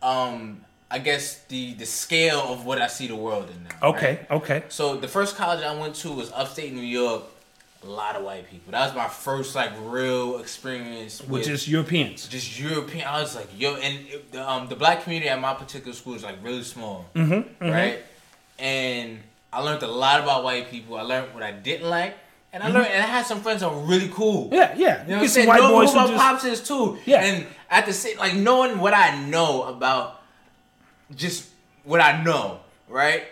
um, 0.00 0.64
I 0.94 0.98
guess 0.98 1.24
the 1.52 1.74
the 1.74 1.86
scale 1.86 2.40
of 2.52 2.64
what 2.66 2.78
I 2.80 2.86
see 2.96 3.06
the 3.08 3.16
world 3.26 3.46
in 3.54 3.58
now. 3.64 3.88
Okay, 3.90 4.14
right? 4.30 4.30
okay, 4.38 4.62
So 4.68 4.96
the 5.04 5.08
first 5.08 5.34
college 5.36 5.62
I 5.64 5.74
went 5.82 5.94
to 6.02 6.08
was 6.20 6.30
upstate 6.32 6.72
New 6.72 6.88
York. 7.00 7.22
A 7.82 7.86
lot 8.02 8.14
of 8.16 8.22
white 8.24 8.48
people. 8.50 8.70
That 8.72 8.86
was 8.86 8.94
my 9.04 9.08
first 9.08 9.54
like 9.60 9.72
real 9.98 10.38
experience. 10.38 11.20
which 11.20 11.46
with 11.46 11.54
is 11.56 11.68
Europeans. 11.68 12.28
just 12.28 12.48
European. 12.58 13.04
I 13.06 13.20
was 13.20 13.34
like, 13.36 13.48
yo, 13.58 13.74
and 13.74 13.94
it, 14.08 14.32
the, 14.32 14.40
um, 14.50 14.68
the 14.68 14.76
black 14.76 15.02
community 15.02 15.28
at 15.28 15.38
my 15.48 15.52
particular 15.52 15.92
school 15.92 16.14
is 16.14 16.22
like 16.22 16.38
really 16.42 16.62
small, 16.62 17.04
mm-hmm, 17.14 17.42
right? 17.78 17.98
And 18.58 19.18
I 19.52 19.60
learned 19.60 19.82
a 19.82 19.86
lot 20.04 20.20
about 20.22 20.44
white 20.44 20.70
people. 20.70 20.96
I 20.96 21.02
learned 21.02 21.34
what 21.34 21.42
I 21.42 21.52
didn't 21.52 21.90
like, 21.90 22.14
and 22.54 22.62
I 22.62 22.68
learned, 22.70 22.86
and 22.86 23.02
I 23.02 23.06
had 23.06 23.26
some 23.26 23.40
friends 23.42 23.60
that 23.60 23.70
were 23.70 23.80
really 23.92 24.08
cool. 24.08 24.46
Mm-hmm. 24.46 24.54
Yeah, 24.54 24.74
yeah. 24.76 25.02
You 25.02 25.08
know 25.10 25.16
what 25.16 25.22
I'm 25.22 25.28
saying? 25.28 25.48
white 25.48 25.60
Know 25.60 25.70
boys 25.70 25.90
who 25.92 25.96
my 25.96 26.06
just 26.06 26.22
pops 26.24 26.44
is 26.44 26.60
too. 26.66 26.98
Yeah. 27.04 27.24
And 27.26 27.46
at 27.68 27.84
the 27.84 27.92
same, 27.92 28.16
like 28.16 28.34
knowing 28.34 28.78
what 28.78 28.94
I 28.94 29.08
know 29.26 29.64
about, 29.64 30.22
just 31.14 31.48
what 31.84 32.00
I 32.00 32.22
know, 32.22 32.60
right? 32.88 33.24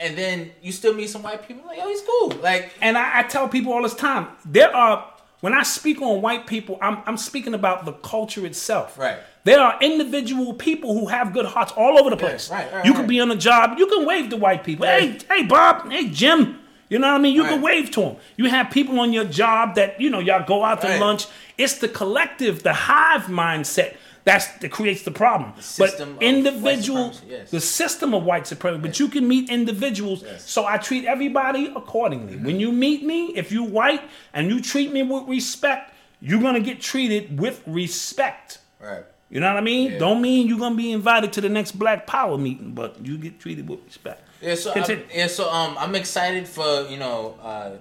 And 0.00 0.18
then 0.18 0.50
you 0.60 0.72
still 0.72 0.92
meet 0.94 1.08
some 1.10 1.22
white 1.22 1.46
people 1.46 1.64
like, 1.66 1.78
yo, 1.78 1.88
he's 1.88 2.02
cool. 2.02 2.30
Like, 2.42 2.72
And 2.82 2.98
I, 2.98 3.20
I 3.20 3.22
tell 3.22 3.48
people 3.48 3.72
all 3.72 3.82
this 3.82 3.94
time, 3.94 4.28
there 4.44 4.74
are 4.74 5.06
When 5.40 5.52
I 5.54 5.62
speak 5.62 6.00
on 6.02 6.20
white 6.22 6.46
people, 6.46 6.78
I'm, 6.82 6.98
I'm 7.06 7.16
speaking 7.16 7.54
about 7.54 7.84
the 7.84 7.92
culture 7.92 8.44
itself. 8.46 8.98
Right. 8.98 9.18
There 9.44 9.60
are 9.60 9.78
individual 9.82 10.54
people 10.54 10.98
who 10.98 11.06
have 11.06 11.32
good 11.34 11.44
hearts 11.46 11.72
all 11.76 11.98
over 11.98 12.08
the 12.10 12.16
place. 12.16 12.50
right, 12.50 12.72
right, 12.72 12.84
you 12.84 12.92
right. 12.92 13.00
could 13.00 13.08
be 13.08 13.20
on 13.20 13.30
a 13.30 13.36
job, 13.36 13.78
you 13.78 13.86
can 13.86 14.06
wave 14.06 14.30
to 14.30 14.36
white 14.36 14.64
people. 14.64 14.86
Hey, 14.86 15.18
hey, 15.28 15.42
Bob. 15.44 15.90
Hey, 15.92 16.08
Jim. 16.08 16.58
You 16.88 16.98
know 16.98 17.08
what 17.08 17.18
I 17.20 17.22
mean? 17.22 17.34
You 17.34 17.44
can 17.44 17.60
wave 17.62 17.90
to 17.92 18.00
them. 18.00 18.16
You 18.36 18.46
have 18.50 18.70
people 18.70 19.00
on 19.00 19.12
your 19.12 19.24
job 19.24 19.74
that 19.76 20.00
you 20.00 20.10
know 20.10 20.18
y'all 20.18 20.44
go 20.46 20.64
out 20.64 20.80
to 20.82 20.86
Right. 20.88 21.00
lunch. 21.00 21.26
It's 21.58 21.78
the 21.78 21.88
collective, 21.88 22.62
the 22.62 22.72
hive 22.72 23.22
mindset 23.24 23.96
that's 24.24 24.48
that 24.58 24.70
creates 24.70 25.02
the 25.02 25.10
problem. 25.10 25.52
system 25.60 26.14
but 26.14 26.22
individual, 26.22 27.08
white 27.08 27.22
yes. 27.28 27.50
the 27.50 27.60
system 27.60 28.14
of 28.14 28.24
white 28.24 28.46
supremacy. 28.46 28.82
But 28.82 28.98
you 28.98 29.08
can 29.08 29.28
meet 29.28 29.50
individuals. 29.50 30.24
So 30.38 30.66
I 30.66 30.78
treat 30.78 31.04
everybody 31.04 31.72
accordingly. 31.76 32.34
Mm-hmm. 32.34 32.46
When 32.46 32.60
you 32.60 32.72
meet 32.72 33.04
me, 33.04 33.36
if 33.36 33.52
you 33.52 33.62
white 33.62 34.02
and 34.32 34.48
you 34.48 34.60
treat 34.62 34.92
me 34.92 35.02
with 35.02 35.28
respect, 35.28 35.92
you're 36.20 36.40
gonna 36.40 36.60
get 36.60 36.80
treated 36.80 37.38
with 37.38 37.62
respect. 37.66 38.58
Right. 38.80 39.04
You 39.28 39.40
know 39.40 39.48
what 39.48 39.58
I 39.58 39.62
mean? 39.62 39.92
Yeah. 39.92 39.98
Don't 39.98 40.22
mean 40.22 40.46
you're 40.46 40.58
gonna 40.58 40.74
be 40.74 40.92
invited 40.92 41.32
to 41.34 41.40
the 41.40 41.48
next 41.48 41.72
Black 41.72 42.06
Power 42.06 42.38
meeting, 42.38 42.72
but 42.72 43.04
you 43.04 43.18
get 43.18 43.40
treated 43.40 43.68
with 43.68 43.84
respect. 43.84 44.22
Yeah, 44.40 44.54
so 44.54 44.72
I, 44.74 45.04
yeah, 45.14 45.26
so 45.26 45.50
um, 45.50 45.76
I'm 45.78 45.94
excited 45.94 46.48
for 46.48 46.86
you 46.88 46.98
know, 46.98 47.38
uh, 47.42 47.72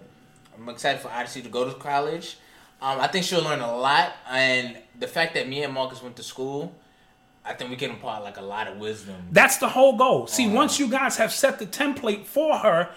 I'm 0.57 0.69
excited 0.69 1.01
for 1.01 1.09
Odyssey 1.09 1.41
to 1.41 1.49
go 1.49 1.65
to 1.65 1.73
college. 1.73 2.37
Um, 2.83 2.99
I 2.99 3.07
think 3.07 3.23
she'll 3.23 3.41
learn 3.43 3.61
a 3.61 3.75
lot, 3.77 4.11
and 4.29 4.77
the 4.99 5.07
fact 5.07 5.35
that 5.35 5.47
me 5.47 5.63
and 5.63 5.73
Marcus 5.73 6.03
went 6.03 6.17
to 6.17 6.23
school, 6.23 6.75
I 7.45 7.53
think 7.53 7.69
we 7.69 7.77
can 7.77 7.91
impart 7.91 8.23
like 8.25 8.35
a 8.35 8.41
lot 8.41 8.67
of 8.67 8.77
wisdom. 8.77 9.15
That's 9.31 9.55
the 9.57 9.69
whole 9.69 9.95
goal. 9.95 10.27
See, 10.27 10.45
Uh-huh. 10.47 10.55
once 10.55 10.79
you 10.79 10.89
guys 10.89 11.15
have 11.15 11.31
set 11.31 11.59
the 11.59 11.65
template 11.65 12.25
for 12.25 12.57
her, 12.57 12.89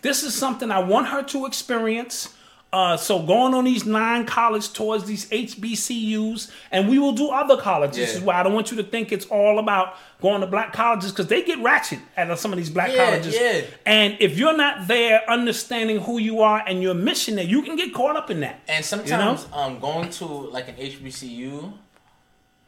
this 0.00 0.22
is 0.22 0.34
something 0.34 0.70
I 0.70 0.78
want 0.78 1.08
her 1.08 1.22
to 1.24 1.44
experience. 1.44 2.30
Uh, 2.74 2.96
so 2.96 3.22
going 3.22 3.54
on 3.54 3.62
these 3.64 3.84
nine 3.86 4.26
college 4.26 4.72
tours, 4.72 5.04
these 5.04 5.26
HBCUs, 5.30 6.50
and 6.72 6.88
we 6.88 6.98
will 6.98 7.12
do 7.12 7.28
other 7.30 7.56
colleges 7.56 7.98
Yeah. 8.10 8.16
as 8.16 8.20
well. 8.20 8.36
I 8.36 8.42
don't 8.42 8.52
want 8.52 8.72
you 8.72 8.76
to 8.78 8.82
think 8.82 9.12
it's 9.12 9.26
all 9.26 9.60
about 9.60 9.94
going 10.20 10.40
to 10.40 10.46
black 10.48 10.72
colleges 10.72 11.12
because 11.12 11.28
they 11.28 11.42
get 11.44 11.60
ratchet 11.62 12.00
at 12.16 12.36
some 12.36 12.52
of 12.52 12.56
these 12.56 12.70
black 12.70 12.90
Yeah, 12.92 13.04
colleges. 13.04 13.36
yeah. 13.36 13.60
And 13.86 14.16
if 14.18 14.36
you're 14.36 14.56
not 14.56 14.88
there 14.88 15.22
understanding 15.30 16.00
who 16.00 16.18
you 16.18 16.40
are 16.42 16.64
and 16.66 16.82
your 16.82 16.94
mission 16.94 17.36
there, 17.36 17.44
you 17.44 17.62
can 17.62 17.76
get 17.76 17.94
caught 17.94 18.16
up 18.16 18.28
in 18.28 18.40
that. 18.40 18.58
And 18.66 18.84
sometimes 18.84 19.46
um, 19.52 19.78
going 19.78 20.10
to 20.10 20.24
like 20.26 20.66
an 20.68 20.74
HBCU, 20.74 21.74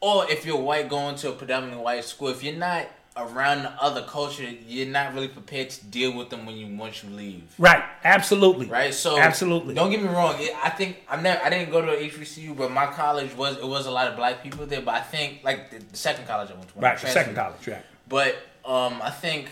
or 0.01 0.31
if 0.31 0.47
you're 0.47 0.57
white 0.57 0.89
going 0.89 1.17
to 1.17 1.31
a 1.31 1.33
predominantly 1.33 1.83
white 1.83 2.05
school, 2.05 2.29
if 2.29 2.45
you're 2.45 2.55
not 2.55 2.87
around 3.17 3.63
the 3.63 3.71
other 3.83 4.03
culture, 4.03 4.49
you're 4.67 4.87
not 4.87 5.15
really 5.15 5.29
prepared 5.29 5.71
to 5.71 5.85
deal 5.87 6.13
with 6.17 6.31
them 6.31 6.45
when 6.47 6.57
you 6.57 6.77
once 6.77 7.03
you 7.03 7.11
leave. 7.11 7.43
Right. 7.59 7.83
Absolutely. 8.05 8.67
Right, 8.67 8.93
so 8.93 9.19
absolutely. 9.19 9.75
Don't 9.75 9.91
get 9.91 10.03
me 10.03 10.09
wrong. 10.09 10.35
I 10.63 10.71
think 10.71 10.99
I'm 11.09 11.23
never. 11.23 11.43
I 11.43 11.51
didn't 11.51 11.71
go 11.71 11.81
to 11.81 11.93
a 11.93 12.09
HBCU, 12.11 12.57
but 12.57 12.71
my 12.71 12.87
college 12.87 13.35
was 13.35 13.57
it 13.57 13.67
was 13.67 13.87
a 13.87 13.91
lot 13.91 14.09
of 14.09 14.17
black 14.17 14.43
people 14.43 14.67
there. 14.67 14.83
But 14.83 14.95
I 14.95 15.01
think 15.01 15.41
like 15.43 15.71
the, 15.71 15.79
the 15.79 15.97
second 15.97 16.27
college 16.27 16.51
I 16.51 16.55
went 16.55 16.69
to, 16.69 16.79
right. 16.81 16.99
The 16.99 17.07
second 17.09 17.35
college. 17.35 17.67
Right. 17.67 17.83
But 18.09 18.37
um, 18.65 19.01
I 19.03 19.11
think 19.11 19.49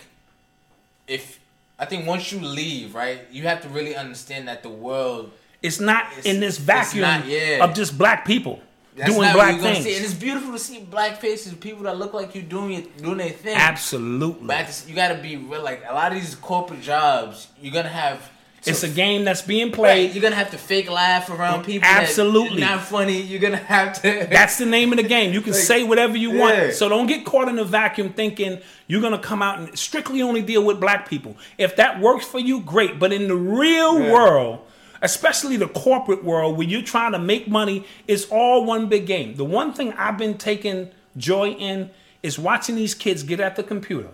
if 1.07 1.41
I 1.79 1.87
think 1.87 2.07
once 2.07 2.31
you 2.33 2.41
leave, 2.41 2.95
right, 2.95 3.21
you 3.31 3.45
have 3.45 3.63
to 3.63 3.69
really 3.69 3.97
understand 3.97 4.49
that 4.49 4.63
the 4.63 4.69
world 4.69 5.33
It's 5.63 5.81
not 5.81 6.07
in 6.25 6.41
this 6.41 6.59
vacuum 6.59 7.03
not- 7.03 7.27
yeah. 7.27 7.65
of 7.65 7.75
just 7.75 7.99
black 7.99 8.25
people 8.25 8.61
that's 8.97 9.11
doing 9.11 9.33
black 9.33 9.55
you're 9.55 9.63
gonna 9.63 9.75
things. 9.75 9.85
see. 9.85 9.97
And 9.97 10.05
it's 10.05 10.15
beautiful 10.15 10.53
to 10.53 10.59
see 10.59 10.81
black 10.81 11.21
faces, 11.21 11.55
people 11.55 11.83
that 11.85 11.99
look 11.99 12.15
like 12.15 12.35
you 12.35 12.43
doing 12.43 12.73
it, 12.75 12.97
doing 13.03 13.19
their 13.19 13.31
thing. 13.31 13.57
Absolutely. 13.57 14.47
But 14.47 14.85
you 14.87 14.95
got 14.95 15.09
to 15.09 15.17
be 15.17 15.37
real. 15.37 15.63
Like 15.63 15.83
a 15.89 15.95
lot 15.95 16.13
of 16.13 16.19
these 16.19 16.35
corporate 16.37 16.81
jobs, 16.83 17.49
you're 17.61 17.73
gonna 17.73 17.89
have. 17.89 18.31
it's 18.67 18.83
a 18.83 18.89
game 18.89 19.25
that's 19.25 19.43
being 19.43 19.67
Right, 19.67 19.75
played. 19.75 20.15
you're 20.15 20.23
gonna 20.23 20.37
have 20.37 20.51
to 20.53 20.59
fake 20.59 20.91
laugh 20.91 21.29
around 21.29 21.63
mm, 21.63 21.67
people. 21.67 21.89
Absolutely. 21.89 22.61
not 22.61 22.81
funny. 22.83 23.21
You're 23.21 23.41
gonna 23.41 23.57
have 23.57 24.01
to. 24.03 24.27
That's 24.31 24.57
the 24.59 24.65
name 24.67 24.91
of 24.93 24.97
the 24.99 25.03
game. 25.03 25.35
You 25.35 25.41
can 25.43 25.55
say 25.55 25.83
whatever 25.83 26.17
you 26.17 26.31
want. 26.31 26.57
yeah. 26.57 26.71
So 26.71 26.89
don't 26.89 27.07
get 27.07 27.25
caught 27.27 27.49
in 27.49 27.59
a 27.59 27.65
vacuum 27.65 28.13
thinking 28.13 28.61
you're 28.87 29.01
going 29.01 29.13
to 29.13 29.19
come 29.19 29.41
out 29.43 29.59
and 29.59 29.79
strictly 29.79 30.21
only 30.23 30.43
deal 30.43 30.63
with 30.65 30.79
black 30.79 31.09
people. 31.09 31.37
If 31.57 31.77
that 31.77 32.01
works 32.01 32.27
for 32.27 32.39
you, 32.39 32.61
great. 32.61 32.99
But 32.99 33.13
in 33.15 33.29
the 33.29 33.37
real 33.37 33.99
world, 33.99 34.61
especially 35.03 35.57
the 35.57 35.69
corporate 35.69 36.25
world 36.25 36.57
where 36.57 36.67
you're 36.67 36.83
trying 36.83 37.13
to 37.13 37.19
make 37.19 37.49
money, 37.49 37.87
it's 38.07 38.27
all 38.27 38.65
one 38.65 38.89
big 38.89 39.07
game. 39.07 39.37
The 39.37 39.45
one 39.45 39.73
thing 39.73 39.93
I've 39.95 40.19
been 40.19 40.39
taking 40.39 40.91
joy 41.17 41.51
in 41.51 41.91
is 42.23 42.39
watching 42.39 42.75
these 42.77 42.95
kids 42.95 43.23
get 43.23 43.41
at 43.41 43.57
the 43.57 43.63
computer. 43.63 44.11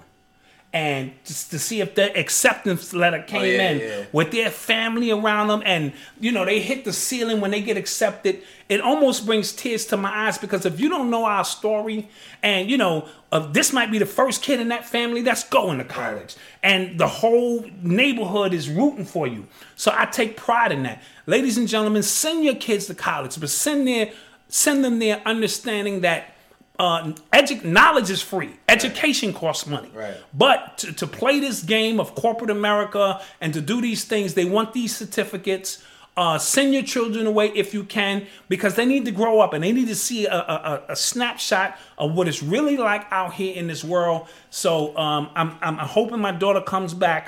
And 0.72 1.10
just 1.24 1.50
to 1.50 1.58
see 1.58 1.80
if 1.80 1.96
the 1.96 2.16
acceptance 2.16 2.92
letter 2.92 3.22
came 3.22 3.40
Oh, 3.40 3.44
yeah, 3.44 3.70
in 3.70 3.78
yeah. 3.80 4.04
with 4.12 4.30
their 4.30 4.50
family 4.50 5.10
around 5.10 5.48
them 5.48 5.62
and 5.66 5.92
you 6.20 6.30
know 6.30 6.44
they 6.44 6.60
hit 6.60 6.84
the 6.84 6.92
ceiling 6.92 7.40
when 7.40 7.50
they 7.50 7.60
get 7.60 7.76
accepted. 7.76 8.40
It 8.68 8.80
almost 8.80 9.26
brings 9.26 9.50
tears 9.50 9.84
to 9.86 9.96
my 9.96 10.28
eyes 10.28 10.38
because 10.38 10.64
if 10.64 10.78
you 10.78 10.88
don't 10.88 11.10
know 11.10 11.24
our 11.24 11.44
story 11.44 12.08
and 12.40 12.70
you 12.70 12.78
know 12.78 13.08
uh, 13.32 13.40
this 13.50 13.72
might 13.72 13.90
be 13.90 13.98
the 13.98 14.06
first 14.06 14.42
kid 14.42 14.60
in 14.60 14.68
that 14.68 14.84
family 14.88 15.22
that's 15.22 15.42
going 15.48 15.78
to 15.78 15.84
college 15.84 16.36
and 16.62 17.00
the 17.00 17.08
whole 17.08 17.64
neighborhood 17.82 18.54
is 18.54 18.68
rooting 18.70 19.04
for 19.04 19.26
you. 19.26 19.48
So 19.74 19.92
i 19.96 20.04
take 20.06 20.36
pride 20.36 20.70
in 20.70 20.84
that. 20.84 21.02
Ladies 21.26 21.58
and 21.58 21.66
gentlemen 21.66 22.04
send 22.04 22.44
your 22.44 22.54
kids 22.54 22.86
to 22.86 22.94
college 22.94 23.40
but 23.40 23.50
send 23.50 23.88
their 23.88 24.12
send 24.48 24.84
them 24.84 25.00
there 25.00 25.20
understanding 25.26 26.02
that 26.02 26.32
uh, 26.80 27.12
edu- 27.40 27.64
knowledge 27.64 28.10
is 28.16 28.22
free. 28.22 28.52
Education 28.76 29.30
costs 29.42 29.66
money. 29.66 29.90
Right. 29.94 30.16
But 30.44 30.78
to, 30.78 30.86
to 31.00 31.06
play 31.06 31.38
this 31.40 31.62
game 31.62 32.00
of 32.00 32.14
corporate 32.14 32.50
America 32.50 33.04
and 33.42 33.52
to 33.54 33.60
do 33.60 33.76
these 33.88 34.02
things, 34.12 34.34
they 34.34 34.46
want 34.56 34.72
these 34.72 34.92
certificates. 34.96 35.70
Uh, 36.16 36.36
send 36.38 36.74
your 36.74 36.82
children 36.82 37.26
away 37.26 37.46
if 37.54 37.72
you 37.72 37.82
can 37.84 38.26
because 38.48 38.74
they 38.74 38.84
need 38.84 39.04
to 39.04 39.12
grow 39.12 39.40
up 39.40 39.52
and 39.54 39.62
they 39.64 39.72
need 39.72 39.88
to 39.88 39.94
see 39.94 40.26
a, 40.26 40.34
a, 40.34 40.56
a- 40.88 40.92
a 40.92 40.96
snapshot 40.96 41.78
of 41.98 42.14
what 42.16 42.26
it's 42.28 42.42
really 42.42 42.76
like 42.76 43.04
out 43.10 43.32
here 43.34 43.54
in 43.54 43.66
this 43.68 43.82
world. 43.84 44.26
So 44.50 44.94
um, 44.96 45.30
I'm, 45.36 45.50
I'm 45.62 45.76
hoping 45.78 46.18
my 46.18 46.32
daughter 46.32 46.60
comes 46.62 46.94
back 46.94 47.24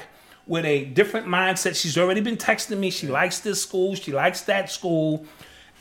with 0.46 0.64
a 0.64 0.84
different 0.86 1.26
mindset. 1.26 1.80
She's 1.80 1.96
already 1.96 2.20
been 2.20 2.36
texting 2.36 2.78
me. 2.78 2.90
She 2.90 3.07
likes 3.07 3.38
this 3.40 3.62
school. 3.62 3.94
She 3.94 4.12
likes 4.12 4.40
that 4.42 4.70
school. 4.70 5.24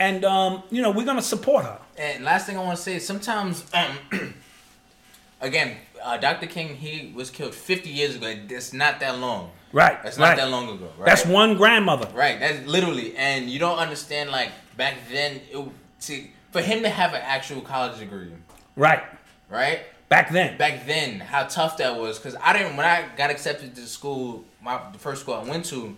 And, 0.01 0.25
um, 0.25 0.63
you 0.71 0.81
know, 0.81 0.89
we're 0.89 1.05
going 1.05 1.17
to 1.17 1.23
support 1.23 1.63
her. 1.63 1.77
And 1.95 2.23
last 2.23 2.47
thing 2.47 2.57
I 2.57 2.63
want 2.63 2.75
to 2.75 2.81
say 2.81 2.95
is 2.95 3.05
sometimes, 3.05 3.63
um, 3.71 4.33
again, 5.41 5.77
uh, 6.03 6.17
Dr. 6.17 6.47
King 6.47 6.75
he 6.75 7.13
was 7.13 7.29
killed 7.29 7.53
50 7.53 7.87
years 7.87 8.15
ago. 8.15 8.33
It's 8.49 8.73
not 8.73 8.99
that 9.01 9.19
long. 9.19 9.51
Right. 9.71 10.01
That's 10.01 10.17
right. 10.17 10.29
not 10.29 10.37
that 10.37 10.49
long 10.49 10.69
ago. 10.69 10.89
Right? 10.97 11.05
That's 11.05 11.23
one 11.23 11.55
grandmother. 11.55 12.09
Right. 12.15 12.39
That's 12.39 12.65
literally, 12.65 13.15
and 13.15 13.47
you 13.47 13.59
don't 13.59 13.77
understand. 13.77 14.31
Like 14.31 14.49
back 14.75 14.95
then, 15.11 15.39
it 15.51 15.69
see 15.99 16.31
for 16.49 16.61
him 16.61 16.81
to 16.81 16.89
have 16.89 17.13
an 17.13 17.21
actual 17.23 17.61
college 17.61 17.99
degree, 17.99 18.31
Right. 18.75 19.03
right? 19.49 19.81
Back 20.09 20.31
then. 20.31 20.57
Back 20.57 20.87
then, 20.87 21.19
how 21.19 21.43
tough 21.43 21.77
that 21.77 21.95
was. 21.95 22.17
Because 22.17 22.35
I 22.41 22.53
didn't 22.57 22.75
when 22.75 22.87
I 22.87 23.05
got 23.15 23.29
accepted 23.29 23.75
to 23.75 23.81
school, 23.83 24.45
my 24.63 24.81
the 24.91 24.97
first 24.97 25.21
school 25.21 25.35
I 25.35 25.43
went 25.43 25.65
to, 25.65 25.95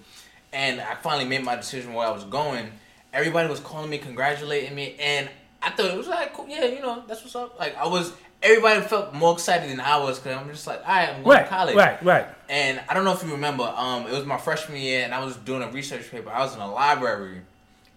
and 0.51 0.81
I 0.81 0.95
finally 0.95 1.25
made 1.25 1.45
my 1.45 1.55
decision 1.55 1.93
where 1.93 2.05
I 2.05 2.11
was 2.11 2.25
going. 2.25 2.69
Everybody 3.13 3.47
was 3.49 3.59
calling 3.59 3.89
me, 3.89 3.99
congratulating 3.99 4.73
me, 4.75 4.95
and 4.99 5.29
I 5.61 5.69
thought 5.69 5.85
it 5.85 5.97
was 5.97 6.07
like, 6.07 6.33
cool, 6.33 6.47
yeah, 6.47 6.65
you 6.65 6.81
know, 6.81 7.03
that's 7.07 7.21
what's 7.21 7.35
up. 7.35 7.57
Like 7.57 7.77
I 7.77 7.87
was, 7.87 8.13
everybody 8.41 8.81
felt 8.81 9.13
more 9.13 9.33
excited 9.33 9.69
than 9.69 9.79
I 9.79 9.97
was 9.97 10.19
because 10.19 10.37
I'm 10.37 10.49
just 10.49 10.67
like, 10.67 10.81
all 10.81 10.87
right, 10.93 11.09
I'm 11.09 11.23
going 11.23 11.37
right. 11.37 11.43
to 11.43 11.49
college. 11.49 11.75
Right. 11.75 12.03
Right. 12.03 12.27
And 12.49 12.81
I 12.89 12.93
don't 12.93 13.05
know 13.05 13.13
if 13.13 13.23
you 13.23 13.31
remember, 13.31 13.63
um, 13.63 14.07
it 14.07 14.11
was 14.11 14.25
my 14.25 14.37
freshman 14.37 14.79
year, 14.79 15.05
and 15.05 15.13
I 15.13 15.23
was 15.23 15.37
doing 15.37 15.63
a 15.63 15.71
research 15.71 16.11
paper. 16.11 16.29
I 16.29 16.39
was 16.39 16.53
in 16.53 16.61
a 16.61 16.69
library, 16.71 17.41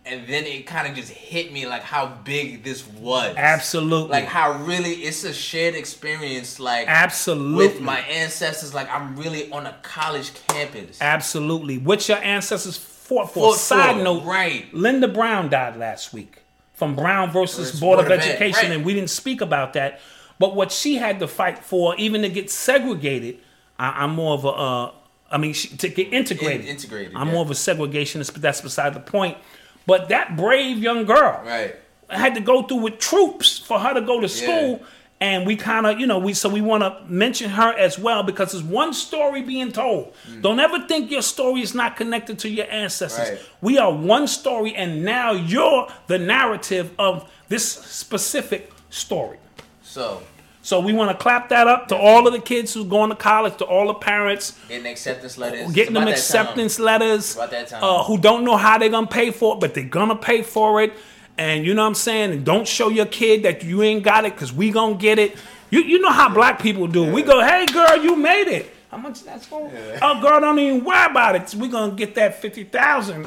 and 0.06 0.28
then 0.28 0.44
it 0.44 0.66
kind 0.66 0.88
of 0.88 0.94
just 0.94 1.10
hit 1.10 1.52
me 1.52 1.66
like 1.66 1.82
how 1.82 2.06
big 2.24 2.62
this 2.62 2.86
was. 2.86 3.34
Absolutely. 3.36 4.10
Like 4.10 4.26
how 4.26 4.52
really 4.62 4.92
it's 4.92 5.24
a 5.24 5.32
shared 5.32 5.74
experience. 5.74 6.60
Like 6.60 6.86
Absolutely. 6.86 7.56
with 7.56 7.80
my 7.80 7.98
ancestors, 8.00 8.72
like 8.72 8.88
I'm 8.88 9.16
really 9.16 9.50
on 9.50 9.66
a 9.66 9.74
college 9.82 10.30
campus. 10.46 11.02
Absolutely. 11.02 11.78
What 11.78 12.08
your 12.08 12.18
ancestors 12.18 12.78
fought 13.06 13.32
for. 13.32 13.52
Fought 13.52 13.58
Side 13.58 13.96
for, 13.96 14.02
note, 14.02 14.24
right. 14.24 14.72
Linda 14.74 15.08
Brown 15.08 15.48
died 15.48 15.76
last 15.76 16.12
week 16.12 16.42
from 16.74 16.94
Brown 16.94 17.30
versus 17.30 17.80
Board 17.80 18.00
of 18.00 18.06
Board 18.06 18.18
of 18.18 18.24
Ed, 18.24 18.30
Education, 18.30 18.68
right. 18.70 18.76
and 18.76 18.84
we 18.84 18.94
didn't 18.94 19.10
speak 19.10 19.40
about 19.40 19.72
that. 19.74 20.00
But 20.38 20.54
what 20.54 20.70
she 20.70 20.96
had 20.96 21.20
to 21.20 21.28
fight 21.28 21.58
for, 21.58 21.96
even 21.96 22.22
to 22.22 22.28
get 22.28 22.50
segregated, 22.50 23.38
I, 23.78 24.04
I'm 24.04 24.10
more 24.10 24.34
of 24.34 24.44
a, 24.44 24.48
uh, 24.48 24.90
I 25.30 25.38
mean, 25.38 25.54
she, 25.54 25.68
to 25.76 25.88
get 25.88 26.12
integrated. 26.12 26.62
In- 26.62 26.66
integrated, 26.68 27.14
I'm 27.14 27.28
yeah. 27.28 27.32
more 27.32 27.42
of 27.42 27.50
a 27.50 27.54
segregationist, 27.54 28.32
but 28.32 28.42
that's 28.42 28.60
beside 28.60 28.92
the 28.94 29.00
point. 29.00 29.38
But 29.86 30.08
that 30.08 30.36
brave 30.36 30.78
young 30.78 31.06
girl, 31.06 31.40
Right. 31.44 31.76
had 32.10 32.34
to 32.34 32.40
go 32.40 32.62
through 32.64 32.78
with 32.78 32.98
troops 32.98 33.58
for 33.58 33.78
her 33.78 33.94
to 33.94 34.00
go 34.00 34.20
to 34.20 34.28
school. 34.28 34.82
And 35.18 35.46
we 35.46 35.56
kind 35.56 35.86
of, 35.86 35.98
you 35.98 36.06
know, 36.06 36.18
we 36.18 36.34
so 36.34 36.46
we 36.48 36.60
want 36.60 36.82
to 36.82 37.02
mention 37.10 37.48
her 37.50 37.72
as 37.72 37.98
well 37.98 38.22
because 38.22 38.52
there's 38.52 38.62
one 38.62 38.92
story 38.92 39.40
being 39.40 39.72
told. 39.72 40.12
Don't 40.42 40.60
ever 40.60 40.86
think 40.86 41.10
your 41.10 41.22
story 41.22 41.62
is 41.62 41.74
not 41.74 41.96
connected 41.96 42.38
to 42.40 42.50
your 42.50 42.66
ancestors. 42.70 43.30
Right. 43.30 43.40
We 43.62 43.78
are 43.78 43.90
one 43.92 44.26
story, 44.26 44.74
and 44.74 45.04
now 45.06 45.32
you're 45.32 45.88
the 46.06 46.18
narrative 46.18 46.90
of 46.98 47.30
this 47.48 47.66
specific 47.66 48.70
story. 48.90 49.38
So 49.82 50.22
So 50.60 50.80
we 50.80 50.92
want 50.92 51.10
to 51.12 51.16
clap 51.16 51.48
that 51.48 51.66
up 51.66 51.88
to 51.88 51.96
all 51.96 52.26
of 52.26 52.32
the 52.34 52.40
kids 52.40 52.74
who's 52.74 52.86
going 52.86 53.08
to 53.10 53.16
college, 53.16 53.56
to 53.58 53.64
all 53.64 53.86
the 53.86 53.94
parents 53.94 54.52
Getting 54.68 54.86
acceptance 54.86 55.38
letters. 55.38 55.72
getting 55.72 55.94
them 55.94 56.08
acceptance 56.08 56.76
time. 56.76 56.84
letters, 56.86 57.36
About 57.36 57.50
that 57.52 57.68
time. 57.68 57.82
uh, 57.84 58.02
who 58.04 58.18
don't 58.18 58.44
know 58.44 58.56
how 58.56 58.76
they're 58.76 58.90
gonna 58.90 59.06
pay 59.06 59.30
for 59.30 59.54
it, 59.54 59.60
but 59.60 59.72
they're 59.74 59.84
gonna 59.84 60.16
pay 60.16 60.42
for 60.42 60.82
it. 60.82 60.92
And 61.38 61.64
you 61.66 61.74
know 61.74 61.82
what 61.82 61.88
I'm 61.88 61.94
saying? 61.94 62.32
And 62.32 62.44
don't 62.44 62.66
show 62.66 62.88
your 62.88 63.06
kid 63.06 63.42
that 63.42 63.62
you 63.62 63.82
ain't 63.82 64.02
got 64.02 64.24
it, 64.24 64.36
cause 64.36 64.52
we 64.52 64.70
gonna 64.70 64.94
get 64.94 65.18
it. 65.18 65.36
You 65.70 65.80
you 65.80 66.00
know 66.00 66.12
how 66.12 66.28
black 66.28 66.60
people 66.60 66.86
do. 66.86 67.10
We 67.12 67.22
go, 67.22 67.42
hey 67.42 67.66
girl, 67.66 67.96
you 68.02 68.16
made 68.16 68.48
it. 68.48 68.70
How 68.90 68.96
much 68.98 69.24
that's 69.24 69.46
for? 69.46 69.70
Oh 70.00 70.20
girl, 70.22 70.40
don't 70.40 70.58
even 70.58 70.84
worry 70.84 71.10
about 71.10 71.36
it. 71.36 71.54
We 71.54 71.68
gonna 71.68 71.94
get 71.94 72.14
that 72.14 72.40
fifty 72.40 72.64
thousand. 72.64 73.26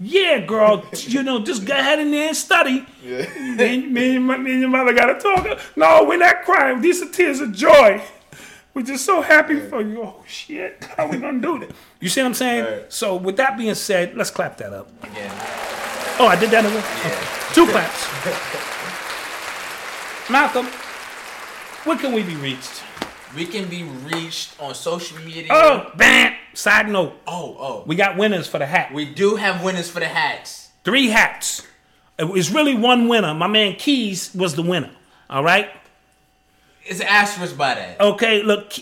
Yeah, 0.00 0.40
girl, 0.40 0.84
you 0.92 1.22
know, 1.22 1.44
just 1.44 1.64
go 1.64 1.74
ahead 1.74 2.00
in 2.00 2.10
there 2.10 2.28
and 2.28 2.36
study. 2.36 2.84
Yeah. 3.02 3.28
Me, 3.38 3.86
me, 3.86 4.16
and 4.16 4.26
me 4.26 4.52
and 4.52 4.60
your 4.60 4.70
mother 4.70 4.92
gotta 4.92 5.20
talk. 5.20 5.60
No, 5.76 6.04
we're 6.04 6.18
not 6.18 6.42
crying. 6.42 6.80
These 6.80 7.02
are 7.02 7.08
tears 7.08 7.40
of 7.40 7.52
joy. 7.52 8.02
We're 8.74 8.82
just 8.82 9.04
so 9.04 9.22
happy 9.22 9.60
for 9.60 9.82
you. 9.82 10.02
Oh 10.02 10.24
shit, 10.26 10.84
how 10.96 11.08
we 11.08 11.18
gonna 11.18 11.40
do 11.40 11.60
this? 11.60 11.70
You 12.00 12.08
see 12.08 12.22
what 12.22 12.28
I'm 12.28 12.34
saying? 12.34 12.64
Right. 12.64 12.92
So 12.92 13.14
with 13.14 13.36
that 13.36 13.56
being 13.56 13.74
said, 13.76 14.16
let's 14.16 14.30
clap 14.30 14.56
that 14.56 14.72
up. 14.72 14.90
Yeah. 15.14 15.93
Oh, 16.18 16.26
I 16.26 16.36
did 16.36 16.50
that 16.50 16.64
again. 16.64 16.84
Okay. 17.00 17.54
Two 17.54 17.66
claps. 17.66 18.06
Malcolm, 20.30 20.66
where 21.84 21.98
can 21.98 22.12
we 22.12 22.22
be 22.22 22.36
reached? 22.36 22.82
We 23.36 23.46
can 23.46 23.68
be 23.68 23.82
reached 23.82 24.60
on 24.60 24.74
social 24.74 25.18
media. 25.18 25.48
Oh, 25.50 25.90
bam. 25.96 26.34
Side 26.54 26.88
note, 26.88 27.14
oh, 27.26 27.56
oh. 27.58 27.84
we 27.84 27.96
got 27.96 28.16
winners 28.16 28.46
for 28.46 28.58
the 28.58 28.66
hat. 28.66 28.94
We 28.94 29.06
do 29.06 29.34
have 29.34 29.64
winners 29.64 29.90
for 29.90 29.98
the 29.98 30.06
hats. 30.06 30.70
Three 30.84 31.08
hats. 31.08 31.66
It 32.16 32.28
was 32.28 32.52
really 32.52 32.74
one 32.76 33.08
winner. 33.08 33.34
My 33.34 33.48
man 33.48 33.74
Keys 33.74 34.32
was 34.34 34.54
the 34.54 34.62
winner. 34.62 34.90
All 35.28 35.42
right. 35.42 35.68
It's 36.84 37.00
an 37.00 37.08
asterisk 37.08 37.56
by 37.56 37.74
that. 37.74 38.00
Okay. 38.00 38.42
Look, 38.42 38.74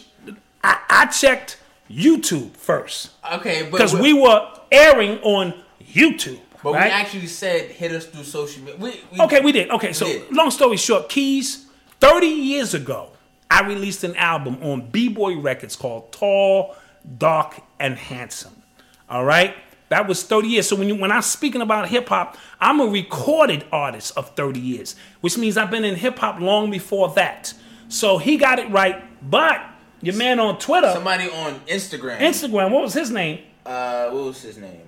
I, 0.63 0.79
I 0.91 1.07
checked 1.07 1.59
YouTube 1.91 2.57
first 2.57 3.11
Okay, 3.33 3.63
but 3.63 3.73
because 3.73 3.95
we 3.95 4.13
were 4.13 4.51
airing 4.71 5.19
on 5.21 5.55
YouTube. 5.83 6.41
But 6.63 6.75
right? 6.75 6.87
we 6.87 6.91
actually 6.91 7.27
said 7.27 7.71
hit 7.71 7.93
us 7.93 8.07
through 8.07 8.25
social 8.25 8.63
media. 8.63 8.79
We, 8.79 9.01
we, 9.13 9.21
Okay, 9.21 9.41
we 9.41 9.53
did. 9.53 9.71
Okay, 9.71 9.93
so 9.93 10.07
did. 10.07 10.31
long 10.35 10.51
story 10.51 10.77
short, 10.77 11.09
Keys, 11.09 11.67
30 12.01 12.27
years 12.27 12.75
ago, 12.75 13.09
I 13.51 13.67
released 13.67 14.05
an 14.05 14.17
album 14.17 14.59
on 14.63 14.89
B 14.91 15.09
Boy 15.09 15.37
Records 15.39 15.77
called 15.77 16.11
Tall, 16.13 16.75
Dark, 17.19 17.61
and 17.79 17.97
Handsome. 17.97 18.63
All 19.11 19.25
right? 19.25 19.55
That 19.91 20.09
was 20.09 20.23
30 20.23 20.49
years. 20.49 20.69
So 20.69 20.77
when 20.77 20.89
you 20.89 20.95
when 20.95 21.13
I'm 21.13 21.21
speaking 21.21 21.61
about 21.61 21.89
hip 21.91 22.09
hop, 22.09 22.39
I'm 22.59 22.81
a 22.81 22.87
recorded 22.87 23.67
artist 23.71 24.17
of 24.17 24.35
30 24.35 24.59
years, 24.59 24.97
which 25.21 25.37
means 25.37 25.59
I've 25.59 25.71
been 25.71 25.85
in 25.85 25.97
hip 25.97 26.19
hop 26.19 26.41
long 26.41 26.71
before 26.71 27.11
that. 27.11 27.53
So 27.89 28.17
he 28.17 28.39
got 28.39 28.59
it 28.59 28.71
right. 28.71 29.05
But 29.29 29.61
your 30.01 30.15
man 30.15 30.41
on 30.41 30.59
Twitter, 30.59 30.91
Somebody 30.95 31.29
on 31.29 31.61
Instagram. 31.67 32.21
Instagram, 32.21 32.71
what 32.71 32.83
was 32.83 32.95
his 32.95 33.11
name? 33.11 33.41
uh, 33.67 34.09
what 34.09 34.25
was 34.25 34.41
his 34.41 34.57
name? 34.57 34.81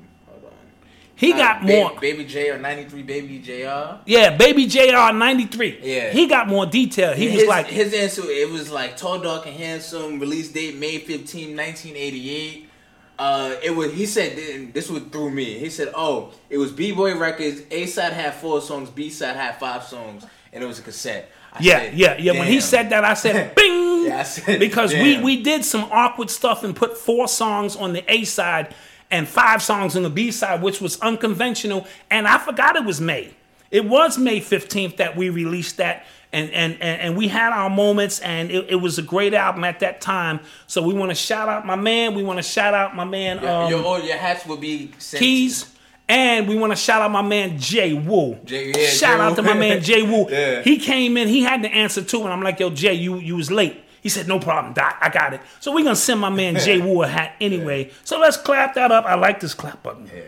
He 1.16 1.32
Uh, 1.32 1.36
got 1.36 1.62
more. 1.62 1.92
Baby 2.00 2.24
J 2.24 2.50
or 2.50 2.58
93 2.58 3.02
Baby 3.02 3.38
JR. 3.38 3.98
Yeah, 4.06 4.36
Baby 4.36 4.66
JR 4.66 5.12
93. 5.12 5.78
Yeah. 5.82 6.10
He 6.10 6.26
got 6.26 6.48
more 6.48 6.66
detail. 6.66 7.12
He 7.14 7.36
was 7.36 7.46
like, 7.46 7.66
his 7.66 7.94
answer 7.94 8.22
it 8.26 8.50
was 8.50 8.70
like 8.70 8.96
tall 8.96 9.18
dark 9.20 9.46
and 9.46 9.56
handsome 9.56 10.18
release 10.18 10.50
date 10.50 10.76
may 10.76 10.98
15 10.98 11.56
1988 11.56 12.68
uh 13.16 13.54
it 13.62 13.70
was 13.70 13.92
he 13.92 14.06
said 14.06 14.72
this 14.74 14.90
was 14.90 15.00
through 15.04 15.30
me 15.30 15.56
he 15.56 15.70
said 15.70 15.88
oh 15.94 16.32
it 16.50 16.58
was 16.58 16.72
b-boy 16.72 17.16
records 17.16 17.62
a 17.70 17.86
side 17.86 18.12
had 18.12 18.34
four 18.34 18.60
songs 18.60 18.90
b 18.90 19.08
side 19.08 19.36
had 19.36 19.56
five 19.60 19.84
songs 19.84 20.26
and 20.52 20.64
it 20.64 20.66
was 20.66 20.80
a 20.80 20.82
cassette 20.82 21.30
I 21.52 21.58
Yeah, 21.60 21.78
said, 21.78 21.94
yeah, 21.94 22.16
yeah. 22.18 22.32
When 22.32 22.48
he 22.48 22.60
said 22.60 22.90
that, 22.90 23.04
I 23.04 23.14
said, 23.14 23.54
"Bing!" 23.54 24.06
Yeah, 24.06 24.18
I 24.18 24.22
said, 24.24 24.58
because 24.58 24.92
we 24.92 25.20
we 25.22 25.40
did 25.44 25.64
some 25.64 25.84
awkward 25.92 26.28
stuff 26.28 26.64
and 26.64 26.74
put 26.74 26.98
four 26.98 27.28
songs 27.28 27.76
on 27.76 27.92
the 27.92 28.02
A 28.12 28.24
side 28.24 28.74
and 29.10 29.28
five 29.28 29.62
songs 29.62 29.96
on 29.96 30.02
the 30.02 30.10
B 30.10 30.30
side, 30.30 30.62
which 30.62 30.80
was 30.80 30.98
unconventional. 31.00 31.86
And 32.10 32.26
I 32.26 32.38
forgot 32.38 32.76
it 32.76 32.84
was 32.84 33.00
May. 33.00 33.34
It 33.70 33.84
was 33.84 34.18
May 34.18 34.40
fifteenth 34.40 34.98
that 34.98 35.16
we 35.16 35.30
released 35.30 35.78
that, 35.78 36.04
and 36.32 36.50
and 36.50 36.74
and, 36.74 37.00
and 37.00 37.16
we 37.16 37.28
had 37.28 37.52
our 37.52 37.68
moments, 37.70 38.20
and 38.20 38.50
it, 38.50 38.66
it 38.70 38.76
was 38.76 38.98
a 38.98 39.02
great 39.02 39.34
album 39.34 39.64
at 39.64 39.80
that 39.80 40.00
time. 40.00 40.40
So 40.66 40.82
we 40.82 40.94
want 40.94 41.10
to 41.10 41.14
shout 41.14 41.48
out 41.48 41.66
my 41.66 41.76
man. 41.76 42.14
We 42.14 42.22
want 42.22 42.38
to 42.38 42.42
shout 42.42 42.74
out 42.74 42.94
my 42.94 43.04
man. 43.04 43.42
your, 43.42 43.50
um, 43.50 43.70
your, 43.70 43.98
your 44.00 44.16
hats 44.16 44.46
will 44.46 44.58
be 44.58 44.92
sent 44.98 45.20
Keys. 45.20 45.70
And 46.06 46.46
we 46.46 46.56
want 46.56 46.70
to 46.70 46.76
shout 46.76 47.00
out 47.00 47.10
my 47.10 47.22
man 47.22 47.58
Jay 47.58 47.94
Wu. 47.94 48.34
Jay- 48.44 48.72
yeah, 48.76 48.86
shout 48.88 49.16
Jay 49.16 49.22
out 49.22 49.30
Wu. 49.30 49.36
to 49.36 49.42
my 49.42 49.54
man 49.54 49.80
Jay 49.82 50.02
Wu. 50.02 50.28
Yeah. 50.30 50.60
He 50.62 50.78
came 50.78 51.16
in, 51.16 51.28
he 51.28 51.42
had 51.42 51.62
the 51.62 51.68
answer 51.68 52.02
too, 52.02 52.22
and 52.24 52.32
I'm 52.32 52.42
like, 52.42 52.60
yo, 52.60 52.68
Jay, 52.70 52.92
you 52.92 53.16
you 53.16 53.36
was 53.36 53.50
late. 53.50 53.83
He 54.04 54.08
said, 54.10 54.28
no 54.28 54.38
problem, 54.38 54.74
Doc, 54.74 54.96
I 55.00 55.08
got 55.08 55.32
it. 55.34 55.40
So 55.60 55.72
we're 55.74 55.82
gonna 55.82 55.96
send 55.96 56.20
my 56.20 56.28
man 56.28 56.56
Jay 56.60 56.78
Wu 56.78 57.02
a 57.02 57.08
hat 57.08 57.34
anyway. 57.40 57.90
So 58.04 58.20
let's 58.20 58.36
clap 58.36 58.74
that 58.74 58.92
up. 58.92 59.04
I 59.06 59.14
like 59.16 59.40
this 59.40 59.54
clap 59.54 59.82
button. 59.82 60.08
Yeah. 60.14 60.22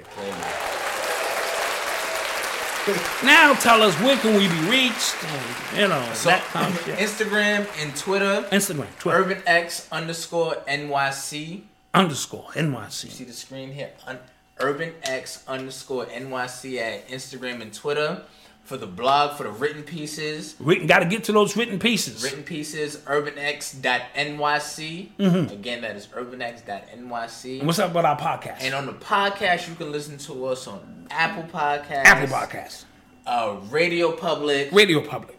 Now 3.24 3.52
tell 3.54 3.82
us 3.82 3.92
where 4.00 4.16
can 4.16 4.34
we 4.36 4.46
be 4.46 4.70
reached? 4.70 5.16
And, 5.24 5.80
you 5.80 5.88
know, 5.88 6.08
so 6.14 6.28
that 6.28 6.40
kind 6.52 6.72
of 6.72 6.80
shit. 6.84 6.96
instagram 6.98 7.66
and 7.82 7.96
twitter 7.96 8.46
Instagram, 8.52 8.86
Twitter, 9.00 9.18
urban 9.18 9.42
x 9.44 9.88
underscore 9.90 10.54
nyc 10.68 11.62
underscore 11.94 12.44
NYC. 12.54 13.10
see 13.10 13.24
the 13.24 13.32
screen 13.32 13.72
here 13.72 13.90
Un- 14.06 14.20
urban 14.60 14.92
x 15.02 15.42
underscore 15.48 16.06
nyc 16.06 16.78
at 16.78 17.08
instagram 17.08 17.60
and 17.60 17.74
twitter 17.74 18.22
for 18.66 18.76
the 18.76 18.86
blog 18.86 19.36
for 19.36 19.44
the 19.44 19.50
written 19.50 19.82
pieces 19.84 20.56
We 20.60 20.84
got 20.86 20.98
to 20.98 21.06
get 21.06 21.24
to 21.24 21.32
those 21.32 21.56
written 21.56 21.78
pieces. 21.78 22.22
written 22.22 22.42
pieces 22.42 22.98
urbanx.nyc 23.06 25.08
Mm-hmm. 25.18 25.52
again 25.52 25.82
that 25.82 25.96
is 25.96 26.06
urbanx.nyc 26.08 27.58
And 27.58 27.66
what's 27.66 27.78
up 27.78 27.94
with 27.94 28.04
our 28.04 28.18
podcast? 28.18 28.56
and 28.60 28.74
on 28.74 28.86
the 28.86 28.92
podcast 28.92 29.68
you 29.68 29.74
can 29.74 29.92
listen 29.92 30.18
to 30.18 30.46
us 30.46 30.66
on 30.66 31.06
apple 31.10 31.44
podcast 31.44 32.04
Apple 32.04 32.28
Podcast, 32.36 32.84
uh 33.26 33.56
radio 33.70 34.12
public 34.12 34.70
Radio 34.72 35.00
Public, 35.00 35.38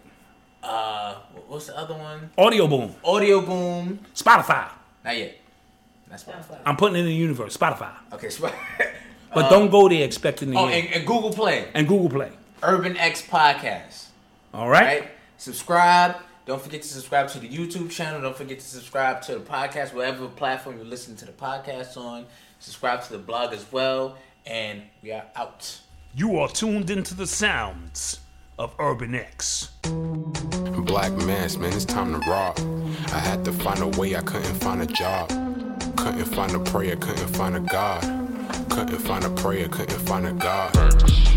uh 0.64 1.16
what's 1.48 1.68
the 1.68 1.78
other 1.78 1.96
one 1.96 2.30
Audio 2.38 2.68
Boom, 2.68 2.96
audio 3.04 3.42
boom 3.42 4.00
Spotify. 4.16 4.70
not 5.04 5.18
yet 5.18 5.36
that's 6.10 6.24
Spotify. 6.24 6.58
I'm 6.66 6.78
putting 6.78 6.96
it 6.96 7.00
in 7.00 7.06
the 7.08 7.14
universe, 7.14 7.58
Spotify. 7.58 7.92
okay 8.14 8.30
Sp- 8.32 8.54
But 9.34 9.50
don't 9.50 9.70
go 9.70 9.90
there 9.90 10.06
expecting 10.06 10.54
to 10.54 10.58
oh 10.58 10.68
and, 10.68 10.88
and 10.94 11.06
google 11.06 11.32
play 11.34 11.68
and 11.74 11.86
Google 11.88 12.10
Play. 12.10 12.32
Urban 12.64 12.98
x 12.98 13.22
podcast 13.22 14.08
All 14.54 14.70
right? 14.70 15.02
right? 15.02 15.12
Subscribe. 15.38 16.16
Don't 16.46 16.62
forget 16.62 16.82
to 16.82 16.88
subscribe 16.88 17.28
to 17.30 17.40
the 17.40 17.48
YouTube 17.50 17.92
channel. 17.92 18.22
Don't 18.22 18.36
forget 18.36 18.60
to 18.60 18.66
subscribe 18.66 19.22
to 19.24 19.36
the 19.36 19.42
podcast, 19.42 19.94
whatever 19.94 20.28
platform 20.28 20.78
you 20.78 20.84
listen 20.86 21.16
to 21.18 21.26
the 21.26 21.32
podcast 21.32 21.98
on. 21.98 22.26
Subscribe 22.60 23.04
to 23.04 23.12
the 23.12 23.20
blog 23.20 23.54
as 23.54 23.70
well. 23.72 24.18
And 24.46 24.82
we 25.04 25.12
are 25.12 25.26
out. 25.36 25.80
You 26.16 26.38
are 26.40 26.48
tuned 26.48 26.90
into 26.90 27.14
the 27.14 27.28
sounds 27.28 28.22
of 28.58 28.74
Urban 28.80 29.14
X. 29.14 29.70
Black 29.84 31.12
mass, 31.12 31.58
man, 31.58 31.74
it's 31.74 31.86
time 31.86 32.20
to 32.20 32.30
rob. 32.30 32.58
I 33.14 33.20
had 33.20 33.44
to 33.46 33.52
find 33.52 33.80
a 33.82 33.88
way, 34.00 34.16
I 34.16 34.22
couldn't 34.22 34.56
find 34.56 34.82
a 34.82 34.88
job. 34.88 35.30
Couldn't 35.98 36.26
find 36.26 36.56
a 36.56 36.60
prayer, 36.60 36.96
couldn't 36.96 37.28
find 37.36 37.56
a 37.56 37.60
God. 37.60 38.02
Couldn't 38.70 39.00
find 39.00 39.26
a 39.26 39.30
prayer, 39.30 39.68
couldn't 39.68 40.00
find 40.00 40.26
a 40.26 40.34
God. 40.34 41.37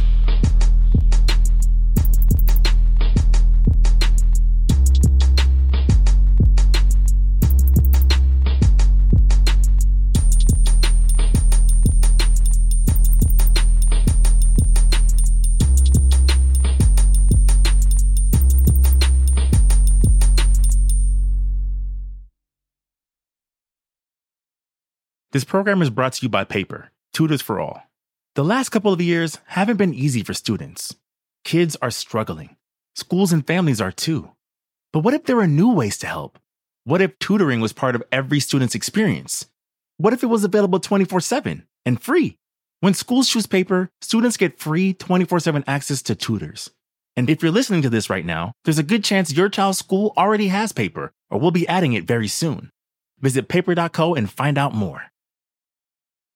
This 25.31 25.45
program 25.45 25.81
is 25.81 25.89
brought 25.89 26.11
to 26.13 26.23
you 26.23 26.29
by 26.29 26.43
Paper, 26.43 26.91
Tutors 27.13 27.41
for 27.41 27.57
All. 27.57 27.83
The 28.35 28.43
last 28.43 28.67
couple 28.67 28.91
of 28.91 28.99
years 28.99 29.39
haven't 29.45 29.77
been 29.77 29.93
easy 29.93 30.23
for 30.23 30.33
students. 30.33 30.93
Kids 31.45 31.77
are 31.81 31.89
struggling. 31.89 32.57
Schools 32.95 33.31
and 33.31 33.47
families 33.47 33.79
are 33.79 33.93
too. 33.93 34.31
But 34.91 35.05
what 35.05 35.13
if 35.13 35.23
there 35.23 35.37
were 35.37 35.47
new 35.47 35.71
ways 35.71 35.97
to 35.99 36.07
help? 36.07 36.37
What 36.83 37.01
if 37.01 37.17
tutoring 37.19 37.61
was 37.61 37.71
part 37.71 37.95
of 37.95 38.03
every 38.11 38.41
student's 38.41 38.75
experience? 38.75 39.45
What 39.95 40.11
if 40.11 40.21
it 40.21 40.27
was 40.27 40.43
available 40.43 40.81
24 40.81 41.21
7 41.21 41.65
and 41.85 42.01
free? 42.01 42.37
When 42.81 42.93
schools 42.93 43.29
choose 43.29 43.45
paper, 43.45 43.89
students 44.01 44.35
get 44.35 44.59
free 44.59 44.93
24 44.93 45.39
7 45.39 45.63
access 45.65 46.01
to 46.01 46.13
tutors. 46.13 46.71
And 47.15 47.29
if 47.29 47.41
you're 47.41 47.53
listening 47.53 47.83
to 47.83 47.89
this 47.89 48.09
right 48.09 48.25
now, 48.25 48.51
there's 48.65 48.79
a 48.79 48.83
good 48.83 49.05
chance 49.05 49.31
your 49.31 49.47
child's 49.47 49.79
school 49.79 50.11
already 50.17 50.49
has 50.49 50.73
paper 50.73 51.13
or 51.29 51.39
will 51.39 51.51
be 51.51 51.67
adding 51.69 51.93
it 51.93 52.03
very 52.03 52.27
soon. 52.27 52.69
Visit 53.21 53.47
paper.co 53.47 54.13
and 54.13 54.29
find 54.29 54.57
out 54.57 54.73
more. 54.73 55.10